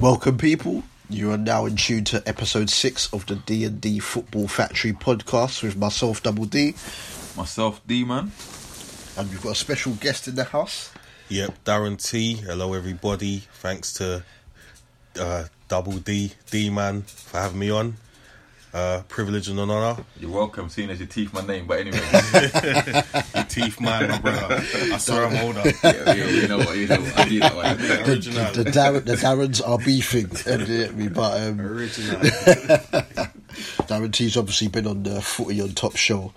Welcome, 0.00 0.38
people. 0.38 0.84
You 1.10 1.32
are 1.32 1.38
now 1.38 1.66
in 1.66 1.76
tune 1.76 2.04
to 2.04 2.22
episode 2.26 2.70
six 2.70 3.12
of 3.12 3.26
the 3.26 3.36
D 3.36 3.64
and 3.64 3.80
D 3.80 3.98
Football 3.98 4.46
Factory 4.46 4.92
podcast 4.92 5.62
with 5.62 5.76
myself, 5.76 6.22
Double 6.22 6.44
D, 6.44 6.74
Myself, 7.36 7.80
D 7.86 8.04
man. 8.04 8.30
and 9.16 9.28
we've 9.30 9.42
got 9.42 9.52
a 9.52 9.54
special 9.56 9.94
guest 9.94 10.28
in 10.28 10.34
the 10.36 10.44
house. 10.44 10.92
Yep, 11.30 11.64
Darren 11.64 12.00
T. 12.02 12.34
Hello, 12.34 12.74
everybody. 12.74 13.38
Thanks 13.54 13.92
to 13.94 14.22
uh, 15.18 15.44
Double 15.68 15.98
D, 15.98 16.32
D 16.50 16.70
Man, 16.70 17.02
for 17.02 17.38
having 17.38 17.58
me 17.58 17.70
on. 17.70 17.96
Uh, 18.72 19.02
privilege 19.08 19.48
and 19.48 19.58
an 19.58 19.70
honor. 19.70 20.04
You're 20.20 20.30
welcome, 20.30 20.68
seeing 20.68 20.90
as 20.90 20.98
your 20.98 21.08
teeth 21.08 21.32
my 21.32 21.40
name. 21.40 21.66
But 21.66 21.80
anyway, 21.80 21.98
Your 23.34 23.44
teeth, 23.44 23.80
man, 23.80 24.10
my 24.10 24.18
brother. 24.18 24.56
I 24.56 24.98
swear 24.98 25.24
I'm 25.24 25.36
older. 25.36 25.62
yeah, 25.82 26.14
yeah, 26.14 26.26
you 26.26 26.48
know 26.48 26.58
what, 26.58 26.76
you 26.76 26.86
know 26.86 27.00
what, 27.00 27.18
I 27.18 27.28
do 27.28 27.40
that 27.40 27.56
one. 27.56 27.78
The, 27.78 28.10
Original. 28.10 28.52
the, 28.52 28.64
Darren, 28.64 29.04
the 29.06 29.16
Darrens 29.16 29.62
are 29.62 29.78
beefing, 29.78 30.30
and 30.46 30.62
uh, 30.62 30.92
me, 30.92 31.08
but 31.08 31.40
um, 31.40 31.60
Original. 31.60 32.20
Darren 33.88 34.12
T's 34.12 34.36
obviously 34.36 34.68
been 34.68 34.86
on 34.86 35.02
the 35.02 35.22
Footy 35.22 35.62
on 35.62 35.70
Top 35.70 35.96
show 35.96 36.34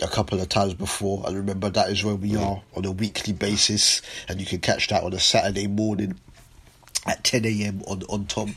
a 0.00 0.08
couple 0.08 0.40
of 0.40 0.48
times 0.48 0.72
before. 0.72 1.24
I 1.26 1.32
remember 1.32 1.68
that 1.68 1.90
is 1.90 2.02
where 2.02 2.14
we 2.14 2.36
are 2.36 2.62
on 2.74 2.84
a 2.86 2.90
weekly 2.90 3.34
basis, 3.34 4.00
and 4.28 4.40
you 4.40 4.46
can 4.46 4.60
catch 4.60 4.88
that 4.88 5.02
on 5.02 5.12
a 5.12 5.20
Saturday 5.20 5.66
morning 5.66 6.18
at 7.06 7.22
10 7.24 7.44
a.m. 7.46 7.82
on 7.86 8.02
on 8.08 8.26
Top 8.26 8.48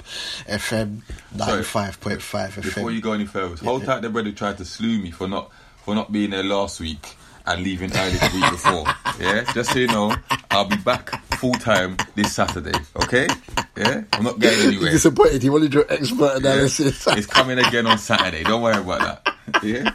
FM 0.48 1.02
95.5 1.35 2.17
FM. 2.20 2.62
Before 2.63 2.91
you 2.91 3.02
go 3.02 3.13
any 3.13 3.25
further, 3.25 3.55
hold 3.63 3.85
tight. 3.85 4.02
The 4.02 4.09
brother 4.09 4.31
tried 4.31 4.58
to 4.58 4.66
slew 4.66 4.99
me 4.99 5.12
for 5.12 5.27
not 5.27 5.52
for 5.84 5.95
not 5.95 6.12
being 6.12 6.31
there 6.31 6.44
last 6.44 6.80
week 6.80 7.16
and 7.45 7.63
leaving 7.63 7.91
early 7.95 8.12
the 8.17 8.31
week 8.34 8.52
before. 8.52 8.85
Yeah, 9.20 9.44
just 9.53 9.73
so 9.73 9.80
you 9.80 9.88
know, 9.88 10.16
I'll 10.49 10.63
be 10.63 10.77
back 10.77 11.09
full 11.35 11.52
time 11.55 11.98
this 12.16 12.34
Saturday. 12.34 12.72
Okay? 13.03 13.27
Yeah, 13.75 14.03
I'm 14.13 14.23
not 14.23 14.39
going 14.39 14.58
anywhere. 14.61 14.91
disappointed. 14.91 15.44
He 15.44 15.50
wanted 15.50 15.73
your 15.73 15.86
expert 15.91 16.38
analysis. 16.38 17.06
It's 17.08 17.28
coming 17.28 17.59
again 17.59 17.86
on 17.86 17.97
Saturday. 17.97 18.44
Don't 18.44 18.61
worry 18.61 18.78
about 18.81 19.23
that. 19.23 19.36
Yeah. 19.63 19.91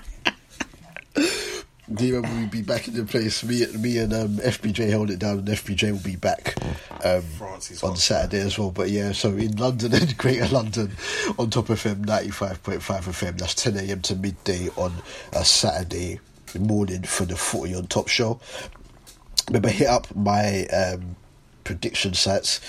Demon 1.92 2.22
will 2.22 2.48
be 2.48 2.62
back 2.62 2.88
in 2.88 2.94
the 2.94 3.04
place. 3.04 3.44
Me, 3.44 3.62
and 3.62 3.82
me 3.82 3.98
and 3.98 4.14
um, 4.14 4.38
FBJ 4.38 4.90
hold 4.92 5.10
it 5.10 5.18
down, 5.18 5.40
and 5.40 5.48
FBJ 5.48 5.92
will 5.92 5.98
be 5.98 6.16
back 6.16 6.54
um, 7.04 7.22
on. 7.82 7.96
Saturday 7.96 8.40
as 8.40 8.58
well. 8.58 8.70
But 8.70 8.88
yeah, 8.88 9.12
so 9.12 9.28
in 9.30 9.56
London 9.56 9.92
and 9.94 10.16
Greater 10.16 10.48
London, 10.48 10.92
on 11.38 11.50
Top 11.50 11.68
of 11.68 11.82
FM 11.82 12.06
95.5 12.06 12.80
FM, 12.80 13.38
that's 13.38 13.54
10 13.54 13.76
a.m. 13.76 14.00
to 14.02 14.16
midday 14.16 14.70
on 14.76 14.94
a 15.32 15.44
Saturday 15.44 16.20
morning 16.58 17.02
for 17.02 17.26
the 17.26 17.36
Footy 17.36 17.74
on 17.74 17.86
Top 17.86 18.08
show. 18.08 18.40
Remember, 19.48 19.68
hit 19.68 19.88
up 19.88 20.14
my 20.16 20.64
um, 20.66 21.16
prediction 21.64 22.14
sites, 22.14 22.60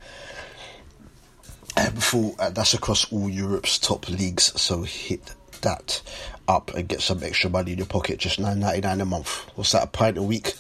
Um, 1.76 1.94
for, 1.96 2.36
uh, 2.38 2.52
that's 2.52 2.74
across 2.76 3.12
all 3.12 3.28
Europe's 3.30 3.80
top 3.80 4.08
leagues, 4.08 4.60
so 4.62 4.84
hit 4.84 5.34
that 5.62 6.02
up 6.48 6.72
and 6.76 6.88
get 6.88 7.02
some 7.02 7.24
extra 7.24 7.50
money 7.50 7.72
in 7.72 7.78
your 7.80 7.88
pocket. 7.88 8.20
Just 8.20 8.40
nine 8.40 8.60
ninety 8.60 8.82
nine 8.82 9.02
a 9.02 9.06
month. 9.06 9.50
What's 9.56 9.72
that? 9.72 9.84
A 9.84 9.88
pint 9.88 10.20
a 10.20 10.22
week, 10.22 10.54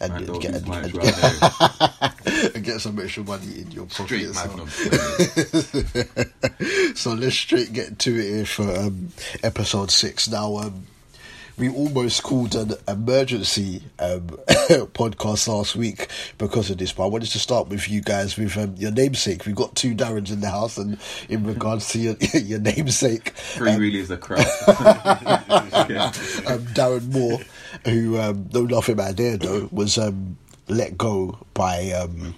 and, 0.00 0.12
and 0.14 0.40
get, 0.40 0.54
and, 0.54 0.68
and 0.86 0.94
right 0.94 2.54
and 2.54 2.64
get 2.64 2.80
some 2.80 2.98
extra 2.98 3.24
money 3.24 3.60
in 3.60 3.70
your 3.72 3.84
pocket. 4.04 4.08
So- 4.34 4.48
so 6.94 7.12
let's 7.12 7.36
straight 7.36 7.72
get 7.74 7.98
to 8.00 8.16
it 8.18 8.22
here 8.36 8.46
for 8.46 8.74
um, 8.74 9.10
episode 9.42 9.90
six. 9.90 10.28
Now, 10.28 10.56
um, 10.58 10.86
we 11.58 11.70
almost 11.70 12.22
called 12.22 12.54
an 12.54 12.74
emergency 12.86 13.82
um, 13.98 14.20
podcast 14.92 15.48
last 15.48 15.74
week 15.74 16.08
because 16.38 16.70
of 16.70 16.78
this, 16.78 16.92
but 16.92 17.04
I 17.04 17.06
wanted 17.06 17.30
to 17.30 17.38
start 17.38 17.68
with 17.68 17.88
you 17.88 18.02
guys 18.02 18.36
with 18.36 18.56
um, 18.56 18.74
your 18.76 18.90
namesake. 18.90 19.46
We've 19.46 19.54
got 19.54 19.74
two 19.74 19.94
Darrens 19.94 20.30
in 20.30 20.40
the 20.40 20.50
house, 20.50 20.76
and 20.76 20.98
in 21.28 21.44
regards 21.44 21.88
to 21.90 21.98
your, 21.98 22.16
your 22.34 22.60
namesake, 22.60 23.30
Free 23.36 23.76
really 23.76 24.00
is 24.00 24.10
a 24.10 24.18
crap. 24.18 24.40
um, 24.68 26.62
Darren 26.74 27.10
Moore, 27.12 27.40
who 27.84 28.18
um, 28.18 28.48
know 28.52 28.64
nothing 28.64 28.94
about 28.94 29.16
there 29.16 29.36
though, 29.36 29.68
was 29.72 29.96
um, 29.98 30.36
let 30.68 30.98
go 30.98 31.38
by 31.54 31.90
um, 31.92 32.34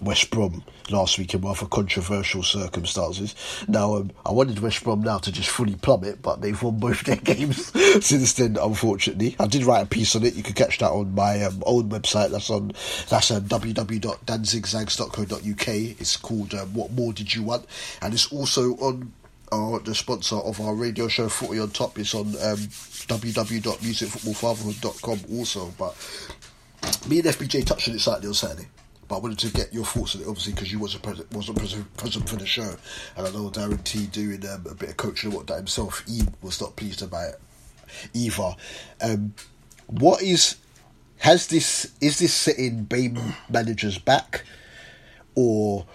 West 0.00 0.30
Brom 0.30 0.64
last 0.90 1.18
week 1.18 1.34
in 1.34 1.40
rather 1.40 1.66
controversial 1.66 2.40
circumstances. 2.42 3.34
Now, 3.66 3.96
um, 3.96 4.12
I 4.24 4.30
wanted 4.32 4.60
West 4.60 4.84
Brom 4.84 5.02
now 5.02 5.18
to 5.18 5.30
just 5.32 5.50
fully 5.50 5.74
plummet, 5.74 6.22
but 6.22 6.40
they've 6.40 6.62
won 6.62 6.78
both 6.78 7.02
their 7.02 7.16
games 7.16 7.72
since 8.04 8.32
then. 8.34 8.56
Unfortunately, 8.60 9.34
I 9.38 9.46
did 9.46 9.64
write 9.64 9.82
a 9.82 9.86
piece 9.86 10.16
on 10.16 10.24
it. 10.24 10.34
You 10.34 10.42
can 10.42 10.54
catch 10.54 10.78
that 10.78 10.90
on 10.90 11.14
my 11.14 11.44
um, 11.44 11.62
own 11.66 11.90
website. 11.90 12.30
That's 12.30 12.48
on 12.50 12.72
that's 13.08 13.30
um, 13.30 13.42
www.danzigzags.co.uk. 13.42 15.68
It's 16.00 16.16
called 16.16 16.54
um, 16.54 16.74
"What 16.74 16.90
More 16.92 17.12
Did 17.12 17.34
You 17.34 17.42
Want," 17.42 17.66
and 18.02 18.14
it's 18.14 18.32
also 18.32 18.74
on 18.76 19.12
our 19.50 19.80
the 19.80 19.94
sponsor 19.94 20.36
of 20.36 20.60
our 20.60 20.74
radio 20.74 21.08
show 21.08 21.28
Footy 21.28 21.58
on 21.58 21.70
Top 21.70 21.98
is 21.98 22.14
on 22.14 22.26
um, 22.26 22.58
www.musicfootballfatherhood.com 23.08 25.20
also 25.38 25.72
but 25.78 25.96
me 27.08 27.20
and 27.20 27.28
FBJ 27.28 27.64
touched 27.64 27.88
on 27.88 27.94
it 27.94 28.00
slightly 28.00 28.28
on 28.28 28.34
Saturday 28.34 28.68
but 29.08 29.16
I 29.16 29.18
wanted 29.20 29.38
to 29.40 29.50
get 29.50 29.72
your 29.72 29.84
thoughts 29.84 30.14
on 30.14 30.22
it 30.22 30.28
obviously 30.28 30.52
because 30.52 30.70
you 30.70 30.78
wasn't 30.78 31.02
present, 31.02 31.32
wasn't 31.32 31.58
present, 31.96 32.28
for 32.28 32.36
the 32.36 32.46
show 32.46 32.74
and 33.16 33.26
I 33.26 33.30
know 33.30 33.50
Darren 33.50 33.82
T 33.84 34.06
doing 34.06 34.46
um, 34.48 34.66
a 34.70 34.74
bit 34.74 34.90
of 34.90 34.96
coaching 34.96 35.30
and 35.30 35.36
what 35.36 35.46
that 35.48 35.56
himself 35.56 36.04
he 36.06 36.22
was 36.42 36.60
not 36.60 36.76
pleased 36.76 37.02
about 37.02 37.34
it 37.34 37.40
either 38.14 38.54
um, 39.02 39.34
what 39.86 40.22
is 40.22 40.56
has 41.18 41.46
this 41.48 41.92
is 42.00 42.18
this 42.18 42.34
setting 42.34 42.84
BAME 42.84 43.34
managers 43.50 43.98
back 43.98 44.44
or 45.34 45.86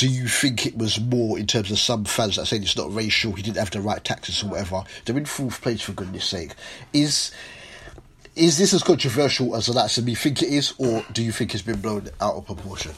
do 0.00 0.08
you 0.08 0.28
think 0.28 0.64
it 0.64 0.78
was 0.78 0.98
more 0.98 1.38
in 1.38 1.46
terms 1.46 1.70
of 1.70 1.78
some 1.78 2.06
fans 2.06 2.36
that 2.36 2.46
saying 2.46 2.62
it's 2.62 2.74
not 2.74 2.90
racial, 2.94 3.32
he 3.32 3.42
didn't 3.42 3.58
have 3.58 3.70
the 3.70 3.82
right 3.82 4.02
taxes 4.02 4.42
or 4.42 4.46
whatever? 4.46 4.82
They're 5.04 5.18
in 5.18 5.26
fourth 5.26 5.60
place 5.60 5.82
for 5.82 5.92
goodness 5.92 6.24
sake. 6.24 6.52
Is 6.94 7.32
is 8.40 8.58
this 8.58 8.72
as 8.74 8.82
controversial 8.82 9.54
as 9.54 9.66
the 9.66 9.72
likes 9.72 9.98
of 9.98 10.04
me 10.04 10.14
think 10.14 10.42
it 10.42 10.48
is, 10.48 10.74
or 10.78 11.04
do 11.12 11.22
you 11.22 11.30
think 11.32 11.54
it's 11.54 11.62
been 11.62 11.80
blown 11.80 12.08
out 12.20 12.34
of 12.34 12.46
proportion? 12.46 12.92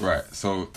Right. 0.00 0.22
So, 0.32 0.68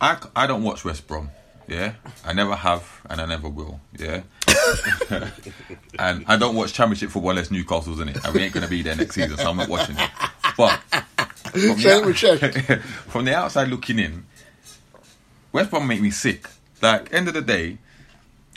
I, 0.00 0.16
I 0.34 0.46
don't 0.46 0.62
watch 0.62 0.84
West 0.84 1.06
Brom. 1.06 1.30
Yeah, 1.68 1.92
I 2.24 2.32
never 2.32 2.54
have, 2.54 3.02
and 3.10 3.20
I 3.20 3.26
never 3.26 3.46
will. 3.50 3.78
Yeah, 3.98 4.22
and 5.98 6.24
I 6.26 6.36
don't 6.38 6.54
watch 6.54 6.72
Championship 6.72 7.10
football 7.10 7.32
unless 7.32 7.50
Newcastle's 7.50 8.00
in 8.00 8.08
it, 8.08 8.24
and 8.24 8.34
we 8.34 8.40
ain't 8.42 8.54
gonna 8.54 8.68
be 8.68 8.80
there 8.80 8.96
next 8.96 9.14
season, 9.14 9.36
so 9.36 9.50
I'm 9.50 9.58
not 9.58 9.68
watching 9.68 9.96
it. 9.98 10.10
But 10.56 10.78
from 10.78 11.60
the, 11.60 12.02
with 12.06 12.16
check. 12.16 12.42
out- 12.70 12.80
from 13.08 13.26
the 13.26 13.36
outside 13.36 13.68
looking 13.68 13.98
in, 13.98 14.24
West 15.52 15.68
Brom 15.70 15.86
make 15.86 16.00
me 16.00 16.10
sick. 16.10 16.48
Like 16.80 17.12
end 17.12 17.28
of 17.28 17.34
the 17.34 17.42
day, 17.42 17.76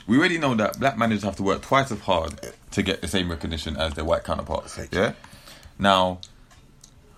we 0.07 0.17
already 0.17 0.37
know 0.37 0.55
that 0.55 0.79
black 0.79 0.97
managers 0.97 1.23
have 1.23 1.35
to 1.37 1.43
work 1.43 1.61
twice 1.61 1.91
as 1.91 1.99
hard 2.01 2.33
to 2.71 2.81
get 2.83 3.01
the 3.01 3.07
same 3.07 3.29
recognition 3.29 3.77
as 3.77 3.93
their 3.93 4.05
white 4.05 4.23
counterparts. 4.23 4.79
Yeah. 4.91 5.13
Now, 5.79 6.19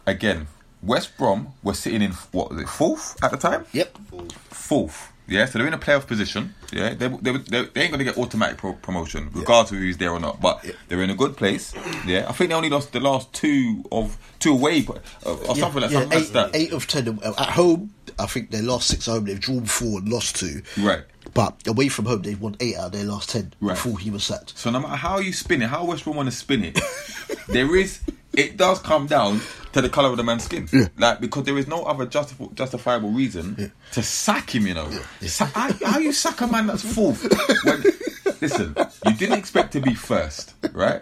again, 0.05 0.47
West 0.81 1.17
Brom 1.17 1.53
were 1.63 1.73
sitting 1.73 2.01
in 2.01 2.11
what 2.31 2.51
was 2.51 2.61
it 2.61 2.69
fourth 2.69 3.21
at 3.23 3.31
the 3.31 3.37
time? 3.37 3.65
Yep. 3.73 3.97
Fourth. 4.49 5.09
Yeah, 5.25 5.45
so 5.45 5.57
they're 5.57 5.67
in 5.67 5.73
a 5.73 5.77
playoff 5.77 6.05
position. 6.05 6.53
Yeah, 6.73 6.93
they, 6.95 7.07
they, 7.07 7.31
they, 7.31 7.37
they 7.37 7.81
ain't 7.81 7.91
going 7.91 7.99
to 7.99 8.03
get 8.03 8.17
automatic 8.17 8.57
pro- 8.57 8.73
promotion, 8.73 9.29
regardless 9.33 9.71
of 9.71 9.77
who's 9.77 9.95
there 9.95 10.11
or 10.11 10.19
not. 10.19 10.41
But 10.41 10.65
they're 10.89 11.01
in 11.01 11.09
a 11.09 11.15
good 11.15 11.37
place. 11.37 11.73
Yeah, 12.05 12.25
I 12.27 12.33
think 12.33 12.49
they 12.49 12.55
only 12.55 12.69
lost 12.69 12.91
the 12.91 12.99
last 12.99 13.31
two 13.31 13.85
of 13.89 14.17
two 14.39 14.51
away, 14.51 14.81
but- 14.81 15.01
uh, 15.25 15.33
or 15.47 15.55
something 15.55 15.81
like 15.81 15.91
yeah, 15.91 16.09
eight, 16.11 16.35
eight 16.53 16.73
of 16.73 16.87
ten 16.87 17.19
at 17.23 17.35
home. 17.51 17.93
I 18.19 18.25
think 18.25 18.51
they 18.51 18.61
lost 18.61 18.89
six 18.89 19.07
at 19.07 19.13
home. 19.13 19.23
They've 19.25 19.39
drawn 19.39 19.65
four 19.65 19.99
and 19.99 20.09
lost 20.09 20.35
two. 20.35 20.61
Right. 20.77 21.03
But 21.33 21.67
away 21.67 21.87
from 21.89 22.05
home, 22.05 22.21
they've 22.21 22.39
won 22.39 22.55
eight 22.59 22.75
out 22.77 22.87
of 22.87 22.91
their 22.91 23.05
last 23.05 23.29
ten 23.31 23.53
Right. 23.59 23.73
before 23.73 23.97
he 23.99 24.11
was 24.11 24.23
sacked. 24.23 24.57
So 24.57 24.69
no 24.69 24.79
matter 24.79 24.95
how 24.95 25.17
you 25.19 25.33
spin 25.33 25.61
it, 25.61 25.69
how 25.69 25.85
West 25.85 26.03
Brom 26.03 26.15
want 26.15 26.29
to 26.29 26.35
spin 26.35 26.63
it, 26.63 26.79
there 27.47 27.75
is 27.75 27.99
it 28.33 28.57
does 28.57 28.79
come 28.79 29.05
down 29.07 29.41
to 29.73 29.81
the 29.81 29.89
colour 29.89 30.09
of 30.09 30.17
the 30.17 30.23
man's 30.23 30.43
skin. 30.43 30.67
Like 30.97 31.19
because 31.21 31.43
there 31.45 31.57
is 31.57 31.67
no 31.67 31.83
other 31.83 32.05
justif- 32.05 32.53
justifiable 32.55 33.09
reason 33.09 33.71
to 33.93 34.03
sack 34.03 34.53
him. 34.53 34.67
You 34.67 34.75
know, 34.75 34.89
Sa- 35.21 35.45
how, 35.45 35.71
how 35.85 35.97
you 35.99 36.13
sack 36.13 36.41
a 36.41 36.47
man 36.47 36.67
that's 36.67 36.83
fourth? 36.93 37.23
When, 37.63 37.83
listen, 38.41 38.75
you 39.05 39.13
didn't 39.15 39.37
expect 39.39 39.73
to 39.73 39.81
be 39.81 39.93
first, 39.95 40.53
right? 40.73 41.01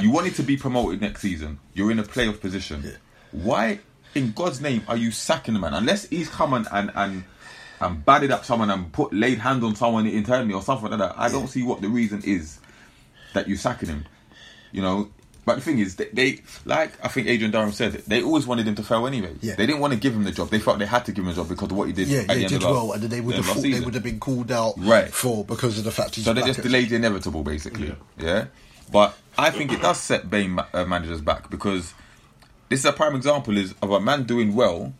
You 0.00 0.10
wanted 0.10 0.34
to 0.36 0.42
be 0.42 0.56
promoted 0.58 1.00
next 1.00 1.20
season. 1.22 1.58
You're 1.74 1.90
in 1.90 1.98
a 1.98 2.02
playoff 2.02 2.40
position. 2.40 2.84
Why, 3.32 3.80
in 4.14 4.32
God's 4.32 4.60
name, 4.60 4.82
are 4.88 4.96
you 4.96 5.10
sacking 5.10 5.54
the 5.54 5.60
man? 5.60 5.72
Unless 5.74 6.08
he's 6.08 6.28
come 6.28 6.52
and 6.54 6.66
and 6.72 6.90
and, 6.94 7.24
and 7.80 8.04
batted 8.04 8.30
up 8.30 8.44
someone 8.44 8.70
and 8.70 8.90
put 8.92 9.12
laid 9.12 9.38
hands 9.38 9.62
on 9.64 9.74
someone 9.76 10.06
internally 10.06 10.54
or 10.54 10.62
something 10.62 10.90
like 10.90 10.98
that. 10.98 11.14
I 11.18 11.28
don't 11.28 11.48
see 11.48 11.62
what 11.62 11.80
the 11.82 11.88
reason 11.88 12.22
is 12.24 12.58
that 13.34 13.48
you're 13.48 13.58
sacking 13.58 13.88
him. 13.88 14.06
You 14.72 14.82
know, 14.82 15.10
But 15.44 15.56
the 15.56 15.60
thing 15.60 15.78
is, 15.78 15.96
they, 15.96 16.06
they 16.12 16.40
like 16.64 16.92
I 17.04 17.08
think 17.08 17.28
Adrian 17.28 17.52
Durham 17.52 17.72
said, 17.72 17.92
they 18.06 18.22
always 18.22 18.46
wanted 18.46 18.66
him 18.66 18.74
to 18.76 18.82
fail 18.82 19.06
anyway. 19.06 19.34
Yeah. 19.40 19.54
They 19.54 19.66
didn't 19.66 19.80
want 19.80 19.92
to 19.92 19.98
give 19.98 20.14
him 20.14 20.24
the 20.24 20.32
job. 20.32 20.48
They 20.50 20.58
felt 20.58 20.78
they 20.78 20.86
had 20.86 21.04
to 21.06 21.12
give 21.12 21.22
him 21.24 21.28
the 21.30 21.36
job 21.36 21.48
because 21.48 21.70
of 21.70 21.76
what 21.76 21.86
he 21.86 21.92
did. 21.92 22.08
Yeah, 22.08 22.20
at 22.20 22.28
the 22.28 22.40
yeah, 22.40 22.48
did 22.48 22.62
well, 22.62 22.92
and 22.92 23.02
they 23.04 23.20
would 23.20 23.36
have 23.36 23.62
they 23.62 23.80
would 23.80 23.94
have 23.94 24.02
been 24.02 24.18
called 24.20 24.50
out 24.50 24.74
Right. 24.78 25.12
for 25.12 25.44
because 25.44 25.78
of 25.78 25.84
the 25.84 25.92
fact 25.92 26.16
he's 26.16 26.24
So 26.24 26.32
they 26.32 26.42
just 26.42 26.62
delayed 26.62 26.88
the 26.90 26.96
inevitable, 26.96 27.42
basically. 27.44 27.94
Yeah. 28.18 28.46
But 28.90 29.16
I 29.38 29.50
think 29.50 29.72
it 29.72 29.80
does 29.82 30.00
set 30.00 30.28
BAME 30.30 30.50
ma- 30.50 30.66
uh, 30.72 30.84
managers 30.84 31.20
back 31.20 31.50
because 31.50 31.92
this 32.68 32.80
is 32.80 32.86
a 32.86 32.92
prime 32.92 33.14
example 33.14 33.56
is 33.56 33.74
of 33.82 33.90
a 33.90 34.00
man 34.00 34.24
doing 34.24 34.54
well 34.54 34.92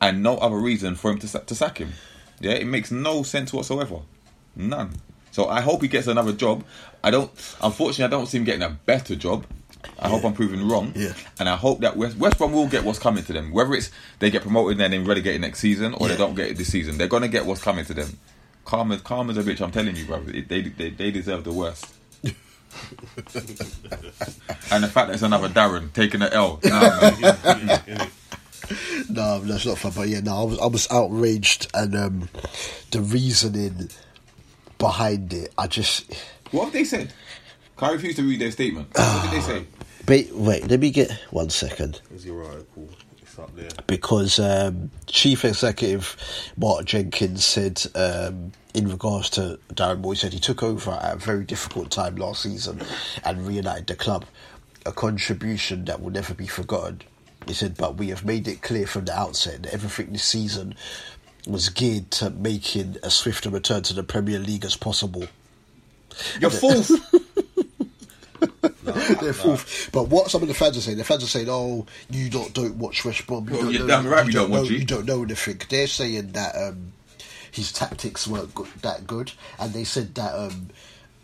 and 0.00 0.22
no 0.22 0.36
other 0.38 0.56
reason 0.56 0.94
for 0.94 1.10
him 1.10 1.18
to 1.20 1.28
sa- 1.28 1.38
to 1.40 1.54
sack 1.54 1.78
him. 1.78 1.92
Yeah, 2.40 2.52
it 2.52 2.66
makes 2.66 2.90
no 2.90 3.22
sense 3.22 3.52
whatsoever, 3.52 4.00
none. 4.54 4.92
So 5.32 5.48
I 5.48 5.60
hope 5.60 5.82
he 5.82 5.88
gets 5.88 6.06
another 6.06 6.32
job. 6.32 6.64
I 7.04 7.10
don't. 7.10 7.30
Unfortunately, 7.62 8.04
I 8.04 8.08
don't 8.08 8.26
see 8.26 8.38
him 8.38 8.44
getting 8.44 8.62
a 8.62 8.70
better 8.70 9.14
job. 9.16 9.44
I 9.98 10.08
hope 10.08 10.24
I'm 10.24 10.32
proven 10.32 10.66
wrong. 10.68 10.92
Yeah. 10.96 11.12
And 11.38 11.48
I 11.48 11.56
hope 11.56 11.80
that 11.80 11.96
West, 11.96 12.16
West 12.16 12.38
Brom 12.38 12.52
will 12.52 12.66
get 12.66 12.84
what's 12.84 12.98
coming 12.98 13.22
to 13.24 13.32
them. 13.32 13.52
Whether 13.52 13.74
it's 13.74 13.90
they 14.18 14.30
get 14.30 14.42
promoted 14.42 14.80
and 14.80 14.92
then 14.92 15.04
relegated 15.04 15.40
next 15.42 15.60
season, 15.60 15.94
or 15.94 16.06
Yeah. 16.08 16.14
they 16.14 16.18
don't 16.18 16.34
get 16.34 16.50
it 16.50 16.56
this 16.56 16.68
season, 16.72 16.98
they're 16.98 17.06
gonna 17.08 17.28
get 17.28 17.46
what's 17.46 17.62
coming 17.62 17.84
to 17.84 17.94
them. 17.94 18.18
Calm 18.64 18.90
as 18.92 19.00
calm 19.02 19.30
as 19.30 19.36
a 19.36 19.42
bitch. 19.42 19.60
I'm 19.60 19.70
telling 19.70 19.94
you, 19.94 20.04
brother. 20.06 20.32
They 20.32 20.40
they, 20.40 20.62
they, 20.62 20.90
they 20.90 21.10
deserve 21.10 21.44
the 21.44 21.52
worst. 21.52 21.86
and 22.24 22.34
the 24.84 24.88
fact 24.88 25.08
that 25.08 25.10
it's 25.14 25.22
another 25.22 25.48
Darren 25.48 25.92
taking 25.92 26.20
the 26.20 26.32
L. 26.32 26.60
Nah, 26.64 27.12
man. 27.20 28.10
No, 29.08 29.38
that's 29.40 29.64
not 29.64 29.78
fun. 29.78 29.92
But 29.94 30.08
yeah, 30.08 30.20
no, 30.20 30.36
I 30.36 30.42
was 30.44 30.58
I 30.58 30.66
was 30.66 30.88
outraged, 30.90 31.68
and 31.74 31.94
um, 31.96 32.28
the 32.90 33.00
reasoning 33.00 33.88
behind 34.78 35.32
it, 35.32 35.52
I 35.56 35.66
just 35.66 36.12
what 36.50 36.64
have 36.64 36.72
they 36.72 36.84
said? 36.84 37.12
I 37.78 37.92
refuse 37.92 38.16
to 38.16 38.22
read 38.22 38.40
their 38.40 38.50
statement. 38.50 38.88
What 38.94 39.30
did 39.30 39.32
they 39.32 39.40
say? 39.44 39.66
wait, 40.08 40.34
wait. 40.34 40.68
Let 40.68 40.80
me 40.80 40.90
get 40.90 41.10
one 41.30 41.50
second 41.50 42.00
Is 42.14 42.24
your 42.24 42.44
article? 42.44 42.88
It's 43.20 43.38
up 43.38 43.54
there. 43.54 43.68
because 43.86 44.38
um, 44.38 44.90
Chief 45.06 45.44
Executive 45.44 46.16
Mark 46.56 46.84
Jenkins 46.86 47.44
said 47.44 47.82
um, 47.94 48.52
in 48.74 48.88
regards 48.88 49.30
to 49.30 49.58
Darren 49.74 50.00
Moore 50.00 50.14
said 50.14 50.32
he 50.32 50.40
took 50.40 50.62
over 50.62 50.92
at 50.92 51.14
a 51.14 51.16
very 51.16 51.44
difficult 51.44 51.90
time 51.90 52.16
last 52.16 52.42
season 52.42 52.80
and 53.24 53.46
reunited 53.46 53.86
the 53.88 53.94
club, 53.96 54.24
a 54.86 54.92
contribution 54.92 55.84
that 55.86 56.00
will 56.00 56.10
never 56.12 56.34
be 56.34 56.46
forgotten. 56.46 57.02
He 57.46 57.54
said, 57.54 57.76
but 57.76 57.96
we 57.96 58.08
have 58.08 58.24
made 58.24 58.48
it 58.48 58.62
clear 58.62 58.86
from 58.86 59.04
the 59.04 59.16
outset 59.16 59.62
that 59.62 59.72
everything 59.72 60.12
this 60.12 60.24
season 60.24 60.74
was 61.46 61.68
geared 61.68 62.10
to 62.10 62.30
making 62.30 62.96
a 63.02 63.10
swift 63.10 63.46
return 63.46 63.82
to 63.84 63.94
the 63.94 64.02
Premier 64.02 64.38
League 64.38 64.64
as 64.64 64.76
possible. 64.76 65.26
You're 66.40 66.50
fourth. 66.50 66.90
They're 69.20 69.32
fourth. 69.32 69.90
But 69.92 70.08
what 70.08 70.30
some 70.30 70.42
of 70.42 70.48
the 70.48 70.54
fans 70.54 70.76
are 70.76 70.80
saying, 70.80 70.98
the 70.98 71.04
fans 71.04 71.24
are 71.24 71.28
saying, 71.28 71.46
"Oh, 71.48 71.86
you 72.10 72.30
don't 72.30 72.52
don't 72.52 72.76
watch 72.76 73.04
West 73.04 73.26
Brom. 73.26 73.46
You 73.48 73.52
Well, 73.54 73.62
don't 73.62 73.72
you're 73.72 73.80
know, 73.82 73.86
damn 73.86 74.06
right 74.06 74.26
you 74.26 74.32
don't 74.32 74.50
don't 74.50 74.60
watch 74.60 74.70
know, 74.70 74.76
it." 74.76 74.78
You 74.80 74.84
don't 74.84 75.06
know 75.06 75.22
anything." 75.22 75.60
They're 75.68 75.86
saying 75.86 76.32
that 76.32 76.54
um, 76.56 76.92
his 77.50 77.72
tactics 77.72 78.26
weren't 78.26 78.54
good, 78.54 78.68
that 78.82 79.06
good, 79.06 79.32
and 79.58 79.72
they 79.72 79.84
said 79.84 80.14
that 80.16 80.34
um, 80.34 80.68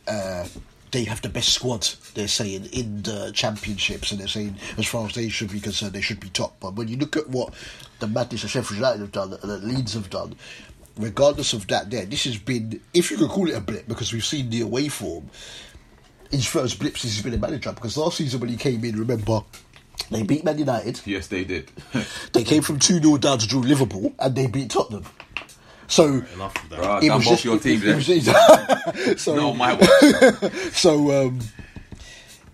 uh, 0.08 0.46
they 0.92 1.04
have 1.04 1.22
the 1.22 1.28
best 1.28 1.48
squad. 1.48 1.88
They're 2.14 2.28
saying 2.28 2.66
in 2.66 3.02
the 3.02 3.32
championships, 3.34 4.12
and 4.12 4.20
they're 4.20 4.28
saying 4.28 4.56
as 4.78 4.86
far 4.86 5.06
as 5.06 5.14
they 5.14 5.28
should 5.28 5.50
be 5.50 5.60
concerned, 5.60 5.94
they 5.94 6.00
should 6.00 6.20
be 6.20 6.28
top. 6.28 6.56
But 6.60 6.74
when 6.74 6.88
you 6.88 6.96
look 6.96 7.16
at 7.16 7.28
what 7.28 7.52
the 7.98 8.06
madness 8.06 8.44
of 8.44 8.50
Sheffield 8.50 8.76
United 8.78 9.00
have 9.00 9.12
done, 9.12 9.32
and 9.32 9.50
that 9.50 9.64
Leeds 9.64 9.94
have 9.94 10.10
done. 10.10 10.34
Regardless 10.98 11.54
of 11.54 11.66
that, 11.68 11.90
there, 11.90 12.04
this 12.04 12.24
has 12.24 12.36
been, 12.36 12.78
if 12.92 13.10
you 13.10 13.16
could 13.16 13.30
call 13.30 13.48
it 13.48 13.56
a 13.56 13.60
blip, 13.60 13.88
because 13.88 14.12
we've 14.12 14.24
seen 14.24 14.50
the 14.50 14.60
away 14.60 14.88
form, 14.88 15.30
his 16.30 16.46
first 16.46 16.78
blip 16.78 16.98
since 16.98 17.14
he's 17.14 17.22
been 17.22 17.32
a 17.32 17.38
manager. 17.38 17.72
Because 17.72 17.96
last 17.96 18.18
season 18.18 18.40
when 18.40 18.50
he 18.50 18.56
came 18.56 18.84
in, 18.84 18.98
remember, 18.98 19.40
they 20.10 20.22
beat 20.22 20.44
Man 20.44 20.58
United. 20.58 21.00
yes, 21.06 21.28
they 21.28 21.44
did. 21.44 21.70
They 22.32 22.44
came 22.44 22.62
from 22.62 22.78
2 22.78 23.00
0 23.00 23.16
down 23.18 23.38
to 23.38 23.46
draw 23.46 23.60
Liverpool 23.60 24.12
and 24.18 24.34
they 24.34 24.46
beat 24.46 24.70
Tottenham. 24.70 25.04
So 25.92 26.06
Enough 26.06 26.56
of 26.64 26.68
that. 26.70 26.78
Right. 26.80 27.04
it 27.04 27.08
done 27.08 27.18
was 27.18 27.26
both 27.26 27.32
just 27.34 27.44
your 27.44 27.58
teams, 27.58 27.84
it, 27.84 27.94
was 27.94 28.06
just- 28.06 29.18
so, 29.24 29.36
no, 29.36 29.52
my 29.52 29.74
watch. 30.40 30.52
so 30.72 31.26
um, 31.26 31.38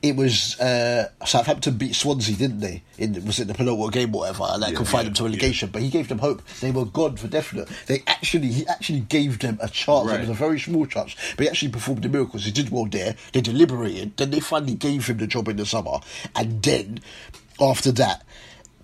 it 0.02 0.16
was 0.16 0.58
uh, 0.58 1.08
Southampton 1.24 1.76
beat 1.76 1.94
Swansea, 1.94 2.34
didn't 2.34 2.58
they? 2.58 2.82
In 2.98 3.24
was 3.24 3.38
it 3.38 3.46
the 3.46 3.54
penultimate 3.54 3.92
game, 3.92 4.12
or 4.12 4.22
whatever, 4.22 4.44
and 4.48 4.62
that 4.64 4.70
Yeah, 4.72 4.76
confined 4.76 5.04
yeah, 5.04 5.08
them 5.10 5.14
to 5.14 5.24
relegation. 5.24 5.70
But 5.70 5.82
he 5.82 5.88
gave 5.88 6.08
them 6.08 6.18
hope; 6.18 6.42
they 6.60 6.72
were 6.72 6.84
gone 6.84 7.16
for 7.16 7.28
definite. 7.28 7.68
They 7.86 8.02
actually, 8.08 8.48
he 8.48 8.66
actually 8.66 9.00
gave 9.00 9.38
them 9.38 9.58
a 9.62 9.68
chance. 9.68 10.10
It 10.10 10.18
was 10.20 10.28
a 10.30 10.34
very 10.34 10.58
small 10.58 10.86
chance, 10.86 11.14
but 11.36 11.44
he 11.44 11.48
actually 11.48 11.70
performed 11.70 12.02
the 12.02 12.08
miracles. 12.08 12.44
He 12.44 12.50
did 12.50 12.70
well 12.70 12.86
there. 12.86 13.14
They 13.32 13.40
deliberated. 13.40 14.16
Then 14.16 14.30
they 14.30 14.40
finally 14.40 14.74
gave 14.74 15.06
him 15.06 15.18
the 15.18 15.28
job 15.28 15.46
in 15.48 15.56
the 15.58 15.66
summer, 15.66 15.98
and 16.34 16.60
then 16.62 17.00
after 17.60 17.92
that. 17.92 18.24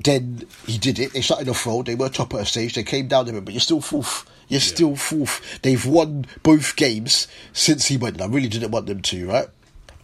Then 0.03 0.47
he 0.67 0.77
did 0.77 0.99
it. 0.99 1.13
They 1.13 1.21
started 1.23 1.49
off 1.49 1.65
well. 1.65 1.83
They 1.85 1.95
were 1.95 2.09
top 2.09 2.35
at 2.35 2.41
a 2.41 2.45
stage. 2.45 2.75
They 2.75 2.83
came 2.83 3.07
down 3.07 3.29
a 3.29 3.33
bit, 3.33 3.45
but 3.45 3.55
you're 3.55 3.61
still 3.61 3.81
fourth. 3.81 4.29
You're 4.55 4.61
still 4.61 4.95
fourth. 4.95 5.61
They've 5.63 5.85
won 5.85 6.27
both 6.45 6.77
games 6.77 7.27
since 7.53 7.87
he 7.87 7.97
went. 7.97 8.21
I 8.23 8.27
really 8.27 8.47
didn't 8.47 8.71
want 8.71 8.87
them 8.87 9.03
to, 9.03 9.27
right? 9.27 9.49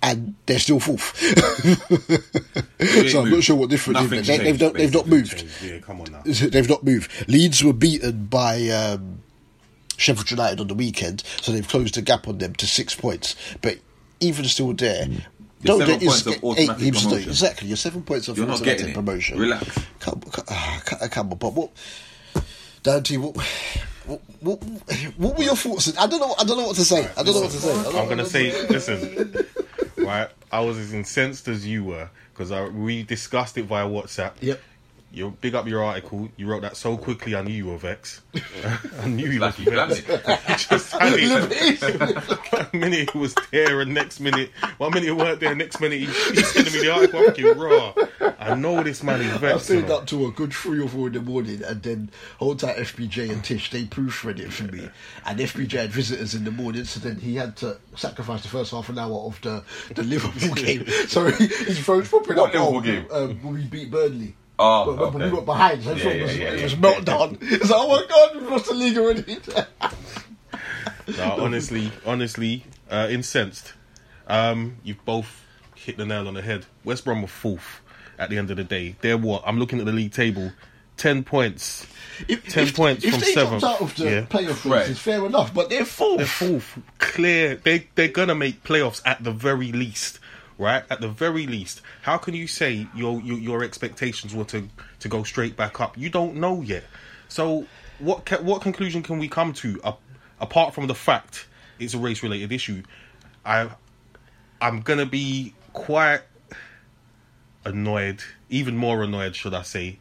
And 0.03 0.35
they're 0.47 0.59
still 0.59 0.81
fourth. 0.81 1.17
so 3.11 3.23
I'm 3.23 3.31
not 3.31 3.45
sure 3.45 3.55
what 3.55 3.71
they, 3.71 3.77
they've, 3.77 4.25
changed, 4.25 4.61
not, 4.61 4.75
they've 4.75 4.93
not 4.93 5.07
moved. 5.07 5.45
Yeah, 5.63 5.79
come 5.79 6.01
on 6.01 6.11
now. 6.11 6.23
They've 6.25 6.69
not 6.69 6.83
moved. 6.83 7.29
Leeds 7.29 7.63
were 7.63 7.73
beaten 7.73 8.25
by 8.27 8.67
um, 8.71 9.21
Sheffield 9.97 10.33
United 10.33 10.59
on 10.61 10.67
the 10.67 10.75
weekend, 10.75 11.23
so 11.41 11.53
they've 11.53 11.69
closed 11.69 11.95
the 11.95 12.03
gap 12.03 12.27
on 12.27 12.39
them 12.39 12.55
to 12.57 12.67
six 12.67 12.93
points. 12.93 13.37
But 13.63 13.79
even 14.19 14.47
still 14.47 14.73
there, 14.73 15.07
You're 15.63 15.79
don't 15.79 15.81
seven 15.81 15.99
get 16.01 16.09
points 16.09 16.27
of 16.27 16.33
eight 16.33 16.43
automatic 16.43 16.95
to- 16.95 17.01
promotion. 17.03 17.29
Exactly, 17.31 17.69
you're 17.69 17.77
seven 17.77 18.03
points 18.03 18.27
of 18.27 18.37
You're 18.37 18.49
not 18.49 18.65
getting 18.65 18.89
it. 18.89 18.95
promotion. 18.95 19.39
Relax. 19.39 19.79
Come, 20.01 20.21
come, 20.23 20.45
ah, 20.51 20.83
come, 21.09 21.31
on, 21.31 21.39
but 21.39 21.53
what? 21.53 21.71
Dante, 22.83 23.17
what, 23.19 23.37
what, 24.07 24.21
what, 24.41 24.63
what 25.17 25.39
were 25.39 25.45
your 25.45 25.57
thoughts? 25.57 25.97
I 25.99 26.07
don't 26.07 26.21
know. 26.21 26.35
I 26.39 26.45
don't 26.45 26.57
know 26.57 26.67
what 26.67 26.77
to 26.77 26.85
say. 26.85 27.09
I 27.17 27.23
don't 27.23 27.35
know 27.35 27.43
what 27.43 27.51
to 27.51 27.57
say. 27.57 27.71
I 27.71 27.83
don't 27.83 27.95
know 27.95 28.03
I'm 28.03 28.09
gonna 28.09 28.27
say, 28.27 28.67
listen, 28.69 29.47
right? 29.97 30.29
I 30.53 30.61
was 30.61 30.79
as 30.79 30.93
incensed 30.93 31.49
as 31.49 31.67
you 31.67 31.85
were 31.85 32.09
because 32.33 32.51
we 32.73 33.03
discussed 33.03 33.59
it 33.59 33.65
via 33.65 33.87
WhatsApp. 33.87 34.33
Yep. 34.41 34.61
You 35.13 35.37
big 35.41 35.57
up 35.57 35.67
your 35.67 35.83
article. 35.83 36.29
You 36.37 36.47
wrote 36.47 36.63
that 36.63 36.77
so 36.77 36.97
quickly. 36.97 37.35
I 37.35 37.43
knew 37.43 37.53
you 37.53 37.67
were 37.67 37.77
vexed. 37.79 38.21
I 39.03 39.09
knew 39.09 39.29
you 39.29 39.41
Like 39.41 39.59
was 39.59 39.67
you 39.67 39.73
planned 39.73 39.93
vexed. 39.93 40.09
it. 40.09 40.59
Just 40.71 40.93
had 40.93 41.13
it. 41.17 42.53
one 42.53 42.69
minute 42.81 43.11
he 43.11 43.19
was 43.19 43.35
there, 43.51 43.81
and 43.81 43.93
next 43.93 44.21
minute, 44.21 44.51
one 44.79 44.91
minute 44.93 45.07
he 45.07 45.11
weren't 45.11 45.41
there. 45.41 45.55
Next 45.55 45.81
minute 45.81 45.99
he, 45.99 46.07
he's 46.07 46.53
sending 46.53 46.73
me 46.73 46.81
the 46.81 46.93
article. 46.93 47.19
I'm 47.21 47.35
thinking, 47.35 47.59
raw. 47.59 47.93
I 48.39 48.55
know 48.55 48.83
this 48.85 49.03
man 49.03 49.21
is 49.21 49.33
I 49.33 49.39
vexed. 49.39 49.65
stayed 49.65 49.89
you 49.89 49.95
up 49.95 50.07
to 50.09 50.27
a 50.27 50.31
good 50.31 50.53
three 50.53 50.81
or 50.81 50.89
four 50.89 51.09
in 51.09 51.15
the 51.15 51.21
morning, 51.23 51.63
and 51.65 51.83
then 51.83 52.11
whole 52.39 52.55
time 52.55 52.77
FBJ 52.77 53.31
and 53.31 53.43
Tish 53.43 53.71
they 53.71 53.85
proofread 53.85 54.39
it 54.39 54.53
for 54.53 54.65
me, 54.65 54.89
and 55.27 55.39
FBJ 55.41 55.73
had 55.73 55.91
visitors 55.91 56.35
in 56.35 56.45
the 56.45 56.53
morning, 56.53 56.85
so 56.85 57.01
then 57.01 57.17
he 57.19 57.35
had 57.35 57.57
to 57.57 57.79
sacrifice 57.97 58.43
the 58.43 58.49
first 58.49 58.71
half 58.71 58.89
an 58.89 58.99
hour 58.99 59.19
of 59.23 59.41
the 59.41 59.65
the 59.95 60.05
Liverpool 60.05 60.55
game. 60.55 60.87
So 61.09 61.31
he, 61.33 61.47
his 61.49 61.81
phone's 61.81 62.09
popping 62.09 62.37
What 62.37 62.55
up. 62.55 62.55
Liverpool 62.55 62.77
oh, 62.77 62.81
game? 62.81 63.07
Um, 63.11 63.43
when 63.43 63.55
we 63.55 63.65
beat 63.65 63.91
Burnley. 63.91 64.37
Oh, 64.63 64.95
but 64.95 65.03
okay. 65.15 65.25
we 65.25 65.31
got 65.31 65.47
behind, 65.47 65.83
so 65.83 65.93
Yeah, 65.95 66.23
was, 66.23 66.37
yeah, 66.39 66.51
it 66.51 66.63
was 66.63 66.75
meltdown. 66.75 67.39
It's 67.43 67.71
like, 67.71 67.81
oh 67.81 67.89
my 67.89 68.07
god, 68.07 68.35
we've 68.43 68.51
lost 68.51 68.67
the 68.67 68.75
league 68.75 68.99
already. 68.99 69.39
No, 71.17 71.37
honestly, 71.41 71.91
honestly, 72.07 72.65
uh, 72.89 73.09
incensed. 73.11 73.73
Um, 74.29 74.77
you've 74.85 75.05
both 75.05 75.45
hit 75.75 75.97
the 75.97 76.07
nail 76.07 76.29
on 76.29 76.35
the 76.35 76.43
head. 76.43 76.67
West 76.85 77.05
Brom 77.05 77.23
were 77.23 77.27
fourth 77.29 77.81
at 78.19 78.31
the 78.31 78.39
end 78.39 78.51
of 78.53 78.57
the 78.59 78.65
day. 78.65 78.95
They're 79.01 79.19
what? 79.19 79.43
I'm 79.45 79.59
looking 79.59 79.81
at 79.81 79.87
the 79.87 79.93
league 79.93 80.13
table. 80.13 80.53
Ten 80.97 81.25
points. 81.25 81.87
If, 82.29 82.47
10 82.49 82.63
if, 82.69 82.77
points 82.77 83.05
if 83.05 83.15
from 83.15 83.23
seventh. 83.23 83.61
dropped 83.63 83.81
out 83.83 83.89
of 83.89 83.97
the 83.97 84.05
Yeah. 84.05 84.21
playoff 84.27 84.71
Right. 84.71 84.89
it's 84.89 85.01
fair 85.01 85.25
enough, 85.27 85.53
but 85.53 85.69
they're 85.71 85.85
fourth. 85.87 86.19
They're 86.19 86.27
fourth. 86.27 86.79
Clear. 86.99 87.57
They 87.57 87.89
they're 87.97 88.09
gonna 88.09 88.35
make 88.37 88.63
playoffs 88.63 89.01
at 89.05 89.25
the 89.25 89.33
very 89.33 89.73
least. 89.73 90.21
Right 90.61 90.85
at 90.91 91.01
the 91.01 91.09
very 91.09 91.47
least, 91.47 91.81
how 92.03 92.19
can 92.19 92.35
you 92.35 92.47
say 92.47 92.87
your 92.95 93.19
your, 93.23 93.39
your 93.39 93.65
expectations 93.65 94.35
were 94.35 94.45
to, 94.45 94.69
to 94.99 95.09
go 95.09 95.23
straight 95.23 95.57
back 95.57 95.81
up? 95.81 95.97
You 95.97 96.11
don't 96.11 96.35
know 96.37 96.61
yet. 96.61 96.85
So 97.29 97.67
what 97.99 98.27
ca- 98.27 98.43
what 98.43 98.61
conclusion 98.61 99.03
can 99.03 99.19
we 99.19 99.27
come 99.27 99.55
to 99.55 99.81
a, 99.83 99.95
apart 100.39 100.75
from 100.75 100.87
the 100.87 100.95
fact 100.95 101.47
it's 101.79 101.95
a 101.95 101.99
race 101.99 102.23
related 102.23 102.53
issue? 102.53 102.83
I 103.43 103.71
I'm 104.61 104.83
gonna 104.83 105.07
be 105.07 105.55
quite 105.73 106.21
annoyed, 107.65 108.23
even 108.51 108.77
more 108.77 109.03
annoyed, 109.03 109.35
should 109.37 109.55
I 109.55 109.63
say, 109.63 109.99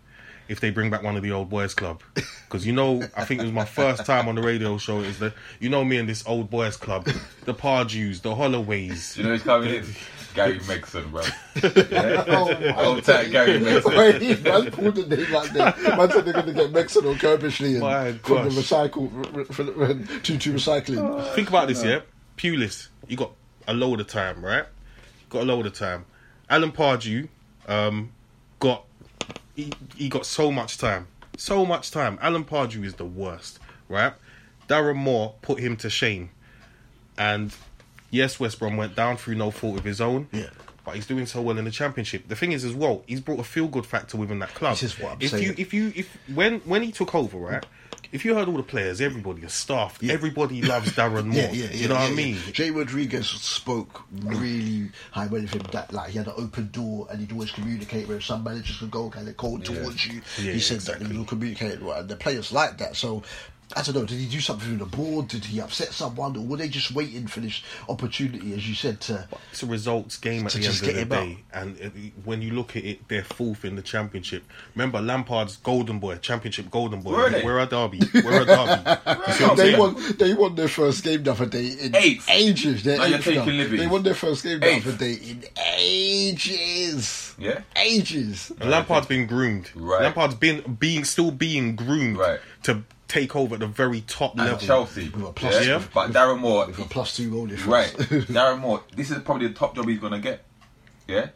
if 0.49 0.59
they 0.59 0.71
bring 0.71 0.89
back 0.89 1.03
one 1.03 1.15
of 1.15 1.23
the 1.23 1.31
old 1.31 1.49
boys 1.49 1.73
club. 1.73 2.01
Because 2.15 2.65
you 2.65 2.73
know, 2.73 3.01
I 3.15 3.23
think 3.23 3.39
it 3.39 3.43
was 3.43 3.53
my 3.53 3.65
first 3.65 4.05
time 4.05 4.27
on 4.27 4.35
the 4.35 4.41
radio 4.41 4.77
show. 4.77 4.99
Is 4.99 5.19
the 5.19 5.33
you 5.59 5.69
know 5.69 5.85
me 5.85 5.97
and 5.97 6.09
this 6.09 6.25
old 6.27 6.49
boys 6.49 6.75
club, 6.75 7.05
the 7.45 7.53
Pardews, 7.53 8.21
the 8.21 8.35
Holloways. 8.35 9.15
You 9.15 9.23
know 9.23 9.29
who's 9.29 9.43
coming 9.43 9.73
in? 9.75 9.85
Gary 10.35 10.59
Megson, 10.59 11.09
bro. 11.11 11.23
Oh 12.27 12.85
Old 12.85 13.03
tight 13.03 13.31
Gary 13.31 13.59
Megson. 13.59 13.97
Wait, 13.97 14.43
man 14.43 14.71
pulled 14.71 14.95
the 14.95 15.15
name 15.15 15.31
like 15.31 15.51
that. 15.53 15.79
Man 15.97 16.11
said 16.11 16.25
they're 16.25 16.33
going 16.33 16.45
to 16.45 16.53
get 16.53 16.71
Megson 16.71 17.05
or 17.05 17.15
Curbishley 17.15 17.79
My 17.79 18.07
and 18.07 18.19
the 18.19 18.27
gosh. 18.27 18.51
recycle, 18.53 19.53
from 19.53 19.65
the 19.67 20.19
two 20.23 20.37
two 20.37 20.53
recycling. 20.53 21.33
Think 21.35 21.49
about 21.49 21.67
this, 21.67 21.83
yeah. 21.83 22.01
Pulis, 22.37 22.89
you 23.07 23.17
got 23.17 23.31
a 23.67 23.73
load 23.73 23.99
of 23.99 24.07
time, 24.07 24.43
right? 24.43 24.65
Got 25.29 25.43
a 25.43 25.45
load 25.45 25.65
of 25.65 25.73
time. 25.73 26.05
Alan 26.49 26.71
Pardew 26.71 27.27
um, 27.67 28.11
got 28.59 28.85
he, 29.59 29.73
he 29.95 30.09
got 30.09 30.25
so 30.25 30.51
much 30.51 30.77
time, 30.77 31.07
so 31.37 31.65
much 31.65 31.91
time. 31.91 32.17
Alan 32.21 32.45
Pardew 32.45 32.85
is 32.85 32.95
the 32.95 33.05
worst, 33.05 33.59
right? 33.87 34.13
Darren 34.67 34.95
Moore 34.95 35.35
put 35.41 35.59
him 35.59 35.75
to 35.77 35.89
shame, 35.89 36.29
and 37.17 37.53
yes, 38.09 38.39
West 38.39 38.59
Brom 38.59 38.77
went 38.77 38.95
down 38.95 39.17
through 39.17 39.35
no 39.35 39.51
fault 39.51 39.77
of 39.77 39.83
his 39.83 39.99
own. 39.99 40.27
Yeah. 40.31 40.49
But 40.85 40.95
he's 40.95 41.05
doing 41.05 41.25
so 41.25 41.41
well 41.41 41.57
in 41.57 41.65
the 41.65 41.71
championship. 41.71 42.27
The 42.29 42.35
thing 42.35 42.51
is, 42.51 42.63
as 42.63 42.73
well, 42.73 43.03
he's 43.05 43.19
brought 43.19 43.39
a 43.39 43.43
feel 43.43 43.67
good 43.67 43.85
factor 43.85 44.17
within 44.17 44.39
that 44.39 44.53
club. 44.55 44.73
This 44.73 44.83
is 44.83 44.99
what 44.99 45.11
I'm 45.11 45.17
if 45.19 45.31
saying. 45.31 45.43
you, 45.43 45.55
if 45.57 45.73
you, 45.73 45.91
if 45.95 46.17
when 46.33 46.59
when 46.61 46.81
he 46.81 46.91
took 46.91 47.13
over, 47.13 47.37
right? 47.37 47.65
If 48.11 48.25
you 48.25 48.33
heard 48.33 48.47
all 48.47 48.57
the 48.57 48.63
players, 48.63 49.01
everybody, 49.01 49.41
the 49.41 49.49
staff, 49.49 50.03
everybody 50.03 50.61
loves 50.61 50.93
Darren 50.93 51.25
Moore. 51.27 51.35
Yeah, 51.35 51.51
yeah, 51.51 51.65
yeah. 51.65 51.71
you 51.73 51.87
know 51.87 51.95
yeah, 51.95 52.01
what 52.01 52.11
I 52.11 52.15
mean? 52.15 52.37
Jay 52.53 52.71
Rodriguez 52.71 53.29
spoke 53.29 54.03
really 54.23 54.89
high 55.11 55.27
well 55.27 55.43
of 55.43 55.51
him 55.51 55.61
that 55.71 55.93
like 55.93 56.09
he 56.09 56.17
had 56.17 56.27
an 56.27 56.33
open 56.37 56.69
door 56.71 57.07
and 57.11 57.19
he'd 57.19 57.31
always 57.31 57.51
communicate 57.51 58.07
where 58.07 58.19
some 58.19 58.43
managers 58.43 58.79
could 58.79 58.91
go 58.91 59.09
kind 59.09 59.27
of 59.27 59.37
cold 59.37 59.63
towards 59.63 60.07
you. 60.07 60.21
Yeah, 60.37 60.53
he 60.53 60.59
said 60.59 60.75
exactly. 60.75 61.05
that 61.05 61.11
he 61.11 61.17
will 61.17 61.25
communicate 61.25 61.81
well, 61.81 61.99
and 61.99 62.09
the 62.09 62.15
players 62.15 62.51
like 62.51 62.77
that. 62.79 62.95
So 62.95 63.23
I 63.75 63.83
don't 63.83 63.93
know, 63.95 64.03
did 64.05 64.17
he 64.17 64.25
do 64.25 64.39
something 64.39 64.67
with 64.69 64.79
the 64.79 64.97
board? 64.97 65.27
Did 65.27 65.45
he 65.45 65.59
upset 65.61 65.89
someone 65.89 66.35
or 66.35 66.39
were 66.43 66.57
they 66.57 66.67
just 66.69 66.91
waiting 66.91 67.27
for 67.27 67.39
this 67.39 67.61
opportunity, 67.87 68.53
as 68.55 68.67
you 68.67 68.73
said, 68.73 68.99
to 69.01 69.27
It's 69.51 69.61
a 69.61 69.67
results 69.67 70.17
game 70.17 70.47
at 70.47 70.53
the 70.53 70.59
end 70.65 70.67
of 70.67 70.81
the 70.81 70.91
him 70.93 71.09
day, 71.09 71.37
and 71.53 71.79
uh, 71.81 71.89
when 72.25 72.41
you 72.41 72.51
look 72.53 72.75
at 72.75 72.83
it, 72.83 73.07
they're 73.09 73.23
fourth 73.23 73.65
in 73.65 73.75
the 73.75 73.83
championship. 73.83 74.43
Remember 74.75 74.99
Lampard's 75.01 75.57
golden 75.57 75.99
boy, 75.99 76.15
championship 76.17 76.71
golden 76.71 77.01
boy. 77.01 77.11
Were 77.11 77.29
they? 77.29 77.43
We're 77.43 77.59
a 77.59 77.67
derby. 77.67 77.99
We're 78.13 78.41
a 78.41 78.45
derby. 78.45 78.99
You 79.29 79.33
see 79.33 79.43
what 79.43 79.51
I'm 79.51 79.57
they 79.57 79.63
saying? 79.73 79.79
won. 79.79 79.95
They 80.17 80.33
won 80.33 80.55
their 80.55 80.67
first 80.67 81.03
game 81.03 81.21
the 81.23 81.31
other 81.31 81.45
day 81.45 81.67
in 81.67 81.95
Eighth. 81.95 82.27
ages. 82.29 82.83
They're 82.83 82.97
Now 82.97 83.05
you're 83.05 83.17
eighth 83.19 83.25
taking 83.25 83.77
They 83.77 83.87
won 83.87 84.01
their 84.03 84.13
first 84.15 84.43
game 84.43 84.59
the 84.59 84.67
Eighth. 84.67 84.87
other 84.87 84.97
day 84.97 85.13
in 85.13 85.43
ages. 85.67 87.35
Yeah. 87.37 87.61
ages. 87.75 88.51
And 88.59 88.69
Lampard's 88.69 89.07
been 89.07 89.27
groomed. 89.27 89.69
Right. 89.75 90.01
Lampard's 90.01 90.35
been 90.35 90.75
being 90.79 91.03
still 91.03 91.31
being 91.31 91.75
groomed 91.75 92.17
Right. 92.17 92.39
to 92.63 92.83
take 93.09 93.35
over 93.35 93.55
at 93.55 93.59
the 93.59 93.67
very 93.67 93.99
top 94.01 94.31
And 94.37 94.43
level. 94.45 94.59
Chelsea. 94.59 95.09
With 95.09 95.25
a 95.25 95.33
plus- 95.33 95.65
yeah? 95.65 95.79
Yeah. 95.79 95.83
But 95.93 96.11
Darren 96.11 96.39
Moore, 96.39 96.67
With 96.67 96.79
a 96.79 96.83
plus 96.85 97.17
two 97.17 97.29
goal 97.29 97.47
difference. 97.47 97.67
right? 97.67 98.09
Darren 98.27 98.59
Moore, 98.59 98.81
this 98.95 99.11
is 99.11 99.21
probably 99.23 99.47
the 99.49 99.53
top 99.53 99.75
job 99.75 99.87
he's 99.89 99.99
gonna 99.99 100.19
get. 100.19 100.45
Yeah. 101.07 101.27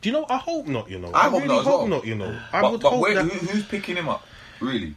Do 0.00 0.08
you 0.08 0.12
know? 0.12 0.26
I 0.28 0.36
hope 0.36 0.66
not. 0.68 0.88
You 0.88 0.98
know. 1.00 1.10
I 1.12 1.24
hope 1.24 1.42
really 1.42 1.48
not 1.54 1.64
hope 1.64 1.78
well. 1.80 1.86
not. 1.88 2.06
You 2.06 2.14
know. 2.14 2.38
I 2.52 2.60
but 2.60 2.72
would 2.72 2.80
but 2.82 2.90
hope 2.90 3.00
wait, 3.02 3.14
that. 3.14 3.24
who, 3.24 3.46
who's 3.46 3.64
picking 3.64 3.96
him 3.96 4.08
up? 4.08 4.24
Really? 4.60 4.94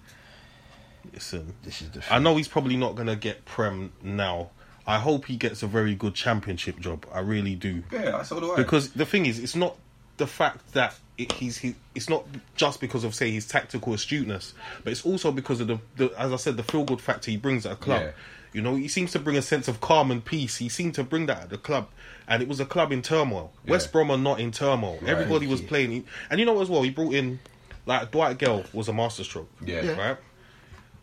Listen, 1.14 1.54
This 1.64 1.82
is 1.82 1.90
the 1.90 2.04
I 2.14 2.20
know 2.20 2.36
he's 2.38 2.48
probably 2.48 2.78
not 2.78 2.96
going 2.96 3.08
to 3.08 3.16
get 3.16 3.44
Prem 3.46 3.92
now. 4.04 4.52
I 4.86 5.00
hope 5.00 5.26
he 5.26 5.38
gets 5.38 5.64
a 5.64 5.68
very 5.68 5.96
good 5.96 6.14
championship 6.16 6.80
job. 6.80 7.06
I 7.14 7.20
really 7.20 7.56
do. 7.56 7.84
Yeah, 7.92 8.22
so 8.24 8.40
do 8.40 8.54
I. 8.54 8.56
Because 8.58 8.92
the 8.92 9.06
thing 9.06 9.26
is, 9.26 9.40
it's 9.40 9.56
not 9.56 9.76
the 10.18 10.28
fact 10.28 10.74
that 10.74 10.96
it, 11.20 11.34
he's 11.34 11.58
he, 11.58 11.76
it's 11.94 12.10
not 12.10 12.24
just 12.56 12.80
because 12.80 13.04
of 13.04 13.14
say 13.14 13.30
his 13.30 13.46
tactical 13.46 13.94
astuteness, 13.94 14.54
but 14.84 14.92
it's 14.92 15.06
also 15.06 15.32
because 15.32 15.60
of 15.60 15.68
the, 15.68 15.80
the 15.98 16.12
as 16.18 16.32
I 16.32 16.38
said, 16.38 16.58
the 16.58 16.64
feel 16.64 16.86
good 16.86 17.02
factor 17.02 17.30
he 17.30 17.38
brings 17.38 17.66
at 17.66 17.74
a 17.74 17.76
club. 17.76 18.02
Yeah. 18.02 18.12
You 18.52 18.62
know, 18.62 18.76
he 18.76 18.88
seems 18.88 19.12
to 19.12 19.20
bring 19.20 19.38
a 19.38 19.44
sense 19.44 19.68
of 19.68 19.80
calm 19.80 20.10
and 20.10 20.26
peace. 20.26 20.58
He 20.58 20.70
seemed 20.70 20.96
to 20.96 21.04
bring 21.04 21.28
that 21.28 21.44
at 21.44 21.50
the 21.52 21.58
club, 21.58 21.90
and 22.28 22.42
it 22.42 22.48
was 22.48 22.60
a 22.60 22.66
club 22.66 22.92
in 22.92 23.04
turmoil. 23.04 23.52
West 23.68 23.92
Brom 23.92 24.10
are 24.10 24.18
not 24.18 24.40
in 24.40 24.52
turmoil. 24.52 24.98
Everybody 25.06 25.46
was 25.46 25.62
playing, 25.62 26.06
and 26.32 26.40
you 26.40 26.46
know 26.46 26.60
as 26.62 26.70
well. 26.70 26.82
He 26.82 26.90
brought 26.90 27.14
in 27.14 27.40
like 27.86 28.10
Dwight 28.12 28.38
Gayle 28.38 28.64
was 28.74 28.88
a 28.88 28.94
masterstroke. 28.94 29.50
Yeah. 29.64 29.82
Yeah. 29.82 29.92
right. 29.98 30.18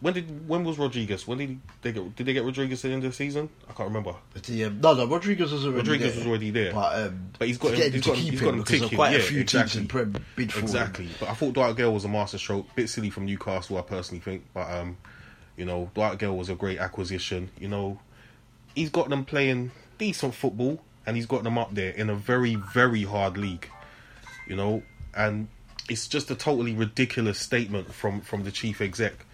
When 0.06 0.14
did 0.14 0.48
when 0.48 0.62
was 0.62 0.78
Rodriguez? 0.78 1.26
When 1.26 1.38
did 1.38 1.60
they 1.82 1.90
get? 1.90 2.14
Did 2.14 2.26
they 2.26 2.32
get 2.32 2.44
Rodriguez 2.44 2.84
at 2.84 2.90
the 2.90 2.94
end 2.94 3.02
of 3.04 3.10
the 3.10 3.16
season? 3.16 3.48
I 3.68 3.72
can't 3.72 3.88
remember. 3.88 4.14
But 4.32 4.48
um, 4.48 4.80
no, 4.80 4.94
no, 4.94 5.04
Rodriguez 5.08 5.50
was 5.50 5.64
already 5.66 5.78
Rodriguez 5.78 6.12
there. 6.14 6.18
was 6.20 6.26
already 6.28 6.50
there. 6.52 6.72
But, 6.72 7.06
um, 7.08 7.30
But 7.36 7.48
he's 7.48 7.58
got 7.58 7.70
to 7.70 7.74
him- 7.74 7.92
he's 7.92 8.02
to 8.04 8.08
got 8.10 8.16
him- 8.16 8.22
keep 8.22 8.30
he's 8.34 8.40
him 8.40 8.46
got 8.46 8.54
him 8.54 8.60
because 8.60 8.70
there's 8.70 8.82
ticking, 8.82 8.96
quite 8.96 9.14
a 9.14 9.18
yeah, 9.18 9.24
few 9.24 9.40
exactly. 9.40 9.68
teams 9.72 9.82
in 9.82 9.88
Prem 9.88 10.24
bid 10.36 10.52
for 10.52 10.58
him. 10.60 10.64
Exactly. 10.64 11.08
But 11.18 11.28
I 11.28 11.34
thought 11.34 11.54
Dwight 11.54 11.76
Gayle 11.76 11.92
was 11.92 12.04
a 12.04 12.08
masterstroke. 12.08 12.72
Bit 12.76 12.88
silly 12.88 13.10
from 13.10 13.26
Newcastle, 13.26 13.78
I 13.78 13.80
personally 13.80 14.20
think. 14.20 14.44
But 14.54 14.70
um, 14.70 14.96
you 15.56 15.64
know, 15.64 15.90
Dwight 15.94 16.20
Gayle 16.20 16.36
was 16.36 16.50
a 16.50 16.54
great 16.54 16.78
acquisition. 16.78 17.50
You 17.58 17.66
know, 17.66 17.98
he's 18.76 18.90
got 18.90 19.08
them 19.08 19.24
playing 19.24 19.72
decent 19.98 20.36
football, 20.36 20.80
and 21.04 21.16
he's 21.16 21.26
got 21.26 21.42
them 21.42 21.58
up 21.58 21.74
there 21.74 21.90
in 21.90 22.10
a 22.10 22.14
very, 22.14 22.54
very 22.54 23.02
hard 23.02 23.36
league. 23.36 23.68
You 24.46 24.54
know, 24.54 24.84
and 25.16 25.48
it's 25.90 26.06
just 26.06 26.30
a 26.30 26.36
totally 26.36 26.74
ridiculous 26.74 27.40
statement 27.40 27.92
from 27.92 28.20
from 28.20 28.44
the 28.44 28.52
chief 28.52 28.80
exec. 28.80 29.25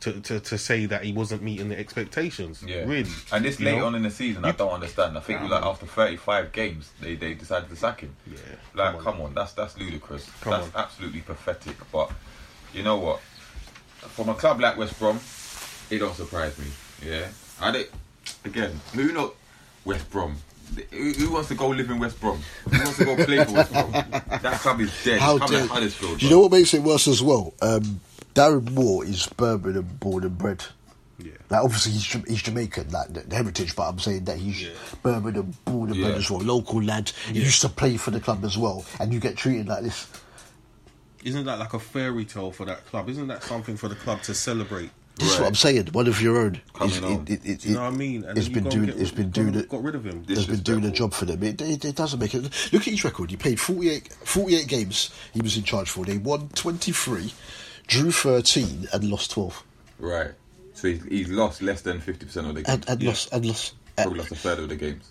To, 0.00 0.12
to, 0.20 0.38
to 0.40 0.58
say 0.58 0.84
that 0.86 1.02
he 1.04 1.12
wasn't 1.14 1.42
meeting 1.42 1.70
the 1.70 1.78
expectations, 1.78 2.62
Yeah. 2.66 2.80
really. 2.84 3.08
And 3.32 3.42
this 3.42 3.58
You 3.58 3.64
late 3.66 3.78
know? 3.78 3.86
on 3.86 3.94
in 3.94 4.02
the 4.02 4.10
season, 4.10 4.44
I 4.44 4.50
don't 4.52 4.72
understand. 4.72 5.16
I 5.16 5.20
think 5.22 5.40
like 5.48 5.62
after 5.64 5.86
35 5.86 6.52
games, 6.52 6.90
they, 7.00 7.14
they 7.14 7.32
decided 7.32 7.70
to 7.70 7.76
sack 7.76 8.00
him. 8.02 8.14
Yeah, 8.30 8.36
Like, 8.74 8.92
come 8.96 9.02
come 9.04 9.14
on. 9.22 9.26
on, 9.28 9.34
that's 9.34 9.52
that's 9.54 9.78
ludicrous. 9.78 10.28
Come 10.42 10.50
that's 10.52 10.66
on. 10.74 10.82
absolutely 10.82 11.20
pathetic. 11.22 11.76
But 11.90 12.10
you 12.74 12.82
know 12.82 12.98
what? 12.98 13.20
From 14.10 14.28
a 14.28 14.34
club 14.34 14.60
like 14.60 14.76
West 14.76 14.98
Brom, 14.98 15.18
it 15.88 15.98
don't 16.00 16.14
surprise 16.14 16.58
me. 16.58 16.66
Yeah. 17.06 17.26
I 17.62 17.70
don't, 17.70 17.88
again, 18.44 18.78
who 18.92 19.10
know 19.12 19.32
West 19.86 20.10
Brom? 20.10 20.36
Who, 20.90 21.12
who 21.12 21.32
wants 21.32 21.48
to 21.48 21.54
go 21.54 21.68
live 21.68 21.88
in 21.88 21.98
West 21.98 22.20
Brom? 22.20 22.40
Who 22.70 22.78
wants 22.78 22.98
to 22.98 23.04
go 23.06 23.16
play 23.24 23.42
for 23.44 23.52
West 23.52 23.72
Brom? 23.72 23.90
That 24.42 24.60
club 24.60 24.80
is 24.82 24.92
dead. 25.02 25.20
How 25.20 25.36
it's 25.36 25.46
come 25.46 25.54
dare 25.54 25.66
Huddersfield. 25.66 26.18
Do 26.18 26.26
you 26.26 26.30
know 26.32 26.40
what 26.40 26.50
makes 26.52 26.74
it 26.74 26.82
worse 26.82 27.08
as 27.08 27.22
well? 27.22 27.54
Um, 27.62 28.00
Darren 28.34 28.70
Moore 28.72 29.04
is 29.04 29.26
Birmingham 29.36 29.88
born 30.00 30.24
and 30.24 30.36
bred. 30.36 30.64
Yeah. 31.18 31.32
Like 31.48 31.62
obviously 31.62 31.92
he's, 31.92 32.04
he's 32.26 32.42
Jamaican, 32.42 32.90
like 32.90 33.12
the, 33.12 33.20
the 33.20 33.36
heritage, 33.36 33.76
but 33.76 33.88
I'm 33.88 33.98
saying 34.00 34.24
that 34.24 34.36
he's 34.38 34.62
Yeah. 34.62 34.70
Birmingham 35.02 35.54
born 35.64 35.90
and 35.92 36.00
bred 36.00 36.12
Yeah. 36.12 36.16
as 36.18 36.30
well, 36.30 36.40
local 36.40 36.82
lad. 36.82 37.10
He 37.30 37.40
used 37.40 37.60
to 37.60 37.68
play 37.68 37.96
for 37.96 38.10
the 38.10 38.18
club 38.20 38.44
as 38.44 38.58
well, 38.58 38.84
and 38.98 39.12
you 39.14 39.20
get 39.20 39.36
treated 39.36 39.68
like 39.68 39.84
this. 39.84 40.08
Isn't 41.22 41.46
that 41.46 41.58
like 41.58 41.72
a 41.72 41.78
fairy 41.78 42.24
tale 42.24 42.50
for 42.50 42.66
that 42.66 42.84
club? 42.86 43.08
Isn't 43.08 43.28
that 43.28 43.42
something 43.44 43.76
for 43.76 43.88
the 43.88 43.94
club 43.94 44.22
to 44.22 44.34
celebrate? 44.34 44.90
This 45.16 45.32
is 45.34 45.38
what 45.38 45.46
I'm 45.46 45.54
saying. 45.54 45.86
One 45.92 46.08
of 46.08 46.20
your 46.20 46.36
own. 46.38 46.60
Coming 46.74 46.92
Is- 46.96 47.02
on. 47.04 47.12
it, 47.12 47.30
it, 47.30 47.46
it, 47.46 47.60
Do 47.60 47.68
you 47.68 47.74
know 47.76 47.82
what 47.82 47.92
I 47.92 47.96
mean? 47.96 48.24
And 48.24 48.36
it's 48.36 48.48
then 48.48 48.54
you 48.56 48.60
been 48.62 48.64
go 48.64 48.70
doing. 48.70 48.88
and 48.88 48.92
get- 48.98 49.02
It's 49.02 49.10
been 49.12 49.30
doing 49.30 49.54
it. 49.54 49.68
Got 49.68 49.84
rid 49.84 49.94
of 49.94 50.04
him. 50.04 50.24
This- 50.24 50.38
Has 50.38 50.46
been 50.48 50.60
doing 50.62 50.84
a 50.84 50.90
job 50.90 51.14
for 51.14 51.24
them. 51.24 51.40
It, 51.44 51.62
it, 51.62 51.84
it 51.84 51.94
doesn't 51.94 52.18
make 52.18 52.34
it. 52.34 52.42
Look 52.72 52.82
at 52.82 52.88
his 52.88 53.04
record. 53.04 53.30
He 53.30 53.36
played 53.36 53.60
48, 53.60 54.12
48 54.12 54.66
games. 54.66 55.10
He 55.32 55.40
was 55.40 55.56
in 55.56 55.62
charge 55.62 55.88
for. 55.88 56.04
They 56.04 56.18
won 56.18 56.48
23, 56.48 57.32
drew 57.86 58.10
13, 58.10 58.88
and 58.92 59.04
lost 59.04 59.30
12. 59.32 59.62
Right. 59.98 60.30
So 60.74 60.88
he's, 60.88 61.02
he's 61.04 61.28
lost 61.28 61.62
less 61.62 61.82
than 61.82 62.00
50% 62.00 62.36
of 62.48 62.54
the 62.54 62.62
games. 62.62 62.68
And, 62.68 62.88
and 62.88 63.02
Yeah. 63.02 63.08
lost. 63.10 63.32
And 63.32 63.46
lost. 63.46 63.74
Probably 63.96 64.18
lost 64.18 64.32
a 64.32 64.36
third 64.36 64.58
of 64.58 64.68
the 64.68 64.76
games. 64.76 65.10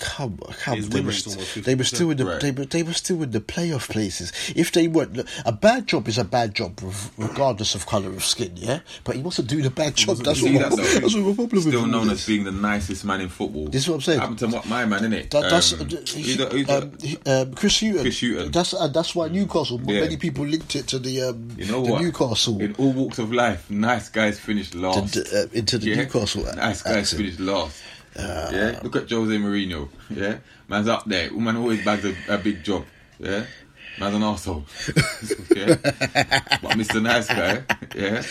Come, 0.00 0.38
come. 0.62 0.80
They 0.80 1.00
were, 1.00 1.08
rate's 1.08 1.24
st- 1.24 1.36
almost 1.36 1.64
they 1.64 1.74
were 1.74 1.84
still 1.84 2.10
in 2.10 2.16
the. 2.18 2.24
Right. 2.26 2.40
They 2.40 2.50
were. 2.52 2.64
They 2.66 2.82
were 2.82 2.92
still 2.92 3.22
in 3.22 3.32
the 3.32 3.40
playoff 3.40 3.88
places. 3.88 4.32
If 4.54 4.70
they 4.72 4.86
weren't, 4.86 5.18
a 5.44 5.52
bad 5.52 5.86
job 5.88 6.06
is 6.08 6.18
a 6.18 6.24
bad 6.24 6.54
job, 6.54 6.80
regardless 7.16 7.74
of 7.74 7.86
colour 7.86 8.10
of 8.10 8.24
skin. 8.24 8.52
Yeah, 8.56 8.80
but 9.04 9.16
he 9.16 9.22
wasn't 9.22 9.48
doing 9.48 9.66
a 9.66 9.70
bad 9.70 9.96
job. 9.96 10.18
That's 10.18 10.40
what. 10.42 10.52
that 10.52 10.70
my- 10.70 10.76
That's 11.00 11.14
what 11.14 11.24
my 11.26 11.34
problem 11.34 11.60
Still 11.62 11.86
known 11.86 12.10
as 12.10 12.26
being 12.26 12.44
the 12.44 12.52
nicest 12.52 13.04
man 13.04 13.20
in 13.20 13.28
football. 13.28 13.66
This 13.66 13.82
is 13.82 13.88
what 13.88 13.96
I'm 13.96 14.00
saying. 14.02 14.20
Happened 14.20 14.38
to 14.40 14.48
my 14.68 14.84
man, 14.84 15.02
innit? 15.02 15.30
That, 15.30 15.50
that's 15.50 15.72
Um, 15.72 15.80
uh, 15.80 15.84
he- 16.06 16.34
the- 16.36 16.46
who's 16.46 16.66
the- 16.66 16.78
um, 16.82 16.92
he- 17.02 17.18
um, 17.26 17.54
Chris 17.54 17.80
Hughton. 17.80 18.02
Chris 18.02 18.20
Hughton. 18.20 18.50
That's 18.52 18.74
uh, 18.74 18.88
that's 18.88 19.14
why 19.14 19.28
Newcastle. 19.28 19.80
Yeah. 19.84 20.00
Many 20.00 20.16
people 20.16 20.46
linked 20.46 20.76
it 20.76 20.86
to 20.88 20.98
the 20.98 21.22
um, 21.22 21.50
you 21.56 21.66
know 21.66 21.84
the 21.84 21.92
what? 21.92 22.02
Newcastle 22.02 22.60
In 22.60 22.74
all 22.76 22.92
walks 22.92 23.18
of 23.18 23.32
life, 23.32 23.68
nice 23.70 24.08
guys 24.08 24.38
finish 24.38 24.74
last. 24.74 25.14
to, 25.14 25.42
uh, 25.42 25.46
into 25.52 25.78
the 25.78 25.88
Yeah? 25.90 25.96
Newcastle. 25.96 26.44
Nice 26.54 26.82
guys 26.82 26.96
accent. 26.98 27.20
finish 27.22 27.38
last. 27.40 27.76
Uh, 28.18 28.50
yeah, 28.52 28.80
look 28.82 28.96
at 28.96 29.08
Jose 29.10 29.32
Mourinho. 29.36 29.88
Yeah, 30.10 30.38
man's 30.68 30.88
up 30.88 31.04
there. 31.04 31.30
Man 31.32 31.56
always 31.56 31.84
bags 31.84 32.04
a, 32.04 32.14
a 32.28 32.38
big 32.38 32.64
job. 32.64 32.84
Yeah, 33.20 33.44
man's 34.00 34.14
an 34.16 34.22
asshole. 34.24 34.64
yeah, 35.54 35.74
but 35.76 36.72
Mr. 36.76 37.00
Nice 37.02 37.28
Guy. 37.28 37.62
Yeah, 37.94 38.22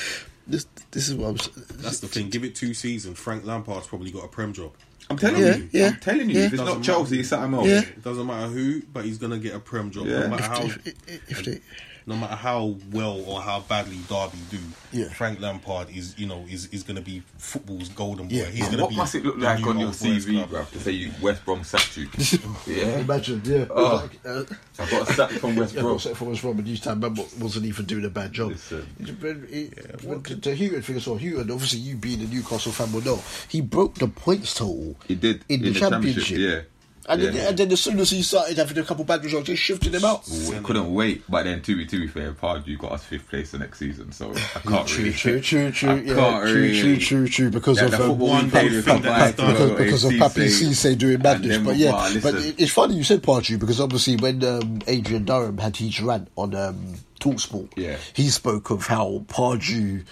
This 0.46 0.66
this 0.92 1.08
is 1.10 1.16
what 1.16 1.28
I'm. 1.30 1.36
s- 1.36 1.50
That's 1.78 2.00
the 2.02 2.08
thing. 2.08 2.30
Give 2.30 2.44
it 2.44 2.54
two 2.56 2.74
seasons. 2.74 3.18
Frank 3.18 3.46
Lampard's 3.46 3.88
probably 3.88 4.12
got 4.12 4.26
a 4.26 4.28
prem 4.28 4.52
job. 4.54 4.72
I'm 5.10 5.16
telling 5.18 5.42
Yeah, 5.42 5.56
you. 5.56 5.70
yeah, 5.72 5.88
I'm 5.88 6.00
telling 6.02 6.30
you. 6.30 6.38
yeah. 6.40 6.46
If 6.48 6.54
it's 6.54 6.62
Doesn't 6.62 6.76
not 6.80 6.84
Chelsea, 6.84 7.20
it's 7.22 7.30
something 7.30 7.54
else. 7.58 7.68
Yeah. 7.68 7.80
It 7.80 8.04
doesn't 8.04 8.26
matter 8.28 8.48
who, 8.48 8.82
but 8.92 9.06
he's 9.06 9.18
gonna 9.18 9.40
get 9.40 9.56
a 9.56 9.60
prem 9.60 9.90
job. 9.90 10.06
Yeah. 10.08 10.20
No 10.20 10.28
matter 10.30 10.44
how, 10.44 10.64
If, 10.64 10.88
if, 10.88 11.32
if 11.32 11.46
they, 11.46 11.62
no 12.08 12.16
matter 12.16 12.36
how 12.36 12.76
well 12.94 13.22
or 13.28 13.42
how 13.42 13.60
badly 13.60 13.98
Derby 14.10 14.38
do. 14.50 14.58
Yeah. 14.94 15.10
Frank 15.10 15.42
Lampard 15.42 15.90
is, 15.90 16.18
you 16.18 16.26
know, 16.26 16.46
is 16.50 16.68
is 16.68 16.82
gonna 16.84 17.02
be 17.02 17.22
football's 17.38 17.90
golden 17.90 18.30
boy. 18.30 18.36
Yeah. 18.36 18.46
He's 18.46 18.70
gonna 18.70 18.84
What 18.84 18.92
be 18.92 18.96
must 18.96 19.14
it 19.16 19.26
look 19.26 19.38
the 19.38 19.44
like 19.46 19.60
new 19.60 19.70
on 19.70 19.78
your 19.80 19.88
old 19.90 20.00
boys 20.00 20.26
CV, 20.26 20.34
club. 20.38 20.50
bro? 20.50 20.64
To 20.64 20.80
say 20.80 20.92
you 20.92 21.12
West 21.22 21.44
Brom 21.44 21.64
sacked 21.66 21.98
you. 21.98 22.08
yeah, 22.68 23.00
imagine, 23.00 23.42
yeah. 23.44 23.66
Oh. 23.70 24.10
Like, 24.10 24.26
uh, 24.26 24.44
I 24.80 24.90
got 24.90 25.10
a 25.10 25.14
sack 25.14 25.32
from 25.32 25.56
West 25.58 25.74
Yeah, 25.76 25.82
Brom. 25.82 25.94
got 25.96 26.02
set 26.02 26.16
from 26.18 26.30
West 26.30 26.42
Brom, 26.42 26.58
and 26.60 26.68
East 26.68 26.86
Ham 26.86 27.00
member 27.02 27.24
wasn't 27.40 27.66
even 27.66 27.86
doing 27.86 28.06
a 28.06 28.10
bad 28.10 28.32
job. 28.32 28.52
Listen. 28.52 28.88
He's 28.98 29.12
been- 29.12 29.72
what- 30.04 30.24
to, 30.24 30.38
to 30.38 30.56
Hughton 30.56 30.82
figure 30.82 31.02
so 31.02 31.18
Hughton, 31.18 31.52
obviously 31.52 31.80
you 31.80 31.98
being 31.98 32.22
a 32.22 32.26
Newcastle 32.26 32.72
fan 32.72 32.92
will 32.94 33.02
know 33.02 33.22
he 33.50 33.60
broke 33.60 33.96
the 33.96 34.08
points 34.08 34.54
total. 34.54 34.96
He 35.08 35.16
did 35.16 35.44
in, 35.50 35.62
the, 35.62 35.72
the 35.72 35.80
championship, 35.80 36.24
championship. 36.24 36.38
yeah. 36.40 36.62
And, 37.10 37.22
Yeah. 37.22 37.30
then, 37.32 37.48
and 37.48 37.58
then 37.58 37.72
as 37.72 37.80
soon 37.82 38.00
as 38.00 38.10
he 38.10 38.22
started 38.22 38.58
having 38.58 38.78
a 38.80 38.84
couple 38.84 39.06
bad 39.06 39.24
results, 39.24 39.48
they 39.48 39.56
shifted 39.56 39.96
him 39.96 40.04
out. 40.04 40.28
We 40.28 40.60
couldn't 40.60 40.94
wait, 40.94 41.24
but 41.30 41.44
then 41.44 41.62
to 41.62 41.76
be 41.78 41.86
to 41.86 42.00
be 42.02 42.08
fair, 42.08 42.34
Pardew 42.34 42.78
got 42.78 42.92
us 42.92 43.04
fifth 43.06 43.30
place 43.30 43.52
the 43.52 43.60
next 43.60 43.80
season, 43.80 44.12
so 44.12 44.32
I 44.34 44.60
can't 44.60 44.88
True, 44.88 45.04
really. 45.06 45.14
true, 45.16 45.40
true, 45.42 45.72
true, 45.72 45.90
I 45.92 45.96
yeah, 46.02 46.16
can't 46.16 46.44
true, 46.44 46.54
really- 46.62 46.82
true, 46.82 46.98
true, 46.98 47.28
true, 47.30 47.50
because 47.50 47.78
Yeah, 47.78 47.86
of 47.86 47.92
the 47.92 47.98
um, 48.04 48.10
football 48.10 48.28
one 48.28 48.44
we 48.46 48.50
played 48.52 48.84
thing 48.84 49.02
Papi- 49.02 49.36
because, 49.38 49.72
because 49.78 50.04
of 50.04 50.12
Papiss 50.14 50.62
Cisse, 50.62 50.92
Cisse 50.92 50.98
doing 50.98 51.14
and 51.16 51.24
madness. 51.24 51.58
But 51.60 51.78
yeah, 51.78 51.92
Bar, 51.92 52.10
but 52.22 52.36
it's 52.36 52.72
funny 52.74 52.96
you 52.96 53.04
said 53.06 53.24
Pardew 53.24 53.58
because 53.60 53.80
obviously 53.80 54.18
when 54.18 54.44
um, 54.44 54.82
Adrian 54.88 55.24
Durham 55.24 55.58
had 55.60 55.78
his 55.78 56.02
rant 56.02 56.28
on 56.36 56.54
um, 56.56 56.96
Talksport, 57.22 57.70
Yeah. 57.78 57.96
he 58.14 58.28
spoke 58.30 58.70
of 58.70 58.86
how 58.88 59.24
Pardew. 59.30 60.04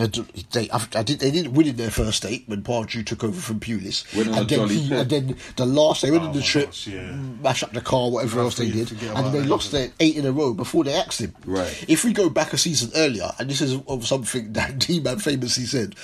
Had- 0.00 0.14
They, 0.52 0.70
I, 0.70 0.86
I 0.94 1.02
did, 1.02 1.20
they 1.20 1.30
didn't 1.30 1.52
win 1.52 1.66
in 1.68 1.76
their 1.76 1.90
first 1.90 2.24
eight 2.24 2.44
when 2.46 2.62
Pardew 2.62 3.04
took 3.04 3.22
over 3.22 3.40
from 3.40 3.60
Pulis, 3.60 4.04
Went 4.16 4.28
on 4.30 4.34
a 4.34 4.40
and 4.40 4.48
then 4.48 4.68
he, 4.68 4.94
and 4.94 5.10
then 5.10 5.36
the 5.56 5.66
last 5.66 6.02
they 6.02 6.10
went 6.10 6.24
Oh 6.24 6.28
on 6.28 6.32
the 6.34 6.42
trip, 6.42 6.66
gosh, 6.66 6.86
yeah. 6.86 7.12
mash 7.12 7.62
up 7.62 7.72
the 7.72 7.80
car, 7.80 8.10
whatever 8.10 8.40
else 8.40 8.56
they 8.56 8.70
did, 8.70 8.90
and 9.02 9.32
they 9.34 9.42
lost 9.42 9.72
yeah. 9.72 9.80
their 9.80 9.88
eight 10.00 10.16
in 10.16 10.26
a 10.26 10.32
row 10.32 10.54
before 10.54 10.84
they 10.84 10.94
axed 10.94 11.20
him. 11.20 11.34
Right. 11.44 11.84
If 11.88 12.04
we 12.04 12.12
go 12.12 12.28
back 12.28 12.52
a 12.52 12.58
season 12.58 12.90
earlier, 12.96 13.30
and 13.38 13.48
this 13.48 13.60
is 13.60 13.78
of 13.86 14.06
something 14.06 14.52
that 14.54 14.78
D-Man 14.78 15.18
famously 15.18 15.64
said, 15.64 15.94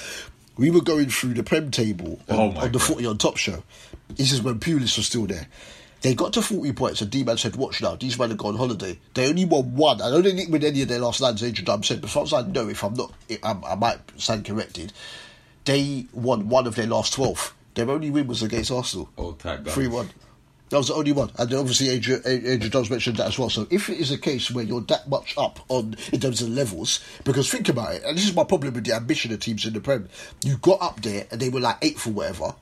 we 0.56 0.70
were 0.70 0.80
going 0.80 1.08
through 1.10 1.34
the 1.34 1.42
Prem 1.42 1.70
table 1.70 2.20
on, 2.28 2.36
Oh 2.36 2.48
on 2.60 2.72
the 2.72 2.78
God. 2.78 2.82
Footy 2.82 3.06
on 3.06 3.18
Top 3.18 3.36
show. 3.36 3.62
This 4.16 4.32
is 4.32 4.40
when 4.40 4.58
Pulis 4.60 4.96
was 4.96 5.06
still 5.06 5.26
there. 5.26 5.46
They 6.02 6.14
got 6.14 6.32
to 6.34 6.42
40 6.42 6.72
points, 6.72 7.00
and 7.00 7.10
D-Man 7.10 7.38
said, 7.38 7.56
watch 7.56 7.82
now, 7.82 7.96
these 7.96 8.18
men 8.18 8.28
have 8.28 8.38
gone 8.38 8.56
holiday. 8.56 8.98
They 9.14 9.28
only 9.28 9.44
won 9.44 9.74
one. 9.74 10.02
I 10.02 10.10
don't 10.10 10.22
didn't 10.22 10.50
win 10.50 10.62
any 10.62 10.82
of 10.82 10.88
their 10.88 10.98
last 10.98 11.22
as 11.22 11.42
Adrian 11.42 11.64
Durham 11.64 11.82
said, 11.82 12.00
but 12.00 12.08
as 12.08 12.12
far 12.12 12.22
as 12.24 12.32
I 12.32 12.42
know, 12.42 12.68
if 12.68 12.84
I'm 12.84 12.94
not, 12.94 13.12
I, 13.42 13.56
I 13.66 13.74
might 13.74 13.98
stand 14.16 14.44
corrected, 14.44 14.92
they 15.64 16.06
won 16.12 16.48
one 16.48 16.66
of 16.66 16.76
their 16.76 16.86
last 16.86 17.14
12. 17.14 17.54
Their 17.74 17.90
only 17.90 18.10
win 18.10 18.26
was 18.26 18.42
against 18.42 18.70
Arsenal. 18.70 19.08
Oh, 19.18 19.32
Tight 19.32 19.64
guys. 19.64 19.74
3 19.74 19.88
1. 19.88 20.10
That 20.68 20.78
was 20.78 20.88
the 20.88 20.94
only 20.94 21.12
one. 21.12 21.30
And 21.38 21.54
obviously, 21.54 21.90
Adrian, 21.90 22.22
Adrian 22.26 22.86
mentioned 22.90 23.18
that 23.18 23.28
as 23.28 23.38
well. 23.38 23.48
So, 23.48 23.68
if 23.70 23.88
it 23.88 23.98
is 23.98 24.10
a 24.10 24.18
case 24.18 24.50
where 24.50 24.64
you're 24.64 24.80
that 24.82 25.08
much 25.08 25.34
up 25.38 25.60
on 25.68 25.94
in 26.12 26.18
terms 26.18 26.42
of 26.42 26.48
levels, 26.48 27.00
because 27.22 27.48
think 27.48 27.68
about 27.68 27.94
it, 27.94 28.02
and 28.04 28.16
this 28.16 28.26
is 28.26 28.34
my 28.34 28.42
problem 28.42 28.74
with 28.74 28.84
the 28.84 28.94
ambition 28.94 29.32
of 29.32 29.38
teams 29.38 29.64
in 29.64 29.74
the 29.74 29.80
Prem. 29.80 30.08
You 30.42 30.56
got 30.56 30.82
up 30.82 31.02
there 31.02 31.26
and 31.30 31.40
they 31.40 31.50
were 31.50 31.60
like 31.60 31.76
eighth 31.82 32.06
or 32.08 32.10
whatever, 32.10 32.54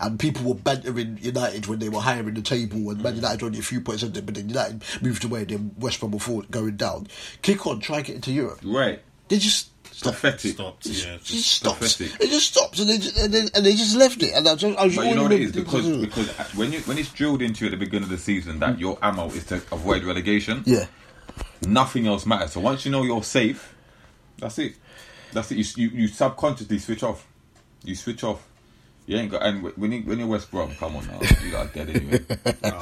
and 0.00 0.18
people 0.18 0.44
were 0.44 0.54
bantering 0.54 1.18
United 1.20 1.66
when 1.66 1.78
they 1.78 1.88
were 1.88 2.00
higher 2.00 2.26
in 2.28 2.34
the 2.34 2.42
table, 2.42 2.90
and 2.90 3.02
Man 3.02 3.16
United 3.16 3.42
only 3.42 3.58
a 3.58 3.62
few 3.62 3.80
points 3.80 4.02
under, 4.02 4.22
but 4.22 4.34
then 4.34 4.48
United 4.48 4.82
moved 5.00 5.24
away, 5.24 5.40
and 5.40 5.50
then 5.50 5.74
West 5.78 6.00
Brom 6.00 6.12
were 6.12 6.18
fall- 6.18 6.44
going 6.50 6.76
down. 6.76 7.06
Kick 7.42 7.66
on, 7.66 7.80
try 7.80 7.98
and 7.98 8.06
get 8.06 8.16
into 8.16 8.32
Europe. 8.32 8.60
Right. 8.64 9.00
They 9.28 9.38
just 9.38 9.70
stopped. 9.94 10.20
Pathetic. 10.20 10.54
Stopped, 10.54 10.86
It 10.86 10.90
yeah. 10.90 11.16
just, 11.16 11.26
just 11.26 11.52
stopped. 11.52 11.80
pathetic. 11.80 12.20
It 12.20 12.30
just 12.30 12.52
stopped, 12.52 12.78
and 12.78 12.88
they 12.90 12.98
just, 12.98 13.18
and, 13.18 13.32
they, 13.32 13.40
and 13.54 13.66
they 13.66 13.72
just 13.74 13.96
left 13.96 14.22
it. 14.22 14.32
And 14.34 14.46
I, 14.48 14.54
just, 14.56 14.78
I 14.78 14.84
was 14.84 14.96
But 14.96 15.06
you 15.06 15.14
know 15.14 15.22
what 15.24 15.32
it 15.32 15.40
is 15.42 15.52
because 15.52 15.96
because 15.98 16.28
when 16.54 16.72
you 16.72 16.80
when 16.80 16.98
it's 16.98 17.10
drilled 17.12 17.42
into 17.42 17.64
you 17.64 17.66
at 17.68 17.78
the 17.78 17.84
beginning 17.84 18.04
of 18.04 18.10
the 18.10 18.18
season 18.18 18.58
that 18.60 18.76
mm. 18.76 18.80
your 18.80 18.98
ammo 19.02 19.28
is 19.28 19.44
to 19.46 19.56
avoid 19.72 20.04
relegation. 20.04 20.62
yeah. 20.66 20.86
Nothing 21.66 22.08
else 22.08 22.26
matters. 22.26 22.52
So 22.52 22.60
once 22.60 22.84
you 22.84 22.90
know 22.90 23.04
you're 23.04 23.22
safe, 23.22 23.74
that's 24.38 24.58
it. 24.58 24.74
That's 25.32 25.50
it. 25.52 25.58
You 25.58 25.64
you, 25.76 25.96
you 26.00 26.08
subconsciously 26.08 26.78
switch 26.78 27.02
off. 27.04 27.26
You 27.84 27.94
switch 27.94 28.24
off. 28.24 28.46
You 29.06 29.16
ain't 29.16 29.30
got 29.30 29.42
and 29.42 29.62
when 29.76 29.92
you 29.92 30.02
when 30.02 30.18
you're 30.18 30.28
West 30.28 30.50
Brom, 30.50 30.74
come 30.76 30.96
on 30.96 31.06
now, 31.06 31.18
you 31.44 31.50
got 31.50 31.74
dead 31.74 31.90
anyway. 31.90 32.20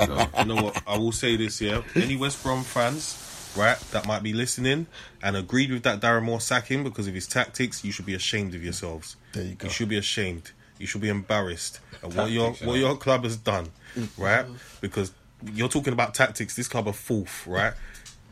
So, 0.07 0.29
you 0.39 0.45
know 0.45 0.63
what? 0.63 0.83
I 0.87 0.99
will 0.99 1.13
say 1.13 1.37
this, 1.37 1.61
yeah. 1.61 1.83
Any 1.95 2.17
West 2.17 2.43
Brom 2.43 2.63
fans, 2.63 3.53
right, 3.57 3.79
that 3.93 4.07
might 4.07 4.23
be 4.23 4.35
listening 4.35 4.87
and 5.23 5.37
agreed 5.37 5.71
with 5.71 5.83
that 5.85 6.01
Darren 6.01 6.25
Moore 6.25 6.41
sacking 6.41 6.85
because 6.85 7.09
of 7.09 7.15
his 7.15 7.27
tactics, 7.27 7.85
you 7.85 7.93
should 7.93 8.07
be 8.07 8.15
ashamed 8.15 8.55
of 8.55 8.63
yourselves. 8.63 9.17
There 9.33 9.45
you 9.45 9.55
go. 9.55 9.67
You 9.67 9.73
should 9.73 9.89
be 9.89 9.97
ashamed. 9.97 10.53
You 10.79 10.87
should 10.87 11.01
be 11.01 11.09
embarrassed 11.09 11.81
at 12.03 12.15
what 12.15 12.31
your 12.31 12.49
Tactics, 12.49 12.67
what 12.67 12.79
your 12.79 12.97
club 12.97 13.25
has 13.25 13.37
done, 13.37 13.69
mm-hmm. 13.95 14.23
right? 14.23 14.47
Because 14.81 15.13
you're 15.53 15.69
talking 15.69 15.93
about 15.93 16.15
tactics. 16.15 16.57
This 16.57 16.69
club 16.69 16.87
are 16.87 16.93
fourth, 16.93 17.47
right? 17.47 17.75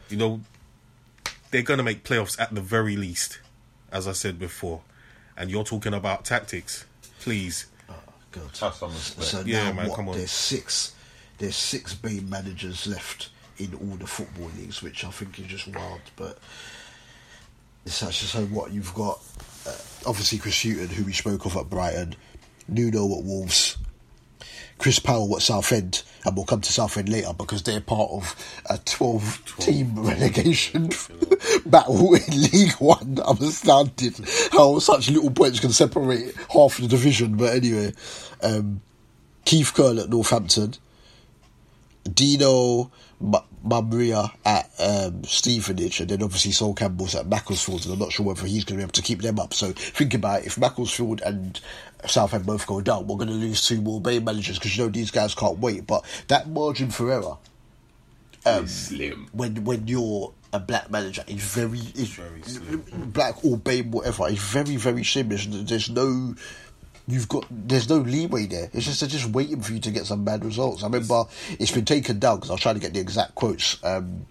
You 0.09 0.17
know, 0.17 0.41
they're 1.51 1.63
gonna 1.63 1.83
make 1.83 2.05
playoffs 2.05 2.41
at 2.41 2.55
the 2.55 2.61
very 2.61 2.97
least, 2.97 3.41
as 3.93 4.07
I 4.09 4.13
said 4.13 4.39
before. 4.39 4.83
And 5.37 5.51
you're 5.51 5.65
talking 5.65 5.95
about 5.95 6.25
tactics. 6.25 6.85
Please, 7.21 7.67
God. 8.33 8.57
have 8.59 8.75
some 8.75 8.93
respect. 8.93 9.29
So 9.29 9.43
Yeah, 9.47 9.65
now 9.71 9.73
man, 9.75 9.89
what? 9.89 9.97
come 9.97 10.09
on. 10.11 10.17
There's 10.17 10.31
six. 10.31 10.95
There's 11.39 11.57
six 11.57 11.97
main 12.03 12.29
managers 12.29 12.87
left 12.87 13.31
in 13.59 13.75
all 13.75 13.97
the 13.97 14.07
football 14.07 14.51
leagues, 14.59 14.83
which 14.83 15.05
I 15.05 15.11
think 15.11 15.39
is 15.39 15.47
just 15.47 15.69
wild. 15.69 16.01
But 16.17 16.39
it's 17.87 18.03
actually 18.03 18.29
so 18.29 18.45
what 18.47 18.73
you've 18.73 18.95
got. 18.95 19.21
Uh, 19.67 19.75
obviously, 20.07 20.39
Chris 20.39 20.63
Hughton, 20.63 20.89
who 20.89 21.05
we 21.05 21.13
spoke 21.13 21.47
of 21.47 21.57
at 21.57 21.71
Brighton, 21.71 22.15
Nuno 22.69 23.19
at 23.19 23.25
Wolves, 23.25 23.78
Chris 24.79 24.99
Powell 25.01 25.35
at 25.37 25.43
Southend, 25.43 26.03
and 26.25 26.37
we'll 26.37 26.45
come 26.45 26.61
to 26.61 26.73
Southend 26.73 27.09
later 27.09 27.33
because 27.37 27.63
they're 27.63 27.81
part 27.81 28.11
of 28.13 28.35
a 28.71 28.79
12 28.79 29.57
team 29.59 29.95
relegation 29.97 30.91
battle 31.67 32.15
in 32.15 32.43
League 32.53 32.75
One. 32.75 33.19
I'm 33.27 33.39
astounded 33.39 34.15
how 34.53 34.79
such 34.79 35.11
little 35.11 35.31
points 35.31 35.61
can 35.61 35.71
separate 35.71 36.35
half 36.53 36.79
the 36.79 36.87
division. 36.87 37.37
But 37.37 37.57
anyway, 37.57 37.93
um, 38.43 38.81
Keith 39.45 39.73
Curle 39.75 40.01
at 40.01 40.11
Northampton, 40.11 40.75
Dino 42.15 42.91
M- 43.21 43.35
Maamria 43.67 44.31
at 44.45 44.71
um, 44.79 45.25
Stevenage, 45.25 46.01
and 46.01 46.09
then 46.11 46.23
obviously 46.23 46.53
Sol 46.53 46.75
Campbell's 46.75 47.15
at 47.15 47.27
Macclesfield, 47.27 47.85
and 47.85 47.95
I'm 47.95 47.99
not 47.99 48.13
sure 48.13 48.27
whether 48.27 48.47
he's 48.47 48.65
going 48.65 48.77
to 48.79 48.81
be 48.81 48.83
able 48.85 48.93
to 48.93 49.03
keep 49.03 49.21
them 49.23 49.39
up. 49.39 49.55
So 49.55 49.73
think 49.73 50.15
about 50.15 50.41
it, 50.43 50.47
if 50.47 50.59
Macclesfield 50.59 51.21
and 51.23 51.61
Southend 52.07 52.47
both 52.47 52.67
go 52.67 52.81
down, 52.81 53.07
we're 53.07 53.17
going 53.17 53.29
to 53.29 53.35
lose 53.35 53.67
two 53.67 53.81
more 53.81 54.01
BAME 54.01 54.25
managers 54.25 54.59
because 54.59 54.77
you 54.77 54.85
know 54.85 54.91
these 54.91 55.11
guys 55.11 55.35
can't 55.35 55.59
wait. 55.59 55.87
But 55.87 56.05
that 56.29 56.49
margin 56.49 56.91
for 56.91 57.11
error 57.13 57.37
It's 58.47 58.73
slim. 58.73 59.29
when 59.33 59.65
when 59.65 59.87
you're 59.89 60.33
a 60.53 60.59
black 60.61 60.91
manager 60.91 61.23
is 61.27 61.43
very 61.43 61.79
is 61.79 62.09
Very 62.15 62.43
slim. 62.43 63.11
black 63.13 63.45
or 63.45 63.59
BAME 63.59 63.91
whatever 63.91 64.29
it's 64.29 64.41
very 64.41 64.77
very 64.77 65.05
slim. 65.05 65.29
There's, 65.29 65.47
there's 65.65 65.91
no 65.91 66.35
you've 67.09 67.29
got 67.29 67.47
there's 67.51 67.89
no 67.89 67.97
leeway 67.97 68.47
there. 68.47 68.71
It's 68.73 68.85
just 68.85 69.01
they're 69.01 69.09
just 69.09 69.31
waiting 69.31 69.61
for 69.61 69.73
you 69.73 69.81
to 69.81 69.91
get 69.91 70.07
some 70.07 70.25
bad 70.25 70.45
results. 70.45 70.83
I 70.83 70.87
remember 70.87 71.25
it's 71.59 71.73
been 71.73 71.87
taken 71.87 72.19
down 72.19 72.37
because 72.37 72.51
I 72.51 72.53
was 72.53 72.61
trying 72.61 72.77
to 72.77 72.81
get 72.81 72.93
the 72.93 73.01
exact 73.01 73.35
quotes. 73.35 73.83
Um, 73.83 74.27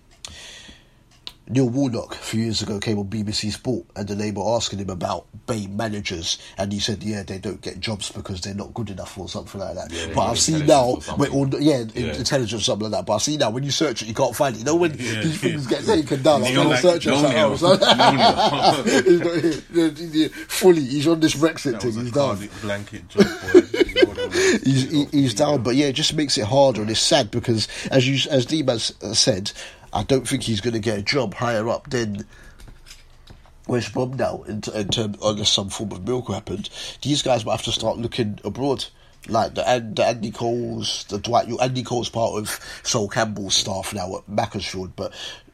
Neil 1.49 1.69
Warnock 1.69 2.13
a 2.13 2.17
few 2.17 2.41
years 2.43 2.61
ago 2.61 2.79
came 2.79 2.99
on 2.99 3.05
BBC 3.07 3.51
Sport 3.51 3.85
and 3.95 4.07
they 4.07 4.31
were 4.31 4.55
asking 4.55 4.79
him 4.79 4.89
about 4.89 5.25
BAME 5.47 5.69
managers 5.75 6.37
and 6.57 6.73
he 6.73 6.79
said 6.79 7.01
yeah 7.03 7.23
they 7.23 7.37
don't 7.37 7.61
get 7.61 7.79
jobs 7.79 8.11
because 8.11 8.41
they're 8.41 8.53
not 8.53 8.73
good 8.73 8.89
enough 8.89 9.17
or 9.17 9.29
something 9.29 9.61
like 9.61 9.75
that. 9.75 9.91
Yeah, 9.91 10.07
but 10.13 10.21
I've 10.29 10.39
seen 10.39 10.65
now 10.65 10.85
or 10.85 11.01
something. 11.01 11.31
when, 11.39 11.53
or, 11.53 11.59
yeah, 11.61 11.83
Yeah. 11.95 12.13
intelligence 12.15 12.61
or 12.61 12.63
something 12.65 12.89
like 12.91 12.99
that. 12.99 13.05
But 13.05 13.15
I 13.15 13.17
see 13.19 13.37
now 13.37 13.49
when 13.49 13.63
you 13.63 13.71
search 13.71 14.01
it, 14.01 14.07
you 14.07 14.13
can't 14.13 14.35
find 14.35 14.55
it. 14.55 14.59
You 14.59 14.65
know 14.65 14.75
when 14.75 14.91
Yeah. 14.99 15.21
these 15.21 15.39
things 15.39 15.67
get 15.67 15.85
taken 15.85 16.21
down, 16.21 16.43
I'm 16.43 16.53
going 16.53 16.69
to 16.69 16.77
search 16.77 17.07
it. 17.07 17.11
like, 17.11 17.33
nail. 17.33 17.53
it's 17.53 17.61
like- 17.61 17.79
He's 19.05 19.19
not- 19.19 19.67
the- 19.73 19.89
the- 19.89 20.29
fully, 20.47 20.83
he's 20.83 21.07
on 21.07 21.19
this 21.19 21.35
Brexit 21.35 21.81
thing. 21.81 21.91
He's 21.93 22.11
down. 22.11 22.37
Blanket 22.61 23.07
job, 23.09 23.23
boy. 23.25 23.61
You 23.85 23.93
know 23.95 24.09
what 24.09 24.19
I 24.19 24.21
mean? 24.23 24.31
He's, 24.63 24.91
he, 24.91 25.05
he's 25.11 25.33
down, 25.33 25.63
but 25.63 25.75
yeah, 25.75 25.87
it 25.87 25.93
just 25.93 26.13
makes 26.13 26.37
it 26.37 26.45
harder, 26.45 26.81
and 26.81 26.89
it's 26.91 26.99
sad 26.99 27.31
because, 27.31 27.67
as 27.89 28.07
you 28.07 28.17
as 28.31 28.45
Dimas 28.45 28.93
said, 29.13 29.51
I 29.93 30.03
don't 30.03 30.27
think 30.27 30.43
he's 30.43 30.61
going 30.61 30.73
to 30.73 30.79
get 30.79 30.99
a 30.99 31.03
job 31.03 31.33
higher 31.33 31.69
up 31.69 31.89
than 31.89 32.25
West 33.67 33.93
Brom 33.93 34.13
now 34.13 34.43
in, 34.43 34.61
in 34.73 34.87
terms 34.89 35.17
unless 35.23 35.51
some 35.51 35.69
form 35.69 35.91
of 35.91 36.05
miracle 36.05 36.33
happened. 36.33 36.69
These 37.01 37.21
guys 37.21 37.45
might 37.45 37.53
have 37.53 37.63
to 37.63 37.71
start 37.71 37.97
looking 37.97 38.39
abroad. 38.43 38.85
Like 39.27 39.55
the, 39.55 39.91
the 39.93 40.05
Andy 40.05 40.31
Cole's, 40.31 41.03
the 41.05 41.17
Dwight. 41.17 41.49
Andy 41.61 41.83
Cole's 41.83 42.07
part 42.09 42.35
of 42.35 42.59
Sol 42.83 43.09
Campbell's 43.09 43.55
staff 43.55 43.93
now 43.93 44.17
at 44.17 44.29
Macclesfield, 44.29 44.95
but 44.95 45.13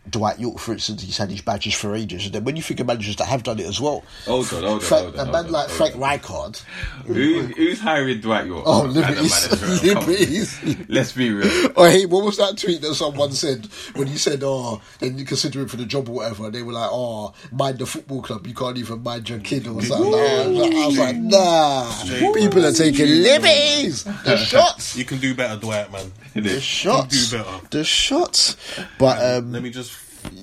Dwight 0.09 0.37
Yorke, 0.37 0.59
for 0.59 0.73
instance, 0.73 1.01
he's 1.01 1.17
had 1.17 1.31
his 1.31 1.39
badges 1.41 1.73
for 1.75 1.95
ages. 1.95 2.25
And 2.25 2.35
then 2.35 2.43
when 2.43 2.57
you 2.57 2.61
think 2.61 2.81
of 2.81 2.87
managers 2.87 3.15
that 3.15 3.25
have 3.25 3.41
done 3.43 3.57
it 3.59 3.65
as 3.65 3.79
well, 3.79 4.03
Hold 4.25 4.51
on, 4.53 4.61
hold 4.63 4.65
on, 4.73 4.79
Frank- 4.81 5.03
hold 5.15 5.19
on, 5.19 5.29
a 5.29 5.31
man 5.31 5.45
on, 5.45 5.51
like 5.51 5.69
hold 5.69 5.91
Frank. 5.91 6.21
Rijkaard, 6.23 6.61
Who's, 7.05 7.55
who's 7.55 7.79
hiring 7.79 8.19
Dwight 8.19 8.45
Yorke? 8.47 8.63
Oh, 8.65 8.81
Liberties. 8.83 9.49
manager? 9.49 9.93
Come 9.93 9.97
on. 9.97 10.03
Liberties. 10.09 10.85
Let's 10.89 11.11
be 11.13 11.31
real. 11.31 11.71
Oh, 11.75 11.85
hey, 11.89 12.05
what 12.05 12.23
was 12.25 12.37
that 12.37 12.57
tweet 12.57 12.81
that 12.81 12.93
someone 12.95 13.31
said 13.31 13.65
when 13.95 14.07
you 14.07 14.17
said, 14.17 14.41
"Oh, 14.43 14.81
then 14.99 15.17
you 15.17 15.25
consider 15.25 15.61
him 15.61 15.67
for 15.67 15.77
the 15.77 15.85
job 15.85 16.07
or 16.09 16.15
whatever"? 16.17 16.45
And 16.45 16.53
they 16.53 16.61
were 16.61 16.73
like, 16.73 16.89
"Oh, 16.91 17.33
mind 17.51 17.79
the 17.79 17.85
football 17.85 18.21
club. 18.21 18.45
You 18.45 18.53
can't 18.53 18.77
even 18.77 19.01
mind 19.01 19.27
your 19.29 19.39
kid 19.39 19.67
or 19.67 19.81
something." 19.81 20.11
Nah, 20.11 20.17
I 20.17 20.47
was 20.47 20.57
like- 20.59 20.73
I 20.75 20.85
was 20.87 20.97
like, 20.99 21.15
"Nah, 21.17 22.33
people 22.33 22.65
are 22.65 22.71
taking 22.73 23.07
liberties. 23.23 24.03
The 24.03 24.37
shots, 24.45 24.95
You 24.95 25.05
can 25.05 25.17
do 25.19 25.33
better, 25.33 25.59
Dwight, 25.59 25.91
man. 25.91 26.11
the 26.35 26.59
shots, 26.61 27.29
do 27.31 27.37
better. 27.37 27.67
the 27.71 27.83
shots." 27.83 28.55
But 28.99 29.23
um, 29.37 29.51
Let 29.51 29.63
me 29.63 29.69
just 29.71 29.91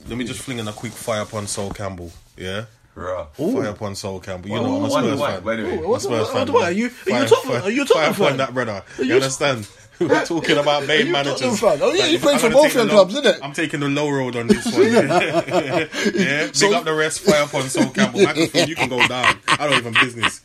let 0.08 0.18
me 0.18 0.24
just 0.24 0.40
fling 0.42 0.58
in 0.58 0.68
a 0.68 0.72
quick 0.72 0.92
fire 0.92 1.22
upon 1.22 1.46
Sol 1.46 1.70
Campbell. 1.70 2.10
Yeah, 2.36 2.64
Bruh. 2.96 3.26
fire 3.36 3.66
upon 3.70 3.94
Sol 3.94 4.20
Campbell. 4.20 4.48
You 4.48 4.54
Well, 4.54 4.62
know 4.64 4.76
I'm 4.76 4.84
a 4.84 4.88
why- 4.88 5.00
Spurs 5.02 5.18
why- 5.20 5.32
fan. 5.32 5.42
by 5.42 5.56
the 5.56 5.62
way, 5.64 5.76
What- 5.78 5.84
I'm 5.86 5.92
a 5.94 6.00
Spurs 6.00 6.28
fan. 6.30 6.52
what- 6.52 6.62
are 6.64 6.72
you- 6.72 6.84
are 6.84 6.88
you 6.88 6.90
Fire- 6.90 7.26
Tottenham- 7.28 7.52
fire- 7.52 7.62
are 7.62 7.70
you 7.70 7.82
a 7.82 7.86
Tottenham 7.86 8.14
fire 8.14 8.26
upon 8.26 8.28
fan? 8.28 8.36
that 8.38 8.54
brother. 8.54 8.82
You 8.98 9.04
you- 9.04 9.14
understand? 9.14 9.66
We're 10.00 10.24
talking 10.24 10.56
about 10.56 10.86
main 10.86 11.06
you 11.08 11.12
managers. 11.12 11.60
Fan? 11.60 11.78
Oh, 11.82 11.92
yeah, 11.92 12.06
you 12.06 12.16
if 12.16 12.22
play 12.22 12.32
I'm 12.32 12.38
for 12.38 12.44
gonna 12.46 12.54
both 12.54 12.64
take 12.68 12.74
your 12.74 12.84
the 12.86 12.90
clubs, 12.90 13.14
low- 13.14 13.20
innit? 13.22 13.38
I'm 13.42 13.52
taking 13.52 13.80
the 13.80 13.88
low 13.90 14.08
road 14.08 14.34
on 14.34 14.46
this 14.46 14.64
one. 14.64 14.90
Yeah, 14.92 15.02
yeah. 16.14 16.44
Big 16.46 16.56
So- 16.56 16.72
up 16.74 16.84
the 16.84 16.94
rest. 16.94 17.20
Fire 17.20 17.42
upon 17.42 17.68
Sol 17.68 17.90
Campbell. 17.90 18.20
Macclesfield, 18.22 18.68
you 18.70 18.76
can 18.76 18.88
go 18.88 19.06
down. 19.06 19.36
I 19.46 19.66
don't 19.68 19.76
even 19.78 19.92
business. 19.92 20.40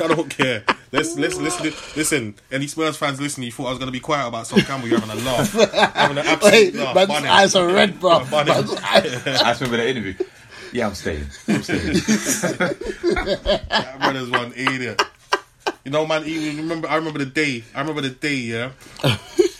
I 0.00 0.08
don't 0.08 0.28
care. 0.28 0.64
Let's 0.92 1.16
let's 1.16 1.36
listen. 1.38 1.64
Listen, 1.96 2.34
any 2.50 2.66
Spurs 2.66 2.96
fans 2.96 3.20
listening, 3.20 3.46
you 3.46 3.52
thought 3.52 3.66
I 3.66 3.70
was 3.70 3.78
going 3.78 3.88
to 3.88 3.92
be 3.92 4.00
quiet 4.00 4.28
about 4.28 4.46
Sol 4.46 4.60
Campbell? 4.60 4.88
You're 4.88 5.00
having 5.00 5.18
a 5.20 5.24
laugh, 5.24 5.52
having 5.94 6.18
an 6.18 6.26
absolute 6.26 6.52
Wait, 6.52 6.74
laugh. 6.74 6.94
man's 6.94 7.08
Bun 7.08 7.22
him. 7.24 7.30
eyes 7.30 7.54
are 7.54 7.66
red, 7.66 8.00
bro. 8.00 8.24
Bun 8.30 8.46
him. 8.48 8.54
Man's 8.54 8.70
eyes- 8.72 9.26
I 9.26 9.32
just 9.50 9.60
remember 9.60 9.76
the 9.78 9.88
interview. 9.88 10.14
Yeah, 10.72 10.88
I'm 10.88 10.94
staying. 10.94 11.26
I'm 11.48 11.62
staying. 11.62 11.94
That 13.16 13.96
brother's 14.00 14.30
one 14.30 14.52
idiot. 14.56 15.00
You 15.84 15.90
know, 15.92 16.06
man. 16.06 16.24
He 16.24 16.56
remember. 16.56 16.88
I 16.88 16.96
remember 16.96 17.18
the 17.20 17.26
day. 17.26 17.64
I 17.74 17.80
remember 17.80 18.00
the 18.02 18.10
day. 18.10 18.34
Yeah, 18.34 18.70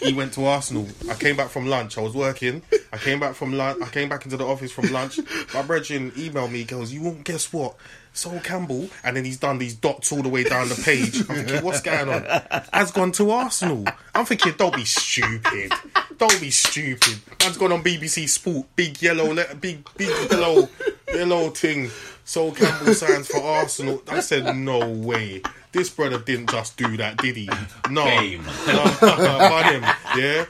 he 0.00 0.12
went 0.12 0.32
to 0.34 0.44
Arsenal. 0.46 0.88
I 1.08 1.14
came 1.14 1.36
back 1.36 1.48
from 1.50 1.66
lunch. 1.66 1.98
I 1.98 2.00
was 2.00 2.14
working. 2.14 2.62
I 2.92 2.96
came 2.98 3.20
back 3.20 3.34
from 3.34 3.52
lunch. 3.52 3.80
I 3.82 3.86
came 3.88 4.08
back 4.08 4.24
into 4.24 4.36
the 4.36 4.46
office 4.46 4.72
from 4.72 4.92
lunch. 4.92 5.18
My 5.54 5.62
brethren 5.62 6.10
emailed 6.12 6.50
me. 6.50 6.58
He 6.58 6.64
Goes, 6.64 6.92
you 6.92 7.02
won't 7.02 7.24
guess 7.24 7.52
what. 7.52 7.76
Sol 8.16 8.40
Campbell, 8.40 8.88
and 9.04 9.16
then 9.16 9.24
he's 9.24 9.36
done 9.38 9.58
these 9.58 9.74
dots 9.74 10.10
all 10.10 10.22
the 10.22 10.28
way 10.28 10.42
down 10.44 10.68
the 10.68 10.74
page. 10.74 11.20
I'm 11.28 11.36
thinking, 11.36 11.62
what's 11.64 11.82
going 11.82 12.08
on? 12.08 12.24
Has 12.72 12.90
gone 12.90 13.12
to 13.12 13.30
Arsenal. 13.30 13.84
I'm 14.14 14.24
thinking, 14.24 14.54
don't 14.56 14.74
be 14.74 14.84
stupid. 14.84 15.72
Don't 16.16 16.40
be 16.40 16.50
stupid. 16.50 17.18
Man's 17.42 17.58
gone 17.58 17.72
on 17.72 17.82
BBC 17.82 18.28
Sport. 18.28 18.66
Big 18.74 19.00
yellow, 19.02 19.32
le- 19.32 19.54
big 19.56 19.86
big 19.96 20.08
yellow, 20.30 20.68
yellow 21.12 21.50
thing. 21.50 21.90
Sol 22.24 22.52
Campbell 22.52 22.94
signs 22.94 23.28
for 23.28 23.40
Arsenal. 23.42 24.02
I 24.08 24.18
said, 24.20 24.56
no 24.56 24.88
way. 24.90 25.42
This 25.70 25.90
brother 25.90 26.18
didn't 26.18 26.50
just 26.50 26.76
do 26.76 26.96
that, 26.96 27.18
did 27.18 27.36
he? 27.36 27.48
No. 27.90 28.04
Fame. 28.04 28.42
no. 28.66 28.96
But 29.00 29.66
him, 29.72 29.82
yeah. 30.16 30.46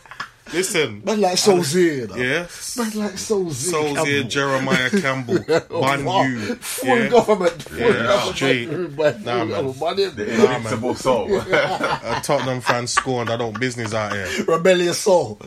Listen, 0.53 1.03
Man 1.05 1.21
like 1.21 1.37
Sulzeer, 1.37 2.09
though. 2.09 2.17
yeah. 2.17 2.47
Man 2.77 2.93
like 3.05 3.15
Sulzeer. 3.15 3.73
Solskjaer, 3.73 3.95
Campbell. 3.95 4.29
Jeremiah 4.29 4.91
Campbell, 4.91 5.81
Ban 5.81 6.05
Wow. 6.05 6.23
you, 6.23 6.55
Full 6.57 6.89
yeah. 6.89 7.09
government. 7.09 7.63
Full 7.63 7.79
Yeah, 7.79 7.93
government. 8.05 8.37
straight. 8.37 8.71
Man, 8.71 9.25
Nah, 9.25 9.45
man. 9.45 9.97
The 9.97 10.13
man. 10.27 10.57
invincible 10.57 10.95
soul. 10.95 11.37
A 11.41 12.21
Tottenham 12.23 12.61
fan 12.61 12.87
scorned. 12.87 13.29
I 13.31 13.37
don't 13.37 13.59
business 13.59 13.93
out 13.93 14.13
here. 14.13 14.29
Rebellious 14.47 14.99
soul. 14.99 15.37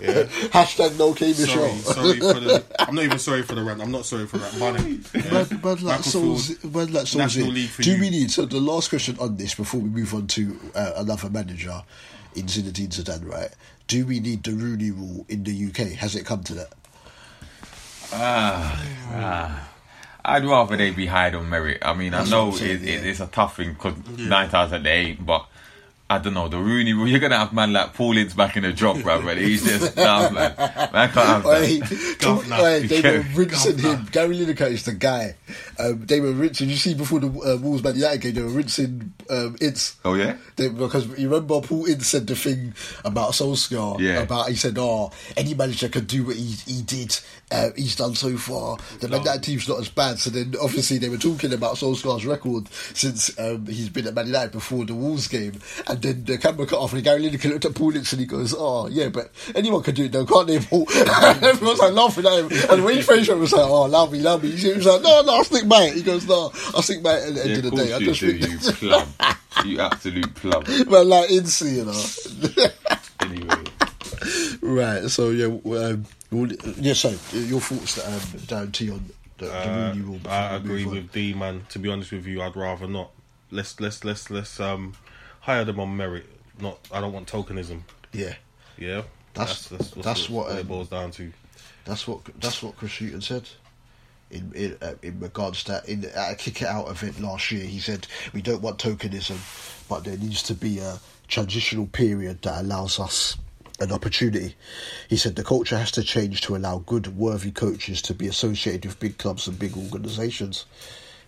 Hashtag 0.52 0.98
no 0.98 1.14
KB 1.14 1.34
Sorry, 1.34 1.48
show. 1.48 1.76
sorry 1.94 2.20
for 2.20 2.40
the. 2.40 2.64
I'm 2.80 2.94
not 2.96 3.04
even 3.06 3.20
sorry 3.20 3.44
for 3.44 3.56
the 3.56 3.64
rant. 3.64 3.82
I'm 3.82 3.92
not 3.92 4.06
sorry 4.06 4.26
for 4.28 4.38
that. 4.38 4.60
Bunny. 4.60 5.00
Man, 5.14 5.24
man 5.32 5.34
like 5.34 5.52
Macclesfield, 5.84 6.38
Solskjaer. 6.40 6.74
Man 6.76 6.94
like 6.94 7.16
National 7.16 7.48
League 7.52 7.70
for 7.70 7.82
Do 7.84 7.92
you. 7.96 8.02
we 8.02 8.10
need, 8.10 8.32
so 8.32 8.46
the 8.46 8.60
last 8.60 8.90
question 8.90 9.18
on 9.20 9.38
this 9.38 9.56
before 9.56 9.80
we 9.80 9.90
move 9.90 10.14
on 10.14 10.28
to 10.28 10.60
uh, 10.76 10.92
another 10.98 11.30
manager 11.30 11.82
in 12.36 12.46
Zinedine 12.48 12.90
Zidane, 12.90 13.26
right? 13.28 13.50
Do 13.90 14.06
we 14.06 14.20
need 14.20 14.44
the 14.44 14.52
Rooney 14.52 14.92
rule 14.92 15.26
in 15.30 15.44
the 15.44 15.66
UK? 15.68 15.94
Has 15.98 16.16
it 16.16 16.24
come 16.24 16.44
to 16.44 16.54
that? 16.54 16.74
Ah, 18.14 18.86
ah. 19.14 19.70
I'd 20.24 20.46
rather 20.46 20.78
they 20.78 20.92
be 20.92 21.08
hired 21.08 21.34
on 21.34 21.50
merit. 21.50 21.80
I 21.82 21.94
mean, 21.96 22.12
That's 22.12 22.28
I 22.28 22.32
know 22.32 22.46
what 22.46 22.54
I'm 22.54 22.60
saying, 22.60 22.84
it, 22.84 22.88
it, 22.88 23.06
it's 23.08 23.20
a 23.20 23.26
tough 23.26 23.58
thing 23.58 23.74
because 23.74 23.96
nine 24.20 24.48
times 24.50 24.74
out 24.74 24.82
of 24.82 24.86
eight, 24.86 25.26
but 25.26 25.48
I 26.12 26.18
don't 26.18 26.34
know. 26.34 26.48
The 26.48 26.58
Rooney 26.58 26.94
rule, 26.94 27.08
you're 27.08 27.20
to 27.32 27.38
have 27.38 27.54
man 27.54 27.72
like 27.72 27.94
Paul 27.94 28.18
Ince 28.18 28.34
back 28.34 28.58
in 28.58 28.64
the 28.64 28.74
bro. 29.04 29.22
But 29.22 29.38
he's 29.38 29.64
just, 29.64 29.96
nah, 29.98 30.30
man. 30.32 30.56
Man 30.58 31.10
can't 31.12 31.16
have 31.16 31.44
that. 31.44 32.86
They 32.90 33.02
were 33.02 33.08
Yeah, 33.18 33.24
rinsing 33.36 33.76
governor. 33.78 33.96
him. 33.98 34.08
Gary 34.12 34.38
Lineker 34.40 34.72
is 34.72 34.84
the 34.86 34.94
guy. 34.94 35.36
Um, 35.78 36.06
they 36.08 36.20
were 36.20 36.32
rinsing. 36.32 36.68
You 36.70 36.78
see, 36.78 36.96
before 36.96 37.20
the 37.20 37.28
uh, 37.28 37.58
Wolves 37.58 37.84
Man 37.84 37.96
United 37.96 38.22
game, 38.22 38.34
they 38.34 38.42
were 38.42 38.50
rinsing 38.50 39.14
um, 39.30 39.56
Ince. 39.62 39.98
Oh, 40.04 40.16
yeah? 40.16 40.38
They, 40.56 40.70
because 40.70 41.08
you 41.20 41.30
remember 41.30 41.62
Paul 41.62 41.86
Ince 41.86 42.08
said 42.08 42.26
the 42.26 42.36
thing 42.36 42.74
about 43.06 43.34
Solskjaer. 43.34 44.00
Yeah. 44.00 44.22
About 44.22 44.50
he 44.50 44.56
said, 44.56 44.78
"Oh, 44.80 45.12
any 45.38 45.54
manager 45.54 45.90
can 45.90 46.06
do 46.06 46.26
what 46.26 46.36
he 46.36 46.56
he 46.66 46.82
did. 46.82 47.20
Uh, 47.52 47.70
he's 47.76 47.96
done 47.96 48.14
so 48.16 48.38
far. 48.38 48.78
The 49.00 49.08
Man 49.08 49.22
United 49.22 49.44
team's 49.44 49.68
not 49.68 49.80
as 49.80 49.90
bad." 49.90 50.20
So 50.20 50.30
then, 50.30 50.54
obviously, 50.62 50.98
they 51.00 51.10
were 51.10 51.18
talking 51.18 51.52
about 51.54 51.76
Solskjaer's 51.76 52.26
record 52.26 52.68
since 52.94 53.38
um, 53.40 53.66
he's 53.66 53.90
been 53.90 54.06
at 54.08 54.14
Man 54.14 54.28
United 54.28 54.52
before 54.52 54.86
the 54.86 54.94
Wolves 54.94 55.28
game. 55.28 55.54
And 55.88 56.02
then 56.02 56.26
the 56.26 56.38
camera 56.38 56.66
cut 56.68 56.80
off, 56.80 56.94
and 56.94 57.04
Gary 57.04 57.24
Lineker 57.24 57.50
looked 57.50 57.66
at 57.66 57.74
Paul 57.76 57.96
Ince 57.96 58.14
and 58.14 58.20
he 58.20 58.26
goes, 58.28 58.54
"Oh, 58.58 58.88
yeah, 58.88 59.10
but 59.10 59.32
anyone 59.56 59.82
can 59.82 59.96
do 59.96 60.06
it, 60.06 60.12
though, 60.12 60.26
can't 60.26 60.48
they?" 60.48 60.60
Paul? 60.60 60.88
Everyone's 60.96 61.80
like 61.80 61.94
laughing 61.94 62.26
at 62.26 62.40
him. 62.52 62.70
And 62.72 62.86
when 62.86 62.96
he 62.98 63.02
finished, 63.02 63.30
it 63.30 63.36
was 63.36 63.52
like, 63.52 63.66
"Oh, 63.66 63.86
love 63.86 64.12
me, 64.12 64.20
love 64.20 64.44
me." 64.44 64.52
He 64.52 64.74
was 64.74 64.86
like, 64.86 65.02
"No, 65.02 65.22
no, 65.24 65.36
I'll 65.38 65.44
stick 65.44 65.68
by 65.68 65.84
it." 65.86 65.96
He 65.96 66.04
goes, 66.04 66.28
"No, 66.28 66.52
I'll 66.76 66.82
stick 66.84 67.02
by 67.02 67.14
it." 67.16 67.30
At 67.30 67.34
the 67.36 67.42
end 67.42 67.50
Yeah, 67.50 67.56
of 67.58 67.62
the 67.64 67.68
of 67.70 67.74
course 67.74 67.88
day, 67.88 67.94
I 67.94 67.98
you 67.98 68.06
just 68.06 68.20
do, 68.20 68.38
think- 68.40 68.62
you 68.64 68.72
plum. 68.74 69.14
You 69.66 69.80
absolute 69.80 70.36
plum. 70.36 70.64
but 70.90 71.06
like 71.08 71.32
Ince, 71.32 71.62
you 71.64 71.86
know. 71.86 72.04
Anyway. 73.22 73.64
Right. 74.70 75.10
So 75.10 75.32
yeah, 75.32 75.46
um, 75.48 76.06
well, 76.32 76.48
yeah. 76.78 76.94
So 76.94 77.10
your 77.34 77.60
thoughts, 77.60 77.98
um, 78.06 78.40
down 78.46 78.72
to 78.74 78.90
on 78.92 79.10
the, 79.40 79.46
the 79.46 79.52
Uh, 79.52 79.92
Rooney 79.94 80.02
rule. 80.06 80.20
I 80.28 80.56
agree 80.58 80.86
on. 80.86 80.92
with 80.92 81.12
D 81.12 81.34
man. 81.34 81.66
To 81.70 81.80
be 81.80 81.90
honest 81.90 82.12
with 82.12 82.28
you, 82.28 82.42
I'd 82.44 82.56
rather 82.56 82.88
not. 82.88 83.10
Let's 83.50 83.80
let's 83.80 84.04
let's 84.04 84.30
let's 84.30 84.60
um 84.60 84.94
hire 85.42 85.66
them 85.66 85.80
on 85.80 85.98
merit. 85.98 86.28
Not 86.60 86.78
I 86.92 87.02
don't 87.02 87.14
want 87.14 87.28
tokenism. 87.28 87.82
Yeah, 88.12 88.36
Yeah, 88.78 89.04
That's- 89.34 89.70
that's 89.96 90.30
what, 90.30 90.52
it 90.52 90.62
um, 90.62 90.68
boils 90.68 90.90
down 90.90 91.12
to. 91.12 91.32
that's 91.86 92.08
what 92.08 92.20
that's 92.40 92.62
what 92.62 92.76
Chris 92.78 92.98
Hughton 93.00 93.22
said. 93.22 93.50
In 94.30 94.52
in, 94.54 94.78
uh, 94.84 94.94
in 95.02 95.20
regards 95.20 95.64
to 95.64 95.82
in 95.88 96.06
at 96.06 96.34
a 96.34 96.36
kick 96.36 96.62
it 96.62 96.68
out 96.68 96.90
event 96.90 97.20
last 97.20 97.50
year, 97.52 97.66
he 97.66 97.80
said 97.80 98.06
we 98.34 98.44
don't 98.44 98.62
want 98.62 98.78
tokenism, 98.78 99.38
but 99.90 100.04
there 100.04 100.18
needs 100.18 100.44
to 100.44 100.54
be 100.54 100.78
a 100.78 101.00
transitional 101.28 101.88
period 101.88 102.44
that 102.44 102.62
allows 102.62 103.00
us 103.00 103.36
an 103.80 103.92
opportunity. 103.92 104.56
He 105.10 105.18
said 105.18 105.36
the 105.36 105.44
culture 105.44 105.78
has 105.78 105.92
to 105.92 106.04
change 106.04 106.42
to 106.42 106.56
allow 106.56 106.80
good, 106.80 107.18
worthy 107.18 107.52
coaches 107.52 108.02
to 108.04 108.14
be 108.14 108.28
associated 108.28 108.86
with 108.86 109.00
big 109.00 109.18
clubs 109.18 109.48
and 109.48 109.58
big 109.58 109.76
organisations. 109.78 110.66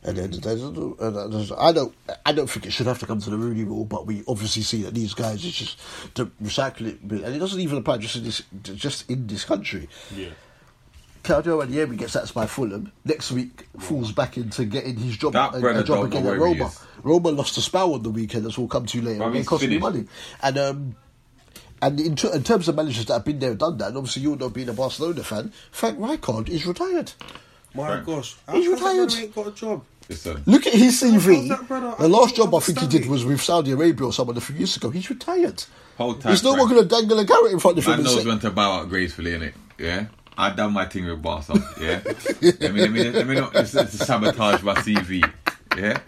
And 0.03 0.17
then 0.17 0.31
there's, 0.31 0.63
and 0.63 1.33
there's, 1.33 1.51
I 1.51 1.71
don't, 1.71 1.93
I 2.25 2.31
don't 2.31 2.49
think 2.49 2.65
it 2.65 2.71
should 2.71 2.87
have 2.87 2.97
to 2.99 3.05
come 3.05 3.21
to 3.21 3.29
the 3.29 3.37
Rooney 3.37 3.63
rule, 3.63 3.85
but 3.85 4.07
we 4.07 4.23
obviously 4.27 4.63
see 4.63 4.81
that 4.81 4.95
these 4.95 5.13
guys 5.13 5.45
is 5.45 5.53
just 5.53 5.79
to 6.15 6.25
recycle 6.41 6.87
it, 6.87 7.01
and 7.01 7.35
it 7.35 7.37
doesn't 7.37 7.59
even 7.59 7.77
apply 7.77 7.97
just 7.97 8.15
in 8.15 8.23
this, 8.23 8.41
just 8.63 9.09
in 9.11 9.27
this 9.27 9.45
country. 9.45 9.87
Yeah. 10.15 10.29
Claudio 11.23 11.59
Ranieri 11.59 11.95
gets 11.97 12.13
sacked 12.13 12.33
by 12.33 12.47
Fulham. 12.47 12.91
Next 13.05 13.31
week, 13.31 13.67
falls 13.79 14.11
back 14.11 14.37
into 14.37 14.65
getting 14.65 14.95
his 14.95 15.17
job, 15.17 15.33
That 15.33 15.53
a, 15.53 15.79
a 15.79 15.83
job 15.83 16.05
again 16.05 16.25
at 16.25 16.39
Roma. 16.39 16.71
Roma 17.03 17.29
lost 17.29 17.57
a 17.57 17.61
spell 17.61 17.93
on 17.93 18.01
the 18.01 18.09
weekend, 18.09 18.47
as 18.47 18.57
we'll 18.57 18.67
come 18.67 18.87
to 18.87 19.01
later. 19.01 19.23
And 19.23 19.35
it 19.35 19.45
cost 19.45 19.67
me 19.67 19.77
money. 19.77 20.05
And 20.41 20.57
um, 20.57 20.95
and 21.81 21.99
in, 21.99 22.15
ter- 22.15 22.33
in 22.33 22.43
terms 22.43 22.67
of 22.67 22.75
managers 22.75 23.05
that 23.05 23.13
have 23.13 23.25
been 23.25 23.39
there 23.39 23.51
and 23.51 23.59
done 23.59 23.77
that, 23.79 23.89
and 23.89 23.97
obviously 23.97 24.21
you're 24.23 24.35
not 24.37 24.53
being 24.53 24.69
a 24.69 24.73
Barcelona 24.73 25.23
fan, 25.23 25.51
Frank 25.71 25.97
Rijkaard 25.99 26.49
is 26.49 26.65
retired. 26.65 27.11
My 27.73 27.95
Right. 27.95 28.05
gosh, 28.05 28.35
He's 28.35 28.37
how 28.47 28.51
come 28.53 28.63
that 28.63 28.71
retired. 28.71 29.07
brother 29.09 29.21
Ain't 29.21 29.35
got 29.35 29.47
a 29.47 29.51
job. 29.51 29.83
Listen. 30.09 30.43
Look 30.45 30.67
at 30.67 30.73
his 30.73 31.01
CV. 31.01 31.47
How's 31.47 31.59
that, 31.59 31.67
brother? 31.67 31.95
The 31.99 32.09
last 32.09 32.35
job 32.35 32.53
I 32.53 32.59
think 32.59 32.79
he 32.79 32.87
did 32.87 33.05
was 33.07 33.23
with 33.23 33.41
Saudi 33.41 33.71
Arabia 33.71 34.07
or 34.07 34.11
someone 34.13 34.35
a 34.35 34.41
few 34.41 34.55
years 34.57 34.75
ago. 34.75 34.89
He's 34.89 35.09
retired. 35.09 35.63
Hold 35.97 36.19
tight, 36.21 36.31
He's 36.31 36.43
no 36.43 36.51
Frank. 36.53 36.67
one 36.67 36.75
going 36.75 36.87
to 36.89 36.95
dangle 36.95 37.19
a 37.19 37.25
carrot 37.25 37.51
in 37.53 37.59
front 37.59 37.77
of 37.77 37.85
him 37.85 37.91
Man 37.91 37.99
and 37.99 38.05
knows 38.07 38.21
say, 38.23 38.27
when 38.27 38.39
to 38.39 38.49
bow 38.51 38.71
out 38.79 38.89
gracefully, 38.89 39.31
innit? 39.31 39.53
Yeah? 39.79 40.07
I 40.37 40.49
done 40.49 40.73
my 40.73 40.85
thing 40.85 41.05
with 41.05 41.21
Barca, 41.21 41.53
yeah? 41.79 42.01
let, 42.41 42.73
me, 42.73 42.81
let, 42.81 42.91
me, 42.91 43.09
let 43.11 43.27
me 43.27 43.35
not 43.35 43.53
just, 43.53 43.73
just 43.73 43.99
sabotage 43.99 44.63
my 44.63 44.73
CV, 44.75 45.23
yeah? 45.77 45.99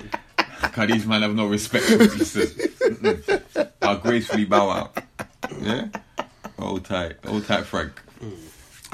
Because 0.62 0.90
these 0.90 1.06
man 1.06 1.22
have 1.22 1.36
no 1.36 1.46
respect 1.48 1.86
for 1.86 1.98
Jesus. 2.08 2.56
I'll 3.82 3.98
gracefully 4.00 4.46
bow 4.46 4.70
out, 4.70 4.98
yeah? 5.62 5.88
Hold 6.60 6.86
tight, 6.86 7.16
hold 7.26 7.46
tight, 7.46 7.66
Frank. 7.66 8.02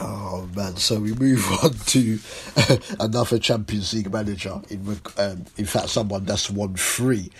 Oh 0.02 0.48
man! 0.56 0.78
So 0.78 1.00
we 1.00 1.14
move 1.14 1.46
on 1.64 1.74
to 1.74 2.20
another 3.00 3.38
Champions 3.38 3.94
League 3.94 4.12
manager. 4.12 4.62
In 4.70 5.00
um, 5.18 5.46
in 5.58 5.66
fact, 5.66 5.90
someone 5.90 6.26
that's 6.26 6.50
won 6.50 6.76
three. 6.76 7.32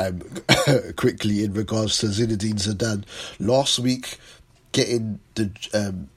Um, 0.00 0.22
quickly 0.96 1.44
in 1.44 1.54
regards 1.54 1.98
to 1.98 2.06
Zinedine 2.06 2.54
Zidane, 2.54 3.04
last 3.40 3.78
week 3.78 4.18
getting 4.72 5.20
the 5.34 5.50
um, 5.74 6.08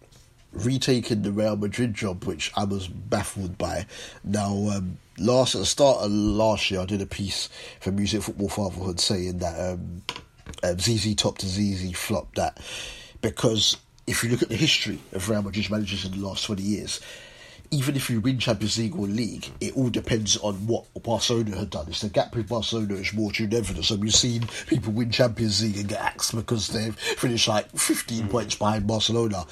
retaking 0.51 1.21
the 1.21 1.31
Real 1.31 1.55
Madrid 1.55 1.93
job, 1.93 2.25
which 2.25 2.51
I 2.55 2.63
was 2.63 2.87
baffled 2.87 3.57
by. 3.57 3.85
Now, 4.23 4.69
um, 4.69 4.97
last 5.17 5.55
at 5.55 5.59
the 5.59 5.65
start 5.65 5.99
of 5.99 6.11
last 6.11 6.71
year, 6.71 6.81
I 6.81 6.85
did 6.85 7.01
a 7.01 7.05
piece 7.05 7.49
for 7.79 7.91
Music 7.91 8.23
Football 8.23 8.49
Fatherhood 8.49 8.99
saying 8.99 9.37
that 9.39 9.73
um, 9.73 10.03
um, 10.63 10.79
ZZ 10.79 11.15
Top 11.15 11.37
to 11.39 11.47
ZZ 11.47 11.95
flop 11.95 12.33
that 12.35 12.59
because 13.21 13.77
if 14.07 14.23
you 14.23 14.29
look 14.29 14.41
at 14.41 14.49
the 14.49 14.55
history 14.55 14.99
of 15.13 15.29
Real 15.29 15.41
Madrid 15.41 15.69
managers 15.69 16.05
in 16.05 16.11
the 16.11 16.25
last 16.25 16.45
20 16.45 16.61
years, 16.61 16.99
even 17.73 17.95
if 17.95 18.09
you 18.09 18.19
win 18.19 18.37
Champions 18.37 18.77
League 18.77 18.95
or 18.95 19.07
League, 19.07 19.49
it 19.61 19.75
all 19.77 19.89
depends 19.89 20.35
on 20.37 20.55
what 20.67 20.85
Barcelona 21.03 21.55
had 21.55 21.69
done. 21.69 21.85
It's 21.87 22.01
the 22.01 22.09
gap 22.09 22.35
with 22.35 22.49
Barcelona 22.49 22.95
is 22.95 23.13
more 23.13 23.31
than 23.31 23.53
ever. 23.53 23.81
So 23.81 23.95
we've 23.95 24.13
seen 24.13 24.45
people 24.67 24.91
win 24.91 25.09
Champions 25.09 25.63
League 25.63 25.77
and 25.77 25.87
get 25.87 26.01
axed 26.01 26.35
because 26.35 26.67
they've 26.67 26.95
finished 26.95 27.47
like 27.47 27.69
15 27.71 28.27
points 28.27 28.55
behind 28.55 28.87
Barcelona. 28.87 29.45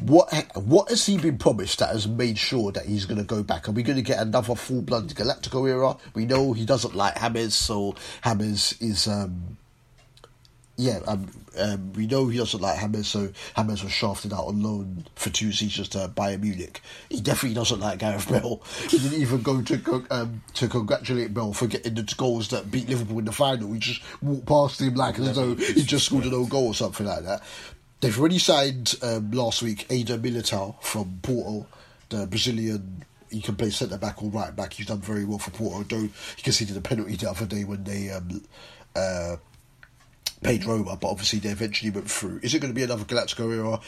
What 0.00 0.32
what 0.56 0.88
has 0.88 1.04
he 1.04 1.18
been 1.18 1.36
promised 1.38 1.78
that 1.78 1.90
has 1.90 2.08
made 2.08 2.38
sure 2.38 2.72
that 2.72 2.86
he's 2.86 3.04
going 3.06 3.18
to 3.18 3.24
go 3.24 3.42
back? 3.42 3.68
Are 3.68 3.72
we 3.72 3.82
going 3.82 3.96
to 3.96 4.02
get 4.02 4.20
another 4.20 4.54
full 4.54 4.82
blood 4.82 5.08
Galactico 5.08 5.68
era? 5.68 5.96
We 6.14 6.24
know 6.26 6.52
he 6.52 6.64
doesn't 6.64 6.94
like 6.94 7.18
James, 7.18 7.54
so 7.54 7.94
James 8.24 8.74
is 8.80 9.06
um, 9.06 9.58
yeah, 10.82 10.98
um, 11.06 11.28
um, 11.58 11.92
we 11.92 12.06
know 12.06 12.26
he 12.26 12.38
doesn't 12.38 12.60
like 12.60 12.80
James, 12.80 13.06
so 13.06 13.30
James 13.56 13.82
was 13.82 13.92
shafted 13.92 14.32
out 14.32 14.46
on 14.46 14.62
loan 14.62 15.06
for 15.14 15.30
two 15.30 15.52
seasons 15.52 15.88
to 15.90 16.10
Bayern 16.14 16.40
Munich. 16.40 16.80
He 17.08 17.20
definitely 17.20 17.54
doesn't 17.54 17.78
like 17.78 18.00
Gareth 18.00 18.28
Bale. 18.28 18.62
He 18.88 18.98
didn't 18.98 19.20
even 19.20 19.42
go 19.42 19.62
to 19.62 20.06
um, 20.10 20.42
to 20.54 20.68
congratulate 20.68 21.32
Bale 21.32 21.52
for 21.52 21.68
getting 21.68 21.94
the 21.94 22.14
goals 22.16 22.48
that 22.48 22.70
beat 22.70 22.88
Liverpool 22.88 23.20
in 23.20 23.26
the 23.26 23.32
final. 23.32 23.72
He 23.72 23.78
just 23.78 24.02
walked 24.20 24.46
past 24.46 24.80
him 24.80 24.94
like 24.94 25.18
as 25.18 25.36
though 25.36 25.54
he 25.54 25.82
just 25.82 26.06
scored 26.06 26.24
an 26.24 26.34
own 26.34 26.48
goal 26.48 26.68
or 26.68 26.74
something 26.74 27.06
like 27.06 27.24
that. 27.24 27.42
They've 28.00 28.18
already 28.18 28.38
signed 28.38 28.96
um, 29.02 29.30
last 29.30 29.62
week 29.62 29.86
Eder 29.88 30.18
Militao 30.18 30.82
from 30.82 31.20
Porto, 31.22 31.66
the 32.08 32.26
Brazilian. 32.26 33.04
He 33.30 33.40
can 33.40 33.54
play 33.54 33.70
centre 33.70 33.96
back 33.96 34.22
or 34.22 34.28
right 34.30 34.54
back. 34.54 34.74
He's 34.74 34.86
done 34.86 35.00
very 35.00 35.24
well 35.24 35.38
for 35.38 35.52
Porto. 35.52 35.84
Though 35.84 36.08
he 36.36 36.42
conceded 36.42 36.76
a 36.76 36.80
penalty 36.80 37.16
the 37.16 37.30
other 37.30 37.46
day 37.46 37.64
when 37.64 37.84
they 37.84 38.10
um, 38.10 38.42
uh, 38.94 39.36
paid 40.42 40.64
Roma, 40.64 40.96
but 40.96 41.08
obviously 41.08 41.38
they 41.38 41.50
eventually 41.50 41.90
went 41.90 42.10
through. 42.10 42.40
Is 42.42 42.54
it 42.54 42.60
going 42.60 42.72
to 42.72 42.74
be 42.74 42.82
another 42.82 43.04
Galactico 43.04 43.52
era? 43.54 43.80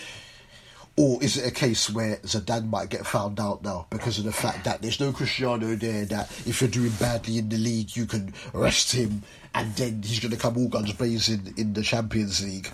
Or 0.97 1.23
is 1.25 1.37
it 1.37 1.49
a 1.49 1.51
case 1.51 1.91
where 1.91 2.19
Zidane 2.19 2.71
might 2.71 2.89
get 2.89 3.05
found 3.05 3.41
out 3.41 3.65
now 3.65 3.87
because 3.91 4.19
of 4.19 4.25
the 4.25 4.33
fact 4.33 4.65
that 4.65 4.81
there's 4.81 5.01
no 5.01 5.13
Cristiano 5.13 5.75
there, 5.75 6.05
that 6.05 6.31
if 6.47 6.61
you're 6.61 6.71
doing 6.71 6.93
badly 7.01 7.39
in 7.39 7.49
the 7.49 7.57
league, 7.57 7.97
you 7.97 8.07
can 8.07 8.33
arrest 8.55 8.93
him 8.93 9.23
and 9.55 9.75
then 9.75 10.03
he's 10.03 10.21
going 10.21 10.31
to 10.31 10.39
come 10.39 10.57
all 10.57 10.69
guns 10.69 10.93
blazing 10.93 11.53
in 11.57 11.73
the 11.73 11.83
Champions 11.83 12.45
League? 12.45 12.71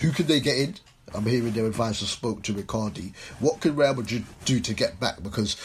Who 0.00 0.10
can 0.10 0.26
they 0.26 0.40
get 0.40 0.56
in? 0.56 0.74
I'm 1.14 1.26
hearing 1.26 1.52
their 1.52 1.66
advisor 1.66 2.06
spoke 2.06 2.42
to 2.44 2.52
Ricardi. 2.52 3.12
What 3.38 3.60
can 3.60 3.76
Real 3.76 3.94
Madrid 3.94 4.24
do 4.44 4.58
to 4.60 4.74
get 4.74 4.98
back? 4.98 5.22
Because 5.22 5.56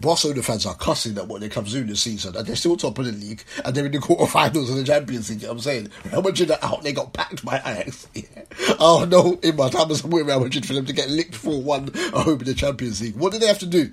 Barcelona 0.00 0.42
fans 0.42 0.66
are 0.66 0.74
cussing 0.74 1.16
at 1.16 1.28
what 1.28 1.40
they 1.40 1.48
come 1.48 1.64
through 1.64 1.84
this 1.84 2.02
season, 2.02 2.36
and 2.36 2.46
they're 2.46 2.56
still 2.56 2.76
top 2.76 2.98
of 2.98 3.04
the 3.06 3.12
league, 3.12 3.42
and 3.64 3.74
they're 3.74 3.86
in 3.86 3.92
the 3.92 3.98
quarterfinals 4.00 4.68
of 4.70 4.76
the 4.76 4.84
Champions 4.84 5.30
League. 5.30 5.40
You 5.42 5.46
know 5.46 5.52
what 5.52 5.58
I'm 5.58 5.62
saying 5.62 5.88
Real 6.10 6.22
Madrid 6.22 6.50
are 6.50 6.58
out; 6.62 6.82
they 6.82 6.92
got 6.92 7.12
packed 7.12 7.44
by 7.44 7.58
Ajax. 7.58 8.08
Yeah. 8.14 8.44
Oh 8.78 9.04
no, 9.08 9.38
in 9.42 9.56
my 9.56 9.68
time 9.70 9.90
as 9.90 10.04
I'm 10.04 10.10
with 10.10 10.26
Real 10.26 10.40
Madrid 10.40 10.64
for 10.66 10.72
them 10.74 10.86
to 10.86 10.92
get 10.92 11.10
licked 11.10 11.34
for 11.34 11.60
one 11.60 11.90
home 12.12 12.38
in 12.40 12.44
the 12.44 12.54
Champions 12.54 13.00
League. 13.02 13.16
What 13.16 13.32
do 13.32 13.38
they 13.38 13.46
have 13.46 13.58
to 13.60 13.66
do? 13.66 13.92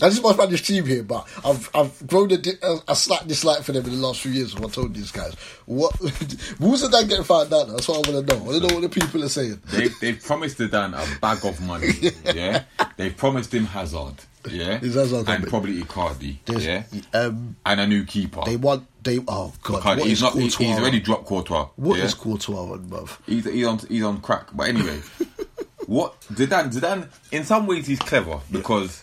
And 0.00 0.10
this 0.10 0.18
is 0.18 0.24
my 0.24 0.32
Spanish 0.32 0.62
team 0.62 0.84
here, 0.86 1.02
but 1.04 1.26
I've 1.44 1.70
I've 1.74 2.06
grown 2.06 2.32
a, 2.32 2.38
a, 2.62 2.78
a 2.88 2.96
slight 2.96 3.28
dislike 3.28 3.62
for 3.62 3.72
them 3.72 3.84
in 3.84 3.92
the 3.92 4.06
last 4.06 4.20
few 4.20 4.32
years. 4.32 4.54
What 4.54 4.64
I 4.64 4.68
told 4.74 4.94
these 4.94 5.12
guys, 5.12 5.34
what 5.66 5.94
who's 5.96 6.80
the 6.80 6.88
Dan 6.90 7.06
getting 7.06 7.24
found 7.24 7.52
out? 7.52 7.68
That's 7.68 7.86
what 7.86 8.06
I 8.06 8.10
want 8.10 8.26
to 8.26 8.34
know. 8.34 8.40
I 8.40 8.44
want 8.44 8.62
to 8.62 8.68
know 8.68 8.74
what 8.80 8.82
the 8.82 9.00
people 9.00 9.22
are 9.22 9.28
saying. 9.28 9.60
They've, 9.66 9.94
they've 10.00 10.20
promised 10.22 10.58
the 10.58 10.66
Dan 10.66 10.94
a 10.94 11.06
bag 11.20 11.44
of 11.44 11.60
money. 11.60 11.88
Yeah, 12.34 12.64
they've 12.96 13.16
promised 13.16 13.54
him 13.54 13.66
Hazard. 13.66 14.14
Yeah, 14.50 14.78
Is 14.82 14.94
Hazard 14.94 15.28
and 15.28 15.46
probably 15.46 15.82
Icardi. 15.82 16.36
There's- 16.44 16.64
Yeah, 16.64 17.00
um, 17.18 17.56
and 17.64 17.80
a 17.80 17.86
new 17.86 18.04
keeper. 18.04 18.42
they 18.44 18.56
want 18.56 18.86
they. 19.02 19.18
Oh 19.26 19.52
God, 19.62 19.82
Icardi, 19.82 19.98
what 19.98 20.06
he's 20.06 20.22
not. 20.22 20.32
Courtois? 20.32 20.64
He's 20.66 20.78
already 20.78 21.00
dropped 21.00 21.26
Courtois. 21.26 21.68
What 21.76 21.98
yeah? 21.98 22.04
is 22.04 22.14
Courtois 22.14 22.72
on, 22.72 22.86
bruv? 22.88 23.18
He's, 23.26 23.44
he's 23.44 23.66
on 23.66 23.78
he's 23.78 24.02
on 24.02 24.20
crack. 24.20 24.48
But 24.52 24.68
anyway, 24.68 25.00
what 25.86 26.20
Zidane 26.22 26.72
Zidane 26.72 27.08
in 27.32 27.44
some 27.44 27.66
ways 27.66 27.86
he's 27.86 27.98
clever 27.98 28.40
because 28.50 29.02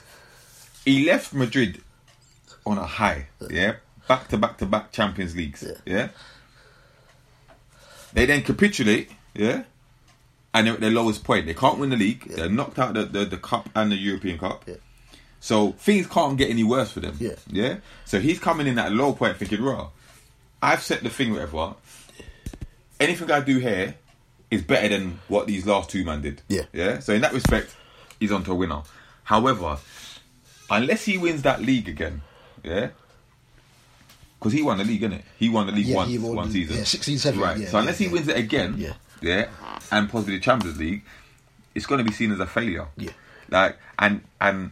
he 0.85 1.05
left 1.05 1.33
Madrid 1.33 1.81
on 2.65 2.77
a 2.77 2.85
high. 2.85 3.27
Yeah, 3.49 3.75
back 4.07 4.27
to 4.29 4.37
back 4.37 4.57
to 4.59 4.65
back 4.65 4.91
Champions 4.91 5.35
Leagues. 5.35 5.65
Yeah. 5.85 6.09
They 8.13 8.25
then 8.25 8.43
capitulate. 8.43 9.09
Yeah. 9.33 9.63
And 10.53 10.67
they're 10.67 10.73
at 10.73 10.81
their 10.81 10.91
lowest 10.91 11.23
point. 11.23 11.45
They 11.45 11.53
can't 11.53 11.79
win 11.79 11.91
the 11.91 11.95
league. 11.95 12.25
They're 12.25 12.49
knocked 12.49 12.77
out 12.77 12.93
the, 12.93 13.05
the, 13.05 13.23
the 13.23 13.37
cup 13.37 13.69
and 13.73 13.89
the 13.91 13.95
European 13.95 14.37
Cup. 14.37 14.65
Yeah. 14.67 14.75
So 15.43 15.71
things 15.73 16.05
can't 16.07 16.37
get 16.37 16.49
any 16.49 16.63
worse 16.63 16.91
for 16.91 16.99
them. 17.01 17.17
Yeah. 17.19 17.35
Yeah. 17.47 17.77
So 18.05 18.19
he's 18.19 18.39
coming 18.39 18.67
in 18.67 18.77
at 18.79 18.91
a 18.91 18.95
low 18.95 19.11
point 19.13 19.37
thinking, 19.37 19.61
raw. 19.61 19.89
I've 20.61 20.81
set 20.83 21.01
the 21.03 21.09
thing 21.09 21.31
whatever. 21.33 21.73
Anything 22.99 23.31
I 23.31 23.39
do 23.41 23.57
here 23.57 23.95
is 24.51 24.61
better 24.61 24.87
than 24.89 25.19
what 25.27 25.47
these 25.47 25.65
last 25.65 25.89
two 25.89 26.05
men 26.05 26.21
did. 26.21 26.41
Yeah. 26.47 26.63
Yeah. 26.71 26.99
So 26.99 27.13
in 27.13 27.21
that 27.21 27.33
respect, 27.33 27.75
he's 28.19 28.31
onto 28.31 28.51
a 28.51 28.55
winner. 28.55 28.83
However, 29.23 29.77
unless 30.69 31.05
he 31.05 31.17
wins 31.17 31.41
that 31.41 31.61
league 31.61 31.89
again, 31.89 32.21
yeah. 32.63 32.89
Because 34.39 34.53
he 34.53 34.61
won 34.61 34.77
the 34.77 34.83
league, 34.83 35.01
innit? 35.01 35.23
He 35.37 35.49
won 35.49 35.67
the 35.67 35.71
league 35.71 35.85
Yeah, 35.87 35.95
once, 35.95 36.17
won 36.19 36.35
one 36.35 36.51
season. 36.51 36.77
yeah, 36.77 36.81
16-17, 36.83 37.39
Right. 37.39 37.57
yeah, 37.59 37.69
so 37.69 37.77
unless 37.79 37.99
yeah, 37.99 38.07
he 38.07 38.13
wins 38.13 38.27
it 38.27 38.37
again, 38.37 38.75
Yeah. 38.77 38.93
yeah, 39.21 39.49
and 39.91 40.09
possibly 40.09 40.35
the 40.37 40.41
Champions 40.41 40.77
League, 40.79 41.03
it's 41.75 41.85
going 41.85 41.99
to 41.99 42.03
be 42.03 42.11
seen 42.15 42.31
as 42.31 42.39
a 42.39 42.47
failure. 42.47 42.87
Yeah. 42.97 43.11
Like 43.49 43.77
and 43.99 44.21
and, 44.39 44.71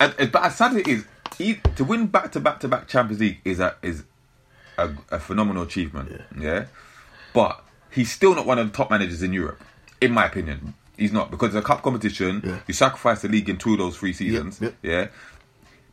and, 0.00 0.14
and 0.18 0.32
but 0.32 0.44
as 0.44 0.56
sad 0.56 0.72
as 0.72 0.78
it 0.78 0.88
is, 0.88 1.04
he, 1.36 1.54
to 1.76 1.84
win 1.84 2.06
back 2.06 2.32
to 2.32 2.40
back 2.40 2.60
to 2.60 2.68
back 2.68 2.88
Champions 2.88 3.20
League 3.20 3.40
is 3.44 3.60
a 3.60 3.76
is 3.82 4.04
a, 4.76 4.90
a 5.10 5.18
phenomenal 5.18 5.62
achievement. 5.62 6.20
Yeah. 6.38 6.66
But 7.34 7.62
he's 7.90 8.10
still 8.10 8.34
not 8.34 8.46
one 8.46 8.58
of 8.58 8.70
the 8.70 8.76
top 8.76 8.90
managers 8.90 9.22
in 9.22 9.32
Europe, 9.32 9.62
in 10.00 10.12
my 10.12 10.26
opinion. 10.26 10.74
He's 10.96 11.12
not 11.12 11.30
because 11.30 11.54
it's 11.54 11.56
a 11.56 11.62
cup 11.62 11.82
competition. 11.82 12.42
Yeah. 12.44 12.58
You 12.66 12.74
sacrifice 12.74 13.22
the 13.22 13.28
league 13.28 13.48
in 13.48 13.56
two 13.58 13.72
of 13.72 13.78
those 13.78 13.96
three 13.96 14.12
seasons. 14.12 14.60
yep. 14.60 14.74
Yeah. 14.82 15.08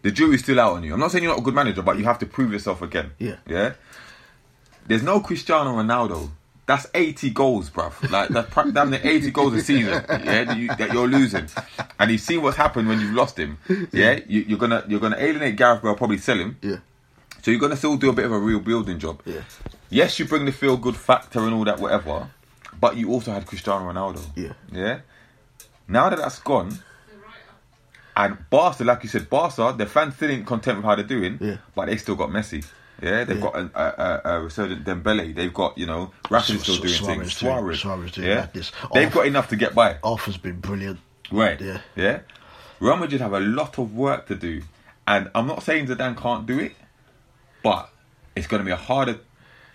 The 0.02 0.12
jury's 0.12 0.44
still 0.44 0.60
out 0.60 0.74
on 0.74 0.84
you. 0.84 0.94
I'm 0.94 1.00
not 1.00 1.12
saying 1.12 1.24
you're 1.24 1.34
not 1.34 1.40
a 1.40 1.44
good 1.44 1.56
manager, 1.56 1.82
but 1.82 1.98
you 1.98 2.04
have 2.04 2.20
to 2.20 2.26
prove 2.26 2.52
yourself 2.52 2.82
again. 2.82 3.12
Yeah. 3.18 3.38
Yeah. 3.48 3.74
There's 4.88 5.04
no 5.04 5.20
Cristiano 5.20 5.72
Ronaldo. 5.76 6.30
That's 6.68 6.88
80 6.96 7.30
goals, 7.30 7.70
bruv. 7.70 8.10
Like 8.10 8.30
that's 8.30 8.50
pra- 8.50 8.72
damn 8.72 8.90
near 8.90 9.00
80 9.04 9.30
goals 9.32 9.54
a 9.54 9.62
season. 9.62 10.04
Yeah, 10.10 10.44
that, 10.46 10.58
you, 10.58 10.68
that 10.70 10.92
you're 10.94 11.08
losing, 11.08 11.48
and 12.00 12.10
you've 12.12 12.22
seen 12.22 12.42
what's 12.42 12.58
happened 12.58 12.88
when 12.88 13.00
you've 13.00 13.14
lost 13.14 13.38
him. 13.38 13.60
Yeah, 13.92 14.20
you, 14.28 14.42
you're 14.48 14.58
gonna 14.58 14.84
you're 14.88 15.00
gonna 15.00 15.18
alienate 15.20 15.58
Gareth 15.58 15.84
Bale, 15.84 15.94
probably 15.96 16.18
sell 16.18 16.38
him. 16.40 16.58
Yeah. 16.62 16.78
So 17.44 17.52
you're 17.52 17.60
gonna 17.60 17.76
still 17.76 17.98
do 17.98 18.10
a 18.10 18.14
bit 18.14 18.26
of 18.26 18.32
a 18.32 18.40
real 18.40 18.60
building 18.60 18.98
job. 18.98 19.22
Yeah. 19.26 19.42
Yes, 19.92 20.18
you 20.18 20.26
bring 20.26 20.46
the 20.46 20.52
feel 20.52 20.76
good 20.78 20.96
factor 20.96 21.40
and 21.42 21.54
all 21.54 21.66
that, 21.66 21.80
whatever. 21.80 22.30
But 22.80 22.98
you 22.98 23.12
also 23.12 23.32
had 23.32 23.46
Cristiano 23.46 23.92
Ronaldo. 23.92 24.22
Yeah. 24.36 24.54
Yeah. 24.72 25.00
Now 25.88 26.10
that 26.10 26.18
that's 26.18 26.40
gone, 26.40 26.80
and 28.18 28.38
Barca, 28.50 28.84
like 28.84 29.04
you 29.04 29.10
said, 29.10 29.30
Barca, 29.30 29.76
the 29.78 29.86
fans 29.86 30.16
still 30.16 30.32
ain't 30.32 30.48
content 30.48 30.78
with 30.78 30.86
how 30.86 30.96
they're 30.96 31.04
doing, 31.06 31.38
Yeah. 31.40 31.58
but 31.76 31.86
they 31.88 31.98
still 31.98 32.16
got 32.16 32.30
Messi. 32.30 32.66
Yeah, 33.06 33.24
they've 33.24 33.38
Yeah. 33.38 33.44
got 33.44 33.56
a, 33.56 33.70
a, 33.76 34.32
a, 34.34 34.38
a 34.38 34.42
resurgent 34.42 34.84
Dembele. 34.84 35.36
They've 35.36 35.54
got 35.54 35.78
you 35.78 35.86
know 35.86 36.12
Rafinha's 36.26 36.62
still 36.64 36.78
doing 36.78 36.88
Suarez 36.94 37.00
things. 37.00 37.40
doing- 37.40 37.54
Suarez, 37.54 37.80
Suarez 37.82 38.12
doing 38.12 38.28
yeah, 38.28 38.36
madness. 38.36 38.72
they've 38.94 39.12
got 39.12 39.28
enough 39.28 39.50
to 39.50 39.56
get 39.56 39.76
by. 39.76 39.98
Arthur's 40.04 40.38
been 40.38 40.60
brilliant. 40.60 41.00
Right. 41.32 41.60
Yeah. 41.62 41.80
Yeah. 41.96 42.20
Real 42.80 42.98
Madrid 42.98 43.22
have 43.22 43.34
a 43.34 43.40
lot 43.40 43.78
of 43.78 43.96
work 43.96 44.28
to 44.28 44.36
do, 44.36 44.62
and 45.08 45.30
I'm 45.36 45.48
not 45.48 45.64
saying 45.64 45.88
Zidane 45.88 46.18
can't 46.18 46.46
do 46.46 46.60
it, 46.60 46.74
but 47.64 47.90
it's 48.36 48.48
going 48.48 48.60
to 48.60 48.66
be 48.66 48.72
a 48.72 48.76
harder 48.76 49.20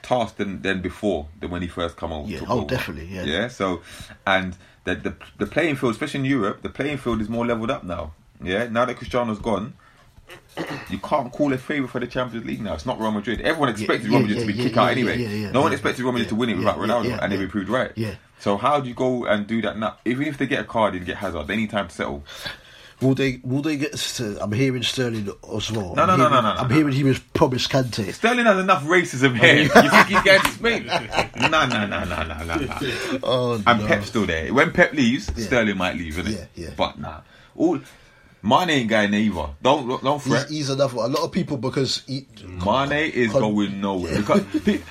task 0.03 0.37
than, 0.37 0.63
than 0.63 0.81
before 0.83 1.29
than 1.41 1.51
when 1.51 1.63
he 1.63 1.69
first 1.69 1.97
come 1.97 2.13
over. 2.13 2.29
Yeah, 2.29 2.41
oh, 2.49 2.59
over. 2.61 2.67
definitely, 2.67 3.07
yeah. 3.15 3.23
Yeah. 3.25 3.49
So, 3.49 3.83
and 4.27 4.57
the, 4.85 4.95
the 4.97 5.15
the 5.39 5.47
playing 5.47 5.77
field, 5.77 5.93
especially 5.93 6.21
in 6.21 6.27
Europe, 6.27 6.63
the 6.63 6.69
playing 6.71 6.99
field 6.99 7.21
is 7.21 7.29
more 7.29 7.47
leveled 7.47 7.71
up 7.71 7.85
now. 7.85 8.13
Yeah. 8.43 8.69
Now 8.69 8.85
that 8.87 8.97
Cristiano's 8.97 9.39
gone. 9.39 9.75
You 10.89 10.99
can't 10.99 11.33
call 11.33 11.53
a 11.53 11.59
favourite 11.59 11.91
for 11.91 12.01
the 12.01 12.07
Champions 12.07 12.47
League 12.47 12.61
now. 12.61 12.75
It's 12.75 12.87
not 12.87 12.99
Real 13.01 13.11
Madrid. 13.11 13.41
Everyone 13.41 13.69
expected 13.69 14.05
yeah, 14.05 14.11
Real 14.11 14.21
Madrid 14.21 14.39
yeah, 14.39 14.45
to 14.45 14.53
be 14.53 14.59
yeah, 14.59 14.65
kicked 14.65 14.77
out 14.77 14.91
anyway. 14.91 15.51
no 15.53 15.63
one 15.63 15.73
expected 15.73 16.03
Real 16.03 16.13
Madrid 16.13 16.29
to 16.31 16.35
win 16.35 16.51
it 16.51 16.57
without 16.57 16.79
Ronaldo, 16.79 17.19
and 17.23 17.33
they 17.33 17.47
proved 17.47 17.69
right. 17.69 17.93
Yeah. 17.97 18.15
So 18.39 18.57
how 18.57 18.81
do 18.81 18.89
you 18.89 18.95
go 18.95 19.27
and 19.27 19.47
do 19.47 19.61
that 19.63 19.79
now? 19.79 19.97
Even 20.05 20.27
if 20.27 20.39
they 20.39 20.47
get 20.47 20.61
a 20.61 20.65
card 20.65 20.95
and 20.95 21.05
get 21.05 21.17
Hazard, 21.17 21.47
they 21.47 21.57
need 21.57 21.71
time 21.71 21.89
to 21.89 21.95
settle. 21.95 22.25
Will 23.01 23.15
they? 23.15 23.41
Will 23.43 23.63
they 23.63 23.77
get? 23.77 24.21
I'm 24.41 24.53
hearing 24.53 24.83
Sterling 24.83 25.31
as 25.55 25.73
well. 25.73 25.95
No, 25.95 26.05
no, 26.05 26.17
no, 26.17 26.29
no, 26.29 26.41
no, 26.43 26.49
I'm 26.49 26.71
hearing 26.71 26.93
he 26.93 27.05
was 27.05 27.19
promised 27.19 27.71
Kante. 27.71 28.13
Sterling 28.13 28.45
has 28.45 28.59
enough 28.59 28.85
racism 28.85 29.39
here. 29.39 29.63
you 29.63 29.69
think 29.69 30.07
he's 30.07 30.23
going 30.23 30.41
to 30.41 30.51
Spain? 30.51 30.87
No, 30.87 31.49
no, 31.49 31.67
no, 31.67 31.87
no, 31.87 32.05
no, 32.05 32.23
no, 32.25 32.45
no. 32.45 32.69
Oh 33.23 33.63
And. 33.67 33.87
Pep's 33.87 34.09
still 34.09 34.27
there. 34.27 34.53
When 34.53 34.73
Pep 34.73 34.93
leaves, 34.93 35.33
Sterling 35.43 35.79
might 35.79 35.97
leave, 35.97 36.15
innit? 36.15 36.37
Yeah, 36.37 36.45
yeah. 36.65 36.71
But 36.77 36.99
nah. 36.99 37.21
All 37.57 37.81
Mane 38.43 38.71
ain't 38.71 38.89
going 38.89 39.13
either. 39.13 39.49
Don't 39.63 40.03
don't 40.03 40.23
He's, 40.23 40.33
fret. 40.33 40.49
he's 40.49 40.71
another 40.71 40.97
one. 40.97 41.11
A 41.11 41.15
lot 41.15 41.25
of 41.25 41.33
people 41.33 41.57
because 41.59 42.03
he, 42.07 42.27
Mane 42.65 42.93
is 43.13 43.33
Con- 43.33 43.43
going 43.43 43.81
nowhere 43.81 44.17
because 44.17 44.43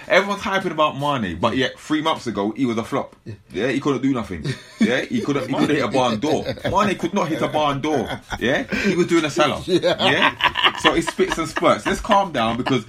everyone's 0.08 0.42
hyping 0.44 0.72
about 0.72 1.00
Mane, 1.00 1.40
but 1.40 1.58
yet 1.58 1.80
three 1.80 2.02
months 2.02 2.28
ago 2.28 2.52
he 2.52 2.66
was 2.66 2.78
a 2.78 2.84
flop. 2.84 3.16
Yeah, 3.52 3.70
he 3.70 3.80
couldn't 3.80 4.02
do 4.04 4.14
nothing. 4.14 4.46
Yeah, 4.80 5.02
he 5.02 5.22
couldn't. 5.22 5.48
He 5.48 5.54
couldn't 5.54 5.76
hit 5.76 5.84
a 5.84 5.88
barn 5.88 6.20
door. 6.20 6.46
Mane 6.72 6.96
could 6.98 7.14
not 7.14 7.28
hit 7.30 7.42
a 7.42 7.48
barn 7.48 7.82
door. 7.82 8.08
Yeah, 8.40 8.64
he 8.88 8.96
was 8.96 9.08
doing 9.08 9.26
a 9.26 9.30
seller. 9.32 9.62
Yeah, 9.68 10.78
so 10.80 10.94
he 10.94 11.02
spits 11.02 11.38
and 11.38 11.48
spurts. 11.48 11.86
Let's 11.86 12.02
calm 12.02 12.32
down 12.32 12.58
because 12.58 12.86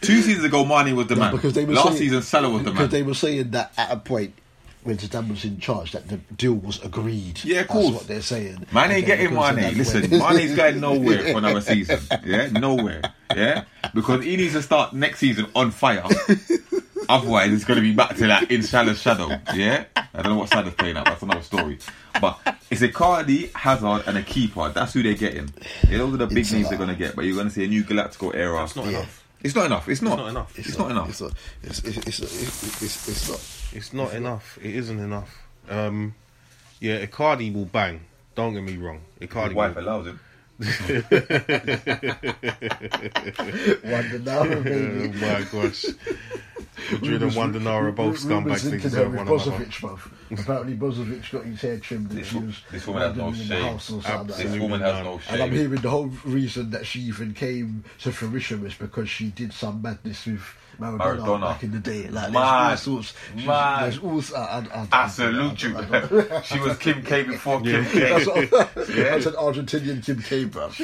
two 0.00 0.22
seasons 0.22 0.44
ago 0.44 0.64
Mane 0.64 0.96
was 0.96 1.06
the 1.08 1.16
man. 1.16 1.32
because 1.34 1.52
they 1.54 1.64
were 1.64 1.74
Last 1.74 1.88
saying, 1.88 1.98
season 1.98 2.22
Salah 2.22 2.48
was 2.50 2.62
the 2.64 2.70
man. 2.70 2.74
because 2.74 2.90
they 2.90 3.02
were 3.02 3.14
saying 3.14 3.50
that 3.50 3.72
at 3.76 3.92
a 3.92 3.96
point 3.96 4.34
when 4.88 4.96
Zidane 4.96 5.28
was 5.28 5.44
in 5.44 5.60
charge 5.60 5.92
that 5.92 6.08
the 6.08 6.16
deal 6.16 6.54
was 6.54 6.82
agreed. 6.82 7.44
Yeah, 7.44 7.60
of 7.60 7.68
That's 7.68 7.90
what 7.90 8.06
they're 8.08 8.22
saying. 8.22 8.66
Man 8.72 8.84
And 8.84 8.92
ain't 8.94 9.06
then 9.06 9.18
getting 9.18 9.28
because 9.34 9.56
Mane. 9.56 9.76
Listen, 9.76 10.10
went- 10.10 10.34
Mane's 10.36 10.56
going 10.56 10.80
nowhere 10.80 11.22
for 11.32 11.38
another 11.38 11.60
season. 11.60 12.00
Yeah, 12.24 12.46
nowhere. 12.48 13.02
Yeah, 13.36 13.64
because 13.94 14.24
he 14.24 14.36
needs 14.38 14.54
to 14.54 14.62
start 14.62 14.94
next 14.94 15.18
season 15.18 15.46
on 15.54 15.70
fire. 15.72 16.02
Otherwise, 17.10 17.52
it's 17.52 17.64
going 17.64 17.76
to 17.76 17.82
be 17.82 17.94
back 17.94 18.16
to 18.16 18.26
that 18.26 18.50
in 18.50 18.62
Salah's 18.62 19.00
shadow. 19.00 19.28
Yeah, 19.54 19.84
I 19.96 20.22
don't 20.22 20.32
know 20.32 20.38
what 20.38 20.48
Salah's 20.48 20.74
playing 20.74 20.96
at. 20.96 21.04
That's 21.06 21.22
another 21.22 21.42
story. 21.42 21.78
But 22.20 22.38
it's 22.70 22.82
Icardi, 22.82 23.52
Hazard, 23.54 24.04
and 24.06 24.18
a 24.18 24.22
keeper. 24.22 24.70
That's 24.70 24.92
who 24.94 25.02
they're 25.02 25.14
getting. 25.14 25.50
Yeah, 25.88 25.98
those 25.98 26.14
are 26.14 26.18
the 26.18 26.26
big 26.26 26.38
It's 26.38 26.52
names 26.52 26.68
they're 26.68 26.76
going 26.78 26.90
to 26.90 26.96
get. 26.96 27.14
But 27.16 27.24
you're 27.26 27.34
going 27.36 27.48
to 27.48 27.52
see 27.54 27.64
a 27.64 27.68
new 27.68 27.84
Galactical 27.84 28.34
era. 28.34 28.58
That's 28.58 28.76
not 28.76 28.86
Yeah. 28.86 28.98
enough. 28.98 29.17
It's 29.42 29.54
not 29.54 29.66
enough. 29.66 29.88
It's 29.88 30.02
not. 30.02 30.18
not 30.18 30.28
enough. 30.28 30.58
It's, 30.58 30.76
not, 30.76 30.90
enough. 30.90 31.08
It's 31.10 31.20
not. 31.20 31.32
It's, 31.62 31.78
it's, 31.84 31.96
it's, 31.98 32.18
it's, 32.18 32.82
it's, 32.82 33.08
it's 33.08 33.28
not. 33.28 33.40
It's 33.72 33.92
not 33.92 34.14
enough. 34.14 34.58
It 34.60 34.74
isn't 34.74 34.98
enough. 34.98 35.42
Um, 35.68 36.14
yeah, 36.80 37.04
Icardi 37.04 37.52
will 37.54 37.66
bang. 37.66 38.00
Don't 38.34 38.54
get 38.54 38.62
me 38.62 38.76
wrong. 38.76 39.00
Icardi. 39.20 39.48
His 39.48 39.54
wife 39.54 39.76
will, 39.76 39.84
allows 39.84 40.06
him. 40.06 40.20
Wonder 43.84 44.18
now, 44.18 44.40
oh 44.40 44.62
baby. 44.62 45.18
my 45.20 45.46
gosh. 45.52 45.86
Madrid 46.92 47.22
and 47.22 47.34
Wanda 47.34 47.60
Nara 47.60 47.92
both 47.92 48.24
Rumours 48.24 48.62
scumbags. 48.62 48.62
They 48.62 48.70
into 48.76 48.82
deserve 48.82 49.12
there 49.12 49.24
with 49.24 49.28
one 49.30 49.40
another. 49.48 49.64
Brozovic, 49.64 49.80
bruv. 49.80 50.40
Apparently, 50.40 50.74
Brozovic 50.76 51.30
got 51.32 51.44
his 51.44 51.60
hair 51.60 51.78
trimmed 51.78 52.10
and 52.10 52.18
This 52.20 52.28
she 52.28 52.38
was 52.38 52.60
this 52.70 52.86
woman 52.86 53.02
has 53.02 53.16
no 53.16 53.26
in 53.28 53.32
the 53.32 53.44
shame. 53.44 53.62
house 53.62 53.90
or 53.90 54.02
something 54.02 54.12
like 54.18 54.26
This 54.28 54.36
that. 54.36 54.42
Absolutely 54.44 54.60
woman 54.60 54.80
has 54.80 54.92
none. 54.94 55.04
no 55.04 55.20
And 55.30 55.42
I'm 55.42 55.52
hearing 55.52 55.80
the 55.80 55.90
whole 55.90 56.06
reason 56.24 56.70
that 56.70 56.86
she 56.86 57.00
even 57.00 57.34
came 57.34 57.84
to 58.00 58.12
fruition 58.12 58.62
was 58.62 58.74
because 58.74 59.08
she 59.08 59.28
did 59.28 59.52
some 59.52 59.82
madness 59.82 60.26
with 60.26 60.42
Maradona, 60.80 60.98
Maradona. 61.18 61.40
back 61.40 61.62
in 61.64 61.72
the 61.72 61.78
day. 61.80 62.08
Like, 62.08 62.32
Mad. 62.32 62.70
there's 62.70 62.86
all 62.88 63.02
sorts. 63.02 63.14
she's- 63.36 63.80
There's 63.80 63.98
all 63.98 64.22
sorts. 64.22 64.32
I, 64.32 64.58
I, 64.60 64.86
I, 64.92 65.04
I 65.04 65.08
salute 65.08 65.62
you. 65.64 66.40
she 66.44 66.60
was 66.60 66.76
Kim 66.78 67.02
K 67.02 67.22
before 67.24 67.60
Kim 67.60 67.84
K. 67.84 67.98
That's, 68.00 68.26
Yeah. 68.94 69.02
that's 69.04 69.26
an 69.26 69.32
Argentinian 69.32 70.04
Kim 70.04 70.22
K, 70.22 70.44
bruv. 70.44 70.76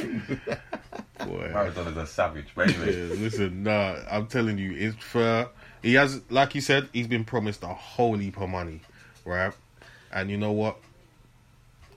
Boy. 1.18 1.50
Maradona's 1.54 1.96
a 1.96 2.06
savage. 2.06 2.46
But 2.56 2.70
anyway, 2.70 3.08
Yeah, 3.08 3.14
listen, 3.14 3.62
nah, 3.62 3.96
I'm 4.10 4.26
telling 4.26 4.58
you, 4.58 4.72
it's 4.74 4.96
for 4.96 5.48
he 5.84 5.94
has, 5.94 6.20
like 6.30 6.54
you 6.54 6.60
said, 6.60 6.88
he's 6.92 7.06
been 7.06 7.24
promised 7.24 7.62
a 7.62 7.68
whole 7.68 8.16
heap 8.16 8.40
of 8.40 8.48
money, 8.48 8.80
right? 9.24 9.52
And 10.10 10.30
you 10.30 10.36
know 10.36 10.52
what? 10.52 10.78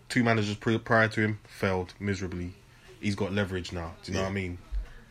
Two 0.09 0.23
managers 0.23 0.55
prior 0.55 1.07
to 1.07 1.21
him 1.21 1.39
failed 1.47 1.93
miserably. 1.99 2.53
He's 2.99 3.15
got 3.15 3.31
leverage 3.31 3.71
now. 3.71 3.93
Do 4.03 4.11
you 4.11 4.17
know 4.17 4.23
what 4.23 4.31
I 4.31 4.33
mean? 4.33 4.57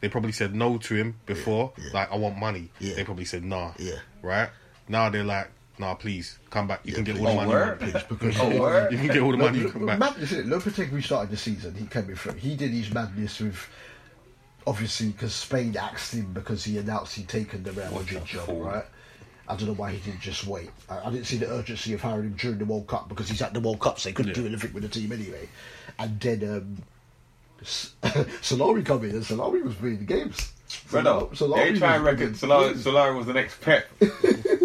They 0.00 0.08
probably 0.10 0.32
said 0.32 0.54
no 0.54 0.76
to 0.76 0.94
him 0.94 1.16
before, 1.24 1.72
yeah. 1.78 1.84
like 1.94 2.12
I 2.12 2.16
want 2.16 2.36
money. 2.36 2.70
Yeah. 2.78 2.94
They 2.96 3.04
probably 3.04 3.24
said 3.24 3.44
nah. 3.44 3.72
Yeah. 3.78 3.96
Right 4.22 4.50
now 4.88 5.08
they're 5.08 5.24
like, 5.24 5.48
nah, 5.78 5.94
please 5.94 6.38
come 6.50 6.66
back. 6.66 6.80
You 6.84 6.92
can 6.92 7.04
get 7.04 7.18
all 7.18 7.24
the 7.24 7.30
Oh, 7.30 7.34
money. 7.34 7.50
word? 7.50 7.80
Please, 7.80 8.02
because 8.08 8.36
Oh, 8.40 8.60
word? 8.60 8.92
You 8.92 8.98
can 8.98 9.06
get 9.08 9.18
all 9.20 9.30
the 9.30 9.36
money. 9.38 9.60
You 9.60 9.70
come 9.70 9.86
back. 9.86 9.98
Madness, 9.98 10.32
isn't 10.32 10.52
it? 10.52 11.02
Started 11.02 11.30
the 11.30 11.36
season. 11.36 11.74
He 11.74 11.86
came 11.86 12.08
in 12.10 12.16
front. 12.16 12.38
He 12.38 12.56
did 12.56 12.70
his 12.72 12.92
madness 12.92 13.40
with, 13.40 13.68
obviously, 14.66 15.09
because 15.09 15.35
Spain 15.35 15.76
axed 15.76 16.14
him 16.14 16.33
because 16.33 16.64
he 16.64 16.79
announced 16.79 17.14
he'd 17.16 17.29
taken 17.29 17.62
the 17.62 17.72
Real 17.72 17.90
Madrid 17.92 18.24
job, 18.24 18.46
fool. 18.46 18.61
right? 18.62 18.85
I 19.48 19.55
don't 19.55 19.68
know 19.68 19.74
why 19.74 19.92
he 19.92 19.98
didn't 19.98 20.20
just 20.20 20.46
wait. 20.46 20.70
I, 20.90 20.98
I 21.07 21.11
didn't 21.11 21.26
see 21.26 21.37
the 21.37 21.48
urgency 21.50 21.92
of 21.92 22.00
hiring 22.02 22.24
him 22.24 22.35
during 22.35 22.59
the 22.59 22.64
World 22.64 22.88
Cup 22.88 23.09
because 23.09 23.29
he's 23.29 23.40
at 23.42 23.55
the 23.55 23.61
World 23.61 23.79
Cup, 23.81 24.00
so 24.00 24.09
he 24.09 24.12
couldn't 24.14 24.31
Yeah. 24.37 24.42
do 24.42 24.46
anything 24.48 24.72
with 24.72 24.83
the 24.83 24.88
team 24.88 25.12
anyway. 25.12 25.48
And 25.98 26.18
then 26.20 26.42
um, 26.50 26.83
Solari 27.62 28.85
come 28.85 29.05
in, 29.05 29.11
and 29.11 29.22
Solari 29.24 29.62
was 29.62 29.81
winning 29.81 30.00
the 30.00 30.05
games. 30.05 30.52
brother, 30.90 31.26
Solari 31.35 31.72
they 31.74 31.79
try 31.79 31.94
and 31.96 32.05
reckon 32.05 32.33
Solari. 32.35 32.74
Solari 32.74 33.16
was 33.16 33.26
the 33.26 33.35
next 33.35 33.61
Pep. 33.61 33.87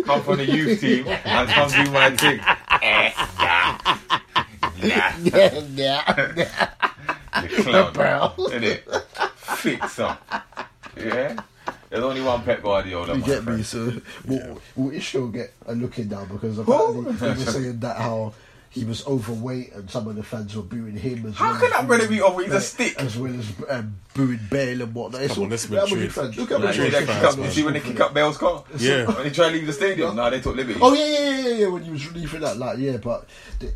come 0.05 0.23
from 0.23 0.37
the 0.37 0.45
youth 0.45 0.81
team 0.81 1.07
and 1.07 1.49
come 1.49 1.85
do 1.85 1.91
my 1.91 2.09
thing. 2.15 2.39
Eh, 2.83 3.11
nah. 3.37 3.77
Nah. 4.81 5.11
Yeah, 5.75 6.69
yeah. 7.33 7.43
You 7.43 7.63
clown. 7.63 7.93
Bro. 7.93 8.33
Innit? 8.49 9.03
Fix 9.35 9.99
up. 9.99 10.21
Yeah? 10.97 11.39
There's 11.89 12.03
only 12.03 12.21
one 12.21 12.41
Pep 12.43 12.61
Guardiola. 12.61 13.15
You 13.15 13.19
my 13.19 13.25
get 13.27 13.43
friend. 13.43 13.57
me? 13.57 13.63
So, 13.63 14.01
will, 14.25 14.61
will 14.75 14.91
Isco 14.91 15.27
get 15.27 15.53
a 15.65 15.75
look 15.75 15.99
in 15.99 16.07
now? 16.07 16.25
Because 16.25 16.57
apparently 16.57 17.11
they 17.11 17.27
were 17.27 17.35
saying 17.35 17.79
that 17.81 17.97
how 17.97 18.33
he 18.71 18.85
was 18.85 19.05
overweight 19.05 19.73
and 19.73 19.89
some 19.89 20.07
of 20.07 20.15
the 20.15 20.23
fans 20.23 20.55
were 20.55 20.61
booing 20.61 20.95
him 20.95 21.25
as 21.25 21.35
How 21.35 21.51
well. 21.51 21.55
can 21.59 21.65
as 21.65 21.71
that 21.73 21.87
brother 21.87 22.07
booing 22.07 22.19
be 22.19 22.21
over? 22.23 22.41
He's 22.41 22.53
a 22.53 22.61
stick. 22.61 22.95
As 22.99 23.17
well 23.17 23.33
as 23.37 23.51
um, 23.69 23.95
booing 24.13 24.39
Bale 24.49 24.81
and 24.83 24.93
whatnot. 24.95 25.21
It's 25.23 25.33
Come 25.33 25.43
on, 25.43 25.45
all- 25.47 25.49
that's 25.49 25.69
Real 25.69 25.81
Madrid 25.81 25.99
Madrid. 25.99 26.13
fans. 26.13 26.37
Look 26.37 26.51
at 26.51 26.61
Like, 26.61 26.75
you, 26.77 26.83
Madrid 26.83 26.93
see 26.93 27.05
that 27.05 27.13
fans. 27.13 27.35
kick 27.35 27.39
up, 27.39 27.45
you 27.45 27.51
see 27.51 27.63
when 27.63 27.73
they 27.73 27.79
kick 27.81 27.99
up 27.99 28.13
Bale's 28.13 28.37
car? 28.37 28.63
Yeah. 28.77 29.05
When 29.07 29.23
they 29.23 29.29
try 29.29 29.49
to 29.49 29.53
leave 29.55 29.67
the 29.67 29.73
stadium? 29.73 30.15
Nah, 30.15 30.29
they 30.29 30.39
took 30.39 30.55
liberty. 30.55 30.79
Oh 30.81 30.93
yeah, 30.93 31.05
yeah, 31.05 31.39
yeah, 31.39 31.53
yeah. 31.55 31.67
When 31.67 31.83
he 31.83 31.91
was 31.91 32.07
relieving 32.07 32.41
that, 32.41 32.57
like, 32.57 32.77
yeah, 32.77 32.95
but 32.97 33.27
the, 33.59 33.73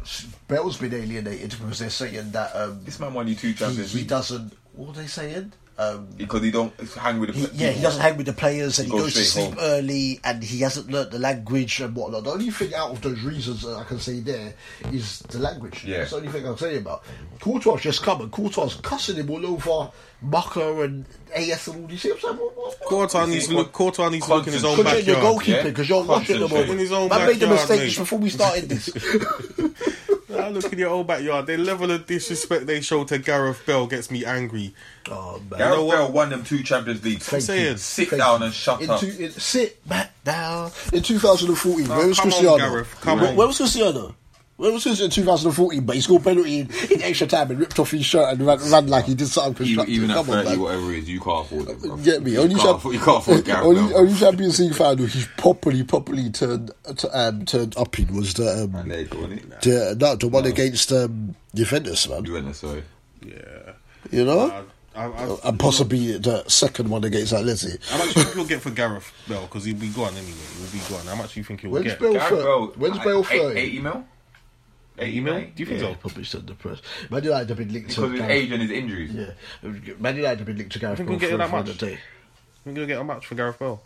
Bale's 0.47 0.77
been 0.77 0.93
alienated 0.93 1.49
because 1.51 1.79
they're 1.79 1.89
saying 1.89 2.31
that 2.31 2.55
um, 2.55 2.79
This 2.86 2.99
man 2.99 3.13
won 3.13 3.27
you 3.27 3.36
two 3.36 3.47
he, 3.49 3.53
Champions 3.53 3.91
he 3.91 3.99
League. 3.99 4.08
doesn't. 4.08 4.53
What 4.73 4.89
are 4.97 5.01
they 5.01 5.08
saying? 5.08 5.51
Um, 5.77 6.07
Because 6.15 6.41
he 6.41 6.51
don't 6.51 6.73
hang 6.97 7.19
with 7.19 7.33
the 7.33 7.47
he, 7.49 7.63
yeah, 7.65 7.71
he 7.71 7.81
doesn't 7.81 8.01
hang 8.01 8.15
with 8.15 8.27
the 8.27 8.33
players 8.33 8.79
and 8.79 8.85
he 8.88 8.91
Goes 8.93 9.01
goes 9.01 9.13
to 9.15 9.23
sleep 9.25 9.45
home. 9.49 9.57
early 9.59 10.21
and 10.23 10.41
he 10.41 10.61
hasn't 10.61 10.89
learnt 10.89 11.11
the 11.11 11.19
language 11.19 11.81
and 11.81 11.93
whatnot. 11.93 12.23
The 12.23 12.31
only 12.31 12.49
thing 12.49 12.73
out 12.73 12.91
of 12.91 13.01
those 13.01 13.21
reasons 13.23 13.63
that 13.63 13.75
I 13.75 13.83
can 13.83 13.99
say 13.99 14.21
there 14.21 14.53
is 14.93 15.19
the 15.19 15.39
language. 15.39 15.83
Yeah. 15.83 15.97
That's 15.97 16.11
the 16.11 16.17
only 16.17 16.29
thing 16.29 16.45
I'll 16.45 16.55
say 16.55 16.77
about. 16.77 17.03
Courtois 17.41 17.77
just 17.77 18.03
come 18.03 18.21
and 18.21 18.31
Courtois 18.31 18.69
cussing 18.81 19.17
him 19.17 19.29
all 19.29 19.45
over 19.45 19.91
Marca 20.21 20.81
and 20.83 21.05
AS 21.35 21.67
and 21.67 21.81
all 21.81 21.88
these 21.88 22.01
things. 22.03 22.23
I'm 22.23 22.31
like, 22.31 22.39
what, 22.39 22.55
what, 22.57 22.79
what? 22.79 22.88
Courtois 22.89 23.25
needs 23.25 23.47
to 23.49 23.55
look. 23.55 23.73
Courtois 23.73 24.09
needs 24.09 24.25
to 24.27 24.33
look 24.35 24.47
in 24.47 24.53
his 24.53 24.63
own 24.63 24.75
Concentrate 24.77 25.05
your 25.05 25.15
backyard. 25.17 25.35
goalkeeping 25.43 25.77
yeah? 25.77 25.83
you're 25.83 26.03
watching 26.05 26.39
them 26.39 26.51
all. 26.53 26.71
In 26.71 26.77
his 26.77 26.91
own 26.93 27.09
Man 27.09 27.27
made 27.27 27.35
the 27.39 27.47
backyard, 27.47 27.51
mistake 27.69 27.79
mate. 27.81 27.97
before 27.97 28.19
we 28.19 28.29
started 28.29 28.69
this. 28.69 28.89
Nah, 30.27 30.47
look 30.47 30.71
in 30.71 30.79
your 30.79 30.89
old 30.89 31.07
backyard. 31.07 31.45
The 31.45 31.57
level 31.57 31.91
of 31.91 32.07
disrespect 32.07 32.65
they 32.65 32.81
show 32.81 33.03
to 33.05 33.17
Gareth 33.17 33.61
Bale 33.65 33.88
gets 33.88 34.09
me 34.09 34.25
angry. 34.25 34.73
oh 35.11 35.41
man. 35.49 35.59
Gareth 35.59 35.59
You 35.59 35.75
know 35.77 35.85
what? 35.85 35.97
Bale 35.97 36.11
won 36.11 36.29
them 36.29 36.43
two 36.43 36.63
Champions 36.63 37.03
Leagues. 37.03 37.27
Thank 37.29 37.43
saying, 37.43 37.71
you. 37.73 37.77
sit 37.77 38.09
Thank 38.09 38.21
down 38.21 38.39
you. 38.39 38.45
and 38.47 38.53
shut 38.53 38.81
in 38.81 38.89
up. 38.89 38.99
Two, 38.99 39.07
in, 39.07 39.31
sit 39.31 39.88
back 39.88 40.13
down. 40.23 40.71
In 40.91 41.03
2014, 41.03 41.88
where 41.88 42.07
was 42.07 42.19
come 42.19 42.31
on, 42.31 42.57
Gareth, 42.59 42.97
come 43.01 43.19
where, 43.19 43.29
on. 43.29 43.35
where 43.35 43.47
was 43.47 43.57
Cristiano? 43.57 44.15
Where 44.57 44.71
was 44.71 44.85
in 45.01 45.09
2014? 45.09 45.85
But 45.85 45.95
he 45.97 46.01
scored 46.01 46.23
penalty 46.23 46.59
in, 46.59 46.69
in 46.89 47.01
extra 47.01 47.27
time 47.27 47.51
and 47.51 47.59
ripped 47.59 47.77
off 47.77 47.91
his 47.91 48.05
shirt 48.05 48.31
and 48.31 48.45
ran, 48.47 48.57
ran 48.71 48.87
like 48.87 49.03
he 49.03 49.13
did 49.13 49.27
something 49.27 49.51
Even, 49.67 49.85
constructive. 49.85 49.93
even 49.95 50.11
at 50.11 50.15
Come 50.15 50.25
30, 50.27 50.49
man. 50.49 50.59
whatever 50.61 50.93
it 50.93 50.99
is, 50.99 51.09
you 51.09 51.19
can't 51.19 51.45
afford 51.45 51.69
it, 51.69 51.81
bro. 51.81 51.97
Get 51.97 52.23
me? 52.23 52.31
You 52.31 52.39
Only, 52.39 52.55
can't, 52.55 52.81
champ- 52.81 52.93
you 52.93 52.99
can't 52.99 53.17
afford 53.17 53.45
Gareth 53.45 53.65
only, 53.65 53.81
Bale. 53.89 53.97
only 53.97 54.13
Champions 54.15 54.59
League 54.61 54.73
final 54.75 55.05
he's 55.07 55.27
properly, 55.37 55.83
properly 55.83 56.29
turned 56.29 56.71
to, 56.97 57.19
um, 57.19 57.43
turned 57.45 57.77
up 57.77 57.99
in 57.99 58.15
was 58.15 58.33
the 58.35 58.63
um, 58.63 58.75
And 58.75 58.91
there 58.91 59.03
go, 59.03 59.17
innit? 59.17 59.59
the, 59.61 59.97
no, 59.99 60.15
the 60.15 60.27
one 60.29 60.45
against 60.45 60.89
um, 60.93 61.35
Juventus, 61.53 62.07
man. 62.07 62.23
Juventus, 62.23 62.57
sorry. 62.59 62.83
Yeah. 63.25 63.73
You 64.09 64.23
know, 64.23 64.63
I, 64.95 65.03
I, 65.03 65.07
I, 65.09 65.37
and 65.49 65.59
possibly 65.59 66.17
the 66.17 66.47
second 66.47 66.89
one 66.89 67.03
against 67.03 67.33
Atleti. 67.33 67.83
How 67.89 67.97
much 67.97 68.13
do 68.13 68.19
you 68.21 68.23
think 68.25 68.35
he'll 68.37 68.45
get 68.45 68.61
for 68.61 68.69
Gareth 68.69 69.11
Bale? 69.27 69.41
Because 69.41 69.65
he'll 69.65 69.75
be 69.75 69.89
gone 69.89 70.13
anyway. 70.15 70.31
He'll 70.59 70.71
be 70.71 70.79
gone. 70.89 71.05
How 71.07 71.15
much 71.21 71.33
do 71.33 71.41
you 71.41 71.43
think 71.43 71.59
he'll 71.59 71.71
When's 71.71 71.87
get? 71.87 71.99
Bale? 71.99 72.13
Gareth 72.13 72.29
thir- 72.29 72.35
Bale, 72.43 72.67
when's 72.77 72.97
uh, 72.99 73.03
Bale 73.03 73.23
30? 73.23 73.59
80 73.59 73.79
mil? 73.79 74.05
80 74.97 75.19
mil? 75.21 75.34
Do 75.39 75.47
you 75.58 75.65
think 75.65 75.81
Yeah. 75.81 75.89
so? 75.89 75.95
Probably 75.95 76.23
said 76.23 76.47
the 76.47 76.53
press. 76.53 76.81
Man 77.10 77.23
United 77.23 77.49
have 77.49 77.58
been 77.58 77.73
linked 77.73 77.89
Because 77.89 77.95
to 77.95 78.03
of 78.05 78.12
his 78.12 78.19
Gareth- 78.21 78.31
age 78.34 78.51
and 78.51 78.62
his 78.62 78.71
injuries. 78.71 79.12
Yeah, 79.13 79.93
Man 79.99 80.15
United 80.15 80.38
have 80.39 80.45
been 80.47 80.58
linked 80.58 80.73
to 80.73 80.79
Gareth 80.79 80.93
I 80.93 80.97
think 80.97 81.10
Bale 81.10 81.13
we'll 81.13 81.19
get 81.19 81.31
for, 81.31 81.38
that 81.38 81.49
for 81.49 81.55
much? 81.58 81.65
the 81.79 81.86
day. 81.86 81.99
Think 82.63 82.77
he'll 82.77 82.88
get 82.88 82.99
a 82.99 83.03
match 83.03 83.25
for 83.27 83.36
Gareth 83.36 83.60
Bale? 83.60 83.81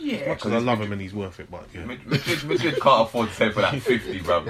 Yeah, 0.00 0.34
Because 0.34 0.52
I 0.52 0.58
love 0.58 0.80
him 0.80 0.92
and 0.92 1.00
he's 1.00 1.12
worth 1.12 1.40
it, 1.40 1.50
but 1.50 1.64
yeah. 1.74 1.84
Madrid, 1.84 2.06
Madrid, 2.06 2.44
Madrid 2.44 2.80
can't 2.80 3.08
afford 3.08 3.30
to 3.30 3.34
sell 3.34 3.50
for 3.50 3.62
that 3.62 3.74
50, 3.82 4.20
bro. 4.20 4.46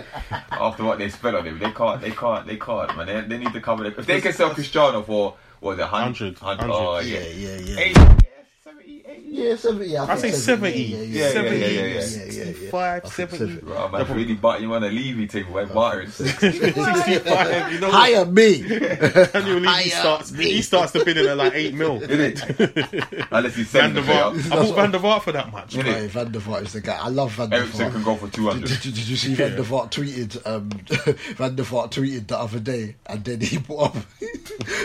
After 0.51 0.85
what 0.85 0.99
they 0.99 1.09
spent 1.09 1.37
on 1.37 1.47
him, 1.47 1.59
they 1.59 1.71
can't, 1.71 2.01
they 2.03 2.11
can't, 2.11 2.47
they 2.47 2.57
can't, 2.57 2.95
man. 2.97 3.07
They, 3.07 3.21
they 3.23 3.38
need 3.43 3.55
to 3.55 3.61
cover 3.62 3.87
it. 3.87 3.95
If 3.99 4.05
they 4.05 4.21
can 4.21 4.35
sell 4.35 4.51
Cristiano 4.51 5.03
for, 5.03 5.37
what 5.61 5.71
was 5.71 5.79
it, 5.79 5.91
100? 5.91 6.38
100, 6.38 6.71
Oh, 6.71 6.99
Yeah, 6.99 7.21
yeah. 7.21 7.57
yeah, 7.57 7.85
yeah. 7.97 8.19
80, 8.68 8.92
yeah, 8.92 9.02
70, 9.02 9.02
80. 9.07 9.22
Yeah, 9.28 9.57
70. 9.57 9.87
Yeah, 9.87 10.04
I 10.04 10.14
say 10.16 10.20
think 10.31 10.35
70. 10.35 10.78
Yeah, 10.83 10.96
yeah, 10.98 11.02
Yeah, 11.02 11.24
yeah, 11.24 11.31
70, 11.33 11.59
yeah, 11.59 11.66
yeah, 11.66 11.87
yeah. 11.87 12.00
65, 12.00 13.04
I 13.04 13.09
think 13.09 13.31
70. 13.31 13.57
Bro, 13.61 13.88
man, 13.88 14.07
really 14.16 14.35
but 14.35 14.61
you 14.61 14.68
want 14.68 14.85
to 14.85 14.90
leave 14.90 15.16
me 15.16 15.26
thing 15.26 15.50
when 15.52 15.68
bartering. 15.68 16.11
65, 16.11 17.72
you 17.72 17.81
know 17.81 17.88
what? 17.88 17.94
Hire 17.94 18.24
me. 18.26 18.62
Daniel 18.68 19.54
Levy 19.54 19.66
Hire 19.66 19.90
starts, 19.90 20.33
me. 20.33 20.44
he 20.52 20.62
starts 20.62 20.92
the 20.92 21.04
bidding 21.04 21.26
at 21.26 21.37
like 21.37 21.54
8 21.54 21.74
mil. 21.74 22.00
Innit? 22.02 23.26
Unless 23.31 23.54
he's 23.57 23.68
Van 23.68 23.94
selling 23.94 23.94
der 23.94 24.00
the 24.00 24.07
player. 24.07 24.22
Vaart. 24.22 24.52
I 24.52 24.57
bought 24.62 24.74
Van 24.76 24.90
der 24.90 24.98
Vaart 24.98 25.22
for 25.22 25.33
that 25.33 25.52
much. 25.52 25.74
Innit? 25.74 25.94
Right, 25.94 26.11
Van 26.11 26.33
der 26.33 26.40
Vaart 26.40 26.62
is 26.62 26.72
the 26.72 26.81
guy. 26.81 26.98
I 26.98 27.09
love 27.09 27.33
Van 27.33 27.50
der 27.50 27.57
Eriksen 27.59 27.90
can 27.92 28.00
Vaart. 28.02 28.04
go 28.04 28.16
for 28.16 28.28
200. 28.28 28.68
did, 28.68 28.81
did 28.81 28.98
you 28.98 29.16
see 29.16 29.35
Van 29.35 29.57
der 29.57 29.62
Vaart 29.62 29.90
tweeted? 29.90 30.46
Um, 30.46 30.68
Van 31.37 31.57
der 31.57 31.64
Vaart 31.64 31.90
tweeted 31.92 32.26
the 32.28 32.38
other 32.38 32.61
day, 32.61 32.96
and 33.07 33.24
then 33.24 33.40
he 33.40 33.59
put 33.59 33.78
up 33.78 33.96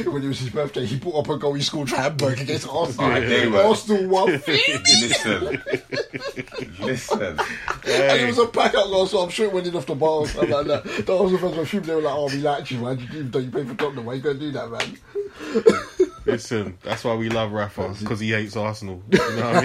when 0.05 0.23
it 0.23 0.27
was 0.27 0.39
his 0.39 0.49
birthday. 0.49 0.85
He 0.85 0.97
put 0.99 1.15
up 1.15 1.27
a 1.29 1.37
goal. 1.37 1.53
He 1.53 1.61
scored 1.61 1.89
for 1.89 1.97
Hamburg 1.97 2.39
against 2.39 2.67
Arsenal. 2.67 3.05
Alright, 3.05 3.27
they 3.27 3.47
were- 3.47 3.72
Arsenal 3.73 4.07
won, 4.09 4.31
Listen. 4.47 5.62
Listen. 6.79 7.39
and 7.86 8.21
it 8.21 8.27
was 8.27 8.39
a 8.39 8.47
pack 8.47 8.75
out 8.75 8.88
goal. 8.88 9.05
So 9.07 9.19
I'm 9.19 9.29
sure 9.29 9.45
it 9.47 9.53
went 9.53 9.67
in 9.67 9.75
off 9.75 9.86
the 9.86 9.95
bar 9.95 10.09
or 10.21 10.27
something 10.27 10.49
like 10.51 10.67
that. 10.67 10.83
The 11.05 11.17
Arsenal 11.17 11.38
fans 11.39 11.57
were 11.57 11.65
fuming. 11.65 11.88
They 11.88 11.95
were 11.95 12.01
like, 12.01 12.15
"Oh, 12.15 12.27
we 12.27 12.38
like 12.38 12.71
you, 12.71 12.79
man. 12.79 13.29
Though 13.31 13.39
you 13.39 13.51
pay 13.51 13.63
for 13.63 13.75
Tottenham, 13.75 14.05
why 14.05 14.13
you 14.15 14.21
gonna 14.21 14.39
do 14.39 14.51
that, 14.51 14.69
man?" 14.69 14.97
Listen, 16.25 16.77
that's 16.83 17.03
why 17.03 17.15
we 17.15 17.27
love 17.27 17.51
Rafa 17.51 17.93
because 17.99 18.19
he 18.21 18.29
hates 18.31 18.55
Arsenal. 18.55 19.03
You 19.12 19.17
know 19.19 19.25
what 19.51 19.55
I 19.57 19.62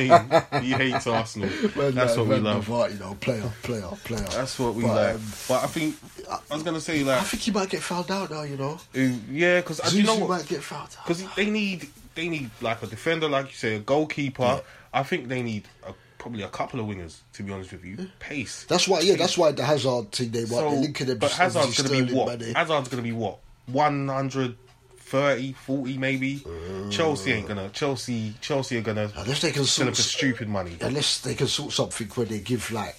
mean? 0.59 0.63
He 0.65 0.73
hates 0.73 1.07
Arsenal. 1.07 1.49
Man, 1.77 1.95
That's 1.95 2.17
like, 2.17 2.27
what 2.27 2.37
we 2.37 2.41
love. 2.43 2.67
Vaart, 2.67 2.93
you 2.95 2.99
know, 2.99 3.17
player, 3.21 3.49
player, 3.63 3.87
player. 4.03 4.27
That's 4.33 4.59
what 4.59 4.75
we 4.75 4.83
But, 4.83 4.95
like. 4.97 5.15
um, 5.15 5.23
But 5.49 5.63
I 5.63 5.67
think 5.69 5.95
I 6.29 6.55
was 6.55 6.65
gonna 6.65 6.81
say 6.81 7.05
like 7.05 7.21
I 7.21 7.25
think 7.25 7.45
he 7.45 7.53
might 7.53 7.71
get 7.71 7.81
fouled 7.81 8.11
out 8.11 8.31
now. 8.33 8.43
You 8.43 8.57
know, 8.57 8.81
uh, 8.97 8.99
yeah, 9.31 9.61
because 9.61 9.95
you 9.95 10.03
know 10.03 10.17
what? 10.17 10.31
might 10.31 10.47
get 10.49 10.63
found 10.65 10.89
out. 10.99 11.07
Because 11.07 11.25
they 11.37 11.49
need 11.49 11.89
they 12.19 12.29
need 12.29 12.51
like 12.61 12.83
a 12.83 12.87
defender, 12.87 13.29
like 13.29 13.47
you 13.47 13.53
say, 13.55 13.77
a 13.77 13.79
goalkeeper. 13.79 14.43
Yeah. 14.43 14.61
I 14.93 15.03
think 15.05 15.29
they 15.29 15.41
need 15.41 15.69
a, 15.87 15.93
probably 16.19 16.43
a 16.43 16.49
couple 16.49 16.81
of 16.81 16.87
wingers. 16.87 17.19
To 17.35 17.45
be 17.45 17.53
honest 17.53 17.73
with 17.73 17.85
you, 17.85 18.11
pace. 18.19 18.65
That's 18.69 18.89
why, 18.89 19.01
yeah, 19.01 19.15
that's 19.15 19.39
why 19.39 19.53
the 19.53 19.65
Hazard 19.65 20.11
thing 20.11 20.33
they 20.33 20.41
want. 20.41 20.51
So, 20.51 20.71
they're 20.71 20.81
linking 20.81 21.07
them. 21.07 21.19
but 21.19 21.31
Hazard's 21.31 21.81
going 21.81 22.07
gonna 22.07 22.13
be 22.13 22.15
what? 22.15 22.43
Hazard's 22.43 22.89
gonna 22.89 23.03
be 23.03 23.13
what? 23.13 23.39
One 23.67 24.09
hundred 24.09 24.57
30, 24.99 25.53
40 25.53 25.97
maybe. 25.97 26.45
Chelsea 26.91 27.33
ain't 27.33 27.47
gonna. 27.47 27.69
Chelsea, 27.71 28.35
Chelsea 28.41 28.77
are 28.79 28.83
gonna 28.83 29.11
Unless 29.17 29.41
they 29.43 29.53
can 29.53 29.65
sort 29.65 29.89
for 29.95 30.03
stupid 30.03 30.49
money. 30.49 30.77
unless 30.81 31.21
they 31.21 31.35
can 31.35 31.47
sort 31.47 31.73
something 31.73 32.09
where 32.09 32.27
they 32.27 32.41
give 32.41 32.71
like 32.73 32.97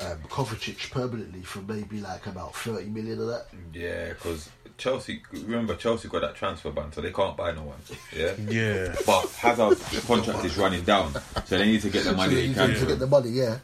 um, 0.00 0.18
Kovacic 0.28 0.90
permanently 0.90 1.42
for 1.42 1.60
maybe 1.60 2.00
like 2.00 2.26
about 2.26 2.54
thirty 2.54 2.88
million 2.88 3.20
of 3.20 3.26
that. 3.26 3.46
Yeah, 3.72 4.10
because 4.10 4.48
Chelsea. 4.78 5.22
Remember, 5.32 5.74
Chelsea 5.74 6.08
got 6.08 6.22
that 6.22 6.34
transfer 6.36 6.70
ban, 6.70 6.92
so 6.92 7.00
they 7.00 7.12
can't 7.12 7.36
buy 7.36 7.52
no 7.52 7.62
one. 7.64 7.78
Yeah. 8.16 8.32
Yeah. 8.48 8.94
But 9.04 9.28
Hazard's 9.32 10.06
contract 10.06 10.44
is 10.44 10.56
running 10.56 10.84
down, 10.84 11.12
so 11.44 11.58
they 11.58 11.66
need 11.66 11.82
to 11.82 11.90
get 11.90 12.04
the 12.04 12.10
So 12.10 12.16
money 12.16 12.34
they 12.34 12.40
they 12.42 12.46
need 12.48 12.54
can. 12.56 12.74
to 12.80 12.86
get 12.86 12.98
the 12.98 13.06
money, 13.06 13.30
yeah. 13.30 13.58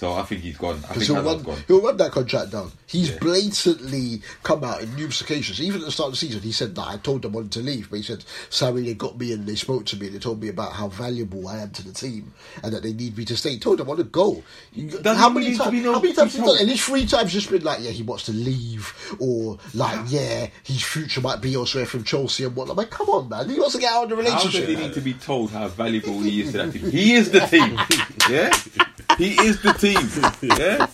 So 0.00 0.14
I 0.14 0.22
think 0.22 0.40
he's 0.40 0.56
gone. 0.56 0.76
I 0.88 0.94
think 0.94 1.04
he'll 1.04 1.22
run, 1.22 1.42
gone. 1.42 1.58
he'll 1.68 1.82
run 1.82 1.98
that 1.98 2.10
contract 2.10 2.52
down. 2.52 2.72
He's 2.86 3.10
Yeah. 3.10 3.18
blatantly 3.18 4.22
come 4.42 4.64
out 4.64 4.80
in 4.80 4.88
numerous 4.96 5.20
occasions. 5.20 5.60
Even 5.60 5.80
at 5.82 5.84
the 5.84 5.92
start 5.92 6.06
of 6.06 6.12
the 6.14 6.16
season, 6.16 6.40
he 6.40 6.52
said 6.52 6.74
that 6.76 6.88
I 6.88 6.96
told 6.96 7.20
them 7.20 7.32
I 7.32 7.36
wanted 7.36 7.52
to 7.52 7.60
leave, 7.60 7.90
but 7.90 7.96
he 7.98 8.02
said, 8.02 8.24
Sammy, 8.48 8.80
they 8.80 8.94
got 8.94 9.18
me 9.18 9.32
and 9.34 9.46
they 9.46 9.56
spoke 9.56 9.84
to 9.86 9.96
me 9.98 10.06
and 10.06 10.14
they 10.14 10.18
told 10.18 10.40
me 10.40 10.48
about 10.48 10.72
how 10.72 10.88
valuable 10.88 11.46
I 11.46 11.58
am 11.58 11.70
to 11.72 11.84
the 11.86 11.92
team 11.92 12.32
and 12.62 12.72
that 12.72 12.82
they 12.82 12.94
need 12.94 13.18
me 13.18 13.26
to 13.26 13.36
stay. 13.36 13.50
He 13.50 13.58
told 13.58 13.76
them 13.78 13.88
I 13.88 13.90
want 13.90 13.98
to 13.98 14.04
go. 14.04 14.42
Doesn't 14.74 15.04
how 15.16 15.28
many 15.28 15.54
times? 15.54 15.70
no- 15.84 15.92
How 15.92 16.00
many 16.00 16.14
times? 16.14 16.34
told? 16.34 16.46
done? 16.46 16.56
And 16.62 16.70
it's 16.70 16.82
three 16.82 17.04
times 17.04 17.34
just 17.34 17.50
been 17.50 17.62
like, 17.62 17.80
yeah, 17.82 17.90
he 17.90 18.02
wants 18.02 18.24
to 18.24 18.32
leave, 18.32 18.94
or 19.18 19.58
like, 19.74 19.98
yeah, 20.08 20.46
his 20.62 20.82
future 20.82 21.20
might 21.20 21.42
be 21.42 21.54
elsewhere 21.54 21.84
from 21.84 22.04
Chelsea 22.04 22.44
and 22.44 22.56
whatnot. 22.56 22.72
I'm 22.72 22.78
like, 22.78 22.90
come 22.90 23.10
on, 23.10 23.28
man, 23.28 23.50
he 23.50 23.60
wants 23.60 23.74
to 23.74 23.80
get 23.82 23.92
out 23.92 24.04
of 24.04 24.16
the 24.16 24.16
How 24.16 24.22
does 24.38 24.46
relationship. 24.54 24.68
he 24.70 24.76
need 24.76 24.94
to 24.94 25.00
be 25.02 25.12
told 25.12 25.50
how 25.50 25.68
valuable 25.68 26.20
he 26.22 26.40
is 26.40 26.52
to 26.52 26.56
that 26.56 26.72
team? 26.72 26.90
He 26.90 27.12
is 27.12 27.30
the 27.30 27.40
team. 27.40 27.78
Yeah? 28.30 28.50
He 29.20 29.32
is 29.34 29.60
the 29.60 29.72
team. 29.74 30.00
Yeah? 30.58 30.86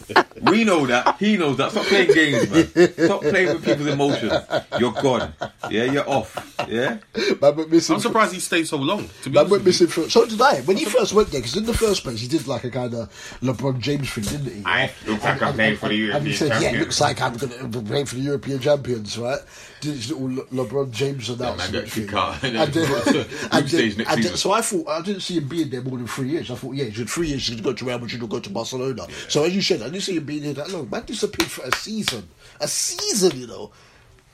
We 0.51 0.65
know 0.65 0.85
that. 0.87 1.17
He 1.19 1.37
knows 1.37 1.57
that. 1.59 1.71
Stop 1.71 1.87
playing 1.87 2.13
games, 2.13 2.51
man. 2.51 2.93
Stop 3.07 3.21
playing 3.21 3.49
with 3.55 3.65
people's 3.65 3.87
emotions. 3.87 4.33
You're 4.81 4.93
gone. 4.93 5.33
Yeah, 5.71 5.85
you're 5.85 6.09
off. 6.09 6.56
Yeah? 6.69 6.99
Man 7.41 7.57
went 7.57 7.71
missing 7.71 7.95
I'm 7.95 8.01
surprised 8.01 8.33
he 8.33 8.41
stayed 8.41 8.67
so 8.67 8.79
long. 8.79 9.09
To 9.23 9.31
be 9.31 9.35
Man 9.35 9.49
went 9.49 9.65
missing 9.65 9.87
for 9.89 10.09
so 10.09 10.27
did 10.27 10.41
I. 10.41 10.61
When 10.63 10.77
he 10.77 10.85
first 10.85 11.13
went 11.13 11.31
there, 11.31 11.41
because 11.41 11.57
in 11.57 11.65
the 11.67 11.75
first 11.75 12.03
place 12.03 12.21
he 12.21 12.29
did 12.29 12.47
like 12.47 12.65
a 12.65 12.71
kind 12.71 12.95
of 12.95 13.09
LeBron 13.43 13.79
James 13.81 14.11
thing, 14.11 14.25
didn't 14.25 14.53
he? 14.53 14.63
I 14.65 14.91
look 15.07 15.23
like 15.23 15.43
I'm 15.43 15.55
playing 15.55 15.77
for 15.77 15.89
the 15.89 16.11
And 16.11 16.27
he 16.27 16.33
European 16.33 16.37
said, 16.37 16.63
"Yeah, 16.63 16.71
it 16.73 16.81
looks 16.81 17.01
like 17.01 17.21
I'm 17.21 17.37
going 17.37 17.73
to 17.73 17.83
play 17.83 18.05
for 18.05 18.15
the 18.15 18.23
European 18.23 18.59
champions, 18.61 19.19
right?" 19.19 19.41
Did 19.81 19.95
his 19.95 20.11
little 20.11 20.35
Le- 20.35 20.67
LeBron 20.67 20.91
James 20.91 21.29
announcement 21.29 21.73
got 21.73 21.89
thing. 21.89 22.05
kicked 22.05 22.15
out. 22.15 22.43
And 22.43 22.55
then, 22.73 23.27
and 23.53 23.69
then, 23.69 24.07
and 24.09 24.23
then, 24.25 24.37
so 24.37 24.53
I 24.53 24.63
thought 24.63 24.89
I 24.89 25.03
didn't 25.03 25.21
see 25.21 25.37
him 25.37 25.49
being 25.49 25.69
there 25.69 25.83
more 25.83 25.99
than 25.99 26.07
three 26.07 26.31
years. 26.31 26.51
I 26.51 26.55
thought, 26.55 26.75
yeah, 26.75 26.85
he's 26.85 26.99
in 26.99 27.07
three 27.07 27.29
years. 27.29 27.47
He's 27.47 27.61
going 27.61 27.63
to 27.63 27.71
go 27.71 27.73
to 27.75 27.85
Real 27.85 27.99
Madrid 27.99 28.23
or 28.23 28.29
go 28.29 28.41
to 28.41 28.51
Barcelona. 28.51 29.07
So 29.29 29.45
as 29.45 29.55
you 29.55 29.61
said, 29.61 29.83
I 29.83 29.91
didn't 29.91 30.01
see 30.03 30.17
him 30.17 30.25
being 30.25 30.43
there 30.43 30.55
that 30.55 30.71
long. 30.71 30.89
Man 30.89 31.05
disappeared 31.05 31.51
for 31.51 31.65
a 31.67 31.73
season, 31.77 32.27
a 32.61 32.67
season, 32.69 33.39
you 33.39 33.47
know. 33.47 33.71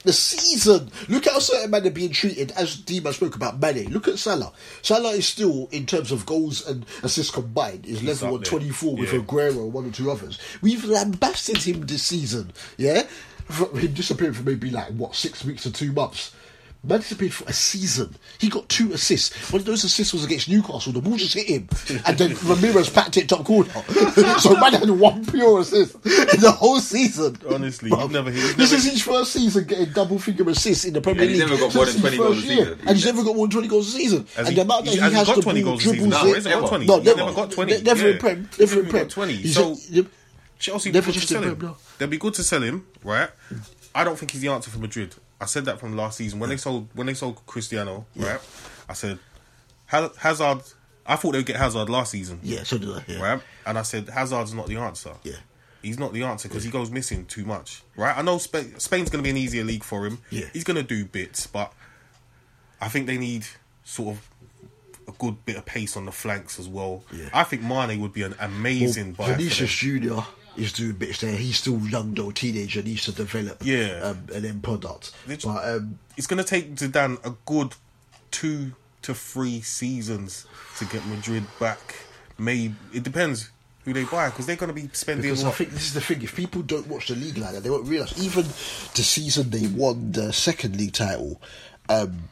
The 0.05 0.13
season. 0.13 0.91
Look 1.09 1.27
how 1.27 1.39
certain 1.39 1.71
men 1.71 1.87
are 1.87 1.91
being 1.91 2.11
treated. 2.11 2.51
As 2.53 2.77
D-Man 2.77 3.13
spoke 3.13 3.37
about 3.37 3.61
Mane. 3.61 3.89
Look 3.91 4.09
at 4.09 4.19
Salah. 4.19 4.53
Salah 4.83 5.11
is 5.11 5.27
still, 5.29 5.69
in 5.71 5.87
terms 5.87 6.11
of 6.11 6.27
goals 6.27 6.67
and 6.67 6.85
assists 7.03 7.33
combined, 7.33 7.87
is 7.87 8.03
level 8.03 8.35
on 8.35 8.41
there. 8.41 8.51
twenty 8.51 8.71
four 8.71 8.97
with 8.97 9.13
Yeah. 9.13 9.21
Aguero 9.21 9.59
and 9.65 9.73
one 9.73 9.87
or 9.87 9.93
two 9.93 10.11
others. 10.11 10.39
We've 10.61 10.85
lambasted 10.85 11.59
him 11.59 11.87
this 11.87 12.03
season. 12.03 12.53
Yeah, 12.77 13.07
him 13.75 13.93
disappearing 13.95 14.35
for 14.35 14.43
maybe 14.43 14.71
like 14.71 14.89
what 14.89 15.15
six 15.15 15.45
weeks 15.45 15.67
or 15.67 15.71
two 15.71 15.93
months. 15.93 16.33
Man 16.85 16.99
disappeared 16.99 17.33
for 17.33 17.45
a 17.49 17.53
season. 17.53 18.17
He 18.41 18.49
got 18.49 18.69
two 18.69 18.93
assists. 18.93 19.53
One 19.53 19.61
of 19.61 19.67
those 19.67 19.85
assists 19.85 20.13
was 20.13 20.25
against 20.25 20.49
Newcastle. 20.49 20.93
The 20.93 21.01
ball 21.01 21.17
just 21.17 21.35
hit 21.35 21.47
him, 21.47 21.69
and 22.05 22.19
then 22.19 22.35
Ramirez 22.45 22.91
packed 22.91 23.17
it 23.17 23.29
top 23.29 23.45
corner. 23.45 23.71
so 24.41 24.57
man 24.59 24.73
had 24.73 24.91
one 24.91 25.25
pure 25.25 25.61
assist 25.61 25.95
in 26.05 26.41
the 26.41 26.51
whole 26.51 26.81
season. 26.81 27.39
Honestly, 27.49 27.89
you've 27.91 28.11
never- 28.11 28.31
you've 28.33 28.57
this 28.57 28.73
never- 28.73 28.75
is 28.75 28.85
his 28.91 29.03
first 29.03 29.33
season 29.33 29.63
getting 29.65 29.93
double 29.93 30.19
figure 30.19 30.49
assists 30.51 30.85
in 30.85 30.93
the 30.95 31.01
Premier 31.01 31.23
League. 31.27 31.37
he's 31.37 31.39
never 31.49 31.57
got 31.57 31.73
more 31.73 31.87
than 31.87 32.01
20 32.01 32.17
goals 32.17 32.39
a 32.39 32.47
year. 32.47 32.57
season. 32.65 32.79
and 32.89 32.97
he's 32.97 33.07
never 33.07 33.23
got 33.23 33.37
more 33.37 33.47
than 33.47 33.51
twenty 33.53 33.69
goals 33.69 33.89
a 33.89 33.91
season. 33.93 34.27
And 34.37 34.49
he- 34.49 34.55
the 34.57 34.61
amount 34.63 34.85
that 34.87 34.95
he 34.95 34.99
has 34.99 35.13
got 35.27 35.37
the 35.37 35.43
20 35.43 35.63
ball, 35.63 35.71
goals 35.73 35.81
a 35.87 35.89
season? 35.91 36.11
dribbles 36.11 36.25
No, 36.25 36.31
it. 36.31 36.35
he's 36.35 36.45
never 36.47 36.61
got 36.63 36.69
20. 36.69 36.87
No, 36.87 36.97
He's 36.97 37.05
never, 37.07 37.19
never 37.21 37.33
got 37.33 37.51
20. 37.53 37.83
Never 37.83 38.07
in 38.09 38.13
Yeah. 38.15 38.19
Prem. 38.21 38.49
He's 38.57 38.59
Never 38.59 38.81
in 38.83 38.89
Prem. 38.91 39.03
got 39.05 39.11
20. 39.13 39.33
He's 39.37 39.55
So- 39.55 39.77
Chelsea 40.59 40.91
Never 40.91 41.07
would 41.07 41.15
be 41.15 41.21
good 41.21 41.21
just 41.21 41.29
to 41.29 41.35
sell 41.35 41.43
in 41.45 41.49
him. 41.51 41.57
Prem, 41.57 41.71
no. 41.71 41.77
They'd 41.99 42.11
be 42.11 42.19
good 42.19 42.35
to 42.35 42.43
sell 42.43 42.63
him, 42.63 42.87
right? 43.05 43.31
I 43.95 44.03
don't 44.05 44.19
think 44.19 44.33
he's 44.33 44.41
the 44.41 44.49
answer 44.49 44.71
for 44.71 44.79
Madrid. 44.79 45.15
I 45.43 45.47
said 45.47 45.65
that 45.65 45.81
from 45.81 45.97
last 45.97 46.19
season 46.19 46.39
when 46.39 46.51
they 46.51 46.57
sold 46.57 46.89
when 46.95 47.07
they 47.09 47.15
sold 47.15 47.45
Cristiano, 47.47 48.07
right? 48.17 48.41
I 48.89 48.93
said 48.93 49.19
Hazard. 49.87 50.63
I 51.05 51.17
thought 51.17 51.33
they'd 51.33 51.45
get 51.45 51.57
Hazard 51.57 51.91
last 51.91 52.13
season, 52.13 52.39
yeah, 52.45 52.63
so 52.63 52.79
did 52.79 52.89
I. 52.91 53.05
Yeah. 53.09 53.21
right? 53.21 53.43
And 53.67 53.77
I 53.77 53.83
said 53.83 54.09
Hazard's 54.09 54.55
not 54.55 54.69
the 54.69 54.77
answer. 54.77 55.13
Yeah. 55.25 55.35
He's 55.83 55.99
not 55.99 56.13
the 56.13 56.23
answer 56.23 56.49
because 56.49 56.63
he 56.63 56.71
goes 56.71 56.93
missing 56.93 57.27
too 57.27 57.45
much, 57.45 57.83
right? 57.97 58.17
I 58.17 58.23
know 58.23 58.39
Spain, 58.39 58.79
Spain's 58.79 59.11
going 59.11 59.19
to 59.19 59.27
be 59.27 59.31
an 59.31 59.37
easier 59.37 59.65
league 59.65 59.83
for 59.83 60.07
him. 60.07 60.19
Yeah. 60.31 60.47
He's 60.53 60.63
going 60.63 60.77
to 60.77 60.85
do 60.85 61.05
bits, 61.05 61.49
but 61.49 61.73
I 62.81 62.87
think 62.89 63.09
they 63.09 63.19
need 63.19 63.45
sort 63.83 64.15
of 64.17 64.29
a 65.09 65.13
good 65.19 65.45
bit 65.45 65.57
of 65.57 65.67
pace 65.67 65.97
on 65.97 66.05
the 66.05 66.13
flanks 66.13 66.61
as 66.61 66.69
well. 66.69 67.03
Yeah. 67.13 67.31
I 67.35 67.43
think 67.43 67.63
Mane 67.63 68.01
would 68.01 68.13
be 68.13 68.23
an 68.23 68.37
amazing 68.39 69.15
buy. 69.15 69.25
for 69.25 69.31
them. 69.31 69.39
Vinicius 69.39 69.73
Junior 69.75 70.25
is 70.57 70.73
doing 70.73 70.93
bits 70.93 71.21
there. 71.21 71.35
He's 71.37 71.59
still 71.59 71.79
young 71.81 72.15
though, 72.15 72.31
teenager, 72.31 72.83
needs 72.83 73.05
to 73.05 73.13
develop. 73.13 73.63
Yeah. 73.65 74.01
um, 74.03 74.27
an 74.35 74.45
end 74.45 74.63
product. 74.63 75.13
Which- 75.27 75.45
But 75.45 75.65
um, 75.69 75.99
it's 76.17 76.27
going 76.27 76.43
to 76.43 76.49
take 76.49 76.75
Zidane 76.75 77.25
a 77.27 77.35
good 77.47 77.75
two 78.31 78.73
to 79.03 79.15
three 79.15 79.61
seasons 79.61 80.47
to 80.79 80.85
get 80.87 81.05
Madrid 81.07 81.45
back. 81.59 81.95
Maybe 82.39 82.75
it 82.95 83.03
depends 83.03 83.51
who 83.85 83.93
they 83.93 84.05
buy 84.05 84.31
because 84.31 84.47
they're 84.47 84.57
going 84.57 84.75
to 84.75 84.81
be 84.81 84.89
spending. 84.93 85.23
because 85.23 85.45
I 85.45 85.51
think 85.51 85.71
this 85.71 85.83
is 85.87 85.95
the 85.95 86.01
thing: 86.01 86.23
if 86.23 86.35
people 86.37 86.63
don't 86.63 86.87
watch 86.87 87.09
the 87.09 87.15
league 87.17 87.39
like 87.39 87.53
that, 87.53 87.63
they 87.63 87.71
won't 87.71 87.87
realize. 87.89 88.23
Even 88.23 88.45
the 88.45 89.03
season 89.03 89.51
they 89.51 89.67
won 89.67 90.13
the 90.13 90.33
second 90.33 90.77
league 90.77 90.93
title. 90.93 91.41
Um, 91.89 92.29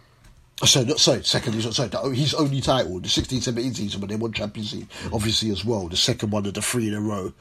Sorry, 0.63 0.85
not 0.85 1.01
sorry, 1.01 1.25
second 1.25 1.55
league, 1.55 1.73
sorry, 1.73 2.15
his 2.15 2.35
only 2.35 2.61
title, 2.61 3.01
the 3.01 3.09
16-17 3.09 3.75
season 3.77 3.99
but 3.99 4.11
they 4.11 4.17
won 4.17 4.31
Champions 4.31 4.75
League, 4.75 4.89
obviously 5.11 5.51
as 5.51 5.65
well, 5.65 5.89
the 5.89 5.97
second 5.97 6.31
one 6.33 6.45
of 6.45 6.53
the 6.53 6.61
three 6.61 6.87
in 6.87 6.93
a 6.93 7.01
row. 7.01 7.33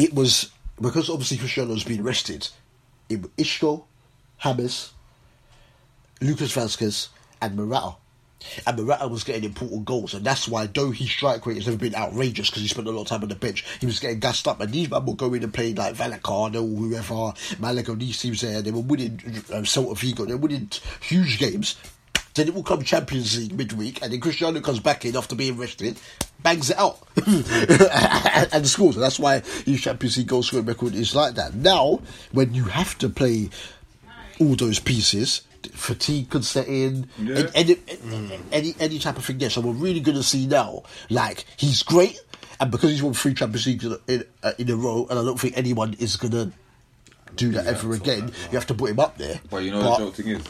It 0.00 0.14
was 0.14 0.50
because 0.80 1.10
obviously 1.10 1.36
Cristiano's 1.36 1.84
been 1.84 2.02
rested. 2.02 2.48
It 3.10 3.20
was 3.20 3.30
Isco, 3.36 3.84
James, 4.42 4.92
Lucas 6.22 6.52
Vasquez, 6.52 7.10
and 7.42 7.54
Morata. 7.54 7.96
And 8.66 8.78
Morata 8.78 9.08
was 9.08 9.24
getting 9.24 9.44
important 9.44 9.84
goals, 9.84 10.14
and 10.14 10.24
that's 10.24 10.48
why, 10.48 10.64
though 10.68 10.90
his 10.90 11.10
strike 11.10 11.44
rate 11.44 11.58
has 11.58 11.66
never 11.66 11.76
been 11.76 11.94
outrageous 11.94 12.48
because 12.48 12.62
he 12.62 12.68
spent 12.68 12.88
a 12.88 12.90
lot 12.90 13.02
of 13.02 13.08
time 13.08 13.22
on 13.22 13.28
the 13.28 13.34
bench, 13.34 13.66
he 13.78 13.84
was 13.84 14.00
getting 14.00 14.20
gassed 14.20 14.48
up. 14.48 14.62
And 14.62 14.72
these 14.72 14.88
men 14.88 15.04
were 15.04 15.14
going 15.14 15.44
and 15.44 15.52
playing 15.52 15.74
like 15.74 15.96
Vallecano 15.96 16.62
or 16.62 16.76
whoever, 16.76 17.34
Malaga, 17.58 17.94
these 17.94 18.18
teams 18.18 18.40
there, 18.40 18.62
they 18.62 18.70
were 18.70 18.80
winning 18.80 19.20
um, 19.52 19.64
Celta 19.64 19.98
Vigo, 19.98 20.24
they 20.24 20.32
were 20.32 20.40
winning 20.40 20.70
huge 21.02 21.38
games. 21.38 21.76
Then 22.34 22.48
it 22.48 22.54
will 22.54 22.62
come 22.62 22.82
Champions 22.82 23.36
League 23.38 23.52
midweek, 23.56 24.02
and 24.02 24.12
then 24.12 24.20
Cristiano 24.20 24.60
comes 24.60 24.78
back 24.80 25.04
in 25.04 25.16
after 25.16 25.34
being 25.34 25.56
rested, 25.56 25.98
bangs 26.42 26.70
it 26.70 26.78
out, 26.78 26.98
and, 28.52 28.66
scores. 28.66 28.96
And 28.96 29.02
that's 29.02 29.18
why 29.18 29.40
his 29.64 29.80
Champions 29.80 30.16
League 30.16 30.28
goal 30.28 30.42
scoring 30.42 30.66
record 30.66 30.94
is 30.94 31.14
like 31.14 31.34
that. 31.34 31.54
Now, 31.54 32.00
when 32.32 32.54
you 32.54 32.64
have 32.64 32.96
to 32.98 33.08
play 33.08 33.50
all 34.40 34.54
those 34.54 34.78
pieces, 34.78 35.42
fatigue 35.72 36.30
could 36.30 36.44
set 36.44 36.68
in, 36.68 37.08
Yeah. 37.18 37.38
and, 37.38 37.50
any, 37.54 37.76
any 38.52 38.74
any 38.78 38.98
type 38.98 39.18
of 39.18 39.24
thing 39.24 39.38
there. 39.38 39.50
So 39.50 39.60
we're 39.60 39.72
really 39.72 40.00
going 40.00 40.16
to 40.16 40.22
see 40.22 40.46
now, 40.46 40.84
like 41.10 41.44
he's 41.56 41.82
great, 41.82 42.18
and 42.60 42.70
because 42.70 42.90
he's 42.90 43.02
won 43.02 43.12
three 43.14 43.34
Champions 43.34 43.66
Leagues 43.66 43.84
in, 43.84 43.96
in, 44.06 44.24
uh, 44.42 44.52
in 44.56 44.70
a 44.70 44.76
row, 44.76 45.06
and 45.10 45.18
I 45.18 45.22
don't 45.24 45.38
think 45.38 45.58
anyone 45.58 45.94
is 45.98 46.16
going 46.16 46.32
to 46.32 46.52
do 47.36 47.50
that 47.52 47.66
ever 47.66 47.92
again. 47.94 48.30
You 48.50 48.58
have 48.58 48.66
to 48.68 48.74
put 48.74 48.90
him 48.90 49.00
up 49.00 49.16
there. 49.18 49.40
But 49.50 49.58
you 49.64 49.70
know 49.70 49.82
But- 49.82 49.98
the 49.98 50.04
joke 50.04 50.14
thing 50.14 50.28
is, 50.28 50.42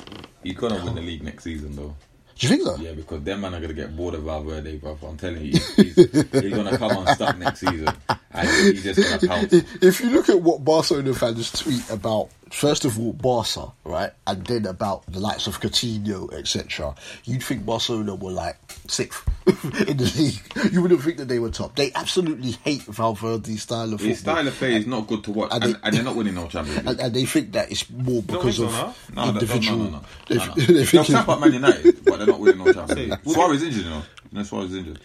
he's 0.43 0.57
gonna 0.57 0.85
win 0.85 0.95
the 0.95 1.01
league 1.03 1.23
next 1.23 1.45
season 1.45 1.77
though. 1.77 1.95
Do 2.39 2.47
you 2.47 2.57
think 2.57 2.63
so? 2.67 2.77
Yeah, 2.83 2.93
because 2.93 3.23
them 3.23 3.43
man 3.43 3.55
are 3.55 3.61
gonna 3.61 3.75
get 3.75 3.95
bored 3.95 4.15
of 4.15 4.23
Valverde, 4.23 4.79
bro. 4.79 4.97
I'm 5.07 5.19
telling 5.19 5.45
you, 5.45 5.53
he's, 5.53 5.75
he's, 5.77 5.95
he's 5.95 6.55
gonna 6.55 6.79
come 6.79 7.07
unstuck 7.07 7.37
next 7.37 7.61
season, 7.61 7.89
and 8.33 8.49
he's 8.49 8.83
just 8.83 9.21
gonna 9.21 9.29
pounce. 9.35 9.53
If 9.53 10.01
you 10.01 10.09
look 10.09 10.31
at 10.31 10.41
what 10.41 10.65
Barcelona 10.65 11.13
fans 11.13 11.51
tweet 11.53 11.89
about, 11.91 12.31
first 12.51 12.85
of 12.85 12.99
all, 12.99 13.13
Barca, 13.13 13.73
right, 13.85 14.13
and 14.27 14.45
then 14.47 14.67
about 14.67 15.05
the 15.07 15.21
likes 15.21 15.47
of 15.47 15.61
Coutinho, 15.61 16.33
etc., 16.33 16.95
you'd 17.25 17.43
think 17.43 17.65
Barcelona 17.65 18.15
were 18.15 18.31
like 18.33 18.57
sixth 18.89 19.27
in 19.47 19.97
the 19.97 20.13
league. 20.17 20.73
You 20.73 20.83
wouldn't 20.83 21.03
think 21.03 21.17
that 21.19 21.29
they 21.29 21.39
were 21.39 21.51
top. 21.51 21.77
They 21.77 21.93
absolutely 21.95 22.53
hate 22.53 22.83
Valverde's 22.83 23.63
style 23.63 23.85
of 23.85 23.91
football. 24.01 24.09
His 24.09 24.19
style 24.21 24.47
of 24.49 24.55
play 24.55 24.75
is 24.77 24.87
not 24.87 25.07
good 25.07 25.25
to 25.25 25.31
watch, 25.33 25.51
And 25.53 25.63
they- 25.77 25.91
they're 25.91 26.03
not 26.03 26.17
winning 26.17 26.35
no 26.35 26.47
Champions 26.49 26.79
and, 26.87 27.01
and 27.01 27.15
they 27.15 27.25
think 27.25 27.53
that 27.53 27.71
it's 27.71 27.89
more 27.91 28.23
because 28.23 28.59
of 28.61 28.73
No, 29.15 29.25
no, 29.25 29.29
individual. 29.31 29.79
No, 29.79 29.85
no, 29.85 29.91
no, 29.91 30.03
They, 30.29 30.37
no, 30.37 30.45
no. 30.47 30.55
they 30.55 30.65
They'll 30.73 30.85
think 30.85 31.07
tap 31.09 31.29
at 31.29 31.41
Man 31.41 31.53
United, 31.53 32.05
but 32.05 32.17
they're 32.19 32.27
not 32.27 32.41
winning 32.41 32.65
no 32.65 32.73
Champions 32.73 33.11
League. 33.11 33.35
Suarez 33.35 33.63
injured, 33.63 33.85
you 33.85 33.91
know. 33.91 34.03
You 34.33 34.39
know 34.39 34.43
Suarez 34.45 34.75
injured. 34.75 35.01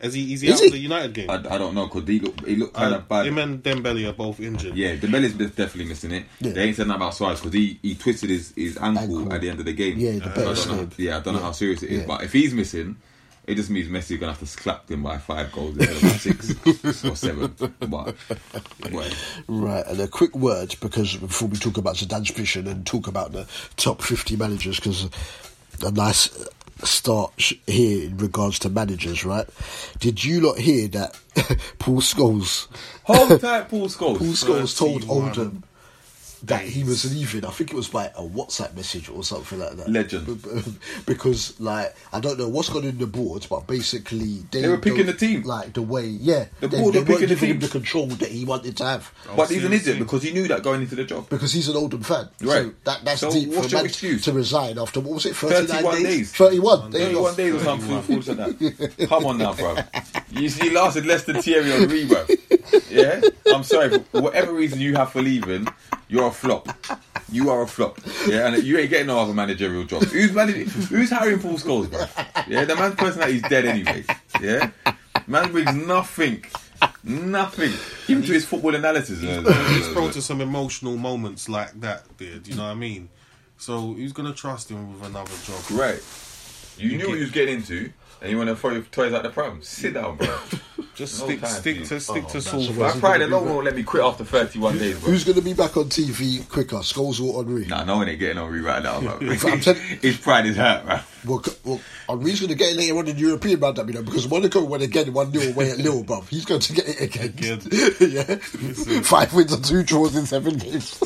Is 0.00 0.14
he? 0.14 0.32
Is 0.34 0.40
he 0.40 0.48
Is 0.48 0.54
out 0.54 0.60
he? 0.60 0.66
of 0.66 0.72
the 0.72 0.78
United 0.78 1.12
game? 1.12 1.28
I, 1.30 1.34
I 1.34 1.58
don't 1.58 1.74
know 1.74 1.86
because 1.86 2.08
he 2.08 2.20
looked 2.20 2.46
he 2.46 2.56
looked 2.56 2.74
kind 2.74 2.94
Uh, 2.94 2.98
of 2.98 3.08
bad. 3.08 3.26
him 3.26 3.38
and 3.38 3.62
Dembele 3.62 4.08
are 4.08 4.12
both 4.14 4.40
injured. 4.40 4.74
Yeah, 4.74 4.96
Dembele's 4.96 5.34
definitely 5.34 5.84
missing 5.86 6.12
it. 6.12 6.24
Yeah. 6.40 6.52
They 6.52 6.62
ain't 6.64 6.76
said 6.76 6.86
nothing 6.88 7.02
about 7.02 7.14
Suarez 7.14 7.40
because 7.40 7.52
he, 7.54 7.78
he 7.82 7.94
twisted 7.94 8.30
his, 8.30 8.52
his 8.56 8.76
ankle, 8.78 9.18
Ankle. 9.20 9.32
at 9.34 9.40
the 9.42 9.50
end 9.50 9.58
of 9.60 9.66
the 9.66 9.72
game. 9.74 9.98
Yeah, 9.98 10.12
the 10.12 10.54
So 10.54 10.72
I 10.72 10.76
don't 10.76 10.76
know, 10.82 10.88
yeah, 10.96 11.16
I 11.18 11.20
don't 11.20 11.34
know 11.34 11.40
how 11.42 11.52
serious 11.52 11.82
it 11.82 11.90
is. 11.90 12.00
Yeah. 12.00 12.06
But 12.06 12.22
if 12.22 12.32
he's 12.32 12.54
missing, 12.54 12.96
It 13.46 13.56
just 13.56 13.70
means 13.70 13.88
Messi 13.88 14.18
gonna 14.20 14.32
have 14.32 14.38
to 14.40 14.46
slap 14.46 14.86
them 14.86 15.02
by 15.02 15.18
five 15.18 15.50
goals 15.50 15.76
instead 15.76 16.12
of 16.12 16.20
six 16.20 17.04
or 17.04 17.16
seven. 17.16 17.54
But 17.80 18.14
well, 18.92 19.10
Right, 19.48 19.84
and 19.86 20.00
a 20.00 20.08
quick 20.08 20.34
word 20.36 20.76
because 20.80 21.16
before 21.16 21.48
we 21.48 21.56
talk 21.58 21.76
about 21.76 21.96
Zidane's 21.96 22.30
vision 22.30 22.66
and 22.68 22.86
talk 22.86 23.06
about 23.08 23.32
the 23.32 23.46
top 23.76 24.02
50 24.02 24.36
managers, 24.36 24.76
because 24.76 25.08
a 25.84 25.90
nice 25.90 26.28
start 26.86 27.52
here 27.66 28.06
in 28.06 28.18
regards 28.18 28.58
to 28.60 28.68
managers, 28.68 29.24
right? 29.24 29.46
Did 29.98 30.24
you 30.24 30.40
not 30.40 30.58
hear 30.58 30.88
that 30.88 31.18
Paul 31.78 32.00
Scholes, 32.00 32.68
hold 33.04 33.40
tight, 33.40 33.68
Paul 33.68 33.88
Scholes. 33.88 34.18
Paul 34.18 34.28
Scholes 34.28 34.78
told 34.78 35.02
31 35.02 35.28
Oldham 35.28 35.64
that 36.44 36.62
he 36.62 36.84
was 36.84 37.14
leaving? 37.14 37.44
I 37.44 37.50
think 37.50 37.70
it 37.72 37.76
was 37.76 37.88
by 37.88 38.06
a 38.06 38.22
WhatsApp 38.22 38.74
message 38.74 39.08
or 39.10 39.22
something 39.24 39.58
like 39.58 39.76
that. 39.76 39.88
Legend. 39.90 40.26
B- 40.26 40.50
b- 40.54 40.72
Because, 41.06 41.58
like, 41.60 41.94
I 42.12 42.20
don't 42.20 42.38
know 42.38 42.48
what's 42.48 42.68
gone 42.68 42.84
in 42.84 42.98
the 42.98 43.06
boards, 43.06 43.46
but 43.46 43.66
basically 43.66 44.42
they, 44.50 44.62
They 44.62 44.68
were 44.68 44.78
picking 44.78 45.06
the 45.06 45.12
team. 45.12 45.42
like 45.42 45.72
the 45.74 45.82
way, 45.82 46.06
yeah, 46.06 46.46
The 46.60 46.68
they, 46.68 46.80
board 46.80 46.94
they 46.94 47.00
were 47.00 47.06
picking 47.06 47.28
the 47.28 47.36
team. 47.36 47.58
the 47.58 47.68
control 47.68 48.06
that 48.06 48.30
he 48.30 48.44
wanted 48.44 48.76
to 48.78 48.84
have. 48.84 49.12
But 49.36 49.48
he's 49.50 49.58
an 49.64 49.70
seriously. 49.70 49.92
idiot 49.92 49.98
because 50.06 50.22
he 50.22 50.32
knew 50.32 50.48
that 50.48 50.62
going 50.62 50.82
into 50.82 50.94
the 50.94 51.04
job. 51.04 51.28
because 51.28 51.52
he's 51.52 51.68
an 51.68 51.76
Oldham 51.76 52.02
fan. 52.02 52.28
So 52.40 52.46
Right. 52.46 52.84
that, 52.84 53.04
that's 53.04 53.20
So 53.20 53.30
deep 53.30 53.48
what's 53.50 53.68
for 53.70 53.76
your 53.76 53.84
excuse? 53.86 54.22
to 54.24 54.32
resign 54.32 54.78
after 54.78 55.00
what 55.00 55.14
was 55.14 55.26
it, 55.26 55.36
39 55.36 55.66
31 55.66 55.94
days? 55.96 56.04
days. 56.04 56.32
31. 56.32 56.90
There 56.90 57.00
31 57.06 57.34
days 57.36 57.54
or 57.54 57.60
something 57.64 58.02
foolish 58.02 58.28
like 58.28 58.58
that. 58.58 59.06
Come 59.08 59.26
on 59.26 59.38
now, 59.38 59.52
bro. 59.54 59.76
You 60.30 60.48
see, 60.48 60.70
lasted 60.70 61.06
less 61.06 61.24
than 61.24 61.42
Thierry 61.42 61.70
Henry, 61.70 62.06
bro. 62.06 62.24
Yeah? 62.88 63.20
I'm 63.52 63.62
sorry, 63.64 63.88
but 63.90 64.06
for 64.08 64.20
whatever 64.22 64.52
reason 64.52 64.80
you 64.80 64.94
have 64.94 65.10
for 65.12 65.20
leaving, 65.22 65.66
you're 66.08 66.29
a 66.30 66.32
flop. 66.32 66.68
You 67.30 67.50
are 67.50 67.62
a 67.62 67.66
flop. 67.66 68.00
Yeah, 68.26 68.48
and 68.48 68.62
you 68.64 68.78
ain't 68.78 68.90
getting 68.90 69.06
no 69.08 69.18
other 69.18 69.34
managerial 69.34 69.84
job. 69.84 70.02
Who's 70.04 70.32
managing, 70.32 70.66
who's 70.66 71.10
hiring 71.10 71.38
Paul 71.40 71.58
Scholes, 71.58 71.90
bro? 71.90 72.06
Yeah, 72.48 72.64
the 72.64 72.74
man's 72.74 72.94
personality's 72.94 73.42
dead 73.42 73.66
anyway. 73.66 74.04
Yeah? 74.40 74.70
Man 75.26 75.52
brings 75.52 75.74
nothing. 75.74 76.44
Nothing. 77.04 77.72
Even 78.08 78.22
to 78.24 78.32
his 78.32 78.46
football 78.46 78.74
analysis. 78.74 79.20
He's 79.20 79.88
prone 79.92 80.10
to 80.12 80.22
some 80.22 80.40
emotional 80.40 80.96
moments 80.96 81.48
like 81.48 81.78
that, 81.80 82.16
beard. 82.16 82.48
You 82.48 82.56
know 82.56 82.64
what 82.64 82.70
I 82.70 82.74
mean? 82.74 83.10
So 83.58 83.92
who's 83.92 84.12
gonna 84.12 84.32
trust 84.32 84.70
him 84.70 84.92
with 84.94 85.08
another 85.08 85.30
job? 85.44 85.62
Right. 85.70 86.02
You 86.78 86.96
knew 86.96 87.08
what 87.08 87.16
you 87.16 87.24
was 87.24 87.30
getting 87.30 87.56
into, 87.56 87.92
and 88.22 88.30
you 88.30 88.38
want 88.38 88.48
to 88.48 88.56
throw 88.56 88.72
your 88.72 88.82
toys 88.82 89.12
out 89.12 89.22
the 89.22 89.28
pram. 89.28 89.62
Sit 89.62 89.92
down, 89.94 90.16
bro. 90.16 90.34
Just 90.94 91.20
No 91.20 91.26
stick, 91.26 91.40
time, 91.40 91.50
stick 91.50 91.76
dude. 91.78 91.86
to, 91.86 92.00
stick 92.00 92.26
to 92.28 92.36
Oh, 92.36 92.40
Saul. 92.40 92.60
that's 92.60 92.76
My 92.76 92.90
Who's 92.90 93.00
pride 93.00 93.12
gonna 93.20 93.26
be 93.26 93.32
alone 93.32 93.44
back? 93.44 93.52
won't 93.54 93.64
let 93.64 93.76
me 93.76 93.82
quit 93.84 94.02
after 94.04 94.24
31 94.24 94.78
days, 94.78 94.98
bro. 94.98 95.10
Who's 95.10 95.24
going 95.24 95.36
to 95.36 95.42
be 95.42 95.54
back 95.54 95.76
on 95.76 95.84
TV 95.84 96.46
quicker, 96.48 96.76
Scholes 96.76 97.20
or 97.22 97.42
Henry? 97.44 97.64
Nah, 97.66 97.84
no 97.84 97.96
one 97.96 98.08
ain't 98.08 98.18
getting 98.18 98.36
on 98.38 98.52
me 98.52 98.58
right 98.58 98.82
now, 98.82 99.00
bro. 99.00 99.12
I'm 99.30 99.60
telling- 99.60 99.80
His 100.02 100.18
pride 100.18 100.46
is 100.46 100.56
hurt, 100.56 100.84
bro. 100.84 100.98
Well, 101.26 101.42
c- 101.42 101.56
well, 101.64 101.80
Henry's 102.08 102.40
going 102.40 102.50
to 102.50 102.54
get 102.56 102.72
it 102.72 102.76
later 102.76 102.98
on 102.98 103.06
in 103.08 103.14
the 103.16 103.20
European 103.22 103.60
roundup, 103.60 103.86
you 103.86 103.94
know, 103.94 104.02
because 104.02 104.28
Monaco 104.28 104.62
went 104.64 104.82
again 104.82 105.12
1 105.12 105.32
0 105.32 105.52
away 105.52 105.70
at 105.70 105.78
Lille, 105.78 106.04
bruv. 106.04 106.28
He's 106.28 106.44
going 106.44 106.60
to 106.60 106.72
get 106.74 106.84
it 106.88 107.00
again. 107.16 107.60
yeah. 108.00 108.36
Five 109.02 109.32
wins 109.32 109.52
and 109.52 109.64
two 109.64 109.82
draws 109.82 110.16
in 110.16 110.26
seven 110.26 110.58
games. 110.58 110.98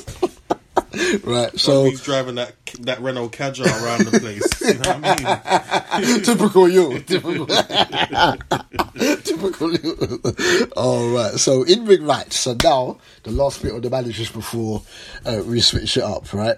right, 1.24 1.58
so 1.58 1.84
he's 1.84 2.02
driving 2.02 2.36
that 2.36 2.54
that 2.80 3.00
Renault 3.00 3.30
Kadjar 3.30 3.66
around 3.82 4.06
the 4.06 4.18
place. 4.20 4.60
You 4.60 4.74
know 4.74 4.98
what 4.98 5.04
I 5.04 6.00
mean? 6.00 6.22
typical 6.22 6.68
you. 6.68 7.00
Typical, 7.00 7.46
typical 9.22 9.74
you. 9.74 10.68
All 10.76 11.10
right. 11.10 11.34
So 11.34 11.62
in 11.62 11.84
ring 11.84 12.04
rights. 12.04 12.38
So 12.38 12.56
now 12.62 12.98
the 13.22 13.30
last 13.30 13.62
bit 13.62 13.74
of 13.74 13.82
the 13.82 13.90
managers 13.90 14.30
before 14.30 14.82
uh, 15.24 15.42
we 15.44 15.60
switch 15.60 15.96
it 15.96 16.02
up. 16.02 16.32
Right. 16.32 16.56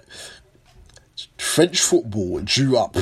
French 1.39 1.81
football 1.81 2.41
drew 2.41 2.77
up 2.79 2.97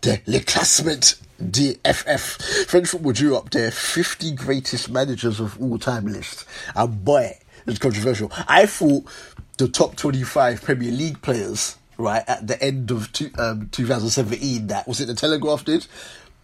the 0.00 0.20
Le 0.26 0.40
Classement 0.40 1.20
DFF. 1.42 2.66
French 2.66 2.88
football 2.88 3.12
drew 3.12 3.36
up 3.36 3.50
their 3.50 3.70
50 3.70 4.32
greatest 4.32 4.90
managers 4.90 5.40
of 5.40 5.60
all 5.60 5.78
time 5.78 6.06
list. 6.06 6.46
And 6.74 7.04
boy, 7.04 7.38
it's 7.66 7.78
controversial. 7.78 8.30
I 8.48 8.66
thought 8.66 9.04
the 9.60 9.68
top 9.68 9.94
25 9.94 10.62
Premier 10.62 10.90
League 10.90 11.20
players, 11.20 11.76
right, 11.98 12.24
at 12.26 12.46
the 12.46 12.60
end 12.62 12.90
of 12.90 13.12
two, 13.12 13.30
um, 13.38 13.68
2017, 13.70 14.68
that 14.68 14.88
was 14.88 15.00
it 15.00 15.06
the 15.06 15.14
Telegraph 15.14 15.64
did? 15.66 15.86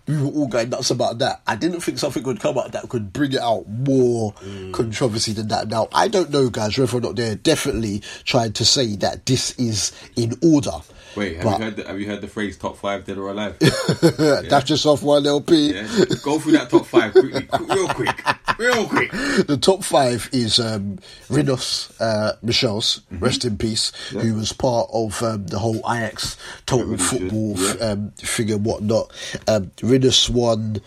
We 0.07 0.17
were 0.23 0.29
all 0.29 0.47
going 0.47 0.71
nuts 0.71 0.91
about 0.91 1.19
that. 1.19 1.43
I 1.47 1.57
didn't 1.57 1.81
think 1.81 1.99
something 1.99 2.23
would 2.23 2.39
come 2.41 2.57
out 2.59 2.73
that 2.73 2.89
could 2.89 3.13
bring 3.13 3.33
it 3.33 3.41
out 3.41 3.69
more 3.69 4.33
controversy 4.73 5.33
than 5.33 5.49
that. 5.49 5.69
Now, 5.69 5.89
I 5.93 6.09
don't 6.09 6.31
know, 6.31 6.49
guys, 6.49 6.79
whether 6.79 6.97
or 6.99 7.01
not 7.01 7.17
they're 7.17 7.35
definitely 7.35 8.03
trying 8.25 8.53
to 8.55 8.65
say 8.65 8.95
that 8.97 9.27
this 9.27 9.53
is 9.59 9.93
in 10.15 10.35
order. 10.43 10.71
Wait, 11.17 11.37
have 11.37 11.45
But- 11.45 11.59
you 11.59 11.65
heard 11.65 11.77
the, 11.77 11.85
have 11.87 12.01
you 12.01 12.07
heard 12.07 12.21
the 12.21 12.29
phrase 12.29 12.59
top 12.59 12.77
five 12.77 13.07
dead 13.07 13.17
or 13.17 13.31
alive? 13.31 13.57
That's 13.61 14.65
just 14.67 14.85
off 14.85 15.03
one 15.03 15.27
LP. 15.27 15.73
Yeah, 15.73 16.05
go 16.23 16.39
through 16.39 16.53
that 16.53 16.69
top 16.69 16.85
five 16.87 17.13
quickly, 17.13 17.49
real 17.69 17.89
quick, 17.89 18.25
real 18.59 18.87
quick. 18.87 19.11
The 19.47 19.57
top 19.57 19.83
five 19.85 20.29
is 20.33 20.59
um, 20.59 20.99
Rinus 21.31 21.91
uh, 22.01 22.33
Michels, 22.43 23.01
Mm-hmm. 23.13 23.25
rest 23.25 23.45
in 23.47 23.57
peace, 23.57 23.93
who 24.11 24.35
was 24.35 24.53
part 24.53 24.89
of 24.93 25.23
um, 25.23 25.47
the 25.47 25.59
whole 25.59 25.79
Ajax 25.91 26.37
total 26.67 26.99
football 26.99 27.55
f- 27.59 27.77
yeah. 27.81 27.87
um, 27.93 28.11
thing 28.17 28.51
and 28.51 28.65
whatnot. 28.65 29.11
Um, 29.49 29.71
Rinus 29.83 29.96
won 30.31 30.81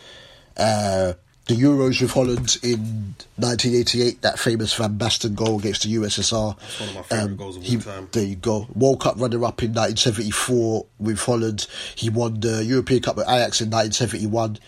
uh, 0.58 1.14
the 1.50 1.56
Euros 1.56 2.00
with 2.00 2.12
Holland 2.12 2.58
in 2.62 3.16
1988, 3.38 4.22
that 4.22 4.38
famous 4.38 4.74
Van 4.76 4.98
Basten 5.00 5.36
goal 5.36 5.58
against 5.58 5.84
the 5.84 5.96
USSR. 5.96 6.56
one 6.80 6.90
of 6.90 6.96
my 6.96 7.02
favourite 7.02 7.38
goals 7.38 7.58
of 7.58 7.64
all 7.74 7.82
time. 7.82 8.08
There 8.12 8.24
you 8.24 8.36
go. 8.36 8.68
World 8.76 9.02
Cup 9.02 9.16
runner 9.18 9.44
up 9.46 9.64
in 9.64 9.70
1974 9.74 10.86
with 11.00 11.20
Holland. 11.20 11.66
He 11.96 12.10
won 12.10 12.40
the 12.40 12.64
European 12.64 13.02
Cup 13.02 13.16
with 13.18 13.28
Ajax 13.28 13.62
in 13.62 13.70
1971. 13.72 14.60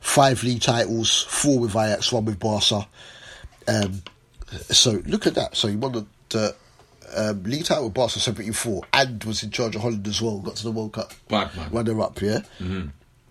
Five 0.00 0.42
league 0.42 0.62
titles, 0.62 1.24
four 1.28 1.58
with 1.58 1.76
Ajax, 1.76 2.10
one 2.10 2.24
with 2.24 2.38
Barca. 2.38 2.88
Um, 3.68 4.02
so 4.70 5.02
look 5.04 5.26
at 5.26 5.34
that. 5.34 5.54
So 5.54 5.68
he 5.68 5.76
won 5.76 5.92
the, 5.92 6.06
the 6.30 6.56
um, 7.14 7.42
league 7.42 7.64
title 7.66 7.84
with 7.84 7.94
Barca 7.94 8.18
74 8.18 8.82
and 8.94 9.22
was 9.24 9.42
in 9.42 9.50
charge 9.50 9.76
of 9.76 9.82
Holland 9.82 10.06
as 10.08 10.22
well. 10.22 10.38
Got 10.38 10.56
to 10.56 10.64
the 10.64 10.72
World 10.72 10.94
Cup. 10.94 11.12
Bad 11.28 11.54
man. 11.54 11.70
Runner 11.70 12.00
up, 12.00 12.20
yeah? 12.22 12.40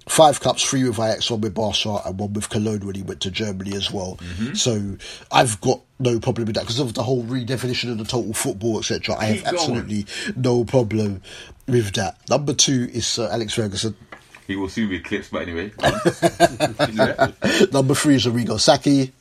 Five 0.10 0.40
cups, 0.40 0.64
three 0.64 0.84
with 0.84 1.00
Ajax, 1.00 1.30
one 1.30 1.42
with 1.42 1.54
Barca, 1.54 2.02
and 2.04 2.18
one 2.18 2.34
with 2.34 2.50
Cologne 2.50 2.84
when 2.84 2.96
he 2.96 3.04
went 3.04 3.22
to 3.22 3.30
Germany 3.30 3.76
as 3.76 3.92
well. 3.92 4.18
Mm-hmm. 4.18 4.56
So 4.56 4.98
I've 5.32 5.62
got 5.62 5.82
no 6.00 6.20
problem 6.20 6.48
with 6.48 6.56
that 6.56 6.62
because 6.62 6.80
of 6.80 6.96
the 6.96 7.04
whole 7.04 7.24
redefinition 7.24 7.92
of 7.92 8.00
the 8.00 8.06
total 8.06 8.34
football, 8.34 8.80
etc. 8.80 9.16
I 9.16 9.26
have 9.26 9.46
absolutely 9.46 10.08
no 10.36 10.66
problem 10.66 11.22
with 11.68 11.94
that. 11.94 12.18
Number 12.28 12.56
two 12.56 12.90
is 12.92 13.06
Sir 13.06 13.30
Alex 13.32 13.54
Ferguson. 13.54 13.96
He 14.48 14.56
will 14.56 14.68
soon 14.68 14.90
be 14.90 15.00
clips, 15.00 15.30
but 15.30 15.44
anyway. 15.44 15.72
Number 17.72 17.94
three 17.94 18.16
is 18.16 18.26
Arrigo 18.26 18.60
Sacchi, 18.60 19.14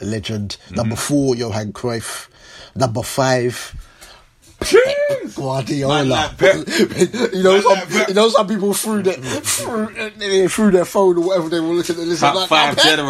a 0.00 0.04
legend. 0.04 0.58
Mm-hmm. 0.66 0.74
Number 0.76 0.94
four, 0.94 1.34
Johan 1.34 1.72
Cruyff. 1.72 2.28
Number 2.76 3.02
five, 3.02 3.74
Guardiola. 5.34 6.02
Like 6.04 6.38
Pep. 6.38 6.56
you 7.32 7.42
know, 7.42 7.60
some, 7.60 8.04
you 8.08 8.14
know, 8.14 8.28
some 8.28 8.46
people 8.48 8.72
threw 8.74 9.02
their 9.02 9.14
through, 9.14 10.48
through 10.48 10.70
their 10.70 10.84
phone 10.84 11.16
or 11.18 11.20
whatever 11.26 11.48
they 11.48 11.60
were 11.60 11.68
looking 11.68 11.94
at 11.94 12.00
the 12.00 12.06
list. 12.06 12.20
Top 12.20 12.34
like, 12.34 12.48
five 12.48 12.76
"Oh, 12.78 12.82
dead 12.82 12.98
or 12.98 13.06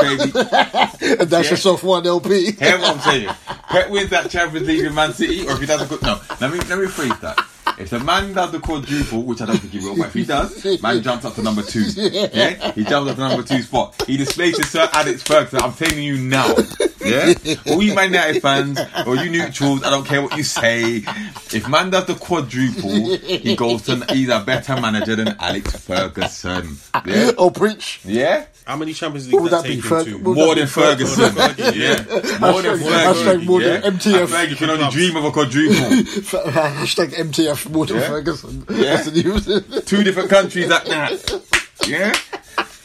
baby. 0.00 1.18
and 1.20 1.30
that's 1.30 1.64
Yeah. 1.64 1.70
off 1.72 1.82
one 1.82 2.06
LP. 2.06 2.52
Hear 2.52 2.78
what 2.78 2.96
I'm 2.96 3.00
saying? 3.00 3.28
Pep 3.68 3.90
wins 3.90 4.10
that 4.10 4.30
Champions 4.30 4.66
League 4.66 4.84
in 4.84 4.94
Man 4.94 5.12
City, 5.12 5.46
or 5.46 5.52
if 5.52 5.60
he 5.60 5.66
does 5.66 5.82
a 5.82 5.86
good 5.86 6.02
no. 6.02 6.20
Let 6.40 6.52
me 6.52 6.58
let 6.68 6.78
me 6.78 6.86
phrase 6.86 7.18
that. 7.20 7.38
If 7.78 7.90
the 7.90 8.00
man 8.00 8.32
does 8.34 8.52
the 8.52 8.60
quadruple, 8.60 9.22
which 9.22 9.40
I 9.40 9.46
don't 9.46 9.56
think 9.56 9.72
he 9.72 9.78
will, 9.78 9.96
but 9.96 10.08
if 10.08 10.14
he 10.14 10.24
does, 10.24 10.82
man 10.82 11.02
jumps 11.02 11.24
up 11.24 11.34
to 11.36 11.42
number 11.42 11.62
two. 11.62 11.80
Yeah, 11.96 12.72
he 12.72 12.84
jumps 12.84 13.10
up 13.10 13.16
to 13.16 13.28
number 13.28 13.42
two 13.42 13.62
spot. 13.62 13.94
He 14.06 14.16
displays 14.16 14.56
to 14.58 14.64
Sir 14.64 14.88
Alex 14.92 15.22
Ferguson. 15.22 15.60
I'm 15.62 15.72
telling 15.72 16.02
you 16.02 16.18
now. 16.18 16.54
Yeah, 17.02 17.32
all 17.68 17.82
you 17.82 17.94
Man 17.94 18.12
United 18.12 18.42
fans 18.42 18.78
or 19.06 19.16
you 19.16 19.30
neutrals, 19.30 19.82
I 19.84 19.90
don't 19.90 20.04
care 20.06 20.20
what 20.22 20.36
you 20.36 20.42
say. 20.42 20.96
If 21.52 21.68
man 21.68 21.90
does 21.90 22.04
the 22.06 22.14
quadruple, 22.14 23.16
he 23.18 23.56
goes 23.56 23.82
to. 23.82 24.04
He's 24.12 24.28
a 24.28 24.40
better 24.40 24.80
manager 24.80 25.16
than 25.16 25.28
Alex 25.38 25.76
Ferguson. 25.84 26.76
Yeah, 27.06 27.30
Oh, 27.38 27.50
preach. 27.50 28.00
yeah. 28.04 28.46
How 28.66 28.76
many 28.76 28.92
Champions 28.92 29.26
What 29.32 29.42
Leagues 29.42 29.42
would 29.42 29.52
that 29.52 29.62
that 29.62 29.68
be, 29.68 29.74
take 29.76 29.84
him 29.84 29.90
Ferg- 29.90 30.04
to? 30.04 30.18
would 30.18 30.36
More 30.36 30.54
than 30.54 30.66
Ferguson, 30.68 31.32
Ferguson. 31.32 31.74
yeah. 31.80 32.38
More 32.38 32.62
than 32.62 32.78
Hashtag- 32.78 33.14
hashtag 33.14 33.44
more 33.46 33.60
than 33.60 33.82
Ferguson, 33.82 34.12
yeah. 34.12 34.20
MTF. 34.20 34.32
I 34.32 34.42
you 34.44 34.56
can 34.56 34.70
only 34.70 34.88
dream 34.90 35.16
of 35.16 35.24
a 35.24 35.30
quadruple. 35.32 35.74
Uh, 36.40 36.50
hashtag 36.52 37.08
MTF 37.14 37.70
Morton 37.70 37.96
Yeah. 37.96 38.06
Ferguson. 38.08 38.64
Yeah. 38.70 38.76
That's 38.96 39.10
the 39.10 39.22
news. 39.22 39.84
Two 39.86 40.04
different 40.04 40.30
countries 40.30 40.70
at 40.70 40.84
that. 40.86 41.42
Yeah? 41.88 42.12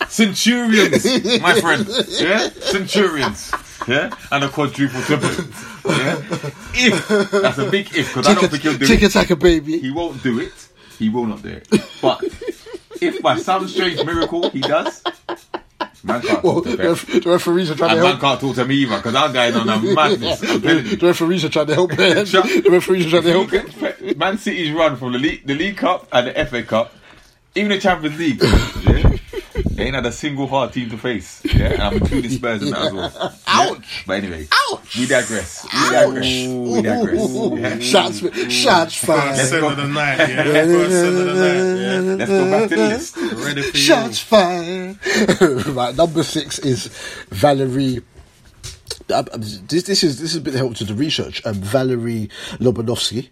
Centurions, 0.10 1.06
my 1.42 1.60
friend. 1.60 1.88
Yeah? 2.10 2.50
Centurions. 2.62 3.52
Yeah? 3.88 4.10
And 4.32 4.44
a 4.44 4.50
quadruple 4.50 5.02
triple. 5.02 5.30
Yeah? 5.86 6.18
If, 6.74 7.08
that's 7.32 7.58
a 7.60 7.70
big 7.70 7.88
if, 7.96 8.08
because 8.14 8.28
I 8.28 8.34
don't 8.34 8.50
think 8.50 8.64
he'll 8.64 8.78
do 8.78 8.86
Tick 8.88 9.02
it. 9.04 9.08
attack 9.08 9.30
a 9.30 9.36
baby. 9.36 9.78
He 9.80 9.92
won't 9.92 10.22
do 10.24 10.40
it. 10.40 10.54
He 10.98 11.10
will 11.10 11.26
not 11.26 11.42
do 11.44 11.50
it. 11.50 11.68
But 12.02 12.24
if 13.02 13.22
by 13.22 13.38
some 13.38 13.68
strange 13.68 14.04
miracle 14.06 14.50
he 14.50 14.62
does, 14.62 15.04
man 16.04 16.22
can't 16.22 16.44
Well, 16.44 16.62
talk 16.62 16.64
to 16.66 16.78
the, 16.78 17.20
the 17.24 17.30
referees 17.30 17.70
are 17.70 17.76
trying 17.76 17.92
And 17.92 17.98
to 18.00 18.04
man 18.04 18.12
help. 18.18 18.22
can't 18.22 18.40
talk 18.42 18.56
to 18.56 18.66
me 18.66 18.76
either, 18.76 18.98
because 18.98 19.16
I'm 19.16 19.34
going 19.34 19.54
on 19.56 19.70
a 19.70 19.78
madness. 19.94 20.42
You. 20.42 20.60
The 20.60 21.06
referees 21.08 21.44
are 21.46 21.50
trying 21.50 21.68
to 21.68 21.74
help. 21.76 21.90
Man. 21.92 21.98
The 22.26 22.68
referees 22.72 23.06
are 23.08 23.10
trying 23.22 23.24
to 23.24 23.32
help. 23.46 23.54
At 23.84 24.18
Man 24.18 24.38
City's 24.38 24.72
run 24.72 24.96
from 24.98 25.12
the 25.14 25.20
League, 25.20 25.46
the 25.46 25.54
League 25.56 25.78
Cup 25.78 26.08
and 26.12 26.28
the 26.28 26.46
FA 26.46 26.64
Cup, 26.64 26.94
even 27.56 27.70
the 27.70 27.80
Champions 27.80 28.18
League. 28.18 28.42
yeah? 28.42 28.92
They 29.76 29.84
ain't 29.88 29.96
had 29.96 30.06
a 30.06 30.12
single 30.12 30.48
hard 30.48 30.74
team 30.74 30.90
to 30.90 30.98
face. 30.98 31.42
Yeah, 31.46 31.74
and 31.74 31.82
I'm 31.82 31.94
including 31.94 32.32
Spurs 32.32 32.64
in 32.64 32.72
that 32.72 32.82
as 32.88 32.94
well. 32.94 33.36
Ouch. 33.48 34.04
But 34.08 34.24
anyway, 34.24 34.48
Ouch. 34.72 34.98
we 34.98 35.06
digress. 35.06 35.66
We 35.66 35.90
digress. 35.92 36.48
We 36.48 36.82
digress. 36.82 37.30
Yeah. 37.36 37.80
Shots, 37.80 38.20
shots 38.54 38.96
First 38.96 39.06
fired. 39.06 39.36
set 39.38 39.64
of 39.64 39.78
the 39.78 39.88
night, 39.88 40.18
yeah. 40.30 40.44
First 40.44 40.92
set 40.92 41.08
of 41.08 41.16
the 41.16 41.26
night, 41.34 41.82
yeah. 41.82 42.16
Let's 42.16 42.30
go 42.32 42.52
back 42.52 42.70
to 42.70 42.76
the 42.76 42.88
list. 42.88 43.18
Ready 43.46 43.62
for 43.62 43.78
you. 43.78 43.84
Shots 43.84 44.20
fired. 44.20 44.98
right, 45.76 45.96
number 45.96 46.24
six 46.24 46.60
is 46.60 46.88
Valerie. 47.30 48.02
Um, 49.14 49.26
um, 49.34 49.42
this, 49.42 49.84
this 49.84 50.04
is 50.04 50.20
this 50.20 50.34
has 50.34 50.42
been 50.42 50.54
help 50.56 50.76
to 50.76 50.84
the 50.84 50.96
research. 50.96 51.46
Um, 51.46 51.56
Valerie 51.56 52.30
Lobanovsky, 52.60 53.30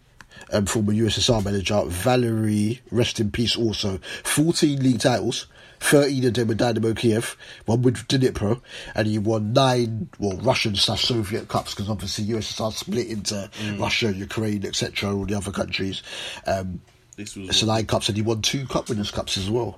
um, 0.52 0.66
former 0.66 0.94
USSR 0.94 1.44
manager. 1.44 1.82
Valerie, 1.88 2.82
rest 2.92 3.20
in 3.20 3.32
peace. 3.32 3.56
Also, 3.56 3.98
fourteen 4.24 4.84
league 4.84 5.00
titles. 5.00 5.48
13 5.84 6.26
of 6.26 6.34
them 6.34 6.48
with 6.48 6.58
Dynamo 6.58 6.94
Kiev, 6.94 7.36
one 7.66 7.82
with 7.82 8.08
Dnipro, 8.08 8.62
and 8.96 9.06
he 9.06 9.20
won 9.20 9.52
nine, 9.54 10.10
well, 10.18 10.38
Russian 10.38 10.76
slash 10.76 11.04
Soviet 11.04 11.50
cups, 11.50 11.74
because 11.76 11.90
obviously 11.90 12.24
USSR 12.26 12.72
split 12.72 13.08
into 13.08 13.50
Russia, 13.78 14.14
Ukraine, 14.14 14.66
etc., 14.66 15.14
all 15.14 15.26
the 15.26 15.36
other 15.36 15.52
countries. 15.52 16.02
Um, 16.48 16.82
This 17.18 17.36
was 17.36 17.58
so 17.58 17.68
nine 17.68 17.86
cups, 17.86 18.08
and 18.08 18.16
he 18.16 18.24
won 18.24 18.42
two 18.42 18.66
cup 18.66 18.88
winners' 18.90 19.12
cups 19.12 19.38
as 19.38 19.50
well. 19.50 19.78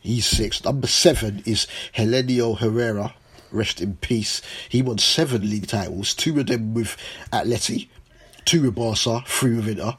He's 0.00 0.26
six. 0.26 0.64
Number 0.64 0.88
seven 0.88 1.42
is 1.46 1.66
Helenio 1.94 2.58
Herrera. 2.58 3.14
Rest 3.52 3.80
in 3.80 3.96
peace. 3.96 4.42
He 4.68 4.82
won 4.82 4.98
seven 4.98 5.48
league 5.48 5.66
titles, 5.68 6.12
two 6.14 6.38
of 6.40 6.46
them 6.46 6.74
with 6.74 6.96
Atleti, 7.32 7.88
two 8.44 8.62
with 8.62 8.74
Barca, 8.74 9.22
three 9.26 9.56
with 9.56 9.68
Inter, 9.68 9.96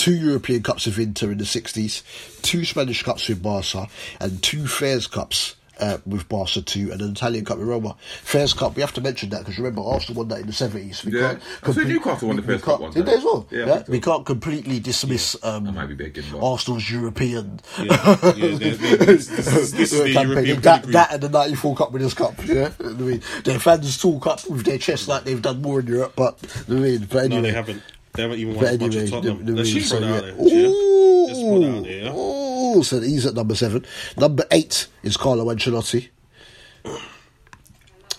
two 0.00 0.14
European 0.14 0.62
Cups 0.62 0.86
with 0.86 0.98
Inter 0.98 1.30
in 1.30 1.36
the 1.36 1.44
60s, 1.44 2.02
two 2.40 2.64
Spanish 2.64 3.02
Cups 3.02 3.28
with 3.28 3.42
Barca, 3.42 3.86
and 4.18 4.42
two 4.42 4.66
Fairs 4.66 5.06
Cups 5.06 5.56
uh, 5.78 5.98
with 6.06 6.26
Barca 6.26 6.62
too, 6.62 6.90
and 6.90 7.02
an 7.02 7.12
Italian 7.12 7.44
Cup 7.44 7.58
with 7.58 7.68
Roma. 7.68 7.94
Fairs 8.22 8.54
Cup, 8.54 8.76
we 8.76 8.80
have 8.80 8.94
to 8.94 9.02
mention 9.02 9.28
that 9.30 9.40
because 9.40 9.58
remember, 9.58 9.82
Arsenal 9.82 10.20
won 10.20 10.28
that 10.28 10.40
in 10.40 10.46
the 10.46 10.52
70s. 10.52 11.04
We 11.04 11.12
Yeah. 11.12 11.20
can't 11.34 11.38
I 11.38 11.42
said 11.42 11.62
complete- 11.62 11.88
Newcastle 11.88 12.28
won 12.28 12.36
the 12.36 12.42
we- 12.42 12.48
Fairs 12.48 12.60
Cup 12.62 12.68
can't- 12.72 12.80
one 12.80 12.92
Did 12.92 13.04
they 13.06 13.10
time. 13.12 13.18
as 13.18 13.24
well? 13.24 13.46
Yeah, 13.50 13.58
Yeah, 13.66 13.78
so. 13.84 13.92
we 13.92 14.00
can't 14.00 14.24
completely 14.26 14.80
dismiss 14.80 15.36
um, 15.42 15.68
I 15.68 15.70
might 15.70 15.86
be 15.86 15.94
begging, 15.96 16.24
Arsenal's 16.42 16.90
European 16.90 17.60
Yeah, 17.78 17.84
yeah, 17.84 18.14
they- 18.32 18.56
they- 18.56 18.96
this, 18.96 19.26
this 19.28 19.70
this 19.72 19.92
campaign. 19.92 20.28
European 20.28 20.60
that, 20.62 20.82
that 20.92 21.12
and 21.12 21.22
the 21.22 21.28
94 21.28 21.76
Cup 21.76 21.92
Winners' 21.92 22.14
Cup. 22.14 22.34
Yeah, 22.46 22.70
I 22.82 22.88
mean, 22.88 23.22
their 23.44 23.58
fans 23.58 23.98
talk 23.98 24.26
up 24.26 24.48
with 24.48 24.64
their 24.64 24.78
chest 24.78 25.08
like 25.08 25.24
they've 25.24 25.42
done 25.42 25.60
more 25.60 25.80
in 25.80 25.86
Europe, 25.86 26.14
but 26.16 26.38
I 26.68 26.72
mean, 26.72 27.06
but 27.10 27.24
anyway, 27.24 27.36
No, 27.36 27.42
they 27.42 27.52
haven't. 27.52 27.82
They 28.12 28.22
haven't 28.22 28.38
even 28.38 28.54
won 28.54 28.64
But 28.64 28.72
as 28.74 28.80
much 28.80 28.88
anyway, 28.90 29.02
as 29.04 29.10
Tottenham. 29.10 29.38
the- 29.44 29.52
the 29.52 29.58
Let's 29.58 29.70
just 29.70 29.92
put 29.92 30.02
out 30.02 30.22
there. 30.22 30.34
yeah? 30.38 31.26
Just 31.28 31.40
put 31.42 31.64
out 31.64 31.84
there. 31.84 32.12
Ooh, 32.12 32.82
so 32.82 33.00
he's 33.00 33.26
at 33.26 33.34
number 33.34 33.54
seven. 33.54 33.84
Number 34.16 34.44
eight 34.50 34.86
is 35.02 35.16
Carlo 35.16 35.46
Ancelotti. 35.46 36.08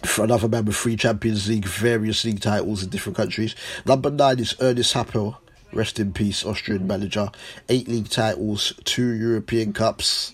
For 0.03 0.23
another 0.23 0.47
man 0.47 0.65
with 0.65 0.75
three 0.75 0.95
Champions 0.95 1.47
League, 1.47 1.65
various 1.65 2.25
league 2.25 2.39
titles 2.41 2.81
in 2.83 2.89
different 2.89 3.15
countries. 3.17 3.55
Number 3.85 4.09
nine 4.09 4.39
is 4.39 4.55
Ernest 4.59 4.93
Happel. 4.93 5.37
Rest 5.73 5.99
in 5.99 6.11
peace, 6.11 6.43
Austrian 6.43 6.85
manager. 6.87 7.29
Eight 7.69 7.87
league 7.87 8.09
titles, 8.09 8.73
two 8.83 9.11
European 9.11 9.71
Cups, 9.73 10.33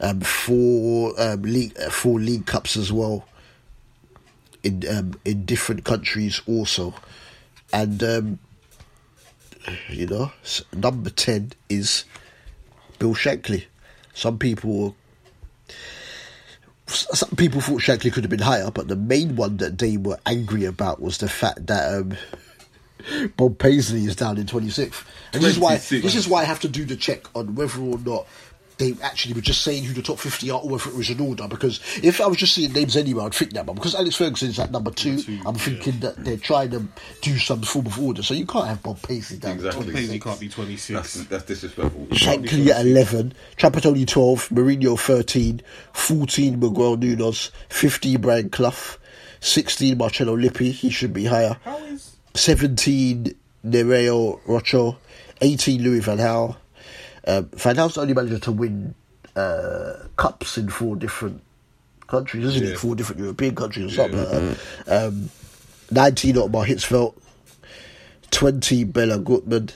um, 0.00 0.20
four 0.20 1.12
um, 1.20 1.42
league, 1.42 1.78
uh, 1.78 1.90
four 1.90 2.18
league 2.18 2.46
cups 2.46 2.76
as 2.76 2.92
well. 2.92 3.24
In 4.64 4.82
um, 4.88 5.14
in 5.24 5.44
different 5.44 5.84
countries 5.84 6.40
also, 6.46 6.94
and 7.72 8.02
um, 8.02 8.38
you 9.88 10.06
know, 10.06 10.32
number 10.72 11.10
10 11.10 11.52
is 11.68 12.04
Bill 12.98 13.14
Shankly. 13.14 13.64
Some 14.14 14.38
people 14.38 14.96
some 16.86 17.30
people 17.36 17.60
thought 17.60 17.80
Shankly 17.80 18.12
could 18.12 18.24
have 18.24 18.30
been 18.30 18.40
higher, 18.40 18.70
but 18.70 18.88
the 18.88 18.96
main 18.96 19.36
one 19.36 19.56
that 19.58 19.78
they 19.78 19.96
were 19.96 20.18
angry 20.26 20.64
about 20.64 21.00
was 21.00 21.18
the 21.18 21.28
fact 21.28 21.66
that 21.68 21.94
um, 21.94 22.16
Bob 23.36 23.58
Paisley 23.58 24.04
is 24.04 24.16
down 24.16 24.36
in 24.36 24.46
26th. 24.46 25.04
And 25.32 25.42
this 25.42 25.52
is 25.52 25.58
why 25.58 25.76
this 25.76 26.14
is 26.14 26.28
why 26.28 26.42
I 26.42 26.44
have 26.44 26.60
to 26.60 26.68
do 26.68 26.84
the 26.84 26.96
check 26.96 27.24
on 27.34 27.54
whether 27.54 27.80
or 27.80 27.98
not 27.98 28.26
they 28.82 29.02
actually 29.02 29.34
were 29.34 29.40
just 29.40 29.62
saying 29.62 29.84
who 29.84 29.94
the 29.94 30.02
top 30.02 30.18
50 30.18 30.50
are 30.50 30.60
or 30.60 30.68
whether 30.70 30.90
it 30.90 30.96
was 30.96 31.08
an 31.10 31.20
order. 31.20 31.46
Because 31.46 31.80
if 32.02 32.20
I 32.20 32.26
was 32.26 32.38
just 32.38 32.54
seeing 32.54 32.72
names 32.72 32.96
anywhere, 32.96 33.26
I'd 33.26 33.34
think 33.34 33.52
that. 33.52 33.64
But 33.64 33.74
because 33.74 33.94
Alex 33.94 34.16
Ferguson's 34.16 34.58
at 34.58 34.72
number 34.72 34.90
two, 34.90 35.22
I'm 35.46 35.54
thinking 35.54 36.00
that 36.00 36.16
they're 36.24 36.36
trying 36.36 36.70
to 36.70 36.82
do 37.20 37.38
some 37.38 37.62
form 37.62 37.86
of 37.86 37.98
order. 37.98 38.22
So 38.22 38.34
you 38.34 38.46
can't 38.46 38.66
have 38.66 38.82
Bob 38.82 39.00
Paisley 39.02 39.38
down 39.38 39.52
at 39.52 39.56
Exactly. 39.64 39.92
Paisley 39.92 40.18
can't 40.18 40.40
be 40.40 40.48
26. 40.48 40.94
That's, 41.14 41.28
that's 41.28 41.44
disrespectful. 41.44 42.06
Shankly 42.06 42.68
at 42.68 42.84
11, 42.86 43.34
Trapattoni 43.56 44.06
12, 44.06 44.48
Mourinho 44.48 44.98
13, 44.98 45.62
14 45.92 46.58
Miguel 46.58 46.96
Muñoz, 46.96 47.50
15 47.68 48.20
Brian 48.20 48.50
Clough, 48.50 48.98
16 49.40 49.96
Marcello 49.96 50.36
Lippi, 50.36 50.72
he 50.72 50.90
should 50.90 51.12
be 51.12 51.26
higher, 51.26 51.56
How 51.64 51.78
is 51.84 52.16
17 52.34 53.34
Nereo 53.64 54.40
Rocco, 54.46 54.98
18 55.40 55.82
Louis 55.82 56.00
Van 56.00 56.18
Gaal. 56.18 56.56
Um, 57.26 57.48
Van 57.54 57.76
Gaal's 57.76 57.94
the 57.94 58.00
only 58.00 58.14
manager 58.14 58.38
to 58.40 58.52
win 58.52 58.94
uh, 59.36 59.92
cups 60.16 60.58
in 60.58 60.68
four 60.68 60.96
different 60.96 61.40
countries, 62.08 62.44
isn't 62.44 62.62
Yeah. 62.62 62.70
it? 62.72 62.78
Four 62.78 62.94
different 62.96 63.20
European 63.20 63.54
countries 63.54 63.92
or 63.92 63.94
something 63.96 64.18
like 64.18 64.58
that. 64.86 65.06
Um, 65.06 65.30
19 65.90 66.34
Ottmar 66.36 66.66
Hitzfeld, 66.66 67.14
20 68.30 68.84
Béla 68.86 69.22
Guttmann, 69.22 69.70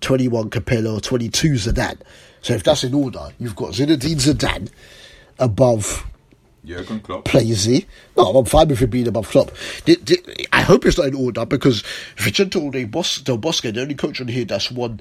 21 0.00 0.50
Capello, 0.50 0.98
22 0.98 1.52
Zidane. 1.52 2.00
So 2.42 2.54
if 2.54 2.62
that's 2.62 2.84
in 2.84 2.94
order, 2.94 3.28
you've 3.38 3.56
got 3.56 3.70
Zinedine 3.72 4.16
Zidane 4.20 4.70
above 5.38 6.06
Jurgen 6.64 7.00
Klopp. 7.00 7.24
Plazy. 7.26 7.84
No, 8.16 8.24
I'm 8.38 8.44
fine 8.46 8.68
with 8.68 8.78
him 8.78 8.90
being 8.90 9.08
above 9.08 9.28
Klopp. 9.28 9.50
I 10.52 10.62
hope 10.62 10.86
it's 10.86 10.96
not 10.96 11.08
in 11.08 11.14
order 11.14 11.44
because 11.44 11.82
Vicente 12.16 12.58
Del 12.60 13.36
Bosque, 13.38 13.62
the 13.72 13.80
only 13.82 13.94
coach 13.94 14.20
on 14.20 14.28
here 14.28 14.44
that's 14.46 14.70
won 14.70 15.00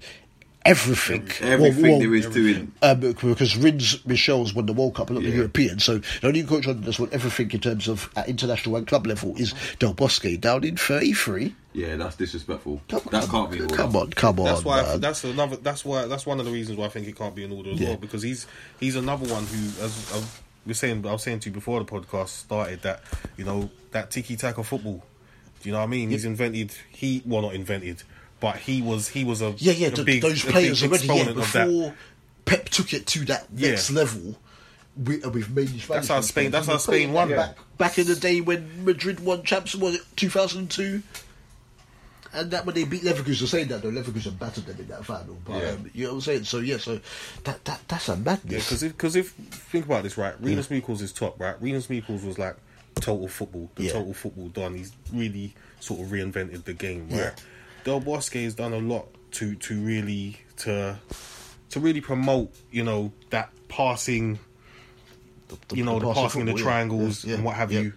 everything. 0.66 1.28
Everything 1.42 1.82
Well, 1.84 1.92
well, 1.92 2.00
there 2.00 2.16
is 2.16 2.26
doing. 2.28 2.72
um, 2.82 3.00
because 3.00 3.56
Rins 3.58 4.06
Michel's 4.06 4.54
won 4.54 4.66
the 4.66 4.74
World 4.74 4.96
Cup 4.96 5.10
and 5.10 5.16
not 5.20 5.24
the 5.24 5.30
Yeah. 5.30 5.36
European. 5.38 5.80
So 5.80 5.98
the 6.00 6.28
only 6.28 6.44
coach 6.44 6.68
on 6.68 6.82
that's 6.82 7.00
won 7.00 7.10
everything 7.12 7.52
in 7.52 7.60
terms 7.60 7.88
of 7.88 8.10
at 8.16 8.28
international 8.30 8.76
and 8.78 8.88
club 8.88 9.06
level 9.08 9.36
is 9.38 9.54
Del 9.80 9.94
Bosque, 9.94 10.40
down 10.40 10.64
in 10.64 10.78
33. 10.78 11.56
Yeah, 11.74 11.96
that's 11.96 12.16
disrespectful. 12.16 12.82
Come 12.90 13.02
that 13.12 13.28
can't 13.30 13.50
be. 13.52 13.58
in 13.58 13.64
order. 13.64 13.76
Come 13.76 13.96
on, 13.96 14.10
come 14.12 14.40
on. 14.40 14.46
That's 14.46 14.64
why. 14.64 14.82
I, 14.82 14.98
that's 14.98 15.24
another. 15.24 15.56
That's 15.58 15.84
why. 15.84 16.06
That's 16.06 16.26
one 16.26 16.40
of 16.40 16.46
the 16.46 16.52
reasons 16.52 16.78
why 16.78 16.86
I 16.86 16.90
think 16.90 17.08
it 17.08 17.16
can't 17.18 17.36
be 17.36 17.44
in 17.44 17.52
order 17.52 17.72
as 17.72 17.80
Yeah. 17.80 17.90
well. 17.90 17.98
Because 17.98 18.22
he's 18.22 18.46
he's 18.80 18.96
another 18.96 19.26
one 19.34 19.46
who, 19.46 19.84
as 19.84 20.12
I 20.14 20.22
was 20.68 20.78
saying, 20.78 21.06
I 21.08 21.12
was 21.12 21.24
saying 21.24 21.40
to 21.42 21.50
you 21.50 21.54
before 21.54 21.80
the 21.80 21.86
podcast 21.86 22.30
started 22.30 22.84
that 22.84 23.02
you 23.38 23.44
know 23.44 23.70
that 23.92 24.12
tiki 24.12 24.36
taka 24.38 24.64
football. 24.64 25.04
Do 25.62 25.70
you 25.70 25.74
know 25.74 25.80
what 25.80 25.86
I 25.86 25.88
mean? 25.88 26.10
He's 26.12 26.26
invented. 26.26 26.74
He 26.92 27.24
well 27.26 27.42
not 27.42 27.56
invented, 27.56 28.04
but 28.44 28.58
he 28.58 28.82
was 28.82 29.08
he 29.08 29.24
was 29.24 29.42
a 29.42 29.56
Yeah, 29.58 29.72
yeah, 29.72 29.88
a 29.88 30.04
big, 30.04 30.22
those 30.22 30.44
players 30.44 30.84
already. 30.84 31.08
Yeah, 31.08 31.14
exponent 31.14 31.40
of 31.40 31.54
that. 31.54 31.66
before 31.68 31.94
Pep 32.44 32.66
took 32.68 32.94
it 32.94 33.08
to 33.08 33.24
that 33.26 33.52
next 33.54 33.90
Yeah. 33.90 33.96
level. 33.96 34.36
We, 35.02 35.18
we've 35.20 35.50
made 35.50 35.70
these 35.70 35.88
That's 35.88 36.10
how 36.10 36.20
Spain- 36.20 36.52
that's 36.52 36.68
how 36.68 36.74
They 36.74 36.84
played 36.84 37.02
Spain 37.04 37.14
won. 37.14 37.30
Back, 37.30 37.58
back 37.78 37.98
in 37.98 38.06
the 38.06 38.16
day 38.16 38.42
when 38.42 38.84
Madrid 38.84 39.22
won 39.22 39.44
champs, 39.44 39.74
was 39.76 39.96
it 39.96 40.02
2002? 40.18 41.02
And 42.34 42.52
that 42.52 42.66
when 42.66 42.76
they 42.76 42.84
beat 42.84 43.04
Leverkusen, 43.04 43.48
saying 43.48 43.68
that 43.70 43.82
though, 43.84 43.92
Leverkusen 43.92 44.38
battered 44.38 44.66
them 44.66 44.78
in 44.80 44.88
that 44.90 45.06
final. 45.06 45.38
But 45.46 45.62
Yeah. 45.62 45.70
um, 45.70 45.90
you 45.94 46.04
know 46.04 46.10
what 46.10 46.16
I'm 46.16 46.22
saying? 46.22 46.44
So 46.44 46.60
yeah, 46.60 46.78
so 46.78 47.00
that 47.46 47.64
that 47.66 47.80
that's 47.88 48.10
a 48.10 48.18
madness. 48.18 48.52
Yeah, 48.52 48.58
because 48.60 48.84
if, 48.84 48.92
because 48.92 49.16
if 49.16 49.30
think 49.32 49.86
about 49.86 50.04
this, 50.04 50.18
right? 50.18 50.36
Rinus 50.42 50.70
Michels 50.70 51.02
is 51.02 51.12
top, 51.14 51.40
right? 51.40 51.56
Rinus 51.62 51.90
Michels 51.90 52.24
was 52.24 52.38
like 52.38 52.56
total 52.96 53.28
football, 53.30 53.70
the 53.76 53.84
Yeah. 53.84 53.94
total 53.94 54.14
football 54.14 54.50
done. 54.50 54.76
He's 54.76 54.92
really 55.14 55.54
sort 55.80 56.02
of 56.02 56.08
reinvented 56.08 56.66
the 56.66 56.74
game, 56.74 57.08
right? 57.10 57.34
Del 57.84 58.00
Bosque 58.00 58.34
has 58.36 58.56
done 58.56 58.74
a 58.74 58.78
lot 58.80 59.08
to 59.32 59.56
to 59.56 59.82
really 59.82 60.38
to 60.58 60.98
to 61.70 61.80
really 61.80 62.02
promote, 62.02 62.54
you 62.72 62.84
know, 62.84 63.12
that 63.32 63.50
passing, 63.68 64.40
The- 65.48 65.76
you 65.76 65.84
know, 65.84 66.00
the, 66.00 66.14
passing 66.14 66.42
in 66.42 66.48
the 66.48 66.54
triangles 66.54 67.24
Yeah, 67.26 67.30
yeah, 67.32 67.36
and 67.38 67.46
what 67.46 67.56
have 67.56 67.72
yeah. 67.72 67.80
you. 67.82 67.94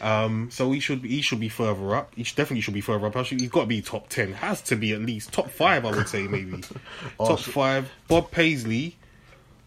Um, 0.00 0.48
so 0.50 0.72
he 0.72 0.80
should 0.80 1.04
he 1.04 1.22
should 1.22 1.38
be 1.38 1.48
further 1.48 1.94
up. 1.94 2.12
He 2.16 2.24
should, 2.24 2.36
definitely 2.36 2.60
should 2.62 2.74
be 2.74 2.80
further 2.80 3.06
up. 3.06 3.16
Actually, 3.16 3.42
he's 3.42 3.50
got 3.50 3.60
to 3.62 3.66
be 3.66 3.80
top 3.82 4.08
ten. 4.08 4.32
Has 4.32 4.60
to 4.62 4.76
be 4.76 4.92
at 4.92 5.00
least 5.00 5.32
top 5.32 5.48
five. 5.48 5.84
I 5.84 5.92
would 5.92 6.08
say 6.08 6.26
maybe 6.26 6.60
top 6.60 6.80
Arsenal- 7.20 7.36
five. 7.36 7.90
Bob 8.08 8.30
Paisley. 8.32 8.96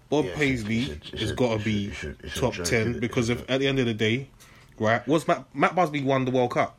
Bob 0.09 0.26
Yeah, 0.26 0.32
should- 0.32 0.39
Paisley 0.39 0.82
should- 0.86 1.20
has 1.22 1.32
got 1.32 1.57
to 1.59 1.63
be 1.63 1.91
should- 1.91 2.18
should 2.28 2.34
top 2.41 2.53
ten 2.66 2.99
because 2.99 3.30
if, 3.30 3.49
at 3.49 3.61
the 3.61 3.68
end 3.68 3.80
of 3.80 3.86
the 3.86 3.93
day, 3.93 4.28
right, 4.78 5.07
was 5.07 5.26
Matt, 5.28 5.45
Matt 5.55 5.74
Busby 5.74 6.03
won 6.03 6.26
the 6.26 6.32
World 6.32 6.51
Cup? 6.51 6.78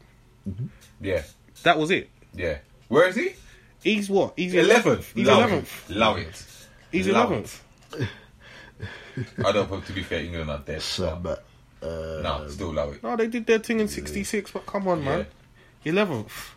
Yeah, 1.01 1.23
That 1.63 1.79
was 1.79 1.91
it. 1.91 2.11
yeah. 2.35 2.59
Where 2.89 3.09
is 3.09 3.17
he? 3.17 3.35
He's 3.83 4.09
what? 4.11 4.35
He's 4.37 4.55
Eleventh. 4.55 5.13
He's 5.15 5.27
Love 5.27 5.39
eleventh. 5.39 5.91
It. 5.91 5.97
Love 5.97 6.19
it. 6.19 6.45
He's 6.91 7.09
Love 7.09 7.31
eleventh. 7.31 7.63
I 9.45 9.53
don't 9.53 9.71
know. 9.71 9.81
To 9.81 9.93
be 9.93 10.03
fair, 10.03 10.21
England 10.23 10.51
are 10.51 10.59
dead. 10.59 10.83
So, 10.83 11.19
but, 11.23 11.45
uh, 11.83 12.21
no, 12.23 12.47
still 12.49 12.73
love 12.73 12.95
it. 12.95 13.03
No, 13.03 13.17
they 13.17 13.27
did 13.29 13.47
their 13.47 13.59
thing 13.59 13.81
in 13.81 13.89
'66, 13.89 14.51
but 14.51 14.67
come 14.67 14.89
on, 14.89 15.03
man, 15.05 15.27
eleventh. 15.85 16.56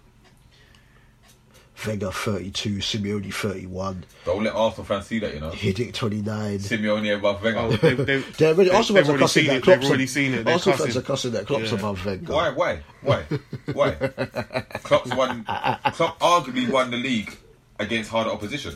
Wenger 1.88 2.12
32, 2.12 2.78
Simeone 2.78 3.34
31, 3.34 4.06
Don't 4.26 4.44
let 4.44 4.54
Arsenal 4.56 4.86
fans 4.86 5.06
see 5.08 5.20
that, 5.20 5.34
you 5.34 5.40
know. 5.40 5.52
Hiddink 5.52 5.94
29. 5.94 6.60
Simeone 6.60 7.16
above 7.18 7.42
Wenger. 7.44 7.60
Oh, 7.60 7.72
they, 7.72 7.94
they, 7.96 8.18
They're 8.38 8.54
already, 8.54 8.70
they- 8.70 8.76
Arsenal 8.76 8.96
they've 8.96 9.06
fans 9.06 9.08
are 9.08 9.12
already 9.12 9.20
cussing 9.24 9.48
that. 9.48 9.64
Klopp's 9.64 9.80
They've 9.82 9.90
already 9.90 10.08
seen 10.08 10.34
it. 10.34 10.46
They're 10.46 10.54
Arsenal 10.54 10.78
fans 10.78 10.98
are 10.98 11.02
cussing 11.02 11.32
that 11.32 11.48
Klopp's 11.48 11.72
Yeah. 11.72 11.78
above 11.78 12.06
Wenger. 12.06 12.34
Why? 12.34 12.50
Why? 12.52 12.80
Why? 13.02 13.24
Why? 13.74 13.92
Klopp's 14.84 15.14
won. 15.16 15.44
Klopp 15.46 16.20
arguably 16.20 16.70
won 16.70 16.92
the 16.92 16.98
league 16.98 17.38
against 17.82 18.10
harder 18.12 18.30
opposition 18.32 18.76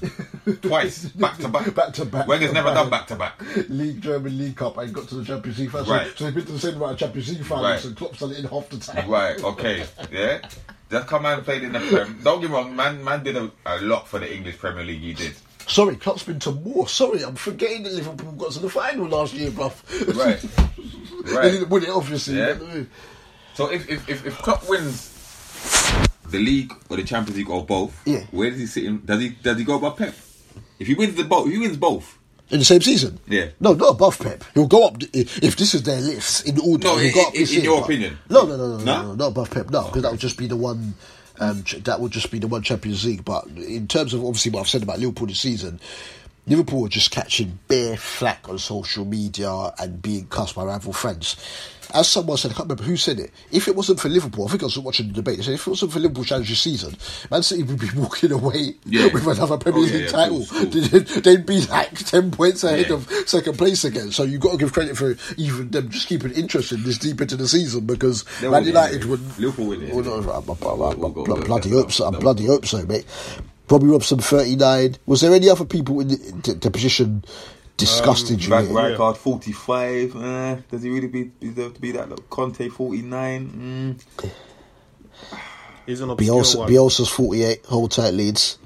twice, 0.62 1.04
back 1.10 1.38
to 1.38 1.50
back. 1.50 1.76
Back 1.76 1.92
to 1.94 2.06
back. 2.06 2.26
Wenger's 2.26 2.54
never 2.54 2.74
done 2.74 2.90
back 2.90 3.06
to 3.08 3.16
back. 3.18 3.34
League 3.68 4.00
German 4.02 4.38
League 4.38 4.56
Cup 4.56 4.78
and 4.78 4.94
got 4.94 5.10
to 5.10 5.16
the 5.16 5.26
Champions 5.26 5.60
League 5.60 5.72
final. 5.72 5.92
Right. 5.92 6.08
So, 6.08 6.14
so 6.16 6.24
they've 6.26 6.36
been 6.36 6.46
to 6.46 6.52
the 6.54 6.60
same 6.60 6.76
amount 6.76 6.94
of 6.94 7.00
Champions 7.00 7.30
League 7.30 7.44
finals 7.44 7.66
Right. 7.66 7.84
and 7.86 7.98
Klopp's 7.98 8.20
done 8.20 8.32
it 8.32 8.40
in 8.40 8.46
half 8.46 8.70
the 8.70 8.78
time. 8.78 9.10
Right. 9.10 9.44
Okay. 9.44 9.86
Yeah. 10.10 10.48
Just 10.94 11.08
come 11.08 11.24
man 11.24 11.44
played 11.44 11.64
in 11.64 11.72
the 11.74 11.80
Prem. 11.80 12.20
Don't 12.24 12.40
get 12.40 12.52
me 12.52 12.56
wrong, 12.56 12.76
man. 12.76 13.04
Man 13.04 13.24
did 13.24 13.36
a, 13.36 13.52
a 13.66 13.82
lot 13.82 14.08
for 14.08 14.20
the 14.20 14.32
English 14.32 14.60
Premier 14.60 14.84
League. 14.84 15.02
He 15.02 15.14
did. 15.14 15.34
Sorry, 15.66 15.96
Klopp's 15.96 16.22
been 16.22 16.38
to 16.42 16.52
more. 16.52 16.88
Sorry, 16.88 17.24
I'm 17.24 17.34
forgetting 17.34 17.82
that 17.84 17.94
Liverpool 17.94 18.32
got 18.34 18.52
to 18.52 18.60
the 18.60 18.70
final 18.70 19.08
last 19.08 19.34
year, 19.34 19.50
bruv. 19.50 19.74
Right. 20.16 20.40
they 21.26 21.34
Right. 21.34 21.52
didn't 21.52 21.70
win 21.70 21.84
it, 21.84 21.90
obviously. 21.90 22.38
Yeah. 22.38 22.58
So 23.56 23.72
if 23.72 23.90
if 23.90 24.08
if, 24.08 24.24
if 24.28 24.38
Klopp 24.38 24.70
wins 24.70 25.10
the 26.30 26.38
league 26.38 26.72
or 26.90 26.98
the 26.98 27.04
Champions 27.04 27.38
League 27.38 27.50
or 27.50 27.66
both, 27.66 28.00
Yeah. 28.06 28.26
where 28.30 28.52
does 28.52 28.60
he 28.60 28.68
sit? 28.68 28.86
In, 28.86 29.04
does 29.04 29.20
he 29.20 29.30
does 29.30 29.58
he 29.58 29.64
go 29.64 29.78
above 29.78 29.98
Pep? 29.98 30.14
If 30.78 30.86
he 30.88 30.94
wins 30.94 31.16
the 31.16 31.24
both, 31.24 31.50
he 31.50 31.58
wins 31.58 31.78
both. 31.78 32.20
In 32.54 32.60
the 32.60 32.66
same 32.66 32.82
season? 32.82 33.20
Yeah. 33.28 33.48
No, 33.60 33.74
not 33.74 33.90
above 33.94 34.20
Pep. 34.20 34.44
He'll 34.54 34.68
go 34.68 34.86
up, 34.88 34.98
if 35.12 35.56
this 35.58 35.74
is 35.74 35.82
their 35.84 36.00
list, 36.00 36.48
in 36.48 36.60
order. 36.60 36.86
No, 36.88 36.98
he'll 36.98 37.08
in- 37.08 37.14
go 37.14 37.28
up 37.28 37.34
in- 37.34 37.42
this 37.42 37.50
in 37.50 37.56
year, 37.56 37.64
your 37.66 37.84
opinion. 37.84 38.20
No, 38.30 38.44
no, 38.46 38.56
no, 38.56 38.68
no, 38.68 38.78
no, 38.78 38.84
No? 38.86 39.02
no, 39.02 39.16
not 39.16 39.28
above 39.30 39.50
Pep, 39.50 39.72
no, 39.72 39.86
because 39.88 40.04
that 40.04 40.12
would 40.12 40.20
just 40.22 40.38
be 40.38 40.46
the 40.48 40.56
one. 40.56 40.94
Um, 41.40 41.64
that 41.86 42.00
would 42.00 42.12
just 42.12 42.30
be 42.30 42.38
the 42.38 42.48
one 42.48 42.62
Champions 42.62 43.04
League. 43.06 43.26
But 43.26 43.48
in 43.48 43.88
terms 43.88 44.14
of 44.14 44.24
obviously 44.24 44.52
what 44.52 44.62
I've 44.62 44.70
said 44.70 44.84
about 44.84 45.00
Liverpool 45.00 45.26
this 45.26 45.40
season, 45.40 45.80
Liverpool 46.46 46.86
are 46.86 46.90
just 46.90 47.12
catching 47.12 47.58
bare 47.68 47.96
flack 47.98 48.50
on 48.50 48.58
social 48.60 49.06
media 49.06 49.50
and 49.80 50.02
being 50.02 50.28
cussed 50.28 50.56
by 50.56 50.64
rival 50.64 50.92
friends. 50.92 51.38
As 51.94 52.08
someone 52.08 52.38
said, 52.38 52.52
I 52.52 52.56
can't 52.56 52.66
remember 52.70 52.84
who 52.84 52.98
said 52.98 53.20
it. 53.20 53.30
If 53.52 53.68
it 53.68 53.76
wasn't 53.76 54.00
for 54.00 54.10
Liverpool, 54.10 54.48
I 54.48 54.50
think 54.52 54.64
I 54.64 54.66
was 54.66 54.80
watching 54.80 55.08
the 55.10 55.14
debate. 55.14 55.38
They 55.38 55.44
said 55.44 55.54
if 55.54 55.68
it 55.68 55.70
wasn't 55.70 55.92
for 55.92 56.00
Liverpool 56.00 56.24
challenge 56.24 56.50
this 56.50 56.60
season, 56.62 56.96
Man 57.30 57.44
City 57.44 57.62
would 57.64 57.80
be 57.80 57.90
walking 57.96 58.32
away 58.32 58.76
Yeah. 58.86 59.08
with 59.14 59.28
another 59.28 59.58
Premier 59.58 59.82
Oh, 59.82 59.86
yeah, 59.86 59.94
League 59.94 60.02
yeah, 60.06 60.08
title. 60.10 60.46
course, 60.46 61.14
of 61.16 61.24
They'd, 61.24 61.46
be 61.46 61.62
like 61.68 61.94
ten 62.06 62.32
points 62.32 62.64
ahead 62.64 62.90
of 62.90 63.08
second 63.28 63.58
place 63.58 63.84
again. 63.84 64.12
So 64.12 64.24
you've 64.24 64.42
got 64.42 64.54
to 64.54 64.58
give 64.58 64.74
credit 64.74 64.98
for 64.98 65.16
even 65.38 65.70
them 65.72 65.90
just 65.90 66.08
keeping 66.08 66.32
interest 66.32 66.72
in 66.72 66.84
this 66.84 66.98
deep 66.98 67.22
into 67.22 67.36
the 67.38 67.48
season 67.48 67.86
because 67.86 68.26
Man 68.42 68.66
United 68.66 69.06
would. 69.06 69.22
Liverpool 69.40 69.68
win 69.68 69.84
it, 69.84 69.94
Well, 69.94 70.20
I'm 70.20 71.14
we'll 71.14 71.42
bloody 71.44 71.70
hope 71.70 71.92
so. 71.92 72.06
I'm 72.06 72.20
bloody 72.20 72.48
hope 72.48 72.66
so, 72.66 72.84
mate. 72.86 73.06
Bobby 73.68 73.88
Robson, 73.88 74.20
thirty 74.20 74.56
nine. 74.56 74.98
Was 75.06 75.22
there 75.22 75.34
any 75.34 75.50
other 75.50 75.66
people 75.66 76.00
in 76.02 76.10
the, 76.10 76.16
the, 76.44 76.54
the 76.54 76.72
position 76.72 77.24
disgusted 77.78 78.44
you? 78.44 78.52
Rag 78.52 78.70
mate? 78.70 78.98
Rijkaard 78.98 79.18
forty 79.18 79.52
five. 79.52 80.16
Uh, 80.16 80.56
does 80.70 80.84
he 80.84 80.90
really 80.90 81.08
be 81.08 81.32
deserve 81.40 81.74
to 81.76 81.82
be 81.82 81.92
that? 81.94 82.10
Look, 82.10 82.30
Conte 82.30 82.68
forty 82.70 83.02
nine. 83.02 83.98
Mm. 84.02 84.30
He's 85.86 86.02
an 86.02 86.10
obscure 86.10 86.44
Bielsa, 86.44 86.60
one. 86.60 86.70
Bielsa's 86.70 87.10
forty 87.10 87.44
eight. 87.44 87.66
Hold 87.66 87.92
tight, 87.92 88.14
Leeds. 88.14 88.58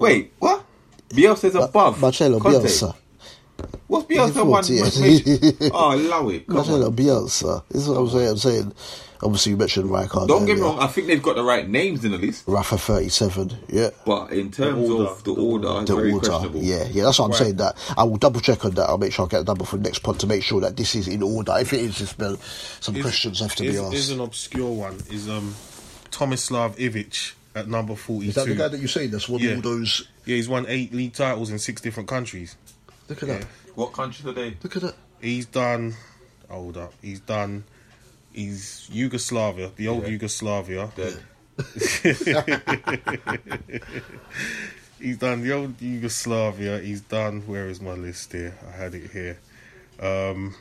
Wait, 0.00 0.32
what? 0.38 0.64
Bielsa's 1.10 1.54
above 1.54 2.00
Marcelo 2.00 2.40
Conte. 2.40 2.58
Bielsa. 2.58 2.94
What's 3.86 4.06
Bielsa 4.06 4.62
He's 4.62 4.80
one? 4.82 5.50
40, 5.50 5.70
oh, 5.72 5.94
allow 5.94 6.28
it. 6.28 6.46
Come 6.46 6.56
Marcelo 6.56 6.86
on. 6.86 6.96
Bielsa. 6.96 7.64
This 7.68 7.82
is 7.82 7.88
what 7.88 7.98
I'm 7.98 8.08
saying. 8.08 8.28
I'm 8.28 8.36
saying. 8.36 8.72
Obviously, 9.22 9.52
you 9.52 9.56
mentioned 9.58 9.88
Rijkaard. 9.90 10.28
Don't 10.28 10.44
get 10.46 10.56
me 10.56 10.60
earlier. 10.62 10.74
wrong. 10.74 10.78
I 10.80 10.86
think 10.88 11.06
they've 11.06 11.22
got 11.22 11.36
the 11.36 11.42
right 11.42 11.68
names 11.68 12.04
in 12.04 12.12
the 12.12 12.18
list, 12.18 12.44
Rafa 12.46 12.76
thirty 12.78 13.08
seven. 13.08 13.52
Yeah. 13.68 13.90
but 14.04 14.30
in 14.32 14.50
terms 14.50 14.88
order, 14.90 15.08
of 15.10 15.24
the, 15.24 15.34
the 15.34 15.40
order, 15.40 15.84
the 15.84 15.94
very 15.96 16.12
order. 16.12 16.28
questionable. 16.28 16.62
Yeah, 16.62 16.84
yeah, 16.90 17.04
that's 17.04 17.18
what 17.18 17.26
I'm 17.26 17.30
Right. 17.32 17.38
saying. 17.38 17.56
That 17.56 17.76
I 17.96 18.04
will 18.04 18.18
double 18.18 18.40
check 18.40 18.64
on 18.64 18.72
that. 18.74 18.88
I'll 18.88 18.98
make 18.98 19.12
sure 19.12 19.24
I 19.24 19.28
get 19.28 19.38
the 19.38 19.44
number 19.52 19.64
for 19.64 19.76
the 19.76 19.82
next 19.82 20.00
pod 20.00 20.20
to 20.20 20.26
make 20.26 20.42
sure 20.42 20.60
that 20.60 20.76
this 20.76 20.94
is 20.94 21.08
in 21.08 21.22
order. 21.22 21.54
If 21.58 21.72
it 21.72 21.80
is, 21.80 21.96
just 21.96 22.18
well, 22.18 22.36
some 22.80 22.96
Is- 22.96 23.02
questions 23.02 23.40
have 23.40 23.54
to 23.56 23.62
be 23.62 23.78
asked. 23.78 23.94
Is 23.94 24.10
an 24.10 24.20
obscure 24.20 24.70
one. 24.72 24.96
Is 25.10 25.28
um 25.28 25.54
Tomislav 26.10 26.76
Ivic 26.76 27.32
at 27.54 27.68
number 27.68 27.94
forty 27.96 28.28
Is 28.28 28.34
that 28.34 28.46
the 28.46 28.54
guy 28.54 28.68
that 28.68 28.80
you 28.80 28.88
say 28.88 29.06
that's 29.06 29.28
won 29.28 29.40
Yeah. 29.40 29.56
all 29.56 29.60
those? 29.62 30.06
Yeah, 30.24 30.36
he's 30.36 30.48
won 30.48 30.66
eight 30.68 30.92
league 30.94 31.14
titles 31.14 31.50
in 31.50 31.58
six 31.58 31.80
different 31.80 32.08
countries. 32.08 32.56
Look 33.08 33.22
at 33.22 33.28
Yeah. 33.28 33.38
that! 33.38 33.46
What 33.74 33.92
countries 33.92 34.26
are 34.26 34.32
they? 34.32 34.56
Look 34.62 34.76
at 34.76 34.82
that! 34.82 34.94
He's 35.20 35.46
done. 35.46 35.94
Hold 36.50 36.76
up. 36.76 36.92
He's 37.02 37.20
done. 37.20 37.64
He's 38.36 38.88
Yugoslavia, 38.92 39.72
the 39.74 39.88
old 39.88 40.04
Yeah. 40.04 40.10
Yugoslavia. 40.10 40.92
Dead. 40.94 41.16
He's 45.00 45.18
done 45.18 45.42
the 45.42 45.52
old 45.52 45.80
Yugoslavia. 45.80 46.80
He's 46.80 47.02
done. 47.02 47.42
Where 47.46 47.68
is 47.68 47.80
my 47.80 47.92
list 47.92 48.32
here? 48.32 48.56
I 48.66 48.70
had 48.76 48.94
it 48.94 49.10
here. 49.10 49.38
Um, 50.00 50.54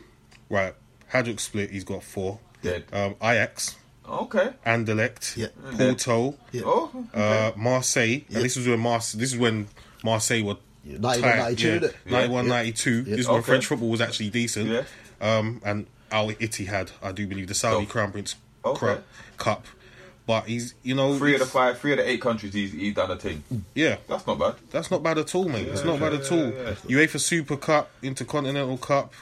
right, 0.50 0.74
Hajduk 1.14 1.40
Split. 1.40 1.72
He's 1.72 1.84
got 1.84 2.04
four. 2.04 2.40
Dead. 2.62 2.84
Um, 2.92 3.16
Ajax, 3.22 3.76
Okay. 4.08 4.52
Anderlecht, 4.66 5.36
Yeah. 5.36 5.48
Porto, 5.78 6.36
Yeah. 6.52 6.62
Oh. 6.66 7.06
uh, 7.14 7.52
Marseille. 7.58 8.22
Yeah. 8.30 8.36
And 8.38 8.46
this 8.46 8.56
is 8.58 8.68
when 8.68 8.80
Marseille. 8.80 9.20
This 9.20 9.34
is 9.34 9.40
when 9.40 9.68
Marseille 10.04 10.44
were. 10.44 10.58
Yeah, 10.84 10.98
91, 11.00 11.32
tight, 11.32 11.38
92, 11.40 11.80
yeah, 11.82 11.90
91, 12.12 12.46
Yeah. 12.46 12.52
92. 12.52 12.92
Yeah. 12.92 13.04
This 13.16 13.20
is 13.22 13.28
when 13.28 13.42
French 13.42 13.66
football 13.66 13.90
was 13.90 14.02
actually 14.02 14.30
decent. 14.30 14.70
Yeah. 14.70 14.84
Um, 15.20 15.60
and 15.66 15.88
Al 16.12 16.30
Ittihad, 16.30 16.92
I 17.02 17.12
do 17.12 17.28
believe, 17.28 17.48
the 17.48 17.54
Saudi 17.56 17.86
Oh. 17.86 17.90
Crown 17.90 18.12
Prince 18.12 18.36
Okay. 18.64 18.98
Cup. 19.38 19.66
But 20.28 20.46
he's, 20.48 20.74
you 20.82 20.96
know, 20.96 21.16
Three 21.20 21.34
of 21.36 21.40
the 21.40 21.46
five, 21.46 21.78
three 21.78 21.92
of 21.92 22.00
the 22.00 22.10
eight 22.10 22.20
countries 22.20 22.52
he's, 22.54 22.72
he's 22.72 22.96
done 22.96 23.12
a 23.12 23.16
thing. 23.16 23.44
Yeah, 23.76 23.98
That's 24.08 24.26
not 24.26 24.40
bad. 24.40 24.56
that's 24.72 24.90
not 24.90 25.04
bad 25.04 25.20
at 25.20 25.36
all, 25.36 25.48
mate. 25.48 25.68
it's 25.68 25.84
not 25.84 26.00
bad 26.00 26.14
at 26.14 26.32
all. 26.32 26.40
yeah, 26.52 26.74
yeah. 26.88 26.98
UEFA 27.06 27.20
Super 27.20 27.58
Cup, 27.58 27.92
Intercontinental 28.02 28.78
Cup. 28.80 29.14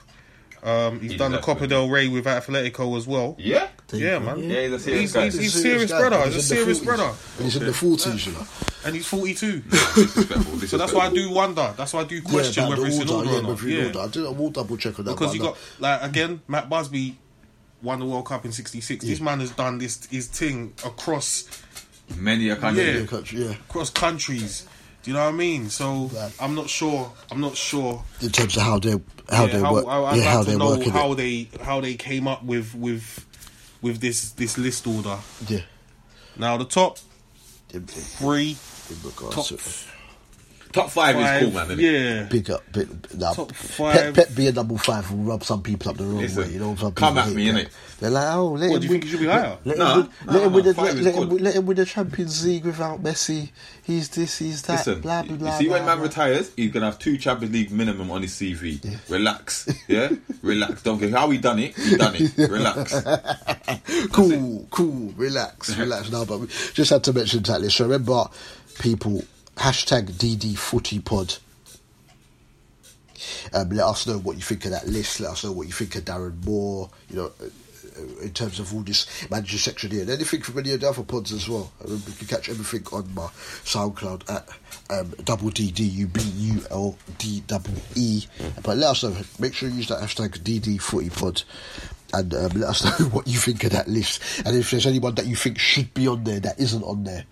Um, 0.63 1.01
he's 1.01 1.11
He 1.11 1.17
done 1.17 1.33
the 1.33 1.39
Copa 1.39 1.67
del 1.67 1.89
Rey 1.89 2.07
with 2.07 2.23
Atletico 2.23 2.95
as 2.97 3.05
well. 3.05 3.35
Yeah. 3.37 3.67
Yeah, 3.93 4.19
man. 4.19 4.39
Yeah, 4.49 4.61
he's 4.63 4.71
a 4.73 4.79
serious 4.79 5.01
He's, 5.01 5.13
guy. 5.13 5.23
he's, 5.25 5.33
he's 5.35 5.43
He's 5.43 5.55
a 5.55 5.59
serious 5.61 5.91
guy. 5.91 5.99
brother. 5.99 6.25
He's 6.25 6.33
He's 6.35 6.51
a 6.51 6.55
serious 6.55 6.79
40s. 6.79 6.85
brother. 6.85 7.13
And 7.37 7.45
he's 7.45 7.55
in 7.55 7.65
the 7.65 7.73
forties, 7.73 8.25
you 8.25 8.31
know. 8.33 8.47
And 8.85 8.95
he's 8.95 9.05
42. 9.07 9.63
So 10.67 10.77
that's 10.77 10.93
why 10.93 11.07
I 11.07 11.13
do 11.13 11.29
wonder. 11.31 11.73
That's 11.77 11.93
why 11.93 12.01
I 12.01 12.03
do 12.05 12.21
question 12.21 12.63
yeah, 12.63 12.69
whether 12.69 12.85
it's 12.85 12.97
in 12.99 13.09
order. 13.09 13.29
order 13.29 13.31
yeah, 13.31 13.37
or 13.37 13.41
not. 13.43 13.63
Yeah. 13.63 13.85
order. 13.85 13.99
I 13.99 14.07
do. 14.07 14.27
I 14.27 14.31
will 14.31 14.49
double 14.49 14.77
check 14.77 14.97
on 14.99 15.05
that. 15.05 15.11
Because 15.17 15.33
you 15.35 15.41
got 15.41 15.57
like 15.79 16.01
again, 16.03 16.41
Matt 16.47 16.69
Busby 16.69 17.17
won 17.81 17.99
the 17.99 18.05
World 18.05 18.25
Cup 18.25 18.45
in 18.45 18.51
'66. 18.51 19.03
This 19.05 19.19
man 19.19 19.39
has 19.41 19.51
done 19.51 19.77
this 19.77 20.05
his 20.07 20.27
thing 20.27 20.73
across 20.85 21.45
Many 22.17 22.49
a 22.49 22.55
country. 22.55 22.83
Yeah. 22.85 22.97
Yeah, 22.99 23.05
country, 23.05 23.39
yeah. 23.45 23.51
across 23.51 23.89
countries. 23.89 24.67
Do 25.03 25.11
you 25.11 25.17
know 25.17 25.23
what 25.25 25.33
I 25.33 25.37
mean? 25.37 25.69
So 25.69 26.05
Right. 26.13 26.31
I'm 26.39 26.55
not 26.55 26.69
sure. 26.69 27.11
I'm 27.31 27.41
not 27.41 27.55
sure 27.57 28.03
In 28.21 28.29
terms 28.29 28.55
of 28.57 28.63
how 28.63 28.79
they 28.79 28.91
how 29.29 29.45
yeah, 29.45 29.47
they 29.47 29.59
how, 29.59 29.73
work, 29.73 29.85
I- 29.87 30.03
I'd 30.03 30.17
yeah, 30.17 30.23
like 30.23 30.31
how 30.31 30.43
to 30.43 30.51
they 30.51 30.57
know 30.57 30.69
working 30.69 30.91
how 30.91 31.11
it. 31.11 31.15
they 31.15 31.49
how 31.61 31.81
they 31.81 31.95
came 31.95 32.27
up 32.27 32.43
with 32.43 32.73
with 32.75 33.25
with 33.83 33.99
this 33.99 34.31
this 34.31 34.57
list 34.57 34.87
order. 34.87 35.19
Yeah. 35.47 35.59
Now 36.35 36.57
the 36.57 36.65
top 36.65 36.97
three, 37.69 38.57
top 39.29 39.45
to 39.45 39.57
Top 40.73 40.89
five, 40.89 41.15
five, 41.15 41.43
is 41.43 41.53
cool, 41.53 41.67
man. 41.67 41.79
yeah. 41.79 42.23
big 42.23 42.49
up, 42.49 42.63
big, 42.71 42.89
nah, 43.17 43.31
Top 43.33 43.49
Pep, 43.49 43.55
five. 43.57 44.13
Pep 44.15 44.35
being 44.35 44.53
number 44.55 44.75
five 44.77 45.09
will 45.11 45.19
rub 45.23 45.43
some 45.43 45.61
people 45.61 45.91
up 45.91 45.97
the 45.97 46.03
wrong 46.03 46.17
Listen, 46.17 46.43
way. 46.43 46.49
You 46.53 46.59
know, 46.59 46.75
some 46.75 46.91
come 46.93 47.13
people 47.13 47.29
at 47.29 47.35
me, 47.35 47.45
hate 47.45 47.53
innit? 47.53 47.63
that. 47.65 47.71
They're 47.99 48.09
like, 48.09 48.35
oh, 48.35 48.51
let 48.53 48.69
What, 48.71 48.75
him 48.75 48.81
do 48.81 48.87
you 48.87 48.91
win. 48.91 49.01
think 49.01 49.03
he 49.03 49.09
should 49.11 49.19
be 49.19 49.25
higher? 49.27 49.57
Let, 49.65 49.77
Nah, 49.77 49.93
him 49.93 50.01
win, 50.01 50.09
nah, 50.25 50.33
let, 50.33 50.43
him 50.43 50.53
win 50.53 50.65
the, 50.65 50.73
five 50.73 50.85
let, 50.85 50.95
is 50.97 51.05
let 51.05 51.15
him, 51.15 51.29
let 51.37 51.55
him 51.55 51.65
win 51.67 51.77
the 51.77 51.85
Champions 51.85 52.45
League 52.45 52.65
without 52.65 53.03
Messi. 53.03 53.49
He's 53.83 54.09
this, 54.09 54.37
he's 54.39 54.61
that. 54.63 54.73
Listen, 54.87 55.01
blah 55.01 55.21
blah 55.21 55.31
you 55.31 55.37
blah. 55.37 55.57
see 55.59 55.69
when 55.69 55.79
blah, 55.83 55.87
man 55.87 55.97
blah. 55.99 56.07
retires, 56.07 56.51
he's 56.55 56.71
gonna 56.71 56.85
have 56.87 56.97
two 56.99 57.17
Champions 57.17 57.53
League 57.53 57.71
minimum 57.71 58.09
on 58.11 58.23
his 58.23 58.31
CV. 58.33 58.99
Relax, 59.09 59.69
yeah, 59.87 60.09
relax. 60.41 60.81
Don't 60.81 60.99
care 60.99 61.11
how 61.11 61.29
he 61.29 61.37
done 61.37 61.59
it. 61.59 61.75
He 61.77 61.95
done 61.97 62.15
it. 62.17 62.35
Relax. 62.49 62.95
cool, 64.11 64.67
cool, 64.71 65.13
relax, 65.15 65.77
relax. 65.77 66.09
Now, 66.13 66.25
but 66.25 66.39
we 66.39 66.47
just 66.47 66.89
had 66.89 67.03
to 67.05 67.13
mention 67.13 67.43
that 67.43 67.61
list. 67.61 67.77
So 67.77 67.85
remember, 67.85 68.25
people, 68.79 69.23
hashtag 69.57 70.11
DD 70.11 70.57
Footy 70.57 70.99
Pod. 70.99 71.37
Um, 73.53 73.69
let 73.69 73.85
us 73.85 74.07
know 74.07 74.17
what 74.17 74.35
you 74.35 74.41
think 74.41 74.65
of 74.65 74.71
that 74.71 74.87
list. 74.87 75.19
Let 75.19 75.31
us 75.31 75.43
know 75.43 75.51
what 75.51 75.67
you 75.67 75.73
think 75.73 75.95
of 75.95 76.05
Darren 76.05 76.43
Moore. 76.45 76.89
You 77.09 77.15
know, 77.15 77.31
uh, 77.41 77.45
in 78.21 78.31
terms 78.31 78.59
of 78.59 78.73
all 78.73 78.81
this 78.81 79.29
manager 79.29 79.57
section 79.57 79.91
here, 79.91 80.01
and 80.01 80.09
anything 80.09 80.41
from 80.41 80.57
any 80.59 80.71
of 80.71 80.81
the 80.81 80.89
other 80.89 81.03
pods 81.03 81.31
as 81.31 81.47
well. 81.47 81.71
I 81.83 81.91
you 81.91 81.99
can 82.17 82.27
catch 82.27 82.49
everything 82.49 82.85
on 82.91 83.13
my 83.13 83.27
SoundCloud 83.63 84.29
at 84.29 84.49
um, 84.89 85.13
double 85.23 85.49
D 85.49 85.71
D 85.71 85.83
U 85.83 86.07
B 86.07 86.21
U 86.21 86.61
L 86.71 86.97
D 87.17 87.43
double 87.47 87.73
E. 87.95 88.25
But 88.63 88.77
let 88.77 88.91
us 88.91 89.03
know. 89.03 89.15
Make 89.39 89.53
sure 89.53 89.69
you 89.69 89.75
use 89.75 89.89
that 89.89 90.01
hashtag 90.01 90.39
DD 90.39 90.81
Footy 90.81 91.09
Pod. 91.09 91.43
And 92.13 92.33
um, 92.35 92.51
let 92.51 92.69
us 92.69 92.83
know 92.99 93.07
what 93.07 93.27
you 93.27 93.39
think 93.39 93.63
of 93.63 93.71
that 93.71 93.87
list. 93.87 94.21
And 94.45 94.55
if 94.55 94.71
there's 94.71 94.85
anyone 94.85 95.15
that 95.15 95.25
you 95.25 95.35
think 95.35 95.59
should 95.59 95.93
be 95.93 96.07
on 96.07 96.23
there 96.23 96.39
that 96.39 96.59
isn't 96.59 96.83
on 96.83 97.03
there, 97.03 97.25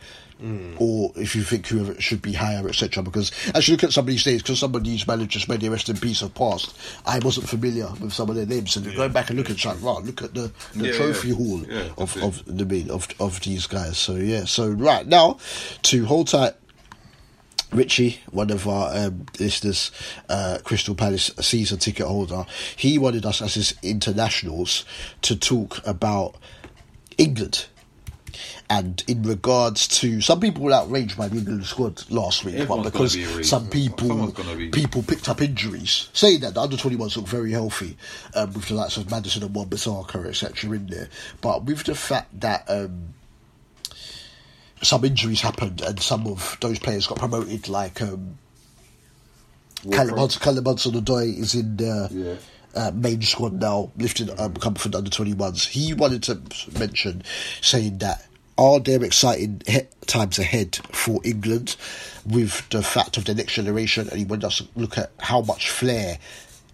or 0.80 1.12
if 1.16 1.36
you 1.36 1.44
think 1.44 1.68
whoever 1.68 2.00
should 2.02 2.22
be 2.22 2.34
higher, 2.34 2.68
etc. 2.68 3.04
Because 3.04 3.32
as 3.54 3.68
you 3.68 3.74
look 3.76 3.84
at 3.84 3.94
some 3.94 4.06
of 4.06 4.08
these 4.08 4.26
names, 4.26 4.42
because 4.42 4.60
some 4.60 4.74
of 4.74 4.84
these 4.84 5.06
managers, 5.08 5.48
may 5.48 5.58
they 5.58 5.70
rest 5.70 5.88
in 5.90 5.98
peace, 5.98 6.22
have 6.22 6.34
passed. 6.34 6.76
I 7.06 7.20
wasn't 7.20 7.48
familiar 7.48 7.88
with 8.02 8.12
some 8.14 8.30
of 8.30 8.36
their 8.36 8.46
names, 8.48 8.76
and 8.76 8.86
you're 8.86 8.96
going 8.96 9.12
back 9.12 9.30
and 9.30 9.38
looking, 9.38 9.56
it's 9.56 9.66
like, 9.66 9.82
right, 9.84 10.04
look 10.04 10.24
at 10.24 10.34
the, 10.34 10.52
the 10.76 10.88
Yeah, 10.88 10.94
trophy 10.94 11.28
yeah. 11.30 11.36
hall 11.36 11.62
Yeah, 11.70 11.90
of, 11.98 12.18
it. 12.18 12.24
of 12.24 12.44
the 12.58 12.66
main 12.66 12.90
of 12.90 13.08
of 13.20 13.40
these 13.42 13.68
guys. 13.68 13.98
So 13.98 14.16
yeah, 14.16 14.46
so 14.46 14.70
right 14.70 15.06
now 15.06 15.38
to 15.84 16.06
hold 16.06 16.28
tight. 16.30 16.54
Richie, 17.72 18.20
one 18.32 18.50
of 18.52 18.68
our 18.68 18.94
um, 18.98 19.26
listeners, 19.40 19.92
uh, 20.28 20.58
Crystal 20.66 20.94
Palace 20.94 21.32
season 21.40 21.78
ticket 21.80 22.06
holder, 22.06 22.46
he 22.76 22.98
wanted 22.98 23.26
us 23.26 23.42
as 23.42 23.54
his 23.54 23.76
internationals 23.82 24.84
to 25.22 25.38
talk 25.38 25.80
about 25.88 26.36
England. 27.18 27.68
And 28.72 29.04
in 29.06 29.24
regards 29.24 29.86
to 30.00 30.22
some 30.22 30.40
people 30.40 30.64
were 30.64 30.72
outraged 30.72 31.18
by 31.18 31.28
the 31.28 31.40
England 31.40 31.66
squad 31.66 32.10
last 32.10 32.46
week, 32.46 32.56
Everyone's 32.56 32.84
but 32.86 32.94
because 32.94 33.16
be 33.18 33.44
some 33.44 33.68
people 33.70 34.32
be- 34.56 34.70
people 34.70 35.04
picked 35.04 35.28
up 35.28 35.42
injuries, 35.42 36.08
saying 36.14 36.40
that 36.40 36.54
the 36.54 36.62
under 36.62 36.78
twenty 36.78 36.96
ones 36.96 37.18
look 37.18 37.28
very 37.28 37.52
healthy, 37.52 37.98
um, 38.34 38.54
with 38.54 38.70
the 38.70 38.76
likes 38.76 38.96
of 38.96 39.12
Maddison 39.12 39.44
and 39.44 39.54
Wan-Bissaka 39.54 40.26
etc. 40.26 40.72
in 40.72 40.88
there, 40.88 41.10
but 41.42 41.66
with 41.66 41.84
the 41.84 41.96
fact 41.96 42.40
that 42.40 42.64
um, 42.70 43.14
some 44.82 45.04
injuries 45.04 45.42
happened 45.42 45.82
and 45.82 46.00
some 46.00 46.26
of 46.26 46.56
those 46.62 46.80
players 46.80 47.08
got 47.08 47.20
promoted, 47.20 47.68
like 47.68 48.02
um, 48.02 48.38
Callum 49.92 50.18
Hudson, 50.18 50.64
Hudson-Odoi 50.64 51.38
is 51.38 51.56
in 51.56 51.76
the 51.76 52.40
Yeah. 52.74 52.82
uh, 52.88 52.92
main 52.92 53.22
squad 53.22 53.52
now, 53.60 53.92
lifting 53.98 54.30
um, 54.40 54.54
the 54.54 54.94
under 54.96 55.10
21s. 55.10 55.68
He 55.68 55.94
wanted 55.94 56.24
to 56.24 56.40
mention, 56.80 57.24
saying 57.62 57.98
that 57.98 58.28
are 58.62 58.80
there 58.80 59.04
exciting 59.04 59.60
times 60.06 60.38
ahead 60.38 60.76
for 60.92 61.20
England 61.24 61.76
with 62.28 62.70
the 62.70 62.84
fact 62.84 63.18
of 63.18 63.26
the 63.26 63.34
next 63.34 63.54
generation, 63.54 64.08
and 64.10 64.20
you 64.20 64.28
wanted 64.28 64.46
us 64.46 64.60
to 64.60 64.68
look 64.76 65.00
at 65.00 65.10
how 65.20 65.42
much 65.42 65.72
flair 65.72 66.20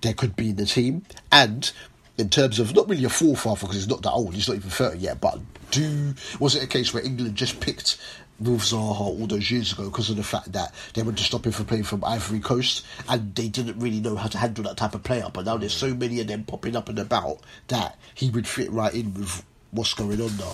there 0.02 0.14
could 0.14 0.36
be 0.36 0.50
in 0.50 0.58
the 0.58 0.66
team, 0.66 1.06
and 1.32 1.72
in 2.18 2.28
terms 2.30 2.60
of 2.60 2.76
not 2.76 2.90
really 2.90 3.06
a 3.06 3.10
forefather 3.10 3.62
because 3.62 3.76
he's 3.76 3.88
not 3.88 4.02
that 4.02 4.12
old, 4.12 4.34
he's 4.34 4.50
not 4.50 4.58
even 4.58 4.70
30 4.70 4.98
yet, 4.98 5.22
but 5.22 5.40
do 5.72 6.14
was 6.42 6.56
it 6.56 6.64
a 6.64 6.68
case 6.68 6.94
where 6.94 7.06
England 7.06 7.36
just 7.36 7.62
picked 7.62 7.98
Wilf 8.42 8.64
Zaha 8.64 9.00
all 9.00 9.26
those 9.26 9.50
years 9.50 9.72
ago 9.72 9.86
because 9.86 10.10
of 10.10 10.18
the 10.18 10.24
fact 10.24 10.52
that 10.52 10.74
they 10.94 11.04
were 11.04 11.14
to 11.14 11.24
stop 11.24 11.46
him 11.46 11.54
from 11.54 11.68
playing 11.68 11.84
from 11.84 12.04
Ivory 12.04 12.42
Coast 12.42 12.86
and 13.08 13.34
they 13.34 13.48
didn't 13.48 13.80
really 13.80 14.02
know 14.02 14.18
how 14.18 14.28
to 14.28 14.38
handle 14.38 14.66
that 14.66 14.76
type 14.78 14.94
of 14.94 15.04
player. 15.04 15.28
But 15.32 15.46
now 15.46 15.56
there's 15.56 15.74
so 15.74 15.96
many 15.96 16.20
of 16.20 16.28
them 16.28 16.44
popping 16.44 16.76
up 16.76 16.90
and 16.90 17.00
about 17.00 17.40
that 17.70 17.98
he 18.14 18.30
would 18.30 18.48
fit 18.48 18.70
right 18.72 18.94
in 18.94 19.14
with 19.14 19.44
what's 19.72 19.94
going 19.94 20.22
on 20.22 20.36
now. 20.38 20.54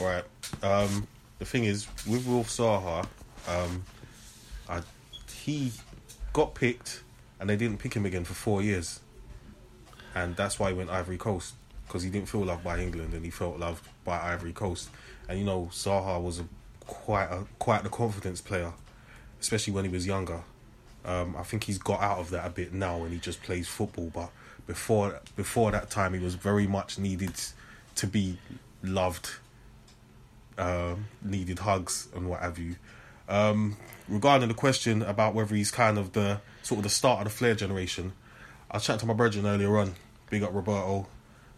Right. 0.00 0.24
Um, 0.62 1.06
the 1.38 1.44
thing 1.44 1.64
is, 1.64 1.86
with 2.06 2.26
Wolf 2.26 2.48
Zaha, 2.48 3.06
um, 3.48 3.84
I, 4.68 4.80
he 5.30 5.72
got 6.32 6.54
picked, 6.54 7.02
and 7.38 7.50
they 7.50 7.56
didn't 7.56 7.78
pick 7.78 7.94
him 7.94 8.06
again 8.06 8.24
for 8.24 8.34
four 8.34 8.62
years, 8.62 9.00
and 10.14 10.34
that's 10.36 10.58
why 10.58 10.70
he 10.70 10.76
went 10.76 10.90
Ivory 10.90 11.18
Coast 11.18 11.54
because 11.86 12.02
he 12.04 12.10
didn't 12.10 12.28
feel 12.28 12.44
loved 12.44 12.62
by 12.62 12.78
England, 12.78 13.12
and 13.14 13.24
he 13.24 13.30
felt 13.30 13.58
loved 13.58 13.86
by 14.04 14.32
Ivory 14.32 14.52
Coast. 14.52 14.88
And 15.28 15.38
you 15.38 15.44
know, 15.44 15.68
Zaha 15.72 16.22
was 16.22 16.38
a 16.38 16.44
quite 16.86 17.24
a 17.24 17.44
quite 17.58 17.82
the 17.82 17.88
confidence 17.88 18.40
player, 18.40 18.72
especially 19.40 19.72
when 19.72 19.84
he 19.84 19.90
was 19.90 20.06
younger. 20.06 20.42
Um, 21.04 21.34
I 21.36 21.42
think 21.42 21.64
he's 21.64 21.78
got 21.78 22.00
out 22.00 22.18
of 22.18 22.30
that 22.30 22.46
a 22.46 22.50
bit 22.50 22.72
now, 22.72 23.02
and 23.02 23.12
he 23.12 23.18
just 23.18 23.42
plays 23.42 23.66
football. 23.68 24.10
But 24.14 24.30
before 24.66 25.20
before 25.36 25.72
that 25.72 25.90
time, 25.90 26.14
he 26.14 26.20
was 26.20 26.36
very 26.36 26.66
much 26.66 26.98
needed 26.98 27.34
to 27.96 28.06
be 28.06 28.38
loved 28.82 29.30
um, 30.60 31.06
needed 31.22 31.60
hugs 31.60 32.08
and 32.14 32.28
what 32.28 32.40
have 32.40 32.58
you. 32.58 32.76
Um, 33.28 33.76
regarding 34.08 34.48
the 34.48 34.54
question 34.54 35.02
about 35.02 35.34
whether 35.34 35.54
he's 35.54 35.70
kind 35.70 35.98
of 35.98 36.12
the 36.12 36.40
sort 36.62 36.78
of 36.78 36.82
the 36.84 36.90
start 36.90 37.20
of 37.20 37.24
the 37.24 37.30
Flair 37.30 37.54
generation, 37.54 38.12
I 38.70 38.78
chatted 38.78 39.00
to 39.00 39.06
my 39.06 39.14
brethren 39.14 39.46
earlier 39.46 39.78
on. 39.78 39.94
Big 40.28 40.42
up 40.42 40.52
Roberto. 40.52 41.06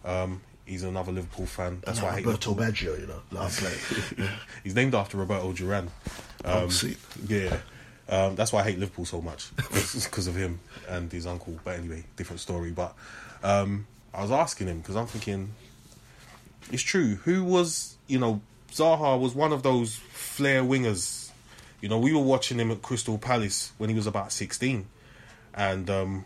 Um, 0.04 0.42
he's 0.64 0.82
another 0.84 1.12
Liverpool 1.12 1.46
fan. 1.46 1.82
That's 1.84 2.00
why 2.00 2.10
I 2.10 2.14
hate 2.16 2.26
Roberto. 2.26 2.54
Baggio, 2.54 3.00
you 3.00 3.06
know, 3.06 3.20
last 3.30 3.60
play. 3.60 4.28
He's 4.64 4.74
named 4.74 4.94
after 4.94 5.18
Roberto 5.18 5.52
Duran. 5.52 5.90
Oh. 6.44 6.70
Yeah. 7.26 7.58
Um, 8.08 8.34
that's 8.34 8.52
why 8.52 8.60
I 8.60 8.64
hate 8.64 8.78
Liverpool 8.78 9.04
so 9.04 9.20
much 9.20 9.54
because 9.56 10.26
of 10.26 10.34
him 10.34 10.60
and 10.88 11.10
his 11.10 11.26
uncle. 11.26 11.58
But 11.64 11.78
anyway, 11.78 12.04
different 12.16 12.40
story. 12.40 12.70
But 12.70 12.94
um, 13.42 13.86
I 14.14 14.22
was 14.22 14.30
asking 14.30 14.68
him 14.68 14.78
because 14.78 14.96
I'm 14.96 15.06
thinking 15.06 15.54
it's 16.70 16.82
true. 16.82 17.16
Who 17.24 17.44
was 17.44 17.96
you 18.06 18.18
know 18.18 18.40
Zaha 18.72 19.18
was 19.20 19.34
one 19.34 19.52
of 19.52 19.62
those 19.62 19.96
flair 19.96 20.62
wingers. 20.62 21.30
You 21.80 21.88
know, 21.88 21.98
we 21.98 22.12
were 22.12 22.20
watching 22.22 22.58
him 22.58 22.70
at 22.70 22.80
Crystal 22.82 23.18
Palace 23.18 23.72
when 23.78 23.90
he 23.90 23.96
was 23.96 24.06
about 24.06 24.32
16, 24.32 24.86
and 25.54 25.90
um, 25.90 26.24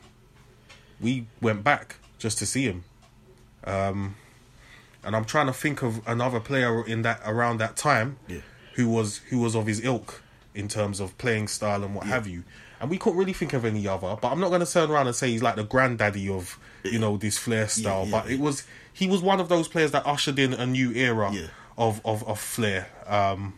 we 1.00 1.26
went 1.40 1.64
back 1.64 1.96
just 2.18 2.38
to 2.38 2.46
see 2.46 2.64
him. 2.64 2.84
Um, 3.64 4.16
and 5.02 5.16
I'm 5.16 5.24
trying 5.24 5.46
to 5.46 5.52
think 5.52 5.82
of 5.82 6.06
another 6.06 6.40
player 6.40 6.84
in 6.86 7.02
that 7.02 7.20
around 7.24 7.58
that 7.58 7.76
time 7.76 8.16
Yeah. 8.28 8.40
who 8.74 8.88
was 8.88 9.18
who 9.30 9.38
was 9.38 9.54
of 9.56 9.66
his 9.66 9.84
ilk 9.84 10.22
in 10.54 10.68
terms 10.68 11.00
of 11.00 11.16
playing 11.18 11.48
style 11.48 11.82
and 11.84 11.94
what 11.94 12.06
have 12.06 12.26
you. 12.26 12.44
And 12.80 12.90
we 12.90 12.98
couldn't 12.98 13.18
really 13.18 13.32
think 13.32 13.52
of 13.54 13.64
any 13.64 13.86
other. 13.88 14.16
But 14.20 14.30
I'm 14.30 14.40
not 14.40 14.48
going 14.50 14.64
to 14.64 14.70
turn 14.70 14.90
around 14.90 15.06
and 15.06 15.16
say 15.16 15.30
he's 15.30 15.42
like 15.42 15.56
the 15.56 15.64
granddaddy 15.64 16.28
of 16.28 16.58
you 16.84 16.98
know 16.98 17.16
this 17.16 17.38
flair 17.38 17.66
style. 17.68 18.04
yeah, 18.04 18.10
but 18.10 18.28
yeah. 18.28 18.34
it 18.34 18.40
was 18.40 18.64
he 18.92 19.06
was 19.08 19.20
one 19.22 19.40
of 19.40 19.48
those 19.48 19.66
players 19.68 19.90
that 19.92 20.06
ushered 20.06 20.38
in 20.38 20.52
a 20.54 20.66
new 20.66 20.92
era 20.92 21.32
Yeah. 21.32 21.46
Of, 21.78 22.00
of 22.04 22.26
of 22.28 22.38
flair. 22.38 22.88
Um, 23.06 23.54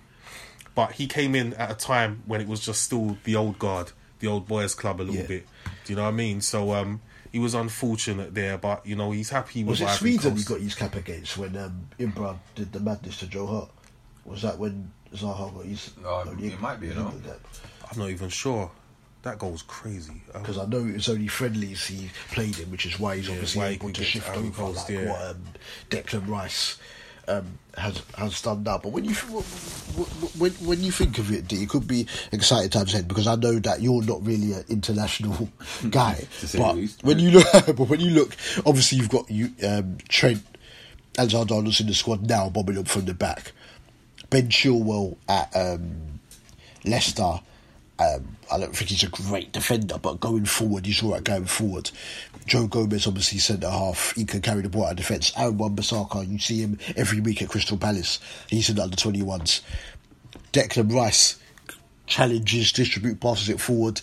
but 0.74 0.92
he 0.92 1.06
came 1.06 1.34
in 1.34 1.54
at 1.54 1.70
a 1.70 1.74
time 1.74 2.22
when 2.26 2.40
it 2.40 2.46
was 2.48 2.60
just 2.60 2.82
still 2.82 3.16
the 3.24 3.34
old 3.36 3.58
guard, 3.58 3.92
the 4.20 4.28
old 4.28 4.46
boys 4.46 4.74
club 4.74 5.00
a 5.00 5.02
little 5.02 5.16
Yeah. 5.22 5.26
bit. 5.26 5.46
Do 5.84 5.92
you 5.92 5.96
know 5.96 6.02
what 6.04 6.08
I 6.10 6.12
mean? 6.12 6.40
So 6.40 6.72
um, 6.74 7.00
he 7.32 7.38
was 7.38 7.54
unfortunate 7.54 8.34
there, 8.34 8.58
but 8.58 8.86
you 8.86 8.94
know 8.96 9.10
he's 9.10 9.30
happy 9.30 9.64
with 9.64 9.80
Was 9.80 9.80
it 9.80 9.88
Sweden 9.96 10.36
he 10.36 10.44
got 10.44 10.60
his 10.60 10.74
cap 10.74 10.94
against 10.94 11.36
when 11.36 11.56
um, 11.56 11.88
Ibra 11.98 12.38
did 12.54 12.72
the 12.72 12.80
madness 12.80 13.18
to 13.20 13.26
Joe 13.26 13.46
Hart? 13.46 13.70
Was 14.24 14.42
that 14.42 14.58
when 14.58 14.92
Zaha 15.14 15.54
got 15.54 15.64
his? 15.64 15.90
Oh, 16.04 16.24
it 16.38 16.60
might 16.60 16.80
be, 16.80 16.88
you 16.88 16.94
know. 16.94 17.12
I'm 17.90 17.98
not 17.98 18.10
even 18.10 18.28
sure. 18.28 18.70
That 19.22 19.38
goal's 19.38 19.62
crazy. 19.62 20.22
Um, 20.34 20.42
Because 20.42 20.58
I 20.58 20.66
know 20.66 20.78
it 20.78 20.92
was 20.94 21.08
only 21.08 21.26
friendlies 21.26 21.86
he 21.86 22.10
played 22.30 22.58
in, 22.60 22.70
which 22.70 22.86
is 22.86 23.00
why 23.00 23.16
he's 23.16 23.26
Yeah, 23.26 23.32
obviously 23.34 23.58
why 23.60 23.66
able 23.68 23.86
could 23.86 23.94
to 23.96 24.04
shift 24.04 24.28
Ivory 24.28 24.46
over 24.48 24.62
like 24.68 24.88
yeah. 24.88 25.10
what 25.10 25.22
um, 25.30 25.42
Declan 25.90 26.28
Rice 26.28 26.76
um, 27.28 27.58
has 27.76 28.02
has 28.16 28.40
done 28.42 28.62
now. 28.62 28.78
But 28.78 28.92
when 28.92 29.04
you 29.04 29.14
when 29.14 30.52
when 30.52 30.82
you 30.82 30.90
think 30.90 31.18
of 31.18 31.30
it, 31.32 31.46
D, 31.48 31.62
it 31.62 31.68
could 31.68 31.86
be 31.86 32.06
exciting 32.32 32.70
times 32.70 32.94
ahead 32.94 33.08
because 33.08 33.26
I 33.26 33.36
know 33.36 33.58
that 33.60 33.80
you're 33.80 34.02
not 34.02 34.24
really 34.26 34.52
an 34.52 34.64
international 34.68 35.48
guy. 35.90 36.26
But 36.56 36.76
least. 36.76 37.04
when 37.04 37.18
you 37.18 37.30
look, 37.30 37.46
but 37.66 37.88
when 37.88 38.00
you 38.00 38.10
look, 38.10 38.34
obviously 38.66 38.98
you've 38.98 39.10
got 39.10 39.30
you 39.30 39.50
um, 39.66 39.98
Trent, 40.08 40.42
Arnold's 41.18 41.80
in 41.80 41.86
the 41.86 41.94
squad 41.94 42.26
now, 42.28 42.48
bobbing 42.48 42.78
up 42.78 42.88
from 42.88 43.04
the 43.04 43.14
back. 43.14 43.52
Ben 44.30 44.48
Chilwell 44.48 45.16
at 45.28 45.54
um, 45.54 46.20
Leicester. 46.84 47.40
Um, 48.00 48.36
I 48.50 48.58
don't 48.58 48.74
think 48.74 48.90
he's 48.90 49.02
a 49.02 49.08
great 49.08 49.52
defender, 49.52 49.98
but 49.98 50.20
going 50.20 50.44
forward, 50.44 50.86
he's 50.86 51.02
all 51.02 51.12
right 51.12 51.24
going 51.24 51.46
forward. 51.46 51.90
Joe 52.48 52.66
Gomez, 52.66 53.06
obviously 53.06 53.38
centre 53.38 53.70
half, 53.70 54.14
he 54.16 54.24
can 54.24 54.40
carry 54.40 54.62
the 54.62 54.68
ball 54.68 54.86
out 54.86 54.92
of 54.92 54.96
defence. 54.96 55.32
Aaron 55.36 55.58
Wan-Bissaka, 55.58 56.26
you 56.28 56.38
see 56.38 56.60
him 56.60 56.78
every 56.96 57.20
week 57.20 57.42
at 57.42 57.48
Crystal 57.48 57.76
Palace. 57.76 58.18
He's 58.48 58.68
in 58.70 58.76
the 58.76 58.82
under 58.82 58.96
21s. 58.96 59.60
Declan 60.52 60.92
Rice 60.92 61.38
challenges, 62.06 62.72
distribute 62.72 63.20
passes 63.20 63.48
it 63.48 63.60
forward. 63.60 64.00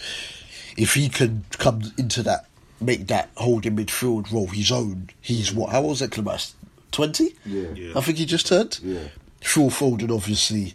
If 0.77 0.93
he 0.93 1.09
can 1.09 1.43
come 1.57 1.81
into 1.97 2.21
that, 2.23 2.45
make 2.79 3.07
that 3.07 3.29
holding 3.35 3.77
midfield 3.77 4.31
role 4.31 4.47
his 4.47 4.71
own, 4.71 5.09
he's 5.21 5.51
what? 5.53 5.71
How 5.71 5.81
old 5.81 5.99
is 6.01 6.07
Declan 6.07 6.27
Rice? 6.27 6.53
20? 6.91 7.35
Yeah. 7.45 7.69
Yeah. 7.73 7.93
I 7.95 8.01
think 8.01 8.17
he 8.19 8.25
just 8.25 8.47
turned. 8.47 8.79
Yeah. 8.83 8.99
Phil 9.41 9.69
Foden, 9.69 10.13
obviously, 10.13 10.73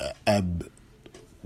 uh, 0.00 0.10
um, 0.26 0.60
y- 0.60 0.66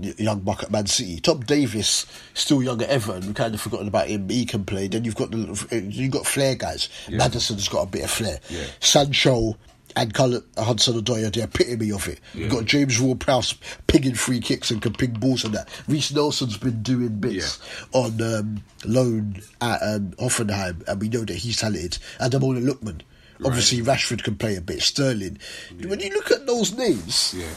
young 0.03 0.39
buck 0.39 0.63
at 0.63 0.71
Man 0.71 0.85
City. 0.87 1.19
Tom 1.19 1.41
Davies, 1.41 2.05
still 2.33 2.61
young 2.63 2.81
at 2.81 2.89
Everton. 2.89 3.27
We 3.27 3.33
kind 3.33 3.53
of 3.53 3.61
forgotten 3.61 3.87
about 3.87 4.07
him. 4.07 4.27
He 4.29 4.45
can 4.45 4.65
play. 4.65 4.87
Then 4.87 5.03
you've 5.05 5.15
got 5.15 5.31
the 5.31 5.67
uh, 5.71 5.75
you've 5.75 6.11
got 6.11 6.25
flair 6.25 6.55
guys. 6.55 6.89
Maddison's 7.09 7.67
got 7.69 7.83
a 7.83 7.85
bit 7.89 8.03
of 8.03 8.11
flair. 8.11 8.39
Yeah. 8.49 8.65
Sancho 8.79 9.57
and 9.95 10.13
Cullen 10.13 10.41
Hudson 10.57 11.01
Odoi 11.01 11.27
are 11.27 11.29
the 11.31 11.43
epitome 11.43 11.91
of 11.91 12.07
it. 12.07 12.19
You've 12.33 12.49
got 12.51 12.63
James 12.63 12.97
Ward-Prowse 13.01 13.55
pinging 13.87 14.15
free 14.15 14.39
kicks 14.39 14.71
and 14.71 14.81
can 14.81 14.93
ping 14.93 15.11
balls 15.13 15.43
and 15.43 15.53
that. 15.53 15.67
Reiss 15.89 16.13
Nelson's 16.13 16.57
been 16.57 16.81
doing 16.81 17.19
bits 17.19 17.59
on 17.91 18.21
um, 18.21 18.63
loan 18.85 19.41
at 19.59 19.81
um, 19.83 20.11
Hoffenheim, 20.11 20.87
and 20.87 21.01
we 21.01 21.09
know 21.09 21.25
that 21.25 21.35
he's 21.35 21.57
talented. 21.57 21.97
Ademola 22.21 22.63
Lookman. 22.65 23.01
Obviously, 23.43 23.81
Rashford 23.81 24.23
can 24.23 24.35
play 24.37 24.55
a 24.55 24.61
bit. 24.61 24.81
Sterling. 24.83 25.39
When 25.85 25.99
you 25.99 26.11
look 26.11 26.29
at 26.31 26.45
those 26.45 26.73
names, 26.77 27.33
Yeah. 27.35 27.47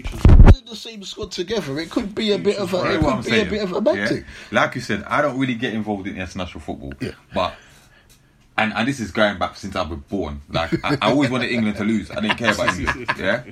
In 0.00 0.64
the 0.66 0.76
same 0.76 1.02
squad 1.04 1.30
together, 1.30 1.78
it 1.78 1.90
could 1.90 2.14
be 2.14 2.32
a 2.32 2.38
bit 2.38 2.56
of 2.58 2.72
a, 2.74 2.76
it 2.94 3.00
could 3.00 3.04
I'm 3.08 3.22
be 3.22 3.30
saying. 3.30 3.46
a 3.46 3.50
bit 3.50 3.62
of 3.62 3.72
a 3.72 3.80
bad 3.80 4.10
Yeah. 4.10 4.20
Like 4.50 4.74
you 4.74 4.80
said, 4.80 5.04
I 5.04 5.22
don't 5.22 5.38
really 5.38 5.54
get 5.54 5.74
involved 5.74 6.06
in 6.06 6.16
international 6.16 6.60
football. 6.60 6.92
Yeah. 7.00 7.12
But 7.34 7.54
and 8.58 8.72
and 8.74 8.86
this 8.88 9.00
is 9.00 9.10
going 9.10 9.38
back 9.38 9.56
since 9.56 9.76
I 9.76 9.82
was 9.82 9.98
born. 10.00 10.40
Like 10.48 10.72
I, 10.84 10.96
I 11.00 11.10
always 11.10 11.30
wanted 11.30 11.50
England 11.50 11.76
to 11.78 11.84
lose. 11.84 12.10
I 12.10 12.20
didn't 12.20 12.36
care 12.38 12.52
about 12.52 12.78
England. 12.78 13.08
Yeah. 13.18 13.44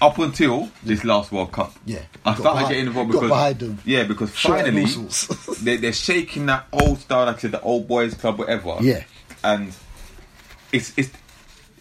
up 0.00 0.18
until 0.18 0.70
this 0.82 1.04
last 1.04 1.32
World 1.32 1.52
Cup. 1.52 1.72
Yeah. 1.84 2.02
I 2.24 2.34
started 2.34 2.42
behind- 2.42 2.68
getting 2.68 2.86
involved 2.86 3.12
because 3.12 3.76
yeah, 3.84 4.04
because 4.04 4.30
finally 4.30 4.82
muscles. 4.82 5.58
they, 5.62 5.76
they're 5.76 5.92
shaking 5.92 6.46
that 6.46 6.66
old 6.72 6.98
style, 6.98 7.26
like 7.26 7.36
I 7.36 7.38
said, 7.38 7.52
the 7.52 7.60
old 7.62 7.88
boys 7.88 8.14
club, 8.14 8.38
whatever. 8.38 8.76
Yeah. 8.80 9.04
and 9.44 9.72
it's 10.72 10.92
it's. 10.96 11.10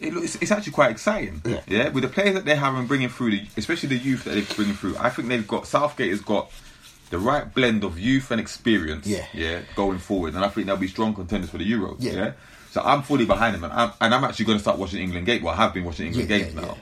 It 0.01 0.13
looks, 0.13 0.35
it's 0.35 0.51
actually 0.51 0.73
quite 0.73 0.91
exciting, 0.91 1.41
Yeah. 1.67 1.89
With 1.89 2.03
the 2.03 2.09
players 2.09 2.33
that 2.35 2.43
they 2.45 2.55
have 2.55 2.75
and 2.75 2.87
bringing 2.87 3.09
through, 3.09 3.31
the, 3.31 3.47
especially 3.57 3.89
the 3.89 3.97
youth 3.97 4.25
that 4.25 4.31
they're 4.31 4.55
bringing 4.55 4.75
through, 4.75 4.97
I 4.97 5.09
think 5.09 5.29
they've 5.29 5.47
got 5.47 5.67
Southgate 5.67 6.09
has 6.11 6.21
got 6.21 6.51
the 7.11 7.17
right 7.19 7.53
blend 7.53 7.83
of 7.85 7.97
youth 7.97 8.29
and 8.31 8.41
experience, 8.41 9.07
Yeah. 9.07 9.25
yeah, 9.33 9.61
going 9.75 9.99
forward, 9.99 10.33
and 10.35 10.43
I 10.43 10.49
think 10.49 10.67
they'll 10.67 10.75
be 10.75 10.87
strong 10.89 11.13
contenders 11.13 11.49
for 11.49 11.57
the 11.59 11.71
Euros, 11.71 11.97
Yeah. 11.99 12.11
yeah. 12.13 12.31
So 12.71 12.81
I'm 12.81 13.03
fully 13.03 13.25
behind 13.25 13.55
them, 13.55 13.63
and 13.63 13.71
I'm, 13.71 13.91
and 14.01 14.13
I'm 14.13 14.23
actually 14.25 14.45
going 14.45 14.57
to 14.57 14.61
start 14.61 14.77
watching 14.77 15.01
England 15.01 15.25
games. 15.27 15.41
Well, 15.43 15.53
I 15.53 15.57
have 15.57 15.73
been 15.73 15.85
watching 15.85 16.07
England 16.07 16.29
Yeah, 16.29 16.37
games 16.39 16.53
yeah, 16.55 16.61
now. 16.61 16.67
yeah. 16.67 16.73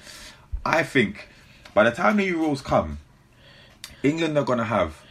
I 0.65 0.81
think 0.83 1.27
by 1.75 1.83
the 1.83 1.91
time 1.91 2.17
the 2.17 2.27
Euros 2.31 2.63
come, 2.63 2.97
England 4.01 4.37
are 4.37 4.43
going 4.43 4.57
to 4.59 4.65
have 4.65 5.01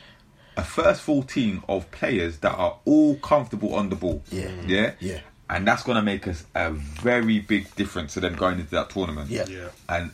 a 0.57 0.64
first 0.64 1.03
14 1.03 1.62
of 1.68 1.88
players 1.92 2.38
that 2.38 2.53
are 2.53 2.78
all 2.84 3.14
comfortable 3.16 3.74
on 3.74 3.90
the 3.90 3.96
ball. 3.96 4.22
Yeah. 4.30 4.50
Yeah. 4.66 4.92
Yeah. 4.98 5.20
And 5.55 5.68
that's 5.68 5.82
going 5.82 5.96
to 5.96 6.03
make 6.03 6.26
us 6.26 6.44
a 6.55 6.70
very 6.70 7.38
big 7.40 7.74
difference 7.76 8.14
to 8.14 8.20
them 8.20 8.34
going 8.36 8.59
into 8.59 8.70
that 8.70 8.88
tournament. 8.88 9.28
Yeah. 9.30 9.44
Yeah. 9.48 9.68
And 9.88 10.11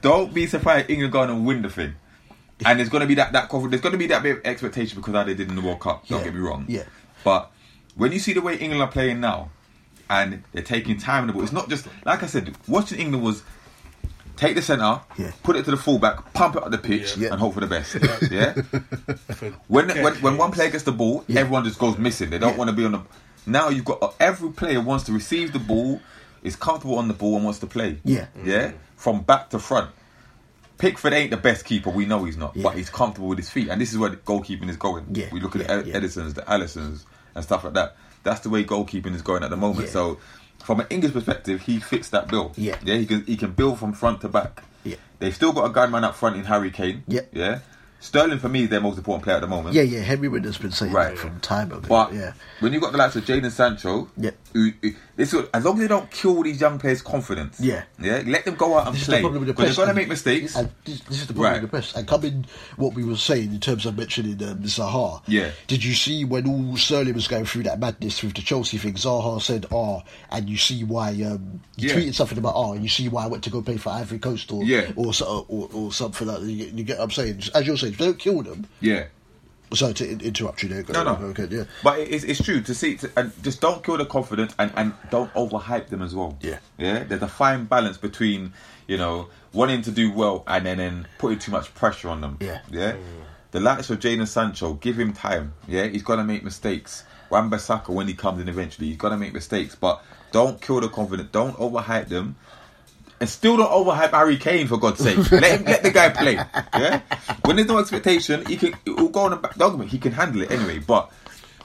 don't 0.00 0.32
be 0.32 0.46
surprised 0.46 0.88
England 0.90 1.12
going 1.12 1.28
to 1.28 1.34
win 1.34 1.62
the 1.62 1.68
thing. 1.70 1.94
And 2.64 2.78
there's 2.78 2.88
going 2.88 3.00
to 3.00 3.06
be 3.08 3.16
that 3.16 3.32
that 3.32 3.48
conf- 3.48 3.68
there's 3.70 3.82
going 3.82 3.92
to 3.94 3.98
be 3.98 4.06
that 4.06 4.22
bit 4.22 4.38
of 4.38 4.46
expectation 4.46 5.00
because 5.00 5.12
how 5.14 5.24
they 5.24 5.34
did 5.34 5.48
in 5.48 5.56
the 5.56 5.60
World 5.62 5.80
Cup. 5.80 6.06
Don't 6.06 6.20
Yeah. 6.20 6.24
get 6.26 6.34
me 6.34 6.40
wrong. 6.40 6.66
Yeah. 6.68 6.84
But 7.24 7.50
when 7.96 8.12
you 8.12 8.20
see 8.20 8.32
the 8.32 8.42
way 8.42 8.56
England 8.56 8.80
are 8.82 8.88
playing 8.92 9.18
now, 9.20 9.50
and 10.08 10.44
they're 10.52 10.62
taking 10.62 10.98
time 10.98 11.24
in 11.24 11.26
the 11.28 11.32
ball, 11.32 11.42
it's 11.42 11.52
not 11.52 11.68
just 11.68 11.88
like 12.04 12.22
I 12.22 12.26
said. 12.26 12.54
Watching 12.68 13.00
England 13.00 13.24
was 13.24 13.42
take 14.36 14.54
the 14.54 14.62
centre, 14.62 15.00
Yeah. 15.18 15.32
put 15.42 15.56
it 15.56 15.64
to 15.64 15.72
the 15.72 15.76
fullback, 15.76 16.32
pump 16.32 16.54
it 16.56 16.62
up 16.62 16.70
the 16.70 16.78
pitch, 16.78 17.16
Yeah. 17.16 17.30
and 17.32 17.40
hope 17.40 17.54
for 17.54 17.60
the 17.60 17.66
best. 17.66 17.94
yeah. 18.30 18.52
For 19.34 19.50
When, 19.66 19.88
when 19.88 20.14
when 20.16 20.36
one 20.36 20.52
player 20.52 20.70
gets 20.70 20.84
the 20.84 20.92
ball, 20.92 21.24
Yeah. 21.26 21.40
everyone 21.40 21.64
just 21.64 21.78
goes 21.80 21.98
missing. 21.98 22.30
They 22.30 22.38
don't 22.38 22.52
Yeah. 22.52 22.58
want 22.58 22.70
to 22.70 22.76
be 22.76 22.84
on 22.84 22.92
the. 22.92 23.00
Now 23.46 23.68
you've 23.68 23.84
got 23.84 24.02
uh, 24.02 24.10
every 24.20 24.50
player 24.50 24.80
wants 24.80 25.04
to 25.04 25.12
receive 25.12 25.52
the 25.52 25.58
ball, 25.58 26.00
is 26.42 26.56
comfortable 26.56 26.98
on 26.98 27.08
the 27.08 27.14
ball, 27.14 27.36
and 27.36 27.44
wants 27.44 27.58
to 27.60 27.66
play. 27.66 27.98
Yeah. 28.04 28.26
Mm. 28.38 28.46
yeah, 28.46 28.72
from 28.96 29.22
back 29.22 29.50
to 29.50 29.58
front. 29.58 29.90
Pickford 30.76 31.12
ain't 31.12 31.30
the 31.30 31.36
best 31.36 31.64
keeper. 31.64 31.90
We 31.90 32.04
know 32.04 32.24
he's 32.24 32.36
not, 32.36 32.56
Yeah. 32.56 32.64
but 32.64 32.76
he's 32.76 32.90
comfortable 32.90 33.28
with 33.28 33.38
his 33.38 33.48
feet, 33.48 33.68
and 33.68 33.80
this 33.80 33.92
is 33.92 33.98
where 33.98 34.10
the 34.10 34.16
goalkeeping 34.16 34.68
is 34.68 34.76
going. 34.76 35.06
Yeah, 35.12 35.26
We 35.32 35.40
look 35.40 35.54
at 35.54 35.62
yeah, 35.62 35.66
the 35.68 35.72
Ed- 35.74 35.86
yeah. 35.86 36.00
Edersons, 36.00 36.34
the 36.34 36.42
Alissons, 36.42 37.04
and 37.34 37.44
stuff 37.44 37.62
like 37.64 37.74
that. 37.74 37.96
That's 38.24 38.40
the 38.40 38.50
way 38.50 38.64
goalkeeping 38.64 39.14
is 39.14 39.22
going 39.22 39.44
at 39.44 39.50
the 39.50 39.56
moment. 39.56 39.86
Yeah. 39.86 39.92
So, 39.92 40.18
from 40.64 40.80
an 40.80 40.86
English 40.90 41.12
perspective, 41.12 41.60
he 41.62 41.78
fits 41.78 42.08
that 42.10 42.26
bill. 42.28 42.52
Yeah. 42.56 42.76
yeah, 42.84 42.96
he 42.96 43.06
can 43.06 43.24
he 43.24 43.36
can 43.36 43.52
build 43.52 43.78
from 43.78 43.92
front 43.92 44.20
to 44.22 44.28
back. 44.28 44.64
Yeah. 44.82 44.96
They've 45.20 45.34
still 45.34 45.52
got 45.52 45.66
a 45.70 45.72
guy 45.72 45.86
man 45.86 46.02
up 46.04 46.16
front 46.16 46.36
in 46.36 46.44
Harry 46.44 46.70
Kane. 46.70 47.04
Yeah. 47.06 47.20
yeah. 47.32 47.60
Sterling 48.04 48.38
for 48.38 48.50
me 48.50 48.64
is 48.64 48.68
their 48.68 48.82
most 48.82 48.98
important 48.98 49.24
player 49.24 49.36
at 49.36 49.40
the 49.40 49.46
moment. 49.46 49.74
Yeah, 49.74 49.80
yeah. 49.80 50.00
Henry 50.00 50.28
Winter's 50.28 50.58
been 50.58 50.72
saying 50.72 50.92
Right. 50.92 51.08
that 51.14 51.18
from 51.18 51.40
time 51.40 51.72
ago. 51.72 51.80
But 51.88 52.12
yeah. 52.12 52.34
when 52.60 52.74
you've 52.74 52.82
got 52.82 52.92
the 52.92 52.98
likes 52.98 53.16
of 53.16 53.24
Jadon 53.24 53.50
Sancho, 53.50 54.08
Yeah. 54.18 54.32
who, 54.52 54.72
who, 54.82 54.92
this 55.16 55.32
is- 55.32 55.46
as 55.54 55.64
long 55.64 55.76
as 55.76 55.80
they 55.80 55.88
don't 55.88 56.10
kill 56.10 56.42
these 56.42 56.60
young 56.60 56.78
players' 56.78 57.00
confidence, 57.00 57.58
Yeah. 57.58 57.84
yeah, 57.98 58.22
let 58.26 58.44
them 58.44 58.56
go 58.56 58.76
out 58.76 58.86
and 58.88 58.94
This 58.94 59.02
is 59.02 59.06
the 59.06 59.12
play. 59.14 59.20
problem 59.22 59.40
with 59.40 59.48
the 59.48 59.54
But 59.54 59.64
they're 59.66 59.74
going 59.74 59.88
to 59.88 59.94
make 59.94 60.08
mistakes. 60.08 60.54
And 60.54 60.68
this, 60.84 61.00
this 61.00 61.22
is 61.22 61.26
the 61.28 61.32
problem 61.32 61.52
Right. 61.54 61.62
with 61.62 61.70
the 61.70 61.76
press. 61.78 61.94
And 61.94 62.06
coming, 62.06 62.44
what 62.76 62.92
we 62.92 63.04
were 63.04 63.16
saying 63.16 63.54
in 63.54 63.60
terms 63.60 63.86
of 63.86 63.96
mentioning 63.96 64.34
um, 64.46 64.58
Zaha. 64.64 65.22
Yeah. 65.26 65.52
Did 65.66 65.82
you 65.82 65.94
see 65.94 66.26
when 66.26 66.46
all 66.46 66.76
Sterling 66.76 67.14
was 67.14 67.26
going 67.26 67.46
through 67.46 67.62
that 67.62 67.80
madness 67.80 68.22
with 68.22 68.34
the 68.34 68.42
Chelsea 68.42 68.76
thing? 68.76 68.94
Zaha 68.94 69.40
said, 69.40 69.64
"Ah," 69.72 70.02
and 70.30 70.50
you 70.50 70.58
see 70.58 70.84
why. 70.84 71.08
Um, 71.22 71.60
he 71.78 71.86
Yeah. 71.88 71.94
tweeted 71.94 72.14
something 72.14 72.36
about, 72.36 72.52
"Ah," 72.54 72.72
and 72.72 72.82
you 72.82 72.88
see 72.90 73.08
why 73.08 73.24
I 73.24 73.28
went 73.28 73.44
to 73.44 73.50
go 73.50 73.62
play 73.62 73.78
for 73.78 73.88
Ivory 73.90 74.18
Coast 74.18 74.52
or 74.52 74.62
Yeah. 74.62 74.90
or, 74.94 75.14
so- 75.14 75.46
or 75.48 75.70
or 75.72 75.90
something 75.92 76.28
like 76.28 76.40
that. 76.40 76.46
You 76.50 76.70
you 76.74 76.84
get 76.84 76.98
what 76.98 77.04
I'm 77.04 77.10
saying? 77.10 77.42
As 77.54 77.66
you're 77.66 77.78
saying, 77.78 77.93
don't 77.96 78.18
kill 78.18 78.42
them. 78.42 78.66
yeah. 78.80 79.04
Sorry 79.72 79.94
to 79.94 80.08
in- 80.08 80.20
interrupt 80.20 80.62
you 80.62 80.68
there. 80.68 80.84
No, 80.92 81.02
no. 81.02 81.12
Okay, 81.30 81.48
yeah. 81.50 81.64
But 81.82 81.98
it- 81.98 82.12
it's, 82.12 82.22
it's 82.24 82.44
true 82.44 82.60
to 82.60 82.74
see, 82.74 82.96
to, 82.98 83.10
and 83.16 83.32
just 83.42 83.60
don't 83.60 83.82
kill 83.82 83.96
the 83.96 84.04
confidence, 84.06 84.54
and, 84.58 84.70
and 84.76 84.92
don't 85.10 85.32
overhype 85.34 85.88
them 85.88 86.00
as 86.00 86.14
well. 86.14 86.38
Yeah. 86.42 86.58
yeah. 86.78 87.02
There's 87.02 87.22
a 87.22 87.28
fine 87.28 87.64
balance 87.64 87.96
between 87.98 88.52
you 88.86 88.98
know 88.98 89.28
wanting 89.52 89.82
to 89.82 89.90
do 89.90 90.12
well 90.12 90.44
and 90.46 90.64
then, 90.66 90.78
then 90.78 91.08
putting 91.18 91.38
too 91.40 91.50
much 91.50 91.74
pressure 91.74 92.08
on 92.08 92.20
them. 92.20 92.36
Yeah. 92.40 92.60
yeah. 92.70 92.94
The 93.50 93.58
likes 93.60 93.90
of 93.90 93.98
Jadon 93.98 94.28
Sancho, 94.28 94.74
give 94.74 94.98
him 95.00 95.12
time. 95.12 95.54
Yeah, 95.66 95.86
he's 95.86 96.02
gonna 96.04 96.24
make 96.24 96.44
mistakes. 96.44 97.02
Wan 97.30 97.50
Bissaka, 97.50 97.88
when 97.88 98.06
he 98.06 98.14
comes 98.14 98.40
in 98.40 98.48
eventually, 98.48 98.88
he's 98.88 98.96
gonna 98.96 99.16
make 99.16 99.32
mistakes. 99.32 99.74
But 99.74 100.04
don't 100.30 100.60
kill 100.60 100.80
the 100.80 100.88
confidence. 100.88 101.30
Don't 101.32 101.56
overhype 101.56 102.08
them. 102.08 102.36
And 103.20 103.28
still 103.28 103.56
don't 103.56 103.70
overhype 103.70 104.10
Harry 104.10 104.36
Kane 104.36 104.66
for 104.66 104.76
God's 104.76 105.00
sake. 105.00 105.30
let 105.30 105.60
him 105.60 105.64
let 105.66 105.82
the 105.82 105.90
guy 105.90 106.10
play. 106.10 106.34
Yeah. 106.34 107.00
When 107.44 107.56
there's 107.56 107.68
no 107.68 107.78
expectation, 107.78 108.44
he 108.46 108.56
can 108.56 108.74
he'll 108.84 109.08
go 109.08 109.20
on 109.20 109.30
the 109.30 109.36
back. 109.36 109.54
Don't 109.54 109.72
get 109.72 109.80
me, 109.80 109.86
he 109.86 109.98
can 109.98 110.12
handle 110.12 110.42
it 110.42 110.50
anyway. 110.50 110.78
But 110.80 111.10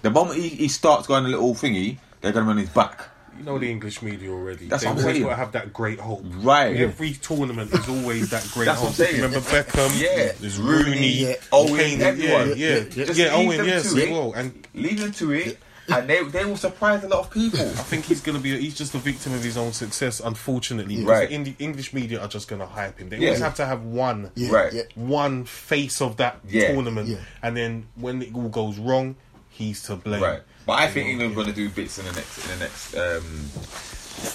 the 0.02 0.10
moment 0.12 0.38
he, 0.40 0.50
he 0.50 0.68
starts 0.68 1.08
going 1.08 1.26
a 1.26 1.28
little 1.28 1.54
thingy, 1.56 1.98
they're 2.22 2.32
gonna 2.32 2.46
be 2.46 2.52
on 2.52 2.58
his 2.58 2.70
back. 2.70 3.10
You 3.38 3.46
know 3.46 3.58
the 3.58 3.72
English 3.72 4.02
media 4.02 4.30
already. 4.32 4.68
That's 4.68 4.84
they 4.84 4.90
what 4.90 4.98
I'm 4.98 5.00
always 5.02 5.16
saying. 5.16 5.24
got 5.24 5.30
to 5.30 5.36
have 5.38 5.52
that 5.54 5.72
great 5.72 5.98
hope. 6.00 6.22
Right. 6.26 6.76
Every 6.76 7.14
tournament 7.14 7.74
is 7.74 7.88
always 7.88 8.30
that 8.32 8.46
great 8.54 8.66
That's 8.66 8.82
what 8.82 8.88
hope. 8.88 8.88
I'm 8.90 8.94
saying. 8.96 9.16
Remember 9.22 9.40
Beckham? 9.40 10.02
Yeah. 10.02 10.34
There's 10.42 10.60
Rooney. 10.60 11.08
Yeah. 11.08 11.36
Owen, 11.54 11.78
Kane, 11.78 12.02
everyone. 12.02 12.50
Yeah, 12.50 12.54
yeah, 12.56 12.76
Yeah, 12.94 13.06
Just 13.06 13.18
yeah. 13.18 13.38
leave 13.38 13.48
Owen, 13.48 13.58
them 13.60 13.68
yes, 13.68 13.94
to 13.94 14.04
as 14.04 14.10
well. 14.10 14.34
And 14.34 14.68
Leave 14.74 15.00
them 15.00 15.12
to 15.14 15.32
it, 15.32 15.58
and 15.92 16.10
they 16.10 16.24
they 16.24 16.46
will 16.46 16.58
surprise 16.58 17.04
a 17.04 17.08
lot 17.08 17.20
of 17.20 17.32
people. 17.32 17.60
I 17.60 17.84
think 17.84 18.06
he's 18.06 18.22
gonna 18.22 18.40
be. 18.40 18.60
He's 18.60 18.76
just 18.76 18.94
a 18.96 18.98
victim 19.00 19.34
of 19.34 19.44
his 19.44 19.58
own 19.58 19.74
success, 19.74 20.20
unfortunately. 20.20 20.98
Because 20.98 21.10
Right. 21.30 21.44
the 21.44 21.56
English 21.60 21.94
media 21.94 22.22
are 22.22 22.28
just 22.28 22.48
gonna 22.48 22.66
hype 22.66 23.00
him. 23.00 23.10
They 23.10 23.18
Yeah. 23.18 23.28
always 23.30 23.42
have 23.42 23.56
to 23.56 23.66
have 23.66 23.84
one, 23.84 24.32
Yeah, 24.36 24.50
Right. 24.52 24.74
yeah. 24.74 24.82
one 24.96 25.46
face 25.46 26.02
of 26.02 26.18
that 26.18 26.40
Yeah. 26.48 26.74
tournament, 26.74 27.08
Yeah. 27.10 27.18
and 27.44 27.56
then 27.58 27.88
when 27.96 28.22
it 28.22 28.34
all 28.34 28.50
goes 28.50 28.78
wrong, 28.78 29.16
he's 29.50 29.82
to 29.84 29.96
blame. 29.96 30.22
Right. 30.22 30.42
But 30.66 30.74
I 30.80 30.88
think 30.88 31.08
England's 31.10 31.36
going 31.36 31.48
to 31.48 31.54
do 31.54 31.68
bits 31.70 31.98
in 31.98 32.06
the 32.06 32.12
next 32.12 32.38
in 32.46 32.52
the 32.52 32.58
next 32.66 32.94
um, 32.96 33.50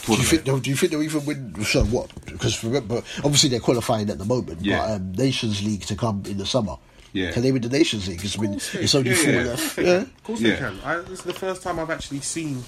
Do 0.07 0.13
you 0.15 0.23
think 0.25 0.45
they'll, 0.45 0.59
do 0.59 0.71
you 0.71 0.77
think 0.77 0.93
they'll 0.93 1.03
even 1.03 1.25
win? 1.27 1.55
So 1.65 1.85
what? 1.85 2.11
Because 2.25 2.65
remember, 2.65 3.03
obviously 3.19 3.51
they're 3.51 3.61
qualifying 3.61 4.09
at 4.11 4.19
the 4.19 4.25
moment. 4.25 4.63
Yeah. 4.65 4.79
But 4.79 4.91
um, 4.95 5.13
Nations 5.13 5.63
League 5.63 5.83
to 5.87 5.95
come 5.95 6.23
in 6.27 6.39
the 6.39 6.47
summer. 6.47 6.77
Yeah. 7.15 7.31
Can 7.33 7.43
they 7.43 7.53
win 7.53 7.63
the 7.63 7.69
Nations 7.71 8.07
League? 8.09 8.23
It's, 8.23 8.37
been, 8.37 8.51
they- 8.59 8.81
it's 8.81 8.95
only 8.95 9.11
yeah, 9.11 9.17
four 9.17 9.33
yeah. 9.33 9.43
left. 9.45 9.79
Yeah, 9.79 9.85
Yeah. 9.85 9.95
Of 10.03 10.23
course 10.25 10.41
Yeah. 10.41 10.51
they 10.51 10.57
can. 10.59 10.81
I, 10.85 10.97
this 10.99 11.21
is 11.21 11.25
the 11.25 11.33
first 11.33 11.63
time 11.63 11.79
I've 11.79 11.89
actually 11.91 12.21
seen 12.21 12.63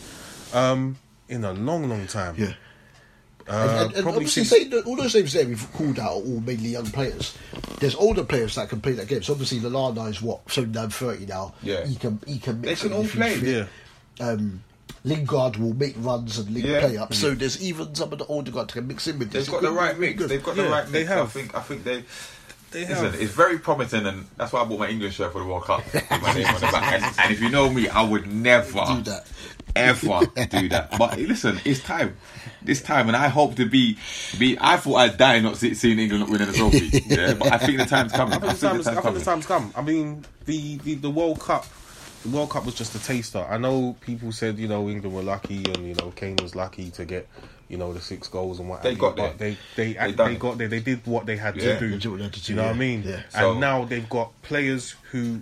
um, 0.54 0.96
in 1.28 1.44
a 1.44 1.52
long, 1.52 1.88
long 1.90 2.06
time. 2.06 2.36
Yeah. 2.38 2.52
Uh, 3.48 3.52
and, 3.52 3.80
and, 3.90 3.94
and 3.98 4.08
obviously, 4.08 4.42
since- 4.44 4.48
say 4.48 4.64
that 4.68 4.86
all 4.86 4.96
those 4.96 5.14
names 5.14 5.32
there 5.32 5.46
we've 5.46 5.72
called 5.72 5.98
out 5.98 6.10
are 6.12 6.14
all 6.14 6.40
mainly 6.40 6.70
young 6.70 6.86
players. 6.86 7.36
There's 7.80 7.94
older 7.94 8.24
players 8.24 8.54
that 8.56 8.68
can 8.68 8.80
play 8.80 8.92
that 8.92 9.06
game. 9.08 9.22
So 9.22 9.32
obviously, 9.34 9.60
Lallana 9.60 10.08
is 10.10 10.22
what 10.22 10.50
79, 10.50 10.90
30 10.90 11.26
now. 11.26 11.54
Yeah. 11.62 11.84
he 11.86 11.94
can 11.96 12.18
he 12.26 12.38
can. 12.38 12.60
They 12.62 12.70
mix 12.70 12.82
can 12.82 12.92
it 12.92 12.94
all 12.96 13.04
play. 13.04 13.34
fit. 13.36 13.68
yeah. 14.20 14.26
Um, 14.28 14.62
Lingard 15.04 15.56
will 15.58 15.74
make 15.74 15.94
runs 15.98 16.38
and 16.38 16.50
link 16.50 16.66
Yeah. 16.66 16.80
play 16.80 16.96
up. 16.96 17.14
So 17.14 17.34
there's 17.34 17.62
even 17.62 17.94
some 17.94 18.12
of 18.12 18.18
the 18.18 18.26
older 18.26 18.50
guys 18.50 18.66
that 18.66 18.72
can 18.72 18.86
mix 18.88 19.06
in 19.06 19.18
with 19.20 19.30
this. 19.30 19.46
They've 19.46 19.52
got 19.52 19.62
the 19.62 19.70
right 19.70 19.96
mix. 19.98 20.24
They've 20.26 20.42
got 20.42 20.56
the 20.56 20.64
right 20.64 20.82
mix. 20.84 20.90
they 20.92 21.04
have. 21.04 21.26
I 21.26 21.26
think. 21.28 21.54
I 21.56 21.60
think 21.60 21.84
they. 21.84 22.04
They 22.72 22.80
Listen, 22.86 23.04
have. 23.12 23.14
it's 23.20 23.32
very 23.32 23.58
promising, 23.58 24.06
and 24.06 24.26
that's 24.36 24.52
why 24.52 24.60
I 24.60 24.64
bought 24.64 24.80
my 24.80 24.88
English 24.88 25.14
shirt 25.14 25.32
for 25.32 25.38
the 25.40 25.44
World 25.46 25.64
Cup 25.64 25.82
my 25.94 26.34
name 26.34 26.46
on 26.46 26.54
the 26.54 26.60
back. 26.72 26.92
And, 26.94 27.04
and 27.20 27.32
if 27.32 27.40
you 27.40 27.48
know 27.48 27.70
me, 27.70 27.88
I 27.88 28.02
would 28.02 28.26
never 28.26 28.84
Do 28.86 29.02
that. 29.02 29.26
ever 29.76 30.20
do 30.50 30.68
that. 30.70 30.98
But 30.98 31.16
listen, 31.18 31.60
it's 31.64 31.80
time. 31.82 32.16
It's 32.66 32.82
time, 32.82 33.06
and 33.06 33.16
I 33.16 33.28
hope 33.28 33.54
to 33.56 33.66
be. 33.68 33.96
Be. 34.38 34.58
I 34.60 34.76
thought 34.78 34.96
I'd 34.96 35.16
die 35.16 35.38
not 35.40 35.56
see, 35.56 35.74
seeing 35.74 35.98
England 36.00 36.28
winning 36.28 36.48
a 36.48 36.52
trophy. 36.52 36.90
Yeah, 37.06 37.34
but 37.34 37.52
I 37.52 37.58
think 37.58 37.78
the 37.78 37.84
time's 37.86 38.10
coming. 38.12 38.34
I 38.34 38.38
think, 38.40 38.58
the 38.58 38.68
time's, 38.68 38.86
I 38.88 39.00
think 39.00 39.14
the 39.18 39.24
time's 39.24 39.46
come. 39.46 39.72
I 39.76 39.82
mean, 39.82 40.24
the, 40.46 40.78
the, 40.78 40.94
the 40.94 41.10
World 41.10 41.38
Cup, 41.40 41.64
the 42.24 42.30
World 42.30 42.50
Cup 42.50 42.64
was 42.66 42.74
just 42.74 42.94
a 42.96 43.02
taster. 43.02 43.46
I 43.48 43.58
know 43.58 43.94
people 44.00 44.32
said 44.32 44.58
you 44.58 44.66
know 44.66 44.88
England 44.88 45.14
were 45.14 45.22
lucky 45.22 45.58
and 45.58 45.86
you 45.86 45.94
know 45.94 46.10
Kane 46.16 46.36
was 46.42 46.56
lucky 46.56 46.90
to 46.90 47.04
get 47.04 47.28
you 47.68 47.76
know 47.76 47.92
the 47.92 48.00
six 48.00 48.28
goals 48.28 48.60
and 48.60 48.68
what 48.68 48.82
They 48.82 48.94
got 48.94 49.16
but 49.16 49.38
there. 49.38 49.50
They 49.50 49.58
they 49.76 49.92
They 49.94 50.06
they, 50.06 50.12
done 50.12 50.38
got 50.38 50.58
there. 50.58 50.68
They 50.68 50.80
did 50.80 51.04
what 51.06 51.26
they 51.26 51.36
had 51.36 51.56
Yeah. 51.56 51.78
to 51.78 51.80
do. 51.80 51.98
They 51.98 52.08
what 52.08 52.18
they 52.18 52.24
had 52.24 52.32
to 52.34 52.40
Do 52.40 52.52
you 52.52 52.56
do, 52.56 52.62
know 52.62 52.68
what 52.68 52.76
I 52.76 52.78
mean? 52.78 53.02
Yeah. 53.04 53.22
So- 53.30 53.50
and 53.52 53.60
now 53.60 53.84
they've 53.84 54.08
got 54.08 54.30
players 54.42 54.94
who 55.10 55.40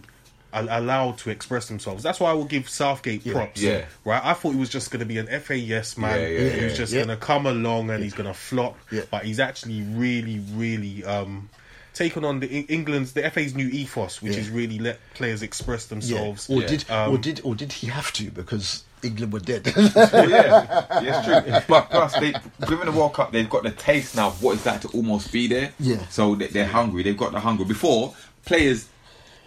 are 0.52 0.66
allowed 0.70 1.18
to 1.18 1.30
express 1.30 1.66
themselves. 1.66 2.02
That's 2.04 2.20
why 2.20 2.30
I 2.30 2.32
will 2.32 2.44
give 2.44 2.68
Southgate 2.68 3.24
props. 3.30 3.60
Yeah. 3.60 3.86
Right. 4.04 4.24
I 4.24 4.34
thought 4.34 4.52
he 4.52 4.58
was 4.58 4.68
just 4.68 4.90
going 4.92 5.00
to 5.00 5.06
be 5.06 5.18
an 5.18 5.26
FA 5.40 5.56
yes 5.58 5.98
man. 5.98 6.20
Yeah, 6.20 6.26
yeah, 6.28 6.38
He 6.50 6.64
was 6.64 6.72
yeah. 6.72 6.78
just 6.78 6.92
Yeah. 6.92 7.04
going 7.04 7.18
to 7.18 7.24
come 7.24 7.46
along 7.46 7.90
and 7.90 8.02
he's 8.02 8.14
going 8.14 8.28
to 8.28 8.34
flop. 8.34 8.76
Yeah. 8.92 9.02
But 9.10 9.24
he's 9.24 9.40
actually 9.40 9.82
really, 9.82 10.38
really 10.54 11.04
um, 11.04 11.50
taken 11.92 12.24
on 12.24 12.38
the 12.40 12.46
England's 12.46 13.12
the 13.14 13.28
FA's 13.28 13.54
new 13.56 13.66
ethos, 13.68 14.22
which 14.22 14.34
Yeah. 14.34 14.38
is 14.40 14.48
really 14.50 14.78
let 14.78 15.00
players 15.14 15.42
express 15.42 15.86
Yeah. 15.86 15.88
themselves. 15.90 16.48
Or 16.48 16.60
Yeah. 16.60 16.66
did 16.68 16.84
Um, 16.90 17.10
or 17.12 17.18
did 17.18 17.40
or 17.42 17.54
did 17.56 17.72
he 17.72 17.88
have 17.88 18.12
to 18.12 18.30
because 18.30 18.84
England 19.04 19.32
were 19.32 19.40
dead? 19.40 19.66
Well, 19.94 20.28
yeah, 20.30 20.86
yeah, 21.02 21.18
it's 21.18 21.26
true. 21.26 21.60
But 21.68 21.90
plus, 21.90 22.12
they 22.18 22.32
given 22.68 22.86
the 22.86 22.92
World 22.92 23.14
Cup, 23.14 23.32
they've 23.32 23.48
got 23.48 23.62
the 23.62 23.70
taste 23.70 24.16
now 24.16 24.28
of 24.28 24.42
what 24.42 24.54
it's 24.56 24.66
like 24.66 24.80
to 24.82 24.88
almost 24.88 25.32
be 25.32 25.46
there. 25.46 25.72
Yeah. 25.78 26.06
So 26.08 26.34
they, 26.34 26.48
they're 26.48 26.66
hungry. 26.66 27.02
They've 27.02 27.16
got 27.16 27.32
the 27.32 27.40
hunger. 27.40 27.64
Before 27.64 28.14
players, 28.44 28.88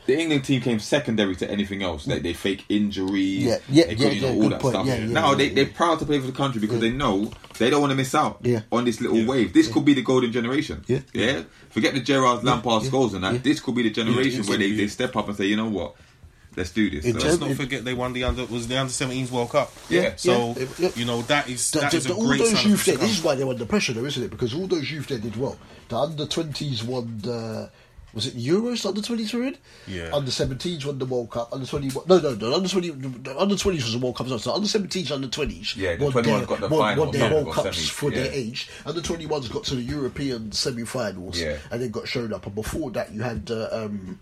the 0.05 0.17
England 0.17 0.45
team 0.45 0.61
came 0.61 0.79
secondary 0.79 1.35
to 1.35 1.49
anything 1.51 1.83
else. 1.83 2.07
Like 2.07 2.23
they 2.23 2.33
fake 2.33 2.63
injuries, 2.69 3.43
Yeah, 3.43 3.57
yeah, 3.69 3.85
they 3.87 3.89
yeah, 3.93 3.97
couldn't 4.09 4.17
yeah, 4.37 4.43
all 4.43 4.49
that 4.49 4.61
point. 4.61 4.73
stuff. 4.73 4.87
Yeah, 4.87 4.95
yeah, 4.99 5.05
now 5.07 5.31
yeah, 5.31 5.35
they 5.37 5.47
yeah. 5.49 5.53
they're 5.55 5.65
proud 5.65 5.99
to 5.99 6.05
play 6.05 6.19
for 6.19 6.27
the 6.27 6.31
country 6.33 6.61
because 6.61 6.79
they 6.79 6.91
know 6.91 7.31
they 7.57 7.69
don't 7.69 7.81
want 7.81 7.91
to 7.91 7.95
miss 7.97 8.15
out 8.15 8.39
Yeah. 8.43 8.61
on 8.71 8.85
this 8.85 9.01
little 9.01 9.25
wave. 9.25 9.51
This 9.53 9.67
could 9.67 9.83
be 9.83 9.93
the 9.93 10.01
golden 10.03 10.31
generation. 10.31 10.83
Yeah. 10.87 10.99
yeah. 11.13 11.43
Forget 11.69 11.93
the 11.93 11.99
Gerrard, 11.99 12.43
Lampard, 12.43 12.83
yeah, 12.83 12.89
Scholes 12.89 13.13
and 13.15 13.23
that. 13.23 13.33
yeah. 13.33 13.39
This 13.39 13.59
could 13.59 13.75
be 13.75 13.83
the 13.83 13.89
generation 13.89 14.43
Yeah, 14.43 14.49
where 14.49 14.57
they, 14.57 14.67
yeah. 14.67 14.77
they 14.77 14.87
step 14.87 15.15
up 15.15 15.27
and 15.27 15.35
say, 15.37 15.45
you 15.45 15.57
know 15.57 15.67
what, 15.69 15.95
let's 16.57 16.71
do 16.71 16.89
this. 16.89 17.05
So- 17.05 17.11
Let's 17.27 17.39
not 17.39 17.51
forget 17.55 17.85
they 17.85 17.93
won 17.93 18.11
the 18.11 18.25
under 18.25 18.45
was 18.45 18.67
the 18.67 18.77
under 18.77 18.91
17s 18.91 19.31
World 19.31 19.51
Cup. 19.51 19.71
Yeah. 19.89 20.15
So 20.17 20.55
Yeah, 20.57 20.65
yeah. 20.79 20.89
you 20.95 21.05
know 21.05 21.21
that 21.23 21.47
is 21.47 21.71
The- 21.71 21.79
that 21.79 21.91
the- 21.91 21.97
is 21.97 22.05
a 22.05 22.09
the- 22.09 22.15
all 22.15 22.27
great 22.27 22.39
those 22.39 22.65
youth 22.65 22.83
there, 22.85 22.97
this 22.97 23.11
is 23.11 23.23
why 23.23 23.35
they're 23.35 23.47
under 23.47 23.65
pressure, 23.65 23.93
though, 23.93 24.05
isn't 24.05 24.21
it? 24.23 24.31
Because 24.31 24.53
all 24.53 24.67
those 24.67 24.91
youth 24.91 25.07
there 25.07 25.19
did 25.19 25.37
well. 25.37 25.57
The 25.87 25.97
under 25.97 26.25
20s 26.25 26.83
won 26.83 27.19
the. 27.21 27.69
Was 28.13 28.25
it 28.25 28.37
Euros 28.37 28.83
under 28.85 29.01
23 29.01 29.47
in? 29.49 29.57
Yeah. 29.85 30.09
Under 30.11 30.31
17s 30.31 30.85
won 30.85 30.97
the 30.97 31.05
World 31.05 31.29
Cup. 31.29 31.49
Under 31.53 31.67
21. 31.67 32.05
No, 32.07 32.17
no, 32.19 32.33
no. 32.33 32.55
Under 32.55 32.67
20. 32.67 32.89
The 32.89 33.37
under 33.39 33.53
20s 33.55 33.83
was 33.83 33.93
the 33.93 33.99
World 33.99 34.15
Cup. 34.15 34.27
So 34.39 34.53
under 34.53 34.67
17s, 34.67 35.11
under 35.11 35.27
20s. 35.27 35.75
Yeah, 35.75 35.97
the 35.97 36.05
won 36.05 36.13
21s 36.13 36.23
their, 36.25 36.45
got 36.47 36.59
the 36.61 36.67
won, 36.69 36.79
final, 36.79 37.03
won 37.05 37.13
their 37.13 37.27
yeah, 37.29 37.33
World 37.33 37.45
got 37.47 37.55
Cups 37.65 37.77
semis, 37.77 37.89
for 37.89 38.09
their 38.09 38.25
yeah. 38.25 38.31
age. 38.31 38.69
Under 38.87 39.01
21s 39.01 39.51
got 39.51 39.65
to 39.65 39.75
the 39.75 39.83
European 39.83 40.51
semi 40.51 40.83
finals. 40.85 41.39
Yeah. 41.39 41.57
And 41.69 41.81
then 41.81 41.91
got 41.91 42.07
shown 42.07 42.33
up. 42.33 42.45
And 42.47 42.55
before 42.55 42.89
that, 42.91 43.13
you 43.13 43.21
had. 43.21 43.51
Uh, 43.51 43.67
um, 43.71 44.19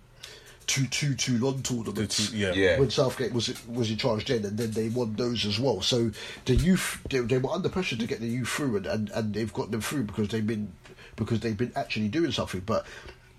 Two 0.68 0.88
two 0.88 1.14
two 1.16 1.38
long 1.38 1.62
tournaments. 1.62 2.18
Two- 2.18 2.32
two- 2.32 2.38
yeah. 2.38 2.54
Yeah. 2.54 2.80
When 2.80 2.90
Southgate 2.90 3.34
was 3.34 3.54
was 3.68 3.92
in 3.92 3.98
charge 3.98 4.26
then, 4.26 4.46
and 4.46 4.58
then 4.58 4.72
they 4.72 4.90
won 4.90 5.16
those 5.16 5.46
as 5.46 5.60
well. 5.60 5.82
So 5.82 6.12
the 6.46 6.56
youth 6.56 7.02
they, 7.10 7.20
they 7.20 7.38
were 7.38 7.52
under 7.52 7.70
pressure 7.70 7.96
to 7.96 8.08
get 8.08 8.20
the 8.20 8.28
youth 8.28 8.50
through, 8.50 8.78
and, 8.78 8.86
and, 8.88 9.10
and 9.12 9.34
they've 9.34 9.54
got 9.54 9.72
them 9.72 9.82
through 9.82 10.04
because 10.04 10.30
they've 10.30 10.46
been 10.46 10.72
because 11.16 11.40
they've 11.40 11.58
been 11.58 11.72
actually 11.76 12.08
doing 12.08 12.32
something. 12.32 12.62
But 12.66 12.86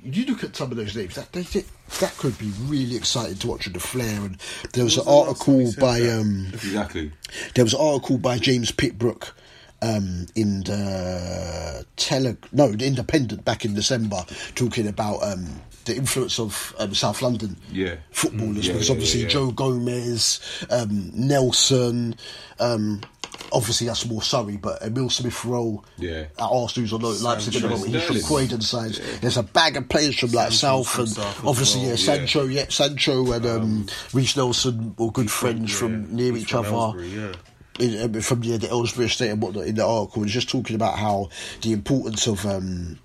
you 0.02 0.24
look 0.26 0.44
at 0.44 0.54
some 0.54 0.70
of 0.70 0.76
those 0.76 0.94
names 0.94 1.16
that 1.16 1.32
they, 1.32 1.42
they, 1.42 1.64
that 2.00 2.16
could 2.16 2.38
be 2.38 2.52
really 2.66 2.96
exciting 2.96 3.36
to 3.38 3.48
watch 3.48 3.66
in 3.66 3.72
the 3.72 3.80
flair. 3.80 4.20
And 4.20 4.38
there 4.72 4.84
was, 4.84 4.96
was 4.96 5.06
an 5.06 5.12
the 5.12 5.18
last 5.18 5.44
time 5.44 5.54
article 5.54 5.58
he 5.58 5.66
said 5.66 5.80
by 5.80 6.00
that? 6.00 6.20
um, 6.20 6.46
exactly. 6.52 7.12
there 7.54 7.64
was 7.64 7.74
an 7.74 7.80
article 7.80 8.18
by 8.18 8.38
James 8.38 8.70
Pitt-Brooke 8.70 9.34
um, 9.82 10.26
in 10.34 10.60
the 10.62 11.84
tele 11.96 12.36
no 12.52 12.72
the 12.72 12.86
Independent 12.86 13.44
back 13.44 13.64
in 13.64 13.74
December 13.74 14.24
talking 14.54 14.86
about 14.86 15.22
um, 15.22 15.60
the 15.86 15.96
influence 15.96 16.38
of 16.38 16.74
um, 16.78 16.94
South 16.94 17.22
London 17.22 17.56
Yeah. 17.72 17.96
footballers 18.10 18.66
Yeah, 18.66 18.74
because 18.74 18.90
obviously 18.90 19.20
yeah, 19.20 19.26
yeah. 19.26 19.32
Joe 19.32 19.50
Gomez, 19.52 20.40
um, 20.70 21.10
Nelson. 21.14 22.16
Um, 22.60 23.00
Obviously, 23.52 23.86
that's 23.86 24.04
more 24.06 24.22
Surrey, 24.22 24.56
but 24.56 24.82
Emile 24.82 25.10
Smith 25.10 25.44
Rowe 25.44 25.82
Yeah. 25.98 26.20
at 26.38 26.40
Arsenal's 26.40 26.92
on 26.92 27.00
Leipzig 27.02 27.54
at 27.56 27.62
the 27.62 27.68
moment. 27.68 27.94
He's 27.94 28.02
from. 28.02 28.20
Croydon 28.22 28.60
sides. 28.60 29.00
There's 29.20 29.36
a 29.36 29.42
bag 29.42 29.76
of 29.76 29.88
players 29.88 30.18
from 30.18 30.32
like 30.32 30.52
South 30.52 30.88
from 30.88 31.02
and 31.04 31.10
South 31.12 31.44
obviously 31.46 31.82
well, 31.82 31.90
yeah, 31.90 31.96
yeah. 31.96 32.04
Sancho, 32.04 32.44
yeah, 32.46 32.64
Sancho 32.68 33.32
and 33.32 33.46
um, 33.46 33.86
Reiss 34.12 34.36
Nelson 34.36 34.94
were 34.98 35.12
good 35.12 35.30
friends 35.30 35.70
Yeah. 35.72 35.78
from 35.78 36.14
near 36.16 36.36
each 36.36 36.50
from 36.50 36.74
other 36.74 36.98
in, 37.78 38.16
uh, 38.16 38.20
from 38.20 38.40
the, 38.40 38.56
the 38.56 38.66
Ellsbury 38.68 39.04
estate 39.04 39.30
and 39.30 39.40
whatnot 39.42 39.66
in 39.66 39.74
the 39.76 39.86
article 39.86 40.22
was 40.22 40.32
just 40.32 40.48
talking 40.48 40.74
about 40.74 40.98
how 40.98 41.28
the 41.60 41.72
importance 41.72 42.26
of 42.26 42.44
um, 42.46 42.98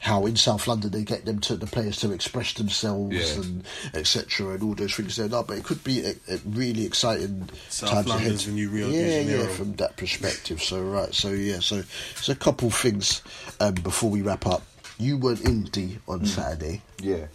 how 0.00 0.26
in 0.26 0.36
South 0.36 0.68
London 0.68 0.90
they 0.92 1.02
get 1.02 1.24
them 1.24 1.40
to 1.40 1.56
the 1.56 1.66
players 1.66 1.96
to 1.98 2.12
express 2.12 2.52
themselves 2.54 3.16
Yeah. 3.16 3.42
and 3.42 3.64
etc. 3.94 4.50
and 4.54 4.62
all 4.62 4.74
those 4.74 4.94
things 4.94 5.16
there. 5.16 5.28
No, 5.28 5.42
but 5.42 5.58
it 5.58 5.64
could 5.64 5.82
be 5.82 6.04
a, 6.04 6.10
a 6.32 6.38
really 6.46 6.84
exciting 6.86 7.48
South 7.68 7.90
times 7.90 8.06
London's 8.06 8.42
ahead. 8.44 8.54
new 8.54 8.70
Rio 8.70 8.88
yeah, 8.88 9.20
yeah, 9.20 9.46
from 9.48 9.74
that 9.76 9.96
perspective. 9.96 10.62
So 10.62 10.80
right, 10.82 11.12
so 11.12 11.30
yeah, 11.30 11.58
so 11.58 11.82
it's 12.12 12.28
a 12.28 12.36
couple 12.36 12.70
things 12.70 13.22
um, 13.60 13.74
before 13.74 14.08
we 14.10 14.22
wrap 14.22 14.46
up. 14.46 14.62
You 14.98 15.16
weren't 15.16 15.40
in 15.42 15.64
D 15.64 15.98
on 16.08 16.26
Saturday. 16.26 16.82
Yeah. 17.00 17.26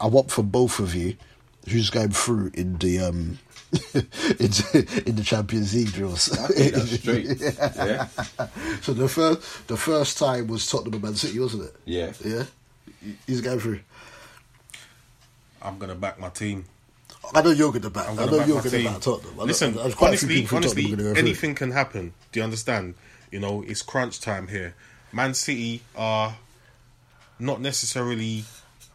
I 0.00 0.06
want 0.06 0.30
from 0.30 0.48
both 0.50 0.78
of 0.78 0.94
you 0.94 1.16
who's 1.68 1.90
going 1.90 2.10
through 2.10 2.50
in 2.54 2.78
the 2.78 3.00
um 3.00 3.38
in, 3.94 4.50
in 5.06 5.14
the 5.16 5.22
Champions 5.24 5.74
League 5.74 5.92
drills. 5.92 6.28
Yeah. 6.56 8.06
so 8.82 8.92
the 8.92 9.08
first 9.08 9.68
the 9.68 9.76
first 9.76 10.18
time 10.18 10.48
was 10.48 10.68
Tottenham 10.68 10.94
and 10.94 11.02
Man 11.02 11.14
City, 11.14 11.38
wasn't 11.38 11.64
it? 11.64 11.76
Yeah. 11.84 12.12
Yeah. 12.24 12.44
He's 13.26 13.40
going 13.40 13.60
through. 13.60 13.80
I'm 15.62 15.78
gonna 15.78 15.94
back 15.94 16.18
my 16.18 16.28
team. 16.30 16.64
I 17.34 17.42
know 17.42 17.50
you're 17.50 17.70
going 17.70 17.82
to 17.82 17.90
back. 17.90 18.06
Gonna 18.06 18.26
know 18.26 18.38
back 18.38 18.48
you're 18.48 18.58
going 18.58 18.70
to 18.70 18.76
team. 18.78 18.92
back 18.92 19.00
Tottenham. 19.02 19.38
I 19.38 19.42
Listen, 19.44 19.74
there's 19.74 19.92
a 19.92 19.96
few 19.96 20.06
honestly, 20.06 20.46
honestly, 20.52 20.82
Tottenham 20.82 20.86
who 20.86 20.94
are 20.94 20.96
gonna 20.96 21.14
go 21.14 21.20
anything 21.20 21.54
can 21.54 21.70
happen. 21.70 22.12
Do 22.32 22.40
you 22.40 22.44
understand? 22.44 22.94
You 23.30 23.40
know, 23.40 23.62
it's 23.66 23.82
crunch 23.82 24.20
time 24.20 24.48
here. 24.48 24.74
Man 25.12 25.34
City 25.34 25.82
are 25.96 26.34
not 27.38 27.60
necessarily. 27.60 28.44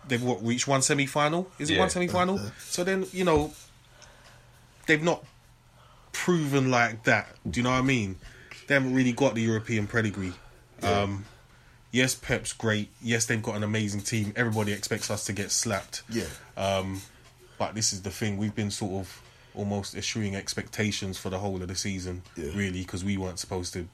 They've 0.07 0.21
what 0.21 0.45
reached 0.45 0.67
one 0.67 0.81
semi 0.81 1.05
final? 1.05 1.49
Is 1.59 1.69
it 1.69 1.75
Yeah. 1.75 1.79
one 1.79 1.89
semi 1.89 2.07
final? 2.07 2.39
So 2.67 2.83
then 2.83 3.05
you 3.11 3.23
know, 3.23 3.53
they've 4.87 5.01
not 5.03 5.23
proven 6.11 6.71
like 6.71 7.03
that. 7.03 7.27
Do 7.49 7.59
you 7.59 7.63
know 7.63 7.71
what 7.71 7.79
I 7.79 7.81
mean? 7.81 8.17
They 8.67 8.73
haven't 8.73 8.93
really 8.93 9.11
got 9.11 9.35
the 9.35 9.41
European 9.41 9.87
pedigree. 9.87 10.33
Um, 10.81 11.25
yes, 11.91 12.15
Pep's 12.15 12.53
great. 12.53 12.89
Yes, 13.01 13.25
they've 13.25 13.41
got 13.41 13.55
an 13.55 13.63
amazing 13.63 14.01
team. 14.01 14.33
Everybody 14.35 14.71
expects 14.71 15.11
us 15.11 15.25
to 15.25 15.33
get 15.33 15.51
slapped. 15.51 16.03
Yeah. 16.09 16.25
Um, 16.57 17.01
but 17.57 17.75
this 17.75 17.93
is 17.93 18.01
the 18.01 18.11
thing. 18.11 18.37
We've 18.37 18.55
been 18.55 18.71
sort 18.71 18.93
of 19.01 19.21
almost 19.53 19.95
eschewing 19.95 20.35
expectations 20.35 21.17
for 21.17 21.29
the 21.29 21.39
whole 21.39 21.61
of 21.61 21.67
the 21.67 21.75
season, 21.75 22.23
Yeah. 22.35 22.51
really, 22.55 22.81
because 22.81 23.03
we 23.03 23.17
weren't 23.17 23.39
supposed 23.39 23.73
to 23.73 23.87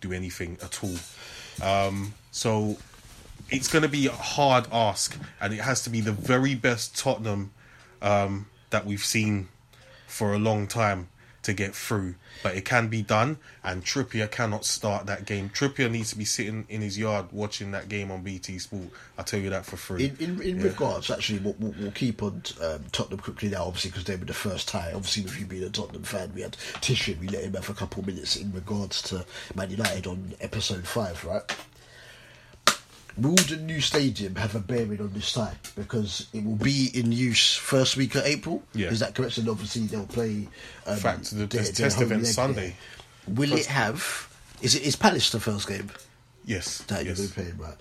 do 0.00 0.12
anything 0.12 0.56
at 0.62 0.82
all. 0.84 0.96
Um, 1.62 2.14
so 2.30 2.78
it's 3.50 3.68
going 3.68 3.82
to 3.82 3.88
be 3.88 4.06
a 4.06 4.12
hard 4.12 4.66
ask, 4.70 5.16
and 5.40 5.52
it 5.52 5.60
has 5.60 5.82
to 5.84 5.90
be 5.90 6.00
the 6.00 6.12
very 6.12 6.54
best 6.54 6.96
Tottenham 6.96 7.50
um, 8.02 8.46
that 8.70 8.86
we've 8.86 9.04
seen 9.04 9.48
for 10.10 10.34
a 10.34 10.38
long 10.38 10.66
time 10.66 11.08
to 11.42 11.54
get 11.54 11.74
through. 11.74 12.14
But 12.42 12.54
it 12.54 12.64
can 12.64 12.88
be 12.88 13.02
done, 13.02 13.38
and 13.64 13.84
Trippier 13.84 14.30
cannot 14.30 14.64
start 14.64 15.06
that 15.06 15.24
game. 15.24 15.50
Trippier 15.50 15.90
needs 15.90 16.10
to 16.10 16.18
be 16.18 16.24
sitting 16.24 16.66
in 16.68 16.80
his 16.82 16.98
yard 16.98 17.26
watching 17.32 17.70
that 17.72 17.88
game 17.88 18.10
on 18.10 18.22
BT 18.22 18.58
Sport. 18.58 18.88
I'll 19.18 19.24
tell 19.24 19.40
you 19.40 19.50
that 19.50 19.64
for 19.64 19.76
free. 19.76 20.06
In, 20.06 20.16
in, 20.18 20.42
in 20.42 20.56
Yeah. 20.58 20.64
regards, 20.64 21.10
actually, 21.10 21.38
we'll, 21.38 21.56
we'll, 21.58 21.90
keep 21.92 22.22
on 22.22 22.42
um, 22.62 22.84
Tottenham 22.92 23.20
quickly 23.20 23.48
now, 23.48 23.64
obviously, 23.64 23.90
because 23.90 24.04
they 24.04 24.16
were 24.16 24.24
the 24.24 24.34
first 24.34 24.68
tie. 24.68 24.92
Obviously, 24.94 25.22
with 25.24 25.38
you 25.38 25.46
being 25.46 25.64
a 25.64 25.70
Tottenham 25.70 26.02
fan, 26.02 26.32
we 26.34 26.42
had 26.42 26.52
Tishin, 26.80 27.18
we 27.20 27.28
let 27.28 27.44
him 27.44 27.54
have 27.54 27.68
a 27.70 27.74
couple 27.74 28.00
of 28.00 28.06
minutes 28.06 28.36
in 28.36 28.52
regards 28.52 29.02
to 29.02 29.24
Man 29.54 29.70
United 29.70 30.06
on 30.06 30.34
episode 30.40 30.86
5, 30.86 31.24
right? 31.24 31.42
Will 33.20 33.34
the 33.34 33.56
new 33.56 33.80
stadium 33.80 34.36
have 34.36 34.54
a 34.54 34.60
bearing 34.60 35.00
on 35.00 35.12
this 35.12 35.32
tie? 35.32 35.54
Because 35.76 36.26
it 36.32 36.44
will 36.44 36.56
be 36.56 36.90
in 36.94 37.12
use 37.12 37.54
first 37.56 37.96
week 37.96 38.14
of 38.14 38.24
April. 38.24 38.62
Yeah. 38.72 38.88
Is 38.88 39.00
that 39.00 39.14
correct? 39.14 39.36
And 39.38 39.48
obviously, 39.48 39.82
they'll 39.82 40.06
play. 40.06 40.48
Um, 40.86 40.94
In 40.94 41.00
fact, 41.00 41.30
the 41.30 41.36
their- 41.36 41.46
test- 41.46 41.76
their 41.76 41.88
test 41.90 42.00
event 42.00 42.26
Sunday. 42.26 42.74
there. 43.26 43.34
Will 43.36 43.52
it 43.52 43.66
have. 43.66 44.28
Is 44.62 44.74
it 44.74 44.82
is 44.82 44.96
Palace 44.96 45.30
the 45.30 45.40
first 45.40 45.68
game? 45.68 45.90
Yes, 46.44 46.78
that 46.88 47.04
you're 47.04 47.14
yes. 47.14 47.18
going 47.18 47.28
to 47.28 47.34
play, 47.56 47.66
right? 47.66 47.76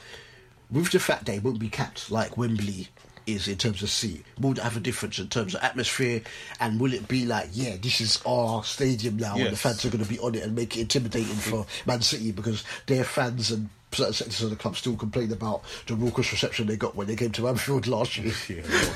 With 0.72 0.92
the 0.92 1.00
fact 1.00 1.26
that 1.26 1.36
it 1.36 1.44
won't 1.44 1.60
be 1.60 1.70
capped 1.70 2.12
like 2.12 2.38
Wembley 2.38 2.90
is 3.26 3.48
in 3.48 3.58
terms 3.58 3.82
of 3.84 3.90
seat, 3.90 4.26
will 4.40 4.52
it 4.52 4.58
have 4.60 4.76
a 4.78 4.80
difference 4.80 5.20
in 5.20 5.28
terms 5.28 5.56
of 5.56 5.64
atmosphere? 5.64 6.22
And 6.60 6.80
will 6.80 6.94
it 6.94 7.08
be 7.08 7.26
like, 7.26 7.50
yeah, 7.54 7.76
this 7.82 8.02
is 8.02 8.20
our 8.26 8.64
stadium 8.64 9.18
now, 9.18 9.36
and 9.38 9.52
the 9.52 9.56
fans 9.58 9.86
are 9.86 9.90
going 9.90 10.04
to 10.04 10.10
be 10.10 10.20
on 10.20 10.36
it 10.36 10.44
and 10.44 10.56
make 10.56 10.76
it 10.78 10.82
intimidating 10.82 11.36
for 11.36 11.66
Man 11.86 12.02
City 12.02 12.32
because 12.32 12.64
their 12.88 13.04
fans 13.04 13.52
and 13.52 13.70
certain 13.92 14.14
sectors 14.14 14.42
of 14.44 14.50
the 14.50 14.56
club 14.56 14.76
still 14.76 14.96
complain 14.96 15.32
about 15.32 15.62
the 15.88 15.96
raucous 15.96 16.32
reception 16.32 16.68
they 16.68 16.78
got 16.78 16.96
when 16.96 17.08
they 17.08 17.16
came 17.16 17.32
to 17.32 17.48
Anfield 17.48 17.88
last 17.88 18.18
year. 18.18 18.34
Yeah, 18.50 18.62
well, 18.70 18.94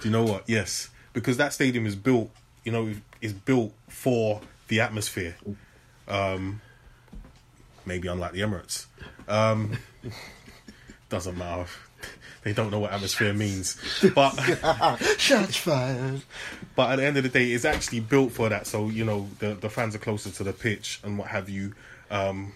do 0.00 0.08
you 0.08 0.10
know 0.10 0.24
what? 0.24 0.44
Yes, 0.46 0.90
because 1.12 1.36
that 1.38 1.52
stadium 1.52 1.86
is 1.86 1.96
built. 1.96 2.30
You 2.64 2.72
know, 2.72 2.94
is 3.20 3.32
built 3.32 3.72
for 3.88 4.40
the 4.68 4.80
atmosphere. 4.80 5.36
Um, 6.08 6.60
maybe 7.86 8.08
unlike 8.08 8.32
the 8.32 8.40
Emirates, 8.40 8.86
um, 9.28 9.78
doesn't 11.08 11.36
matter. 11.36 11.66
They 12.42 12.52
don't 12.52 12.70
know 12.70 12.80
what 12.80 12.92
atmosphere 12.92 13.32
means, 13.32 13.78
but 14.14 14.32
Shots 15.18 15.56
fired. 15.56 16.20
but 16.76 16.90
at 16.90 16.96
the 16.96 17.04
end 17.06 17.16
of 17.16 17.22
the 17.22 17.30
day, 17.30 17.52
it's 17.52 17.64
actually 17.64 18.00
built 18.00 18.32
for 18.32 18.50
that. 18.50 18.66
So 18.66 18.88
you 18.88 19.04
know, 19.04 19.28
the 19.38 19.54
the 19.54 19.70
fans 19.70 19.94
are 19.94 19.98
closer 19.98 20.30
to 20.30 20.44
the 20.44 20.52
pitch 20.52 21.00
and 21.02 21.16
what 21.18 21.28
have 21.28 21.48
you. 21.48 21.72
Um, 22.10 22.52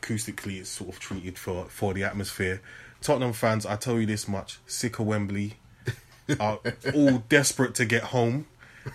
acoustically, 0.00 0.60
it's 0.60 0.70
sort 0.70 0.90
of 0.90 1.00
treated 1.00 1.38
for 1.38 1.64
for 1.66 1.94
the 1.94 2.04
atmosphere. 2.04 2.60
Tottenham 3.00 3.32
fans, 3.32 3.64
I 3.66 3.76
tell 3.76 3.98
you 3.98 4.06
this 4.06 4.28
much: 4.28 4.58
sick 4.66 4.98
of 4.98 5.06
Wembley, 5.06 5.54
are 6.40 6.60
all 6.94 7.18
desperate 7.28 7.74
to 7.76 7.84
get 7.84 8.04
home, 8.04 8.46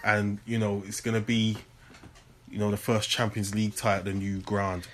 and 0.04 0.40
you 0.46 0.58
know 0.58 0.84
it's 0.86 1.02
gonna 1.02 1.22
be, 1.22 1.58
you 2.50 2.60
know, 2.60 2.72
the 2.72 2.78
first 2.78 3.10
Champions 3.10 3.54
League 3.54 3.76
tie 3.76 3.98
at 3.98 4.06
the 4.06 4.14
new 4.14 4.40
ground. 4.40 4.88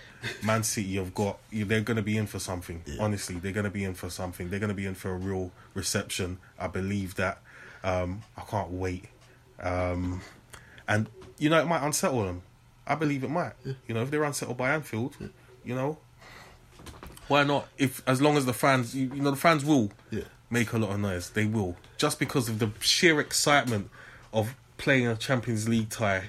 Man 0.43 0.64
City 0.64 0.95
have 0.95 1.16
got 1.16 1.39
they're 1.51 1.82
going 1.82 1.97
to 1.97 2.03
be 2.03 2.16
in 2.16 2.28
for 2.28 2.38
something. 2.38 2.84
Honestly, 2.99 3.39
they're 3.39 3.51
going 3.51 3.64
to 3.64 3.72
be 3.72 3.84
in 3.84 3.95
for 3.95 4.07
something. 4.07 4.51
They're 4.51 4.59
going 4.59 4.70
to 4.70 4.76
be 4.76 4.86
in 4.86 4.93
for 4.93 5.09
a 5.09 5.18
real 5.18 5.51
reception. 5.74 6.38
I 6.59 6.68
believe 6.68 7.16
that. 7.16 7.39
Um, 7.84 8.22
I 8.38 8.41
can't 8.41 8.70
wait. 8.70 9.05
Um, 9.59 10.22
and 10.88 11.09
you 11.39 11.49
know, 11.49 11.59
it 11.59 11.66
might 11.66 11.84
unsettle 11.84 12.24
them. 12.26 12.43
I 12.86 12.95
believe 12.95 13.24
it 13.24 13.30
might. 13.30 13.53
You 13.88 13.93
know, 13.93 14.03
if 14.03 14.12
they're 14.12 14.24
unsettled 14.24 14.57
by 14.57 14.72
Anfield, 14.72 15.16
you 15.64 15.76
know, 15.76 15.97
why 17.28 17.43
not? 17.43 17.68
If 17.78 18.01
as 18.07 18.22
long 18.22 18.38
as 18.38 18.45
the 18.45 18.53
fans, 18.53 18.95
you, 18.95 19.12
you 19.14 19.22
know, 19.22 19.32
the 19.32 19.38
fans 19.38 19.64
will. 19.64 19.91
Yeah. 20.09 20.24
make 20.49 20.74
a 20.74 20.78
lot 20.78 20.91
of 20.91 20.99
noise. 20.99 21.30
They 21.30 21.45
will, 21.45 21.77
just 21.98 22.19
because 22.19 22.49
of 22.49 22.60
the 22.60 22.72
sheer 22.81 23.19
excitement 23.22 23.90
of 24.34 24.56
playing 24.77 25.07
a 25.07 25.15
Champions 25.15 25.69
League 25.69 25.90
tie 25.90 26.26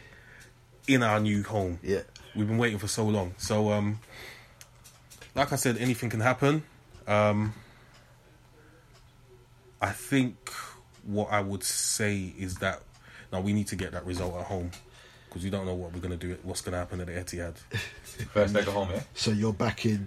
in 0.86 1.02
our 1.02 1.18
new 1.18 1.42
home. 1.42 1.78
Yeah. 1.82 2.02
we've 2.36 2.46
been 2.46 2.58
waiting 2.58 2.78
for 2.78 2.88
so 2.88 3.04
long. 3.04 3.34
So, 3.38 3.72
um, 3.72 3.98
like 5.34 5.52
I 5.52 5.56
said, 5.56 5.76
anything 5.78 6.10
can 6.10 6.20
happen. 6.20 6.62
Um, 7.06 7.54
I 9.80 9.90
think 9.90 10.36
what 11.04 11.32
I 11.32 11.40
would 11.40 11.64
say 11.64 12.32
is 12.38 12.56
that 12.56 12.82
now 13.32 13.40
we 13.40 13.52
need 13.52 13.66
to 13.68 13.76
get 13.76 13.92
that 13.92 14.06
result 14.06 14.36
at 14.36 14.44
home 14.44 14.70
because 15.32 15.44
you 15.46 15.50
don't 15.50 15.64
know 15.64 15.72
what 15.74 15.94
we're 15.94 16.00
going 16.00 16.18
to 16.18 16.26
do. 16.26 16.36
What's 16.42 16.60
going 16.60 16.72
to 16.72 16.78
happen 16.78 17.00
at 17.00 17.06
the 17.06 17.12
Etihad? 17.14 17.54
First 18.34 18.52
leg 18.52 18.68
at 18.68 18.72
home, 18.74 18.90
yeah. 18.92 19.00
So 19.14 19.30
you're 19.30 19.54
back 19.54 19.86
in. 19.86 20.06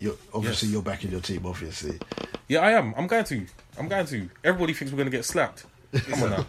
You're 0.00 0.16
obviously 0.34 0.68
Yes. 0.68 0.72
you're 0.72 0.82
back 0.82 1.04
in 1.04 1.12
your 1.12 1.20
team. 1.20 1.46
Obviously, 1.46 1.98
Yeah, 2.48 2.60
I 2.60 2.72
am. 2.72 2.92
I'm 2.96 3.06
going 3.06 3.24
to. 3.24 3.46
I'm 3.78 3.86
going 3.88 4.06
to. 4.06 4.28
Everybody 4.42 4.72
thinks 4.72 4.92
we're 4.92 4.96
going 4.98 5.10
to 5.10 5.16
get 5.16 5.24
slapped. 5.24 5.64
Come 5.94 6.22
on 6.24 6.30
now. 6.30 6.46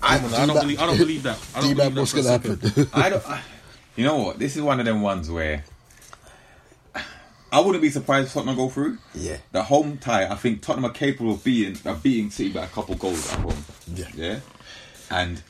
I, 0.00 0.16
Come 0.18 0.24
on 0.26 0.30
now. 0.30 0.36
I 0.36 0.46
don't 0.46 0.48
D-Man- 0.48 0.62
believe. 0.62 0.80
I 0.80 0.86
don't 0.86 0.98
believe 0.98 1.22
that. 1.24 1.38
I 1.54 1.60
don't 1.60 1.68
D-Man, 1.70 1.76
believe 1.92 1.94
that 1.94 2.00
what's 2.00 2.10
for 2.12 2.16
gonna 2.18 2.30
happen? 2.30 2.88
I 2.94 3.08
don't. 3.10 3.28
I, 3.28 3.42
you 3.96 4.04
know 4.04 4.16
what? 4.18 4.38
This 4.38 4.54
is 4.56 4.62
one 4.62 4.78
of 4.78 4.86
them 4.86 5.02
ones 5.02 5.28
where 5.30 5.64
I 7.52 7.58
wouldn't 7.60 7.82
be 7.82 7.90
surprised 7.90 8.28
if 8.28 8.32
Tottenham 8.34 8.54
go 8.56 8.68
through. 8.68 8.98
Yeah. 9.14 9.38
The 9.52 9.64
home 9.64 9.98
tie, 9.98 10.26
I 10.28 10.36
think 10.36 10.62
Tottenham 10.62 10.88
are 10.90 10.94
capable 10.94 11.32
of 11.32 11.42
being 11.44 11.76
of 11.84 12.02
beating 12.02 12.30
City 12.30 12.50
by 12.52 12.64
a 12.64 12.68
couple 12.68 12.94
goals 12.94 13.32
at 13.32 13.40
home. 13.40 13.64
Yeah. 13.92 14.06
Yeah. 14.14 14.40
And 15.10 15.42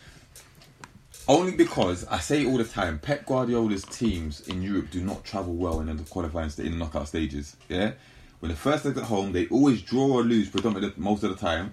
only 1.30 1.52
because 1.52 2.04
I 2.08 2.18
say 2.18 2.42
it 2.42 2.46
all 2.48 2.58
the 2.58 2.64
time, 2.64 2.98
Pep 2.98 3.24
Guardiola's 3.24 3.84
teams 3.84 4.40
in 4.48 4.62
Europe 4.62 4.90
do 4.90 5.00
not 5.00 5.24
travel 5.24 5.54
well 5.54 5.78
in 5.78 5.96
the 5.96 6.02
qualifying 6.02 6.50
in 6.58 6.72
the 6.72 6.76
knockout 6.76 7.06
stages. 7.06 7.56
Yeah. 7.68 7.92
When 8.40 8.50
the 8.50 8.56
first 8.56 8.84
leg 8.84 8.96
at 8.96 9.04
home, 9.04 9.30
they 9.30 9.46
always 9.46 9.80
draw 9.80 10.08
or 10.08 10.22
lose 10.22 10.50
predominantly 10.50 11.00
most 11.00 11.22
of 11.22 11.30
the 11.30 11.36
time, 11.36 11.72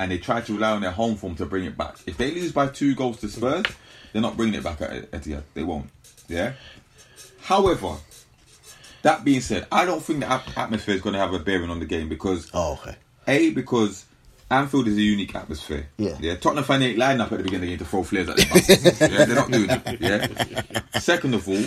and 0.00 0.10
they 0.10 0.18
try 0.18 0.40
to 0.40 0.52
rely 0.52 0.72
on 0.72 0.80
their 0.80 0.90
home 0.90 1.14
form 1.14 1.36
to 1.36 1.46
bring 1.46 1.64
it 1.64 1.76
back. 1.76 1.98
If 2.04 2.16
they 2.16 2.32
lose 2.32 2.50
by 2.50 2.66
two 2.66 2.96
goals 2.96 3.20
to 3.20 3.28
Spurs, 3.28 3.66
they're 4.12 4.22
not 4.22 4.36
bringing 4.36 4.56
it 4.56 4.64
back 4.64 4.80
at 4.80 5.08
Etihad. 5.12 5.44
They 5.54 5.62
won't. 5.62 5.88
Yeah. 6.28 6.54
However, 7.42 7.98
that 9.02 9.22
being 9.24 9.40
said, 9.40 9.68
I 9.70 9.84
don't 9.84 10.02
think 10.02 10.18
the 10.18 10.42
atmosphere 10.58 10.96
is 10.96 11.00
going 11.00 11.12
to 11.12 11.20
have 11.20 11.32
a 11.32 11.38
bearing 11.38 11.70
on 11.70 11.78
the 11.78 11.86
game 11.86 12.08
because 12.08 12.50
oh 12.52 12.72
okay. 12.82 12.96
a 13.28 13.50
because 13.50 14.04
Anfield 14.50 14.86
is 14.86 14.96
a 14.96 15.00
unique 15.02 15.34
atmosphere. 15.34 15.88
Yeah. 15.98 16.16
Yeah. 16.20 16.36
Tottenham 16.36 16.64
fan 16.64 16.82
ain't 16.82 16.98
lining 16.98 17.20
up 17.20 17.32
at 17.32 17.38
the 17.38 17.44
beginning 17.44 17.72
of 17.72 17.78
the 17.78 17.84
game 17.84 17.84
to 17.84 17.84
throw 17.84 18.02
flares 18.04 18.28
at 18.28 18.36
the 18.36 18.96
yeah, 19.10 19.24
they're 19.24 19.34
not 19.34 19.50
doing 19.50 19.70
it. 19.70 20.00
Yeah. 20.00 21.00
Second 21.00 21.34
of 21.34 21.48
all, 21.48 21.64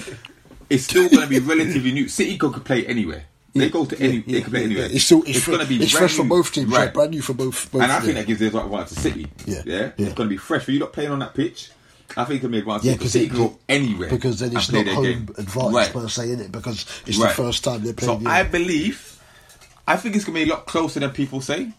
it's 0.70 0.86
still 0.86 1.10
going 1.10 1.24
to 1.24 1.28
be 1.28 1.40
relatively 1.40 1.92
new. 1.92 2.08
City 2.08 2.38
could 2.38 2.54
play 2.64 2.86
anywhere. 2.86 3.26
They 3.54 3.70
go 3.70 3.84
to 3.86 4.00
any. 4.00 4.20
they 4.20 4.42
can 4.42 4.52
play 4.52 4.64
anywhere. 4.64 4.86
It's 4.86 5.04
still 5.04 5.24
it's, 5.26 5.44
fre- 5.44 5.52
going 5.52 5.64
to 5.64 5.68
be 5.68 5.84
it's 5.84 5.92
fresh 5.92 6.16
for 6.16 6.24
both 6.24 6.54
teams. 6.54 6.72
Right. 6.72 6.94
Brand 6.94 7.12
new 7.12 7.22
for 7.22 7.34
both. 7.34 7.70
both 7.72 7.82
And 7.82 7.92
I 7.92 7.96
yeah. 7.96 8.02
think 8.02 8.14
that 8.16 8.28
gives 8.28 8.40
the 8.40 8.48
advantage 8.48 8.88
to 8.90 8.96
City. 8.96 9.28
Yeah. 9.46 9.62
Yeah. 9.66 9.76
Yeah. 9.98 10.06
It's 10.06 10.14
going 10.14 10.30
to 10.30 10.34
be 10.34 10.38
fresh 10.38 10.64
for 10.64 10.72
you 10.72 10.80
not 10.80 10.94
playing 10.94 11.12
on 11.12 11.20
that 11.20 11.34
pitch. 11.34 11.72
I 12.16 12.24
think 12.24 12.38
it 12.38 12.42
can 12.42 12.52
be 12.52 12.60
advantage. 12.60 12.86
Yeah, 12.86 12.94
because 12.94 13.16
it- 13.16 13.30
can 13.30 13.38
go 13.38 13.60
anywhere 13.68 14.10
because 14.10 14.40
then 14.40 14.56
it's 14.56 14.72
not 14.72 14.88
home 14.88 15.04
game. 15.04 15.30
advantage 15.38 15.74
Right. 15.74 15.92
per 15.94 16.08
se 16.08 16.32
in 16.32 16.40
it 16.40 16.52
because 16.52 16.86
it's 17.06 17.18
Right. 17.18 17.30
the 17.30 17.36
first 17.44 17.64
time 17.64 17.84
they're 17.84 17.94
playing. 17.94 18.24
So. 18.24 18.30
I 18.30 18.44
believe, 18.44 19.20
I 19.88 19.96
think 19.98 20.16
it's 20.16 20.26
gonna 20.26 20.36
be 20.40 20.44
a 20.44 20.48
lot 20.54 20.66
closer 20.66 21.00
than 21.02 21.12
people 21.12 21.42
say. 21.42 21.72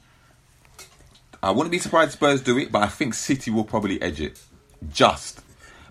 I 1.42 1.50
wouldn't 1.50 1.70
be 1.72 1.78
surprised 1.78 2.08
if 2.10 2.12
Spurs 2.14 2.42
do 2.42 2.58
it, 2.58 2.70
but 2.70 2.82
I 2.82 2.86
think 2.88 3.14
City 3.14 3.50
will 3.50 3.64
probably 3.64 4.00
edge 4.02 4.20
it, 4.20 4.40
just 4.92 5.40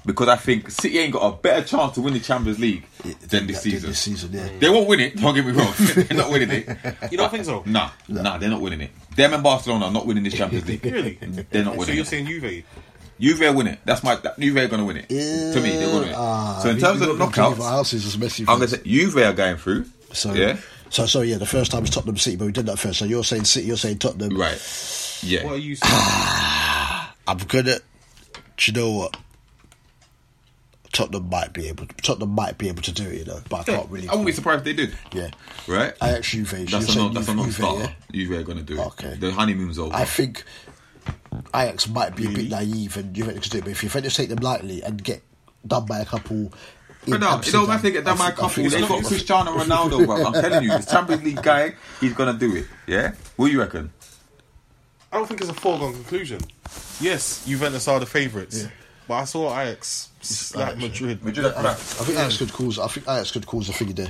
because 0.05 0.27
I 0.27 0.35
think 0.37 0.69
City 0.71 0.97
ain't 0.99 1.13
got 1.13 1.25
a 1.33 1.35
better 1.35 1.65
chance 1.65 1.95
to 1.95 2.01
win 2.01 2.13
the 2.13 2.19
Champions 2.19 2.59
League 2.59 2.85
than 3.27 3.47
this 3.47 3.57
Yeah, 3.65 3.71
season. 3.73 3.89
This 3.89 3.99
season, 3.99 4.31
yeah. 4.33 4.47
They 4.59 4.69
won't 4.69 4.87
win 4.87 4.99
it. 4.99 5.17
Don't 5.17 5.33
get 5.35 5.45
me 5.45 5.51
wrong. 5.51 5.73
they're 5.79 6.17
not 6.17 6.31
winning 6.31 6.49
it. 6.51 6.67
You 7.11 7.17
don't 7.17 7.29
think 7.31 7.45
so? 7.45 7.63
Nah, 7.65 7.89
nah, 8.07 8.37
they're 8.37 8.49
not 8.49 8.61
winning 8.61 8.81
it. 8.81 8.91
Them 9.15 9.33
and 9.33 9.43
Barcelona 9.43 9.85
are 9.85 9.91
not 9.91 10.05
winning 10.05 10.23
this 10.23 10.33
Champions 10.35 10.67
League. 10.67 10.83
Really? 10.91 11.15
They're 11.49 11.65
not 11.65 11.77
winning. 11.77 11.85
So 11.87 11.91
you're 11.93 12.03
it. 12.03 12.07
saying 12.07 12.27
Juve? 12.27 12.63
Juve 13.19 13.39
will 13.39 13.55
win 13.55 13.67
it. 13.67 13.79
That's 13.83 14.01
my. 14.01 14.15
That, 14.15 14.39
Juve 14.39 14.55
are 14.57 14.67
going 14.67 14.79
to 14.79 14.85
win 14.85 14.97
it. 14.97 15.09
to 15.09 15.15
me, 15.15 15.71
they're 15.71 15.79
going 15.87 15.91
to 15.91 15.99
win 15.99 16.09
it. 16.09 16.15
Ah, 16.17 16.59
so 16.63 16.69
in 16.69 16.77
terms 16.79 17.01
of 17.01 17.07
the 17.09 17.15
got 17.15 17.33
knockouts, 17.33 17.59
our 17.59 17.71
houses 17.71 18.05
as 18.05 18.17
messy. 18.17 18.43
I'm 18.47 18.59
going 18.59 18.69
to 18.69 18.77
say 18.77 18.83
Juve 18.83 19.17
are 19.17 19.33
going 19.33 19.57
through. 19.57 19.85
So 20.13 20.33
yeah, 20.33 20.57
So 20.89 21.05
so 21.05 21.21
yeah, 21.21 21.37
the 21.37 21.45
first 21.45 21.71
time 21.71 21.81
was 21.81 21.89
Tottenham 21.89 22.15
City, 22.17 22.37
but 22.37 22.45
we 22.45 22.51
did 22.53 22.65
that 22.67 22.79
first. 22.79 22.99
So 22.99 23.05
you're 23.05 23.23
saying 23.25 23.43
City, 23.43 23.67
you're 23.67 23.75
saying 23.77 23.97
Tottenham. 23.99 24.37
right. 24.39 24.57
Yeah. 25.21 25.45
What 25.45 25.53
are 25.53 25.57
you 25.57 25.75
saying? 25.75 25.93
I'm 27.27 27.37
gonna. 27.47 27.77
Do 28.57 28.71
you 28.71 28.73
know 28.73 28.91
what? 28.91 29.17
Tottenham 30.91 31.29
might 31.29 31.53
be 31.53 31.67
able. 31.67 31.85
Tottenham 32.01 32.31
might 32.31 32.57
be 32.57 32.67
able 32.67 32.81
to 32.81 32.91
do 32.91 33.07
it, 33.07 33.19
you 33.19 33.25
know, 33.25 33.39
but 33.47 33.57
I 33.61 33.63
can't 33.75 33.89
really. 33.91 34.07
I 34.09 34.11
wouldn't 34.13 34.25
be 34.25 34.31
surprised 34.33 34.59
if 34.59 34.63
they 34.65 34.73
did. 34.85 34.97
Yeah, 35.13 35.29
Right? 35.67 35.93
I 36.01 36.11
actually 36.11 36.43
Juve. 36.45 36.71
that's 36.71 36.95
you're 36.95 37.09
a 37.09 37.13
that's 37.13 37.27
a 37.27 37.35
non-starter. 37.35 37.93
Juve 38.11 38.31
are 38.39 38.43
going 38.43 38.57
to 38.57 38.63
do 38.63 38.79
it. 38.81 38.85
Okay. 38.87 39.13
The 39.15 39.31
honeymoon's 39.31 39.77
over. 39.77 39.95
I 39.95 40.05
think 40.05 40.43
Ajax 41.53 41.87
might 41.87 42.15
be 42.15 42.25
a 42.25 42.29
bit 42.31 42.49
naive 42.49 42.97
and 42.97 43.15
you 43.15 43.23
Juventus 43.23 43.43
could 43.43 43.51
do 43.51 43.57
it, 43.59 43.63
but 43.65 43.71
if 43.71 43.81
Juventus 43.81 44.15
take 44.15 44.29
them 44.29 44.39
lightly 44.39 44.81
and 44.81 45.01
get 45.03 45.21
done 45.65 45.85
by 45.85 45.99
a 45.99 46.05
couple. 46.05 46.37
in 46.37 46.51
But 47.07 47.19
no, 47.19 47.37
it 47.39 47.45
don't 47.51 47.67
matter 47.67 47.75
if 47.77 47.81
they 47.83 47.91
get 47.91 48.05
done 48.05 48.15
I 48.15 48.17
by 48.17 48.23
a 48.23 48.27
think- 48.29 48.35
couple. 48.39 48.49
think 48.55 48.71
They've 48.71 48.87
got 48.89 49.03
Cristiano 49.05 49.51
Ronaldo, 49.57 50.05
bro. 50.07 50.25
I'm 50.25 50.33
telling 50.33 50.63
you, 50.63 50.69
this 50.71 50.87
Champions 50.87 51.23
League 51.23 51.43
guy, 51.43 51.75
he's 52.01 52.13
going 52.13 52.33
to 52.33 52.39
do 52.39 52.55
it. 52.55 52.65
Yeah? 52.87 53.11
What 53.35 53.45
do 53.47 53.51
you 53.51 53.59
reckon? 53.59 53.93
I 55.11 55.17
don't 55.17 55.27
think 55.27 55.41
it's 55.41 55.49
a 55.49 55.53
foregone 55.53 55.93
conclusion. 55.93 56.39
Yes, 57.01 57.45
Juventus 57.45 57.87
are 57.87 57.99
the 57.99 58.05
favourites, 58.05 58.67
but 59.07 59.13
I 59.15 59.23
saw 59.25 59.59
Ajax 59.59 60.09
slap 60.21 60.77
Ajax, 60.77 60.81
Madrid. 60.81 61.23
Madrid 61.25 61.45
are 61.47 61.53
crap. 61.53 61.65
I 61.65 61.73
think 61.73 62.17
Ajax 62.19 62.37
could 62.37 62.53
cause. 62.53 62.77
I 62.79 62.87
think 62.87 63.07
Ajax 63.07 63.31
could 63.31 63.47
cause 63.47 63.69
a 63.69 63.73
thing 63.73 63.93
there. 63.93 64.07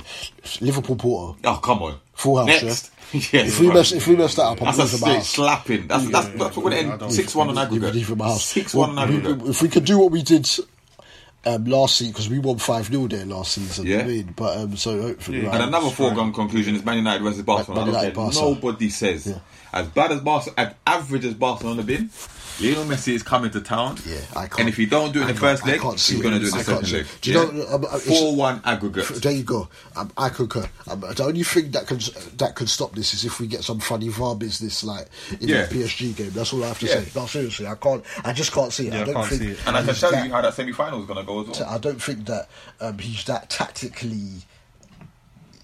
Liverpool 0.60 0.96
Porto. 0.96 1.38
Oh, 1.44 1.56
come 1.62 1.82
on. 1.82 1.98
Full 2.14 2.36
house, 2.46 2.62
Next. 2.62 2.90
yes, 3.32 3.48
If 3.48 3.60
we 3.60 3.66
bro. 3.66 3.74
mess, 3.76 3.92
if 3.92 4.06
we 4.06 4.16
mess 4.16 4.34
that 4.34 4.42
up, 4.42 4.60
I'm 4.60 4.66
That's 4.66 4.78
a 4.78 4.82
losing 4.82 5.00
my 5.00 5.06
straight 5.06 5.14
house. 5.16 5.28
slapping. 5.28 5.86
That's, 5.88 6.10
that's, 6.10 6.28
that's 6.28 6.56
what 6.56 6.64
we're 6.66 6.72
I 6.72 6.82
going 6.82 6.84
to 6.92 6.98
don't- 6.98 7.02
end 7.04 7.12
6 7.14 7.34
1 7.34 7.48
on 7.48 7.58
aggregate. 7.58 7.94
leave 7.94 8.08
house. 8.18 8.44
6 8.44 8.74
Well, 8.74 8.88
1 8.88 8.98
on 8.98 9.08
aggregate. 9.08 9.48
If 9.48 9.62
we 9.62 9.68
could 9.68 9.84
do 9.86 9.98
what 9.98 10.10
we 10.12 10.22
did 10.22 10.48
um, 11.46 11.64
last 11.64 11.96
season, 11.96 12.12
because 12.12 12.28
we 12.28 12.38
won 12.38 12.58
5 12.58 12.86
0 12.86 13.06
there 13.08 13.24
last 13.24 13.52
season. 13.52 13.86
Yeah. 13.86 14.00
I 14.00 14.04
mean, 14.04 14.34
but 14.36 14.58
um, 14.58 14.76
so 14.76 15.00
hopefully. 15.00 15.40
right. 15.46 15.54
And 15.54 15.64
another 15.64 15.88
foregone 15.90 16.32
conclusion 16.34 16.76
is 16.76 16.84
Man 16.84 16.98
United 16.98 17.22
versus 17.24 17.42
Barcelona. 17.42 17.80
Man 17.86 17.94
United, 17.94 18.14
care. 18.14 18.24
Barca. 18.24 18.36
Nobody 18.40 18.90
says. 18.90 19.34
As 19.72 19.86
bad 19.88 20.10
as 20.12 20.20
Barcelona, 20.20 20.54
as 20.68 20.74
average 20.86 21.24
as 21.24 21.34
Barcelona 21.34 21.82
been, 21.82 22.10
Lionel 22.60 22.84
Messi 22.84 23.14
is 23.14 23.22
coming 23.22 23.50
to 23.52 23.60
town. 23.60 23.96
Yeah, 24.04 24.18
I 24.36 24.46
can't- 24.48 24.60
And 24.60 24.68
if 24.68 24.78
you 24.78 24.86
don't 24.86 25.12
do 25.12 25.20
it 25.20 25.22
in 25.22 25.28
I 25.30 25.32
the 25.32 25.38
first 25.40 25.64
I 25.64 25.68
leg, 25.68 25.80
he's 25.80 26.10
going 26.20 26.34
to 26.34 26.40
do 26.40 26.46
it 26.46 26.52
in 26.52 26.58
the 26.58 26.64
can't 26.64 26.64
second 26.66 26.86
see 26.86 26.96
leg. 26.96 27.06
Do 27.22 27.30
you 27.30 27.36
know, 27.36 27.66
um, 27.74 28.00
4 28.00 28.36
1 28.36 28.60
aggregate. 28.64 29.06
There 29.22 29.32
you 29.32 29.44
go. 29.44 29.68
Um, 29.96 30.10
I 30.18 30.28
concur. 30.28 30.68
Um, 30.88 31.00
the 31.00 31.24
only 31.24 31.42
thing 31.44 31.70
that 31.70 31.86
could 31.86 32.00
that 32.38 32.56
could 32.56 32.68
stop 32.68 32.94
this 32.94 33.14
is 33.14 33.24
if 33.24 33.38
we 33.40 33.46
get 33.46 33.64
some 33.64 33.78
funny 33.80 34.08
VAR 34.08 34.34
business 34.34 34.84
like 34.84 35.06
in 35.40 35.48
Yeah. 35.48 35.64
the 35.66 35.74
PSG 35.76 36.12
game. 36.16 36.30
That's 36.30 36.52
all 36.52 36.62
I 36.64 36.68
have 36.68 36.78
to 36.80 36.86
Yeah. 36.86 36.94
say. 37.04 37.08
No, 37.14 37.26
seriously, 37.26 37.66
I 37.66 37.76
can't. 37.76 38.04
I 38.24 38.32
just 38.34 38.52
can't 38.52 38.72
see 38.72 38.88
it. 38.88 38.92
Yeah, 38.92 38.98
I 38.98 39.02
I 39.02 39.04
don't 39.06 39.14
can't 39.14 39.26
think. 39.28 39.42
see 39.42 39.48
it. 39.50 39.58
And 39.66 39.76
I 39.76 39.80
can 39.80 39.88
he's 39.88 40.00
tell 40.00 40.10
that- 40.10 40.26
you 40.26 40.32
how 40.32 40.40
that 40.42 40.54
semi 40.54 40.72
final 40.72 41.00
is 41.00 41.06
going 41.06 41.18
to 41.20 41.24
go 41.24 41.40
as 41.48 41.58
well. 41.60 41.68
I 41.70 41.78
don't 41.78 42.02
think 42.02 42.26
that 42.26 42.48
um, 42.80 42.98
he's 42.98 43.24
that 43.24 43.48
tactically, 43.48 44.42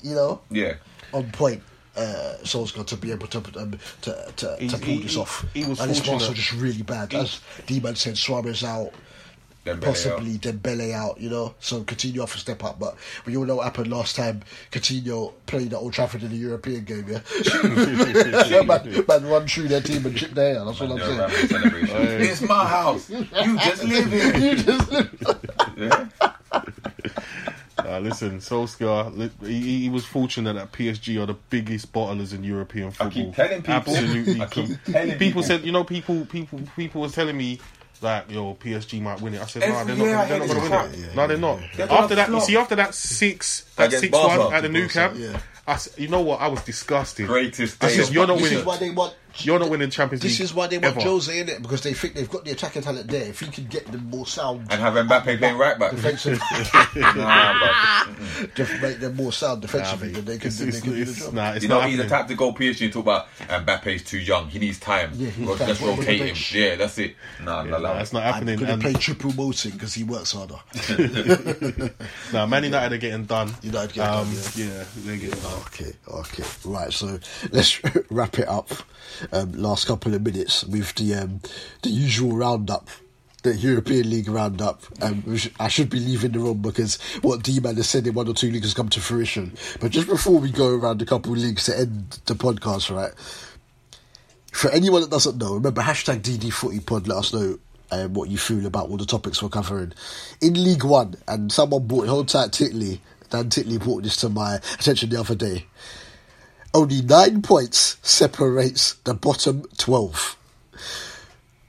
you 0.02 0.14
know, 0.14 0.40
Yeah. 0.50 0.74
on 1.12 1.30
point. 1.32 1.62
Uh, 1.96 2.36
Solskjaer 2.42 2.86
to 2.86 2.96
be 2.96 3.10
able 3.10 3.26
to 3.28 3.38
um, 3.58 3.78
to 4.02 4.32
to, 4.36 4.56
He- 4.60 4.68
to 4.68 4.76
pull 4.76 4.86
he- 4.86 5.02
this 5.02 5.16
off, 5.16 5.46
he 5.54 5.64
was 5.64 5.80
and 5.80 5.88
his 5.88 6.00
fortunate. 6.00 6.30
are 6.30 6.34
just 6.34 6.52
really 6.52 6.82
bad. 6.82 7.14
As 7.14 7.40
D-Man 7.66 7.96
said, 7.96 8.18
Suarez 8.18 8.62
out, 8.62 8.92
Dembele 9.64 9.82
possibly 9.82 10.38
Dembele 10.38 10.92
out, 10.92 11.18
you 11.20 11.30
know. 11.30 11.54
So 11.58 11.82
Coutinho 11.84 12.20
have 12.20 12.32
to 12.32 12.38
step 12.38 12.62
up. 12.62 12.78
But 12.78 12.96
we 13.24 13.36
all 13.36 13.44
know 13.46 13.56
what 13.56 13.64
happened 13.64 13.88
last 13.90 14.14
time. 14.14 14.42
Coutinho 14.70 15.32
played 15.46 15.72
at 15.72 15.78
Old 15.78 15.94
Trafford 15.94 16.22
in 16.22 16.28
the 16.30 16.36
European 16.36 16.84
game. 16.84 17.06
Yeah, 17.08 18.62
man, 18.62 19.04
man 19.08 19.26
run 19.26 19.46
through 19.48 19.68
their 19.68 19.80
team 19.80 20.04
and 20.06 20.14
chip 20.16 20.32
their 20.32 20.54
hair. 20.54 20.64
That's 20.66 20.78
what 20.78 20.92
I'm 20.92 20.98
saying. 20.98 22.20
it's 22.30 22.42
my 22.42 22.66
house. 22.66 23.08
You 23.10 23.24
just 23.58 23.84
live 23.84 24.12
here. 24.12 24.36
You 24.36 24.54
just- 24.62 24.92
live. 24.92 25.40
Yeah. 25.78 26.08
Uh, 27.86 28.00
listen, 28.00 28.38
Solskjaer, 28.40 29.30
he, 29.46 29.82
he 29.82 29.88
was 29.88 30.04
fortunate 30.04 30.54
that 30.54 30.72
PSG 30.72 31.22
are 31.22 31.26
the 31.26 31.34
biggest 31.50 31.92
bottlers 31.92 32.34
in 32.34 32.42
European 32.42 32.90
football. 32.90 33.06
I 33.08 33.10
keep 33.10 33.34
telling 33.34 33.58
people. 33.62 33.74
Absolutely. 33.74 34.40
I 34.40 34.46
keep 34.46 34.66
telling 34.84 35.02
people, 35.10 35.18
people. 35.18 35.42
said, 35.42 35.64
you 35.64 35.72
know, 35.72 35.84
people, 35.84 36.26
people, 36.26 36.60
people 36.76 37.00
was 37.02 37.12
telling 37.14 37.36
me 37.36 37.60
like, 38.02 38.30
yo, 38.30 38.54
PSG 38.54 39.00
might 39.00 39.20
win 39.20 39.34
it. 39.34 39.40
I 39.40 39.46
said, 39.46 39.60
no, 39.60 39.76
Every 39.78 39.94
they're 39.94 40.14
not, 40.16 40.28
they're 40.28 40.38
not 40.38 40.48
going 40.48 40.60
to 40.60 40.68
win 40.70 40.72
it. 40.72 41.04
crap. 41.04 41.14
no, 41.16 41.26
they're 41.26 41.36
not. 41.38 41.60
They're 41.76 41.92
After 41.92 42.14
that, 42.16 42.28
you 42.28 42.34
flop. 42.34 42.42
see, 42.44 42.56
after 42.56 42.74
that 42.76 42.94
six, 42.94 43.62
that 43.76 43.86
Against 43.88 44.00
six 44.04 44.12
one 44.18 44.52
at 44.54 44.60
the 44.62 44.68
Nou 44.68 44.88
Camp, 44.88 45.14
Yeah. 45.16 45.40
I 45.68 45.74
s 45.74 45.88
you 45.98 46.06
know 46.08 46.20
what? 46.20 46.40
I 46.40 46.46
was 46.48 46.62
disgusted. 46.62 47.26
Greatest 47.26 47.82
I 47.82 47.88
day 47.88 47.94
said, 47.96 48.14
you're 48.14 48.26
not 48.26 48.34
this 48.34 48.42
winning. 48.44 48.58
is 48.60 48.64
why 48.64 48.76
they 48.76 48.90
want. 48.90 49.14
You're 49.44 49.58
not 49.58 49.70
winning 49.70 49.90
Champions 49.90 50.22
League. 50.22 50.30
This 50.30 50.40
is 50.40 50.54
why 50.54 50.66
they 50.66 50.78
want 50.78 50.96
ever. 50.96 51.00
Jose 51.08 51.38
in 51.38 51.48
it 51.48 51.62
because 51.62 51.82
they 51.82 51.92
think 51.92 52.14
they've 52.14 52.28
got 52.30 52.44
the 52.44 52.52
attacking 52.52 52.82
talent 52.82 53.08
there. 53.08 53.28
If 53.28 53.40
he 53.40 53.46
can 53.50 53.66
get 53.66 53.86
them 53.86 54.08
more 54.10 54.26
sound 54.26 54.60
And 54.70 54.80
have 54.80 54.94
Mbappe 54.94 55.38
playing 55.38 55.58
right 55.58 55.78
back. 55.78 55.90
defensive, 55.92 56.38
Nah, 56.96 57.54
but 57.60 58.54
def- 58.54 58.80
make 58.82 58.98
them 59.00 59.16
more 59.16 59.32
sound 59.32 59.62
defensively, 59.62 60.10
then 60.10 60.24
they 60.24 60.38
can, 60.38 60.48
It's, 60.48 60.58
they 60.58 60.66
it's, 60.68 60.80
can 60.80 60.90
do 60.92 61.04
the 61.04 61.12
job. 61.12 61.34
nah, 61.34 61.52
it's 61.52 61.62
you 61.62 61.68
know, 61.68 61.80
not 61.80 61.88
he's 61.88 61.96
the 61.98 62.04
happening. 62.04 62.18
type 62.18 62.28
to 62.28 62.34
go 62.36 62.52
PSG 62.52 62.84
and 62.84 62.92
talk 62.92 63.02
about 63.02 63.26
Mbappe's 63.48 64.02
too 64.04 64.18
young. 64.18 64.48
He 64.48 64.58
needs 64.58 64.78
time. 64.78 65.10
Yeah, 65.14 65.30
he 65.30 65.40
needs 65.42 65.48
Well, 65.48 65.58
time. 65.58 65.68
Let's 65.68 65.80
rotate 65.82 66.20
him. 66.20 66.26
bench? 66.26 66.54
Yeah, 66.54 66.76
that's 66.76 66.98
it. 66.98 67.14
Nah, 67.42 67.62
nah, 67.62 67.70
Nah, 67.70 67.78
nah. 67.78 67.94
that's 67.94 68.12
not 68.12 68.22
I'm 68.24 68.32
happening. 68.32 68.56
going 68.56 68.66
to 68.68 68.72
And, 68.74 68.82
play 68.82 68.92
Choupo-Moting 68.94 69.72
because 69.72 69.94
he 69.94 70.04
works 70.04 70.32
harder. 70.32 70.56
nah, 72.32 72.46
Man 72.46 72.64
United 72.64 72.94
are 72.94 72.98
getting 72.98 73.24
done. 73.24 73.54
United 73.62 73.92
getting 73.94 74.02
um, 74.18 74.24
done, 74.34 74.42
yeah. 74.56 74.84
they're 74.98 75.16
getting 75.16 75.40
done. 75.40 75.60
Okay, 75.66 75.92
okay, 76.08 76.44
right. 76.64 76.92
So 76.92 77.18
let's 77.52 77.80
wrap 78.10 78.38
it 78.38 78.48
up. 78.48 78.70
Um, 79.32 79.52
last 79.52 79.86
couple 79.86 80.14
of 80.14 80.22
minutes 80.22 80.64
with 80.64 80.94
the 80.94 81.14
um, 81.14 81.40
the 81.82 81.90
usual 81.90 82.36
roundup. 82.36 82.88
The 83.42 83.54
European 83.54 84.10
League 84.10 84.28
roundup. 84.28 84.82
Um, 85.00 85.22
I 85.60 85.68
should 85.68 85.88
be 85.88 86.00
leaving 86.00 86.32
the 86.32 86.40
room 86.40 86.62
because 86.62 87.00
what 87.22 87.44
D 87.44 87.60
Man 87.60 87.76
has 87.76 87.88
said 87.88 88.04
in 88.06 88.14
one 88.14 88.26
or 88.26 88.34
two 88.34 88.50
leagues 88.50 88.66
has 88.66 88.74
come 88.74 88.88
to 88.88 89.00
fruition. 89.00 89.56
But 89.80 89.92
just 89.92 90.08
before 90.08 90.40
we 90.40 90.50
go 90.50 90.74
around 90.74 91.00
a 91.00 91.06
couple 91.06 91.32
of 91.32 91.38
leagues 91.38 91.66
to 91.66 91.78
end 91.78 92.18
the 92.26 92.34
podcast, 92.34 92.92
right? 92.94 93.12
For 94.52 94.68
anyone 94.70 95.02
that 95.02 95.10
doesn't 95.10 95.36
know, 95.38 95.54
remember 95.54 95.82
hashtag 95.82 96.22
DD 96.22 96.52
Footy 96.52 96.80
Pod. 96.80 97.06
Let 97.06 97.18
us 97.18 97.32
know 97.32 97.58
um, 97.90 98.14
what 98.14 98.30
you 98.30 98.38
feel 98.38 98.66
about 98.66 98.88
all 98.88 98.96
the 98.96 99.06
topics 99.06 99.42
we're 99.42 99.48
covering 99.48 99.92
in 100.40 100.54
League 100.54 100.84
One. 100.84 101.14
And 101.28 101.52
someone 101.52 101.86
brought 101.86 102.08
hold 102.08 102.28
tight 102.28 102.50
Titley. 102.52 103.00
Dan 103.30 103.50
Titley 103.50 103.78
brought 103.78 104.02
this 104.02 104.16
to 104.18 104.28
my 104.28 104.56
attention 104.56 105.10
the 105.10 105.20
other 105.20 105.34
day. 105.34 105.66
Only 106.76 107.00
nine 107.00 107.40
points 107.40 107.96
separates 108.02 108.96
the 109.04 109.14
bottom 109.14 109.62
twelve. 109.78 110.36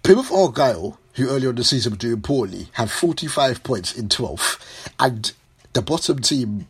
Plymouth 0.03 0.29
Argyle, 0.34 0.99
who 1.13 1.29
earlier 1.29 1.51
in 1.51 1.55
the 1.55 1.63
season 1.63 1.93
were 1.93 1.97
doing 1.97 2.21
poorly, 2.21 2.67
have 2.73 2.91
45 2.91 3.63
points 3.63 3.97
in 3.97 4.09
12th, 4.09 4.59
and 4.99 5.31
the 5.71 5.81
bottom 5.81 6.19
team, 6.19 6.67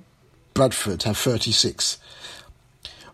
Bradford, 0.53 1.01
have 1.01 1.17
36. 1.17 1.97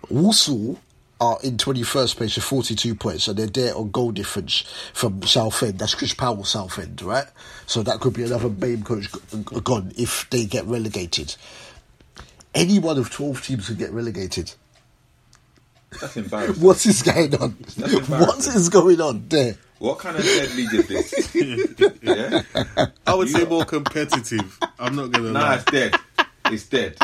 Walsall 0.09 0.81
are 1.21 1.37
in 1.41 1.55
21st 1.55 2.17
place 2.17 2.35
with 2.35 2.43
42 2.43 2.93
points, 2.93 3.29
and 3.29 3.37
they're 3.37 3.47
there 3.47 3.77
on 3.77 3.91
goal 3.91 4.11
difference 4.11 4.65
from 4.93 5.23
Southend. 5.23 5.79
That's 5.79 5.95
Chris 5.95 6.13
Powell, 6.13 6.43
Southend, 6.43 7.01
right? 7.01 7.27
So 7.65 7.81
that 7.83 8.01
could 8.01 8.13
be 8.13 8.23
another 8.23 8.49
BAME 8.49 8.83
coach 8.83 9.07
gone 9.63 9.93
if 9.97 10.29
they 10.31 10.43
get 10.43 10.65
relegated. 10.65 11.37
Any 12.53 12.77
one 12.77 12.97
of 12.97 13.09
12 13.09 13.41
teams 13.41 13.67
can 13.67 13.77
get 13.77 13.93
relegated. 13.93 14.53
That's 16.01 16.17
embarrassing. 16.17 16.63
What 16.63 16.85
is 16.85 17.01
going 17.01 17.35
on? 17.35 17.55
embarrassing. 17.77 18.09
What 18.19 18.37
is 18.47 18.69
going 18.69 19.01
on 19.01 19.25
there? 19.29 19.55
What 19.79 19.99
kind 19.99 20.15
of 20.17 20.23
dead 20.23 20.53
league 20.55 20.73
is 20.73 20.87
this? 20.87 21.35
yeah? 22.01 22.41
I 23.05 23.13
would 23.15 23.27
say 23.29 23.45
more 23.45 23.65
competitive. 23.65 24.57
I'm 24.79 24.95
not 24.95 25.11
gonna 25.11 25.31
Nah, 25.31 25.39
lie. 25.41 25.55
it's 25.55 25.65
dead. 25.65 25.95
It's 26.45 26.67
dead. 26.67 26.97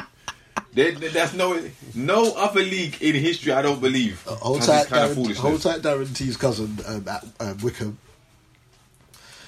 There, 0.73 0.91
there- 0.93 1.09
there's 1.09 1.33
no 1.33 1.61
no 1.95 2.33
other 2.35 2.61
league 2.61 3.01
in 3.01 3.15
history. 3.15 3.51
I 3.51 3.61
don't 3.61 3.81
believe. 3.81 4.23
Hold 4.25 4.59
has 4.59 4.67
tight, 4.67 4.77
this 4.83 4.87
kind 4.87 5.03
of 5.03 5.09
Darren, 5.11 5.15
foolishness. 5.15 5.39
hold 5.39 5.61
tight, 5.61 5.81
Darren 5.81 6.15
T's 6.15 6.37
cousin 6.37 6.77
um, 6.87 7.07
at 7.07 7.25
um, 7.41 7.57
Wycombe. 7.63 7.97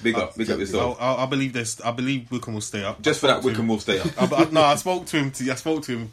Big 0.02 0.16
up, 0.16 0.34
big 0.36 0.50
up 0.50 0.56
I, 0.56 0.60
yourself. 0.60 0.98
I, 1.00 1.14
I 1.22 1.26
believe 1.26 1.52
this. 1.52 1.80
I 1.80 1.92
believe 1.92 2.28
Wycombe 2.30 2.54
will 2.54 2.60
stay 2.60 2.82
up. 2.84 3.00
Just 3.02 3.20
for 3.20 3.28
that, 3.28 3.42
Wycombe 3.44 3.68
will 3.68 3.78
stay 3.78 4.00
up. 4.00 4.08
I, 4.32 4.42
I, 4.42 4.50
no, 4.50 4.62
I 4.62 4.74
spoke 4.74 5.06
to 5.06 5.16
him. 5.16 5.30
To, 5.30 5.50
I 5.50 5.54
spoke 5.54 5.84
to 5.84 5.92
him 5.96 6.12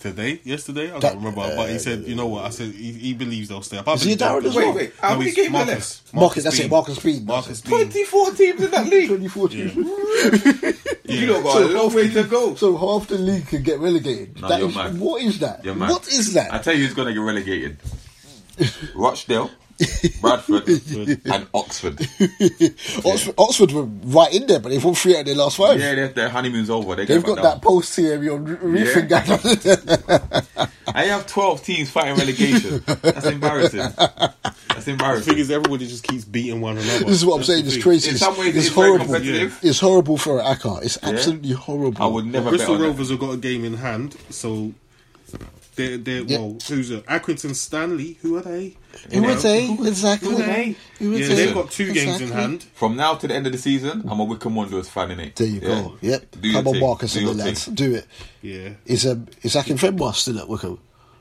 today, 0.00 0.40
yesterday. 0.44 0.88
I 0.90 0.98
That- 0.98 1.12
don't 1.14 1.16
remember, 1.18 1.54
but 1.56 1.68
he 1.68 1.76
uh, 1.76 1.78
said, 1.78 2.04
"You 2.04 2.14
know 2.14 2.26
what?" 2.26 2.44
I 2.44 2.50
said 2.50 2.72
he, 2.72 2.92
he 2.92 3.14
believes 3.14 3.48
they'll 3.48 3.62
stay 3.62 3.78
up. 3.78 3.88
I 3.88 3.94
Is 3.94 4.02
he 4.02 4.14
believe 4.16 4.18
Darren 4.18 4.40
they'll- 4.42 4.50
as 4.50 4.56
well? 4.56 4.66
Wait, 4.68 4.76
wait. 4.76 4.92
How 5.00 5.08
No, 5.10 5.18
many 5.18 5.24
he's 5.30 5.36
games 5.36 5.48
are 5.48 5.52
Marcus, 5.52 5.74
left? 5.74 6.14
Marcus, 6.14 6.44
that's 6.44 6.58
it, 6.58 6.62
Bean. 6.62 6.70
Marcus 6.70 6.98
Bean. 7.00 7.14
that's 7.14 7.26
Marcus. 7.26 7.60
Bean. 7.62 7.70
Twenty-four 7.72 8.30
teams 8.32 8.62
in 8.62 8.70
that 8.70 8.86
league. 8.86 9.08
24 9.08 9.48
teams. 9.48 9.72
You 11.08 11.24
don't 11.26 11.42
got 11.42 11.62
a 11.62 11.66
long 11.68 11.94
way 11.94 12.10
to 12.10 12.22
go. 12.24 12.54
So 12.54 12.76
half 12.76 13.08
the 13.08 13.16
league 13.16 13.46
can 13.48 13.62
get 13.62 13.78
relegated. 13.80 14.38
No, 14.42 14.48
That 14.48 14.60
you're 14.60 14.68
is- 14.68 14.74
mad. 14.76 14.98
What 15.00 15.22
is 15.22 15.38
that? 15.38 15.64
You're 15.64 15.74
mad. 15.74 15.88
What 15.90 16.06
is 16.06 16.34
that? 16.34 16.52
I 16.52 16.58
tell 16.58 16.74
you, 16.74 16.84
who's 16.84 16.92
gonna 16.94 17.14
get 17.14 17.20
relegated? 17.20 17.78
Rochdale, 18.94 19.50
Bradford, 20.20 20.68
and 20.68 21.46
Oxford. 21.54 22.00
Oxford, 23.04 23.34
Oxford 23.38 23.72
were 23.72 23.84
right 23.84 24.32
in 24.34 24.46
there, 24.46 24.58
but 24.58 24.70
they've 24.70 24.84
won 24.84 24.94
three 24.94 25.14
out 25.14 25.20
of 25.20 25.26
their 25.26 25.34
last 25.36 25.56
five. 25.56 25.78
Yeah, 25.78 25.94
their, 25.94 26.08
their 26.08 26.28
honeymoon's 26.28 26.70
over. 26.70 26.96
They 26.96 27.04
They've 27.04 27.22
got 27.22 27.36
back 27.36 27.44
that 27.44 27.62
post 27.62 27.94
theory 27.94 28.28
on 28.28 28.44
Reefing 28.44 29.06
down. 29.08 29.22
I 30.94 31.04
have 31.04 31.26
twelve 31.26 31.62
teams 31.62 31.90
fighting 31.90 32.16
relegation. 32.16 32.82
That's 32.86 33.26
embarrassing. 33.26 33.78
That's 33.78 33.98
embarrassing. 33.98 34.84
The 34.84 34.90
embarrassing. 34.90 35.32
thing 35.34 35.38
is, 35.38 35.50
everybody 35.50 35.86
just 35.86 36.04
keeps 36.04 36.24
beating 36.24 36.60
one 36.60 36.78
another. 36.78 37.04
This 37.04 37.16
is 37.16 37.26
what 37.26 37.36
I'm 37.36 37.44
saying. 37.44 37.66
It's 37.66 37.82
crazy. 37.82 38.08
In 38.08 38.14
It's, 38.14 38.24
some 38.24 38.36
ways, 38.38 38.56
it's 38.56 38.66
it's 38.66 38.74
very 38.74 38.88
horrible. 38.88 39.04
competitive. 39.06 39.58
It's 39.62 39.80
horrible 39.80 40.16
for 40.18 40.40
Akka. 40.40 40.80
It's 40.82 40.98
absolutely 41.02 41.52
horrible. 41.52 42.02
I 42.02 42.06
would 42.06 42.26
never 42.26 42.46
bet 42.50 42.50
Bristol 42.58 42.74
on 42.74 42.80
that. 42.80 42.86
Rovers 42.88 43.10
have 43.10 43.18
got 43.20 43.30
a 43.32 43.36
game 43.36 43.64
in 43.64 43.74
hand, 43.74 44.16
so 44.30 44.72
they're 45.78 45.96
they're 45.96 46.22
Yeah. 46.22 46.38
well. 46.38 46.58
Who's 46.68 46.90
it? 46.90 47.06
Accrington 47.06 47.54
Stanley. 47.54 48.18
Who 48.20 48.36
are 48.36 48.42
they? 48.42 48.76
Who 49.12 49.22
would 49.22 49.38
they? 49.38 49.70
Exactly. 49.72 50.28
Who 50.28 50.34
are 50.36 50.38
they? 50.46 50.76
Who 50.98 51.10
would 51.12 51.20
Yeah, 51.20 51.28
they? 51.28 51.34
they've 51.36 51.54
got 51.54 51.70
two 51.70 51.92
games 51.92 52.20
in 52.20 52.28
hand. 52.28 52.64
From 52.74 52.96
now 52.96 53.14
to 53.14 53.26
the 53.26 53.34
end 53.34 53.46
of 53.46 53.52
the 53.52 53.58
season, 53.58 54.04
I'm 54.08 54.20
a 54.20 54.24
Wycombe 54.24 54.56
Wanderers 54.56 54.88
fan, 54.90 55.08
innit? 55.08 55.34
There 55.36 55.46
you 55.46 55.60
Yeah? 55.62 55.68
go. 55.68 55.96
Yep. 56.02 56.36
Do 56.40 56.52
Come 56.52 56.66
on, 56.68 56.74
thing. 56.74 56.82
Marcus 56.82 57.12
Do 57.14 57.18
and 57.20 57.28
the 57.28 57.32
your 57.34 57.44
lads. 57.46 57.66
Do 57.66 57.94
it. 57.94 58.06
Yeah. 58.42 58.68
Is 58.84 59.06
um 59.06 59.26
is 59.42 59.54
Akinfenwa 59.54 60.14
still 60.14 60.38
at 60.40 60.48
Wickham? 60.48 60.78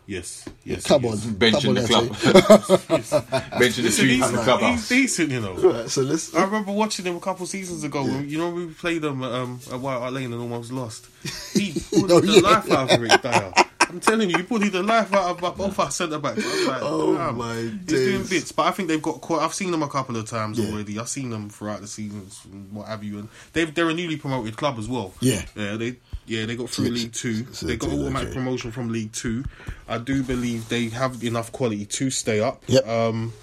Yes. 0.10 0.46
Yes. 0.64 0.86
Come 0.86 1.06
on. 1.06 1.14
is. 1.16 1.26
Benching 1.26 1.76
the 1.76 1.86
club. 1.86 2.08
Benching 3.60 3.84
the 3.84 3.92
streets 3.92 4.00
he's, 4.00 4.26
of 4.26 4.32
the 4.32 4.38
club 4.44 4.60
he's 4.62 4.70
house. 4.70 4.88
decent, 4.90 5.32
you 5.32 5.42
know. 5.42 5.54
Right, 5.56 5.90
so 5.90 6.02
let's. 6.02 6.34
I 6.34 6.46
remember 6.46 6.72
watching 6.72 7.06
him 7.06 7.18
a 7.18 7.20
couple 7.20 7.44
of 7.44 7.50
seasons 7.50 7.84
ago. 7.84 8.04
When, 8.04 8.30
you 8.30 8.38
know, 8.38 8.50
we 8.50 8.68
played 8.68 9.02
them 9.02 9.22
at, 9.22 9.32
um, 9.34 9.60
at 9.72 9.78
White 9.80 9.98
Hart 10.00 10.14
Lane 10.14 10.32
and 10.32 10.42
almost 10.42 10.72
lost. 10.72 11.08
He 11.54 11.74
bullied 11.92 12.12
Oh, 12.12 12.20
the 12.22 12.32
yeah. 12.32 12.40
life 12.40 12.72
out 12.72 12.90
of 12.94 13.00
Eric 13.04 13.22
Dier. 13.22 13.54
I'm 13.90 14.00
telling 14.00 14.30
you, 14.30 14.38
he 14.38 14.44
bullied 14.44 14.74
the 14.74 14.84
life 14.84 15.14
out 15.14 15.42
of 15.44 15.58
both 15.58 15.80
our 15.80 15.90
centre 15.92 16.20
backs. 16.20 16.44
Like, 16.68 16.82
Oh, 16.82 17.16
damn, 17.16 17.38
my 17.38 17.56
he's 17.56 17.72
doing 17.86 18.24
bits. 18.26 18.52
But 18.52 18.68
I 18.68 18.72
think 18.72 18.90
they've 18.90 19.02
got 19.02 19.22
quite. 19.22 19.42
I've 19.42 19.54
seen 19.54 19.72
them 19.72 19.82
a 19.84 19.88
couple 19.88 20.18
of 20.18 20.26
times 20.30 20.60
Yeah. 20.60 20.72
already. 20.72 21.00
I've 21.00 21.08
seen 21.10 21.30
them 21.30 21.50
throughout 21.50 21.82
the 21.82 21.88
seasons 21.88 22.42
and 22.52 22.72
what 22.74 22.88
have 22.88 23.04
you. 23.04 23.20
And 23.20 23.30
they've, 23.54 23.74
they're 23.74 23.90
a 23.90 23.94
newly 23.94 24.18
promoted 24.18 24.58
club 24.58 24.78
as 24.78 24.88
well. 24.88 25.14
Yeah. 25.22 25.44
yeah. 25.56 25.76
They 25.78 25.96
yeah 26.26 26.46
they 26.46 26.56
got 26.58 26.70
through 26.70 26.90
League 26.90 27.14
Two. 27.14 27.44
they 27.62 27.78
got 27.78 27.90
automatic 27.92 28.34
promotion 28.34 28.72
from 28.72 28.90
League 28.90 29.14
Two. 29.14 29.46
I 29.88 29.98
do 29.98 30.22
believe 30.24 30.68
they 30.70 30.90
have 30.90 31.24
enough 31.24 31.52
quality 31.54 31.86
to 31.86 32.10
stay 32.10 32.40
up. 32.42 32.64
Yep. 32.68 32.88
Um, 32.88 33.34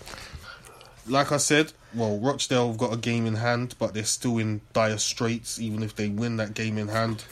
like 1.06 1.32
I 1.32 1.36
said, 1.36 1.72
well, 1.94 2.18
Rochdale 2.18 2.68
have 2.68 2.78
got 2.78 2.92
a 2.92 2.96
game 2.96 3.26
in 3.26 3.34
hand, 3.36 3.74
but 3.78 3.94
they're 3.94 4.04
still 4.04 4.38
in 4.38 4.60
dire 4.72 4.98
straits. 4.98 5.60
Even 5.60 5.82
if 5.82 5.94
they 5.96 6.08
win 6.08 6.36
that 6.38 6.54
game 6.54 6.78
in 6.78 6.88
hand, 6.88 7.24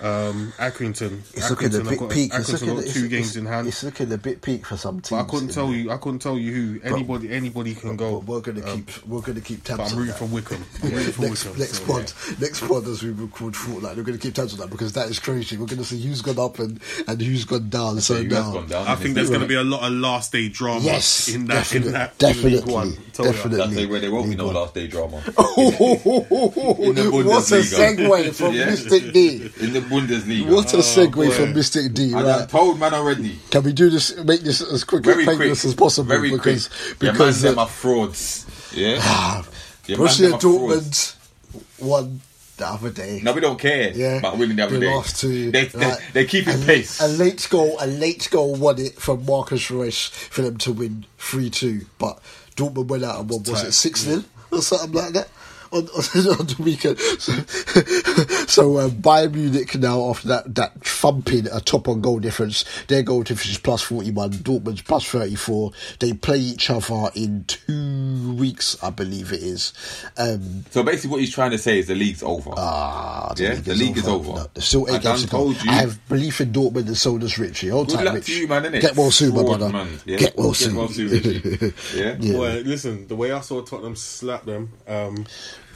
um, 0.00 0.52
Accrington, 0.58 1.20
It's 1.34 1.50
looking 1.50 1.74
a 1.74 1.84
bit 1.84 1.98
got, 1.98 2.10
peak. 2.10 2.32
It's 2.34 2.50
Accrington 2.50 2.66
looking, 2.68 2.84
got 2.84 2.92
two 2.92 3.08
games 3.08 3.36
in 3.36 3.46
hand. 3.46 3.68
It's 3.68 3.82
looking 3.82 4.12
a 4.12 4.18
bit 4.18 4.42
peak 4.42 4.66
for 4.66 4.76
some 4.76 5.00
teams. 5.00 5.10
But 5.10 5.20
I 5.20 5.24
couldn't 5.24 5.48
tell 5.48 5.72
you. 5.72 5.90
I 5.90 5.96
couldn't 5.96 6.20
tell 6.20 6.38
you 6.38 6.52
who. 6.52 6.80
Anybody. 6.82 7.32
Anybody 7.32 7.74
can 7.74 7.96
go. 7.96 8.20
But 8.20 8.26
we're 8.26 8.40
gonna 8.40 8.62
keep. 8.62 9.06
We're 9.06 9.20
gonna 9.20 9.40
keep 9.40 9.64
tabs. 9.64 9.78
But 9.78 9.86
I'm 9.86 9.92
on 9.92 9.98
rooting 9.98 10.12
that. 10.12 10.18
for 10.18 10.24
Wycombe. 10.26 10.64
I'm 10.82 10.90
rooting 10.90 11.12
for 11.12 11.22
next 11.22 11.44
Wycombe. 11.44 11.60
next 11.60 11.78
so, 11.78 11.86
pod, 11.86 12.40
next 12.40 12.60
pod 12.66 12.86
as 12.86 13.02
we 13.02 13.10
record 13.10 13.56
fortnight, 13.56 13.96
we're 13.96 14.02
going 14.02 14.18
to 14.18 14.22
keep 14.22 14.34
tabs 14.34 14.52
on 14.54 14.60
that 14.60 14.70
because 14.70 14.92
that 14.94 15.08
is 15.08 15.18
crazy. 15.18 15.56
We're 15.56 15.66
going 15.66 15.78
to 15.78 15.84
see 15.84 16.00
who's 16.00 16.22
gone 16.22 16.38
up 16.38 16.58
and, 16.58 16.80
and 17.06 17.20
who's 17.20 17.44
gone 17.44 17.68
down. 17.68 18.00
So 18.00 18.22
now, 18.22 18.52
gone 18.52 18.68
down. 18.68 18.86
I 18.86 18.94
think 18.96 19.14
there's 19.14 19.28
going 19.28 19.42
to 19.42 19.46
be 19.46 19.54
a 19.54 19.64
lot 19.64 19.86
of 19.86 19.92
last 19.92 20.32
day 20.32 20.48
drama. 20.48 20.80
yes, 20.80 21.28
in 21.28 21.46
that. 21.46 21.54
definitely, 21.54 21.88
in 21.88 21.92
that 21.94 22.18
definitely, 22.18 23.02
in 23.18 23.24
League 23.24 23.34
One. 23.34 23.50
Tell 23.50 23.56
ya. 23.58 23.66
definitely. 23.66 23.76
That's 23.76 23.90
where 23.90 24.00
there 24.00 24.10
won't 24.12 24.30
be 24.30 24.36
no 24.36 24.46
last 24.48 24.74
day 24.74 24.86
drama. 24.86 25.16
what 25.26 26.98
a 26.98 27.02
Bundesliga. 27.10 27.96
segue 27.96 28.34
from 28.34 28.54
Yeah. 28.56 28.66
Mystic 28.66 29.12
D. 29.12 29.50
In 29.60 29.72
the 29.72 29.80
Bundesliga. 29.80 30.52
What 30.54 30.72
a 30.74 30.78
segue 30.78 31.12
boy. 31.14 31.30
from 31.30 31.54
Mystic 31.54 31.92
D. 31.94 32.14
I 32.14 32.22
done 32.22 32.40
Right? 32.40 32.48
told 32.48 32.78
man 32.80 32.94
already. 32.94 33.38
Can 33.50 33.62
we 33.64 33.72
do 33.72 33.90
this? 33.90 34.16
Make 34.18 34.40
this 34.42 34.60
as 34.60 34.84
quick 34.84 35.04
Very 35.04 35.18
and 35.18 35.26
quick. 35.26 35.38
painless 35.38 35.64
as 35.64 35.74
possible 35.74 36.08
Very 36.08 36.30
because 36.30 36.68
quick. 36.68 36.98
because 36.98 37.42
Your 37.42 37.52
man 37.52 37.54
them 37.54 37.58
uh, 37.58 37.62
are 37.62 37.68
frauds. 37.68 38.46
Yeah. 38.74 39.42
Your 39.86 39.98
man 39.98 40.06
Borussia 40.08 40.20
them 40.22 40.34
are 40.34 40.40
frauds. 40.40 41.16
Dortmund 41.16 41.86
won 41.86 42.20
the 42.56 42.66
other 42.66 42.90
day. 42.90 43.20
No, 43.22 43.32
we 43.32 43.40
don't 43.42 43.58
care 43.58 43.90
Yeah, 43.92 44.16
about 44.16 44.38
winning 44.38 44.56
the 44.56 44.64
other 44.64 44.78
they 44.78 44.86
day. 44.86 44.94
lost 44.94 45.20
to 45.20 45.50
they, 45.50 45.66
they, 45.66 45.78
like, 45.90 46.02
they're 46.14 46.24
keeping 46.24 46.54
a, 46.62 46.64
pace. 46.66 47.00
A 47.02 47.08
late 47.08 47.46
goal, 47.50 47.76
a 47.80 47.86
late 47.86 48.28
goal 48.30 48.54
won 48.54 48.78
it 48.80 48.94
from 48.98 49.26
Marcus 49.26 49.70
Reus 49.70 50.06
for 50.08 50.40
them 50.42 50.56
to 50.58 50.72
win 50.72 51.04
three 51.18 51.50
two. 51.50 51.82
But 51.98 52.18
Dortmund 52.56 52.88
went 52.88 53.04
out 53.04 53.20
and 53.20 53.30
what 53.30 53.46
was 53.46 53.60
tight, 53.60 53.68
it 53.68 53.72
six 53.72 54.00
0 54.00 54.24
or 54.50 54.62
something 54.62 54.92
like 54.92 55.12
that. 55.12 55.28
On, 55.76 55.82
on, 55.88 56.40
on 56.40 56.46
the 56.46 56.56
weekend, 56.60 56.98
so, 56.98 57.32
so 58.46 58.78
um, 58.80 58.90
Bayern 58.92 59.34
Munich 59.34 59.74
now 59.76 60.08
after 60.10 60.28
that 60.28 60.54
that 60.54 60.84
thumping 60.84 61.46
a 61.52 61.60
top 61.60 61.88
on 61.88 62.00
goal 62.00 62.18
difference, 62.18 62.64
their 62.88 63.02
goal 63.02 63.22
difference 63.22 63.50
is 63.50 63.58
plus 63.58 63.82
forty 63.82 64.10
one, 64.10 64.30
Dortmund's 64.32 64.82
plus 64.82 65.04
thirty 65.04 65.34
four. 65.34 65.72
They 66.00 66.12
play 66.12 66.38
each 66.38 66.70
other 66.70 67.10
in 67.14 67.44
two 67.44 68.34
weeks, 68.38 68.76
I 68.82 68.90
believe 68.90 69.32
it 69.32 69.42
is. 69.42 69.72
Um, 70.16 70.64
so 70.70 70.82
basically, 70.82 71.10
what 71.10 71.20
he's 71.20 71.32
trying 71.34 71.50
to 71.52 71.58
say 71.58 71.78
is 71.78 71.86
the 71.86 71.94
league's 71.94 72.22
over. 72.22 72.50
Ah, 72.56 73.32
the 73.36 73.42
Yeah, 73.44 73.50
league 73.54 73.64
the 73.64 73.72
is 73.72 73.80
league 73.80 73.96
is 73.98 74.08
over. 74.08 74.30
over. 74.30 74.38
No, 74.40 74.46
there's 74.54 74.64
still 74.66 74.90
I 74.90 74.96
eight 74.96 75.02
games 75.02 75.22
to 75.24 75.28
go. 75.28 75.50
I 75.68 75.72
have 75.74 76.08
belief 76.08 76.40
in 76.40 76.52
Dortmund 76.52 76.86
and 76.86 76.96
so 76.96 77.18
does 77.18 77.38
Richie. 77.38 77.68
Hold 77.68 77.88
Good 77.88 77.96
tight, 77.96 78.04
luck 78.04 78.14
Rich. 78.14 78.26
to 78.26 78.40
you, 78.40 78.48
man. 78.48 78.62
Innit? 78.64 78.80
Get 78.80 78.96
well 78.96 79.10
soon, 79.10 79.34
my 79.34 79.42
brother. 79.42 79.68
man. 79.70 80.00
Yeah? 80.04 80.16
Get 80.18 80.36
well 80.36 80.54
soon. 80.54 80.76
Well 80.76 80.88
soon, 80.88 81.10
Richie. 81.10 81.72
yeah. 81.94 82.16
Yeah. 82.18 82.38
Well, 82.38 82.60
listen, 82.60 83.06
the 83.08 83.16
way 83.16 83.32
I 83.32 83.40
saw 83.40 83.62
Tottenham 83.62 83.96
slap 83.96 84.44
them, 84.44 84.72
um, 84.86 85.26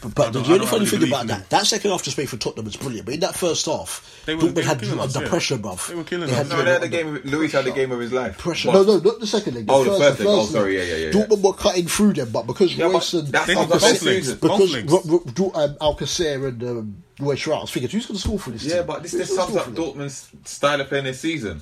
But, 0.02 0.14
but 0.14 0.28
I 0.28 0.31
the 0.31 0.55
only 0.55 0.66
funny 0.66 0.86
thing 0.86 1.02
about 1.06 1.27
that, 1.27 1.51
that 1.51 1.66
second 1.66 1.90
half 1.90 2.02
display 2.02 2.24
for 2.24 2.39
Tottenham 2.39 2.64
was 2.64 2.77
brilliant. 2.77 3.05
But 3.05 3.14
in 3.14 3.20
that 3.20 3.35
first 3.35 3.66
half, 3.66 4.22
They 4.24 4.35
were- 4.35 4.43
Dortmund 4.43 4.55
they 4.55 4.62
were 4.62 4.66
had 4.68 4.81
killing 4.81 4.98
us, 5.01 5.14
under 5.14 5.24
yeah. 5.27 5.31
pressure, 5.31 5.59
bruv. 5.59 5.89
They 5.89 5.94
were 5.94 6.05
killing 6.05 6.31
They 6.31 6.36
us. 6.36 6.48
No, 6.48 6.56
the- 6.56 6.62
they 6.64 6.72
had 6.72 6.81
the 6.82 6.89
game. 6.89 7.16
Of, 7.16 7.24
Luis 7.27 7.52
had 7.52 7.64
the 7.66 7.72
game 7.72 7.93
of 7.93 8.01
his 8.01 8.10
life. 8.12 8.39
Pressure. 8.39 8.68
But- 8.72 8.86
No, 8.86 8.97
no, 8.97 8.98
not 9.01 9.20
the 9.20 9.27
second 9.27 9.55
leg. 9.56 9.66
The 9.66 9.72
Oh, 9.72 9.85
the 9.85 9.90
first, 9.90 10.01
first 10.02 10.18
the 10.18 10.24
leg. 10.28 10.39
Oh, 10.39 10.47
sorry, 10.47 10.77
yeah, 10.78 10.85
yeah, 10.85 11.06
yeah. 11.06 11.10
Dortmund 11.12 11.43
were 11.43 11.52
cutting 11.52 11.86
through 11.86 12.12
them, 12.14 12.31
but 12.32 12.47
because 12.47 12.74
Yeah, 12.74 12.86
but 12.86 12.93
Reus 12.94 13.12
and 13.14 13.28
that's 13.28 13.47
They 13.47 13.55
how 13.55 13.60
got 13.60 13.68
the 13.68 13.74
both 13.74 13.82
best 13.82 14.02
legs. 14.05 14.27
season. 14.27 14.39
Both 14.39 14.51
because 14.59 14.72
legs. 14.72 14.93
Ro- 14.93 15.02
Ro- 15.05 15.24
Do- 15.35 15.52
um, 15.55 15.74
Alcacer 15.81 16.48
and 16.48 16.62
um, 16.64 17.02
Reus 17.18 17.47
Rouse 17.47 17.70
figured 17.70 17.93
who's 17.93 18.06
going 18.06 18.16
to 18.16 18.22
score 18.22 18.39
for 18.39 18.51
this 18.51 18.64
Yeah, 18.64 18.77
team? 18.78 18.86
but 18.86 19.02
this 19.02 19.12
Who's 19.12 19.35
sums 19.35 19.55
up? 19.56 19.66
Dortmund's 19.66 20.28
style 20.47 20.81
of 20.81 20.89
playing 20.89 21.05
this 21.05 21.20
season. 21.20 21.60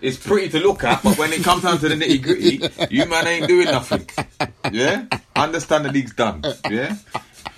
It's 0.00 0.16
pretty 0.16 0.48
to 0.50 0.60
look 0.60 0.84
at, 0.84 1.02
but 1.02 1.18
when 1.18 1.32
it 1.32 1.42
comes 1.42 1.64
down 1.64 1.78
to 1.78 1.88
the 1.88 1.96
nitty 1.96 2.22
gritty, 2.22 2.94
you 2.94 3.04
man 3.06 3.26
ain't 3.26 3.48
doing 3.48 3.64
nothing. 3.66 4.08
Yeah? 4.72 5.06
Understand 5.34 5.86
the 5.86 5.92
league's 5.92 6.14
done. 6.14 6.44
Yeah? 6.70 6.94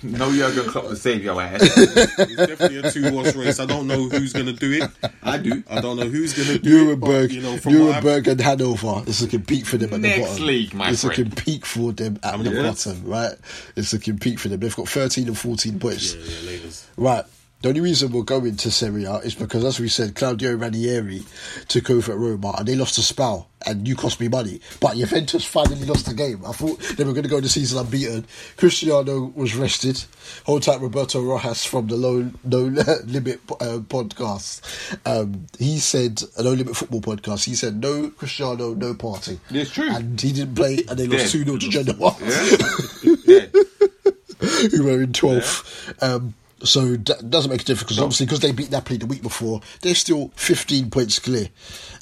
No 0.19 0.31
Jurgen 0.33 0.65
Klopp 0.69 0.87
to 0.87 0.95
save 0.95 1.23
your 1.23 1.39
ass. 1.41 1.61
It's 1.61 2.35
definitely 2.35 2.77
a 2.77 2.91
two 2.91 3.09
horse 3.11 3.35
race. 3.35 3.59
I 3.59 3.65
don't 3.65 3.85
know 3.87 4.09
who's 4.09 4.33
gonna 4.33 4.53
do 4.53 4.71
it. 4.71 4.89
I 5.21 5.37
do. 5.37 5.63
I 5.69 5.79
don't 5.79 5.97
know 5.97 6.07
who's 6.07 6.33
gonna 6.33 6.57
do 6.57 6.91
it. 6.91 6.99
But, 6.99 7.07
Nuremberg, 7.07 7.31
you 7.31 7.41
know, 7.41 7.57
from 7.57 7.73
what 7.73 7.79
Nuremberg 8.03 8.27
and 8.27 8.41
Hanover. 8.41 9.03
It's 9.07 9.21
looking 9.21 9.43
peak 9.43 9.65
for 9.65 9.77
them 9.77 9.93
at 9.93 9.99
Next 9.99 10.17
the 10.17 10.25
bottom. 10.31 10.45
league, 10.47 10.73
my 10.73 10.89
it's 10.89 11.01
friend. 11.03 11.17
looking 11.19 11.35
peak 11.35 11.65
for 11.65 11.91
them 11.91 12.19
at 12.23 12.43
the 12.43 12.49
Yeah. 12.49 12.61
bottom, 12.63 13.03
right? 13.05 13.33
It's 13.75 13.93
looking 13.93 14.17
peak 14.17 14.39
for 14.39 14.47
them. 14.49 14.59
They've 14.59 14.75
got 14.75 14.89
13 14.89 15.27
and 15.27 15.37
14 15.37 15.79
points. 15.79 16.15
Yeah, 16.15 16.21
yeah, 16.23 16.57
laters. 16.57 16.83
Right. 16.97 17.25
The 17.61 17.69
only 17.69 17.81
reason 17.81 18.11
we're 18.11 18.23
going 18.23 18.55
to 18.55 18.71
Serie 18.71 19.05
A 19.05 19.17
is 19.17 19.35
because, 19.35 19.63
as 19.63 19.79
we 19.79 19.87
said, 19.87 20.15
Claudio 20.15 20.55
Ranieri 20.55 21.21
took 21.67 21.91
over 21.91 22.11
at 22.11 22.17
Roma 22.17 22.55
and 22.57 22.67
they 22.67 22.73
lost 22.75 22.95
to 22.95 23.01
SPAL 23.03 23.47
and 23.67 23.87
you 23.87 23.95
cost 23.95 24.19
me 24.19 24.27
money. 24.29 24.61
But 24.79 24.95
Juventus 24.97 25.45
finally 25.45 25.85
lost 25.85 26.07
the 26.07 26.15
game. 26.15 26.43
I 26.43 26.53
thought 26.53 26.79
they 26.97 27.03
were 27.03 27.11
going 27.13 27.21
to 27.21 27.29
go 27.29 27.39
the 27.39 27.49
season 27.49 27.77
unbeaten. 27.77 28.25
Cristiano 28.57 29.31
was 29.35 29.55
rested. 29.55 30.03
Hold 30.45 30.63
tight, 30.63 30.81
Roberto 30.81 31.21
Rojas 31.21 31.63
from 31.63 31.85
the 31.85 31.97
Low, 31.97 32.31
no 32.43 32.61
Limit 33.05 33.41
uh, 33.51 33.77
podcast. 33.85 34.97
Um, 35.05 35.45
he 35.59 35.77
said, 35.77 36.23
a 36.39 36.41
Low 36.43 36.53
Limit 36.53 36.75
Football 36.75 37.01
podcast, 37.01 37.45
he 37.45 37.53
said, 37.53 37.79
no 37.79 38.09
Cristiano, 38.09 38.73
no 38.73 38.95
party. 38.95 39.39
It's 39.51 39.69
true. 39.69 39.87
And 39.87 40.19
he 40.19 40.31
didn't 40.33 40.55
play 40.55 40.83
and 40.89 40.97
they 40.97 41.05
lost 41.05 41.31
Dead. 41.31 41.45
2 41.45 41.57
0 41.57 41.57
to 41.57 41.69
Genoa 41.69 42.15
Yeah? 42.21 43.45
yeah. 43.51 44.67
who 44.71 44.83
were 44.83 45.03
in 45.03 45.11
12th. 45.11 46.01
Um, 46.01 46.33
so 46.63 46.95
that 46.95 47.29
doesn't 47.29 47.51
make 47.51 47.61
a 47.61 47.65
difference 47.65 47.83
because 47.83 47.99
obviously 47.99 48.25
because 48.25 48.39
they 48.39 48.51
beat 48.51 48.71
Napoli 48.71 48.97
the 48.97 49.05
week 49.05 49.21
before, 49.21 49.61
they're 49.81 49.95
still 49.95 50.31
15 50.35 50.89
points 50.89 51.19
clear 51.19 51.49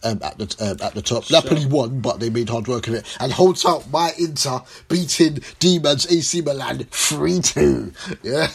um, 0.04 0.20
at 0.24 0.38
the 0.38 0.56
um, 0.60 0.86
at 0.86 0.94
the 0.94 1.02
top. 1.02 1.30
Napoli 1.32 1.66
won, 1.66 2.00
but 2.02 2.20
they 2.20 2.30
made 2.30 2.50
hard 2.50 2.68
work 2.68 2.88
of 2.88 2.94
it 2.96 3.18
and 3.20 3.32
holds 3.32 3.66
out 3.66 3.90
my 3.92 4.12
Inter 4.20 4.62
beating 4.88 5.40
Demons 5.60 6.12
AC 6.12 6.42
Milan 6.42 6.80
3 6.92 7.40
2. 7.42 7.94
Yeah. 8.24 8.48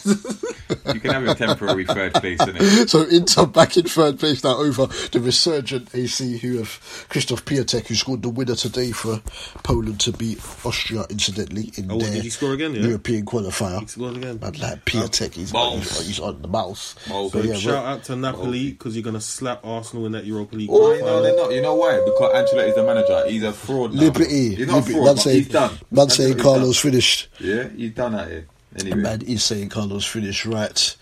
You 0.93 0.99
can 0.99 1.11
have 1.11 1.27
a 1.27 1.35
temporary 1.35 1.85
third 1.85 2.13
place, 2.15 2.39
in 2.41 2.55
it. 2.57 2.89
so 2.89 3.03
Inter 3.03 3.45
back 3.45 3.77
in 3.77 3.83
third 3.85 4.19
place 4.19 4.43
now 4.43 4.57
over 4.57 4.87
the 5.11 5.19
resurgent 5.19 5.93
AC 5.93 6.37
who 6.39 6.57
have 6.57 7.05
Christoph 7.09 7.45
Piatek 7.45 7.87
who 7.87 7.95
scored 7.95 8.21
the 8.23 8.29
winner 8.29 8.55
today 8.55 8.91
for 8.91 9.21
Poland 9.63 9.99
to 10.01 10.11
beat 10.11 10.39
Austria 10.65 11.05
incidentally 11.09 11.71
in 11.75 11.91
Oh, 11.91 11.99
their 11.99 12.11
did 12.13 12.23
he 12.23 12.29
score 12.29 12.53
again, 12.53 12.73
yeah? 12.73 12.81
European 12.87 13.25
qualifier. 13.25 13.79
He 13.81 13.87
scored 13.87 14.17
again. 14.17 14.39
Man, 14.39 14.53
like 14.53 14.83
Piatek, 14.85 15.33
he's, 15.33 15.53
Mouse. 15.53 15.97
he's, 15.99 16.07
he's 16.07 16.19
on 16.19 16.41
the 16.41 16.47
mouse. 16.47 16.95
Mouse. 17.07 17.31
So 17.31 17.41
yeah, 17.41 17.53
shout 17.55 17.85
out 17.85 18.03
to 18.05 18.15
Napoli 18.15 18.71
because 18.71 18.95
you're 18.95 19.03
gonna 19.03 19.21
slap 19.21 19.61
Arsenal 19.63 20.05
in 20.05 20.11
that 20.13 20.25
Europa 20.25 20.55
League. 20.55 20.69
Oh, 20.71 20.97
No, 20.99 21.21
they're 21.35 21.43
not. 21.45 21.53
You 21.53 21.61
know 21.61 21.75
why? 21.75 22.01
Because 22.05 22.33
Ancelotti's 22.33 22.75
the 22.75 22.83
manager. 22.83 23.23
He's 23.29 23.43
a 23.43 23.53
fraud. 23.53 23.93
Now. 23.93 24.01
Liberty, 24.01 24.55
He's 24.55 24.67
not 24.67 24.75
Liberty. 24.75 24.93
fraud, 24.93 25.05
Man 25.05 25.17
saying, 25.17 25.37
he's 25.37 25.47
done. 25.49 25.79
man 25.91 26.09
saying 26.09 26.37
Carlo's 26.37 26.79
finished. 26.79 27.29
Yeah, 27.39 27.67
he's 27.69 27.91
done 27.93 28.15
at 28.15 28.27
it. 28.29 28.47
Anyway. 28.79 28.97
Man 28.97 29.21
is 29.21 29.43
saying 29.43 29.69
Carlo's 29.69 30.05
finished 30.05 30.45
right. 30.45 30.97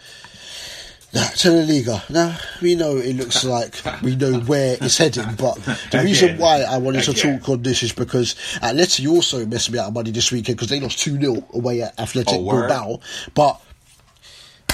Now, 1.14 1.27
to 1.27 1.51
the 1.51 1.64
Liga. 1.68 2.03
Now, 2.10 2.35
we 2.60 2.73
know 2.73 2.97
it 2.97 3.15
looks 3.15 3.43
like 3.55 3.76
we 4.01 4.15
know 4.15 4.39
where 4.41 4.77
it's 4.81 4.97
heading, 4.97 5.35
but 5.38 5.55
the 5.91 6.01
reason 6.03 6.30
Again. 6.30 6.39
why 6.41 6.61
I 6.64 6.77
wanted 6.77 7.03
to 7.03 7.14
talk 7.14 7.47
on 7.49 7.61
this 7.61 7.84
is 7.84 7.91
because 7.91 8.34
Atleti 8.64 9.07
also 9.07 9.45
messed 9.45 9.72
me 9.72 9.77
out 9.77 9.89
of 9.89 9.93
money 9.93 10.10
this 10.10 10.31
weekend 10.31 10.57
because 10.57 10.69
they 10.69 10.80
lost 10.80 10.99
2 11.01 11.19
0 11.22 11.47
away 11.53 11.84
at 11.84 11.99
Athletic 11.99 12.34
Oh. 12.34 12.49
Bilbao. 12.49 12.99
But 13.35 13.61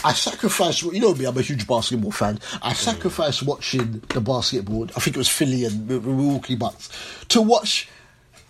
I 0.04 0.14
sacrificed, 0.14 0.84
you 0.84 1.00
know 1.00 1.14
me, 1.14 1.26
I'm 1.26 1.38
a 1.38 1.42
huge 1.42 1.68
basketball 1.68 2.12
fan. 2.12 2.40
I 2.62 2.74
sacrificed 2.74 3.44
watching 3.44 4.02
the 4.10 4.22
basketball, 4.22 4.86
I 4.96 5.00
think 5.00 5.16
it 5.16 5.20
was 5.20 5.30
Philly 5.30 5.66
and 5.66 5.88
Mil- 5.88 6.02
Milwaukee 6.02 6.56
Bucks, 6.56 6.90
to 7.30 7.42
watch 7.42 7.88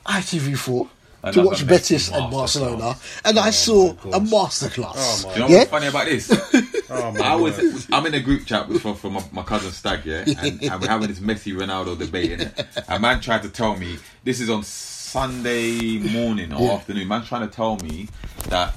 ITV4, 0.05 0.87
to 1.33 1.41
watch 1.41 1.67
Betis 1.67 2.09
Messi 2.09 2.17
and. 2.23 2.31
Barcelona, 2.31 2.95
and 3.25 3.37
I 3.39 3.47
oh, 3.49 3.51
saw 3.51 3.89
a 3.91 4.19
masterclass. 4.19 4.93
Oh, 4.95 5.27
my 5.27 5.33
Do 5.33 5.39
you 5.39 5.45
know 5.45 5.51
yeah? 5.51 5.57
what's 5.59 5.71
funny 5.71 5.87
about 5.87 6.05
this? 6.05 6.65
Oh, 6.91 7.15
I 7.21 7.35
was 7.35 7.87
I'm 7.93 8.03
in 8.07 8.15
a 8.15 8.19
group 8.19 8.47
chat 8.47 8.67
with 8.67 8.81
from, 8.81 8.95
from 8.95 9.13
my, 9.13 9.23
my 9.31 9.43
cousin 9.43 9.71
Stag, 9.71 10.03
yeah, 10.05 10.23
and, 10.25 10.63
and 10.63 10.81
we're 10.81 10.87
having 10.87 11.07
this 11.07 11.19
Messi 11.19 11.53
Ronaldo 11.55 11.95
debate. 11.99 12.31
Innit? 12.39 12.83
A 12.87 12.97
man 12.99 13.21
tried 13.21 13.43
to 13.43 13.49
tell 13.49 13.75
me 13.75 13.99
this 14.23 14.39
is 14.39 14.49
on 14.49 14.63
Sunday 14.63 15.99
morning 15.99 16.51
or 16.51 16.61
Yeah. 16.61 16.73
afternoon. 16.73 17.07
Man 17.07 17.23
trying 17.25 17.47
to 17.47 17.55
tell 17.55 17.77
me 17.77 18.09
that 18.47 18.73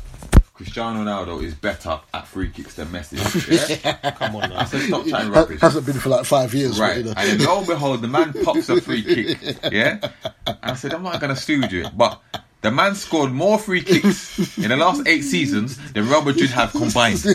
Cristiano 0.63 1.01
Ronaldo 1.05 1.43
is 1.43 1.55
better 1.55 2.01
at 2.15 2.27
free 2.27 2.49
kicks 2.51 2.75
than 2.75 2.89
Messi. 2.89 3.19
Yeah? 3.85 4.11
Come 4.13 4.37
on 4.37 4.45
I 4.45 4.49
now. 4.49 4.65
said 4.65 4.83
stop 4.83 5.07
chatting 5.07 5.33
Ha- 5.33 5.41
rubbish. 5.41 5.61
hasn't 5.61 5.87
been 5.87 5.95
for 5.97 6.09
like 6.11 6.25
five 6.25 6.55
years, 6.55 6.79
but, 6.79 6.85
Right, 6.85 6.97
you 6.99 7.05
know. 7.05 7.15
and 7.17 7.41
then 7.41 7.47
lo 7.47 7.59
and 7.59 7.67
behold, 7.67 8.03
the 8.03 8.09
man 8.09 8.33
pops 8.45 8.69
a 8.69 8.81
free 8.81 9.03
kick. 9.03 9.59
Yeah, 9.73 9.99
and 10.47 10.57
I 10.63 10.75
said, 10.75 10.95
I'm 10.95 11.03
not 11.03 11.21
gonna 11.21 11.37
stooge 11.37 11.73
it, 11.75 11.97
but 11.97 12.21
the 12.63 12.71
man 12.71 12.95
scored 12.95 13.33
more 13.33 13.59
free 13.59 13.83
kicks 13.83 14.57
in 14.57 14.69
the 14.71 14.77
last 14.77 15.07
eight 15.07 15.23
seasons 15.23 15.77
than 15.93 16.09
Real 16.09 16.23
Madrid 16.23 16.51
have 16.51 16.73
combined. 16.73 17.25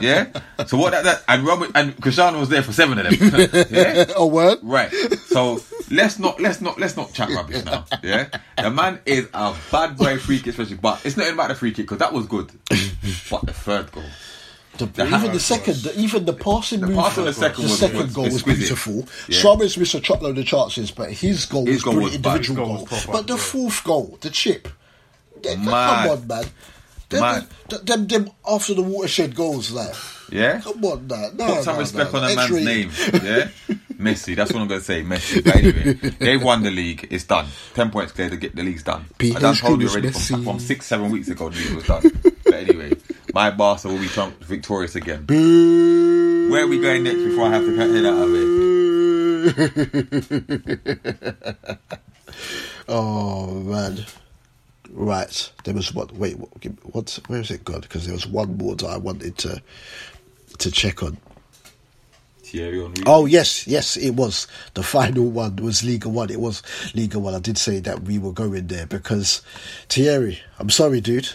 Yeah, 0.00 0.28
so 0.66 0.76
what 0.76 0.90
that, 0.92 1.04
that 1.04 1.24
and 1.26 1.44
Real, 1.44 1.66
and 1.74 2.00
Cristiano 2.00 2.38
was 2.38 2.48
there 2.48 2.62
for 2.62 2.72
seven 2.72 2.98
of 2.98 3.18
them. 3.18 3.66
Yeah, 3.70 4.04
a 4.14 4.26
word. 4.26 4.58
right. 4.62 4.92
So 5.26 5.60
let's 5.90 6.18
not 6.18 6.40
let's 6.40 6.60
not 6.60 6.78
let's 6.78 6.96
not 6.96 7.12
chat 7.12 7.30
rubbish 7.30 7.64
now. 7.64 7.84
Yeah, 8.02 8.28
the 8.56 8.70
man 8.70 9.00
is 9.06 9.26
a 9.34 9.54
bad 9.72 9.96
boy 9.96 10.18
free 10.18 10.38
kick, 10.38 10.48
especially, 10.48 10.76
but 10.76 11.04
it's 11.04 11.16
not 11.16 11.32
about 11.32 11.48
the 11.48 11.54
free 11.54 11.72
kick 11.72 11.86
because 11.86 11.98
that 11.98 12.12
was 12.12 12.26
good, 12.26 12.50
but 13.30 13.42
the 13.46 13.52
third 13.52 13.90
goal. 13.92 14.04
The, 14.78 14.86
The 14.86 15.02
even 15.06 15.20
hammer 15.20 15.32
the 15.32 15.40
second, 15.40 15.74
the, 15.76 15.98
even 15.98 16.24
the 16.24 16.32
passing 16.32 16.80
move, 16.82 16.94
pass 16.96 17.18
on 17.18 17.24
the 17.24 17.30
the 17.32 17.34
second 17.34 17.64
was- 17.64 17.78
second 17.78 17.98
was 17.98 18.14
goal 18.14 18.24
was 18.24 18.34
exquisite. 18.36 18.58
beautiful. 18.58 19.08
Yeah. 19.28 19.38
Suarez 19.40 19.76
missed 19.76 19.94
a 19.94 20.00
truckload 20.00 20.38
of 20.38 20.46
chances, 20.46 20.90
but 20.90 21.12
his 21.12 21.44
goal 21.46 21.66
His 21.66 21.76
was 21.76 21.82
goal 21.84 21.94
brilliant 21.94 22.24
was 22.24 22.32
individual 22.34 22.66
goal 22.66 22.76
goal. 22.78 22.86
proper, 22.86 23.12
but 23.12 23.26
the 23.26 23.34
yeah. 23.34 23.40
fourth 23.40 23.84
goal, 23.84 24.18
the 24.20 24.30
chip, 24.30 24.68
they- 25.42 25.54
come 25.54 25.64
Mad. 25.66 26.10
on, 26.10 26.26
man. 26.26 26.44
Them, 27.10 27.20
Mad. 27.22 27.46
them, 27.70 27.84
them, 27.86 28.06
them 28.06 28.30
after 28.46 28.74
the 28.74 28.82
watershed 28.82 29.34
goals, 29.34 29.70
like, 29.70 29.94
Yeah, 30.30 30.60
come 30.60 30.84
on, 30.84 31.06
man. 31.06 31.36
No, 31.38 31.46
Put 31.56 31.64
some 31.64 31.74
no, 31.76 31.80
respect 31.80 32.12
no, 32.12 32.18
on 32.18 32.24
a 32.30 32.36
man's 32.36 32.50
X-rated. 32.50 32.64
name. 32.66 32.90
Yeah? 33.24 33.48
Messi, 33.98 34.36
that's 34.36 34.52
what 34.52 34.60
I'm 34.62 34.68
going 34.68 34.78
to 34.80 34.84
say. 34.86 35.02
Messi. 35.02 35.42
But 35.42 35.56
anyway, 35.56 35.94
they've 36.20 36.40
won 36.42 36.62
the 36.62 36.70
league. 36.70 37.08
It's 37.10 37.24
done. 37.24 37.46
10 37.74 37.90
points 37.90 38.12
clear 38.12 38.28
to 38.30 38.36
get 38.36 38.54
the 38.54 38.62
league's 38.62 38.82
done. 38.84 39.06
PH 39.18 39.36
I 39.36 39.40
done 39.40 39.54
told 39.56 39.80
you 39.80 39.88
Goodness, 39.88 40.30
already 40.30 40.44
from, 40.44 40.44
from 40.44 40.60
six, 40.60 40.86
seven 40.86 41.10
weeks 41.10 41.28
ago 41.28 41.48
the 41.48 41.56
league 41.58 41.74
was 41.74 41.84
done. 41.86 42.02
but 42.44 42.54
anyway, 42.54 42.92
my 43.34 43.50
Barca 43.50 43.88
will 43.88 43.98
be 43.98 44.08
trump- 44.08 44.42
victorious 44.44 44.94
again. 44.94 45.24
Where 46.50 46.64
are 46.64 46.66
we 46.66 46.80
going 46.80 47.02
next 47.04 47.22
before 47.22 47.46
I 47.46 47.50
have 47.50 47.64
to 47.64 47.76
cut 47.76 47.90
head 47.90 48.06
out 48.06 48.22
of 48.22 48.30
it? 48.34 48.48
oh 52.88 53.46
man. 53.60 54.04
Right, 54.90 55.52
there 55.64 55.74
was 55.74 55.92
what? 55.94 56.12
Wait, 56.12 56.38
what? 56.38 56.50
what 56.82 57.18
where 57.26 57.38
has 57.38 57.50
it 57.50 57.64
gone? 57.64 57.80
Because 57.82 58.04
there 58.06 58.14
was 58.14 58.26
one 58.26 58.56
more 58.56 58.74
that 58.76 58.86
I 58.88 58.96
wanted 58.96 59.36
to 59.38 59.62
to 60.58 60.70
check 60.70 61.02
on. 61.02 61.18
Thierry 62.48 62.80
Henry. 62.80 63.02
Oh 63.06 63.26
yes, 63.26 63.66
yes, 63.66 63.96
it 63.98 64.12
was 64.12 64.46
the 64.72 64.82
final 64.82 65.24
one 65.24 65.56
was 65.56 65.84
Liga 65.84 66.08
One. 66.08 66.30
It 66.30 66.40
was 66.40 66.62
Liga 66.94 67.18
One. 67.18 67.34
I 67.34 67.40
did 67.40 67.58
say 67.58 67.78
that 67.80 68.02
we 68.02 68.18
were 68.18 68.32
going 68.32 68.68
there 68.68 68.86
because 68.86 69.42
Thierry. 69.90 70.40
I'm 70.58 70.70
sorry, 70.70 71.02
dude. 71.02 71.28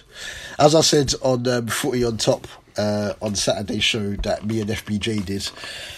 As 0.57 0.73
I 0.73 0.81
said 0.81 1.13
on 1.21 1.47
um, 1.47 1.67
Footy 1.67 2.03
on 2.03 2.17
Top 2.17 2.47
uh, 2.77 3.13
on 3.21 3.35
Saturday 3.35 3.79
show 3.79 4.13
that 4.23 4.45
me 4.45 4.61
and 4.61 4.69
FBJ 4.71 5.23
did, 5.25 5.47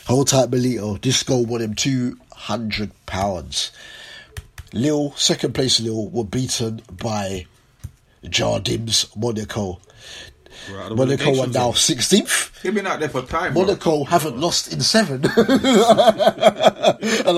hold 0.05 0.27
tight, 0.27 0.49
Melito. 0.49 0.97
This 0.97 1.23
goal 1.23 1.45
won 1.45 1.61
him 1.61 1.75
two 1.75 2.17
hundred 2.33 2.91
pounds. 3.05 3.71
Lille, 4.73 5.13
second 5.15 5.53
place 5.55 5.79
Lille, 5.79 6.09
were 6.09 6.25
beaten 6.25 6.81
by 6.91 7.45
Jardim's 8.25 9.05
Monaco. 9.15 9.79
Right, 10.71 10.91
Monaco 10.91 11.41
are 11.41 11.47
now 11.47 11.71
sixteenth. 11.73 12.51
He's 12.63 12.73
been 12.73 12.87
out 12.87 12.99
there 12.99 13.09
for 13.09 13.21
time. 13.21 13.53
bro. 13.53 13.63
Monaco 13.65 14.03
haven't 14.05 14.39
lost 14.39 14.73
in 14.73 14.81
seven. 14.81 15.23
and 15.25 15.33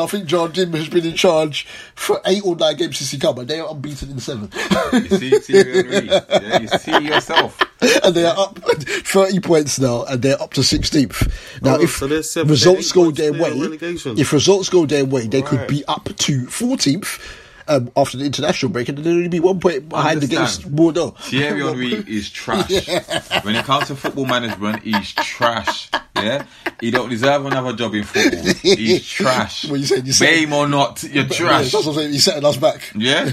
I 0.02 0.06
think 0.08 0.28
Jardim 0.28 0.74
has 0.76 0.88
been 0.90 1.06
in 1.06 1.16
charge 1.16 1.66
for 1.96 2.22
eight 2.26 2.44
or 2.46 2.56
nine 2.56 2.76
games 2.78 2.98
since 2.98 3.12
he 3.12 3.20
come, 3.20 3.40
and 3.40 3.48
they 3.48 3.60
are 3.60 3.70
unbeaten 3.70 4.12
in 4.12 4.20
seven. 4.20 4.50
You 4.94 5.10
see 5.10 5.30
Thierry 5.40 6.08
Yeah, 6.08 6.60
you 6.62 6.68
see 6.68 6.98
yourself. 7.00 7.60
and 8.04 8.16
they 8.16 8.26
are 8.26 8.38
up 8.38 8.58
30 8.60 9.40
points 9.42 9.80
now, 9.80 10.04
and 10.06 10.22
they're 10.22 10.42
up 10.42 10.54
to 10.54 10.62
16th. 10.62 11.62
Now, 11.62 11.78
Oh, 11.78 11.82
if 11.82 11.98
so 11.98 12.22
seven- 12.22 12.50
results 12.50 12.92
go 12.92 13.12
their 13.12 13.34
way, 13.34 13.52
relegation. 13.60 14.18
if 14.18 14.32
results 14.34 14.70
go 14.70 14.86
their 14.86 15.06
way, 15.06 15.28
they 15.28 15.42
could 15.42 15.68
be 15.68 15.84
up 15.86 16.06
to 16.06 16.46
14th. 16.48 17.20
Um, 17.70 17.92
after 17.98 18.18
the 18.18 18.26
international 18.26 18.72
break, 18.72 18.88
and 18.90 18.98
then 18.98 19.14
only 19.14 19.28
be 19.28 19.40
one 19.40 19.60
point 19.60 19.90
behind 19.90 20.24
against. 20.24 20.74
Bordeaux. 20.74 21.12
Thierry 21.20 21.62
Henry 21.62 21.94
is 22.08 22.30
trash. 22.30 22.88
When 23.44 23.56
it 23.56 23.66
comes 23.66 23.88
to 23.88 23.96
football 23.96 24.26
management, 24.26 24.84
he's 24.84 25.14
trash. 25.14 25.90
Yeah, 26.24 26.46
he 26.80 26.92
don't 26.92 27.10
deserve 27.10 27.46
another 27.46 27.74
job 27.74 27.94
in 27.96 28.04
football. 28.04 28.44
He's 28.62 29.08
trash. 29.08 29.70
What 29.70 29.80
you 29.80 29.86
saying? 29.86 30.06
You 30.06 30.14
saying- 30.14 30.46
Fame 30.48 30.54
or 30.54 30.68
not, 30.68 31.04
you're 31.04 31.24
Yeah, 31.26 31.30
trash. 31.30 31.72
that's 31.72 31.86
what 31.86 31.88
I'm 31.88 31.94
saying. 31.96 32.12
He's 32.14 32.24
setting 32.24 32.46
us 32.46 32.58
back. 32.58 32.92
Yeah, 32.96 33.26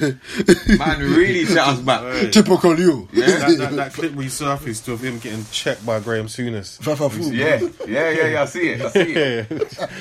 man, 0.78 1.01
really 1.01 1.44
set 1.47 1.66
us 1.66 1.81
back. 1.81 2.31
Typical 2.32 2.78
you. 2.78 3.09
Yeah. 3.12 3.27
that, 3.27 3.59
that, 3.59 3.73
that 3.73 3.93
clip 3.94 4.12
resurfaced 4.12 4.89
of 4.93 5.02
him 5.02 5.19
getting 5.19 5.44
checked 5.51 5.85
by 5.86 6.01
Graham 6.01 6.27
Souness. 6.27 6.78
Fafafu. 6.81 7.32
Yeah, 7.35 7.61
yeah, 7.86 8.11
yeah, 8.11 8.27
yeah. 8.28 8.43
I 8.43 8.44
see 8.47 8.69
it. 8.70 8.81
I 8.82 8.90
see 8.90 9.12
it. 9.12 9.51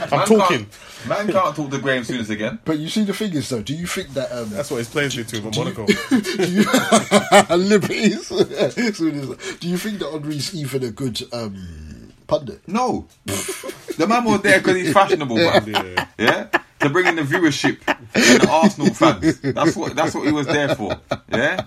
I'm 0.01 0.09
Man 0.19 0.27
talking. 0.27 0.65
Can't, 0.65 1.07
man 1.07 1.31
can't 1.31 1.55
talk 1.55 1.69
to 1.71 1.77
Graham 1.79 2.03
Souness 2.03 2.29
again. 2.29 2.59
But 2.65 2.79
you 2.79 2.89
see, 2.89 3.03
the 3.03 3.13
thing 3.13 3.33
is, 3.33 3.49
though, 3.49 3.61
do 3.61 3.73
you 3.73 3.87
think 3.87 4.09
that 4.13 4.31
um, 4.31 4.49
That's 4.49 4.69
what 4.71 4.77
his 4.77 4.89
players 4.89 5.15
did 5.15 5.27
to 5.29 5.37
him 5.37 5.47
at 5.47 5.55
Monaco. 5.57 5.85
do 5.85 6.51
you, 6.51 6.63
liberties? 7.57 8.29
Do 8.29 9.69
you 9.69 9.77
think 9.77 9.99
that 9.99 10.09
Henry's 10.11 10.53
even 10.55 10.83
a 10.83 10.91
good 10.91 11.21
um, 11.31 12.02
pundit? 12.27 12.67
No, 12.67 13.07
the 13.25 14.05
man 14.07 14.23
was 14.25 14.41
there 14.41 14.59
because 14.59 14.75
he's 14.77 14.93
fashionable, 14.93 15.35
man. 15.35 15.65
Yeah. 15.67 16.07
Yeah, 16.17 16.47
to 16.79 16.89
bring 16.89 17.05
in 17.07 17.15
the 17.15 17.21
viewership 17.23 17.79
and 17.87 18.41
the 18.41 18.49
Arsenal 18.49 18.93
fans. 18.93 19.39
That's 19.41 19.75
what 19.75 19.95
that's 19.95 20.13
what 20.15 20.25
he 20.25 20.31
was 20.31 20.47
there 20.47 20.75
for. 20.75 20.99
Yeah. 21.31 21.65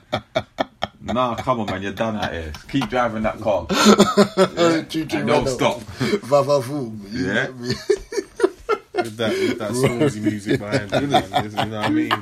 Nah, 1.00 1.36
come 1.36 1.60
on, 1.60 1.66
man, 1.66 1.82
you're 1.82 1.92
done 1.92 2.16
out 2.16 2.32
here. 2.32 2.52
Keep 2.68 2.88
driving 2.90 3.22
that 3.22 3.40
car. 3.40 3.66
Choo-choo, 4.88 5.18
And 5.18 5.28
don't 5.28 5.48
stop. 5.48 5.80
Fafafu. 5.80 7.12
You 7.12 7.32
Yeah. 7.32 7.52
With 8.96 9.16
that, 9.16 9.30
with 9.30 9.58
that 9.58 9.70
Stormzy 9.72 10.20
music 10.22 10.58
behind 10.60 10.92
it. 10.92 11.02
You 11.02 11.06
know 11.08 11.20
what 11.20 11.86
I 11.86 11.90
mean? 11.90 12.12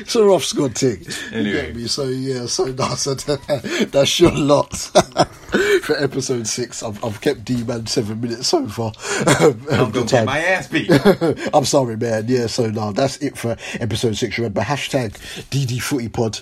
It's 0.00 0.16
a 0.16 0.24
rough 0.24 0.44
squad 0.44 0.76
thing. 0.76 1.06
You 1.32 1.38
Anyway. 1.38 1.86
So 1.86 2.04
yeah, 2.04 2.46
so 2.46 2.74
so 2.96 3.14
that's 3.86 4.20
your 4.20 4.32
lot 4.32 4.74
for 5.82 5.96
episode 5.96 6.46
six. 6.46 6.82
I've, 6.82 7.02
I've 7.04 7.20
kept 7.20 7.44
D 7.44 7.62
man 7.64 7.86
seven 7.86 8.20
minutes 8.20 8.48
so 8.48 8.66
far. 8.68 8.92
I'm 9.26 9.58
The 9.58 9.90
gonna 9.92 10.06
get 10.06 10.24
my 10.26 10.38
ass 10.38 10.68
beat. 10.68 10.90
I'm 11.54 11.64
sorry, 11.64 11.96
man. 11.96 12.26
Yeah, 12.28 12.46
so 12.46 12.66
no, 12.70 12.92
that's 12.92 13.16
it 13.18 13.38
for 13.38 13.56
episode 13.80 14.16
six. 14.16 14.38
Remember, 14.38 14.60
hashtag 14.62 15.12
DD 15.50 15.80
Footy 15.80 16.08
Pod. 16.08 16.40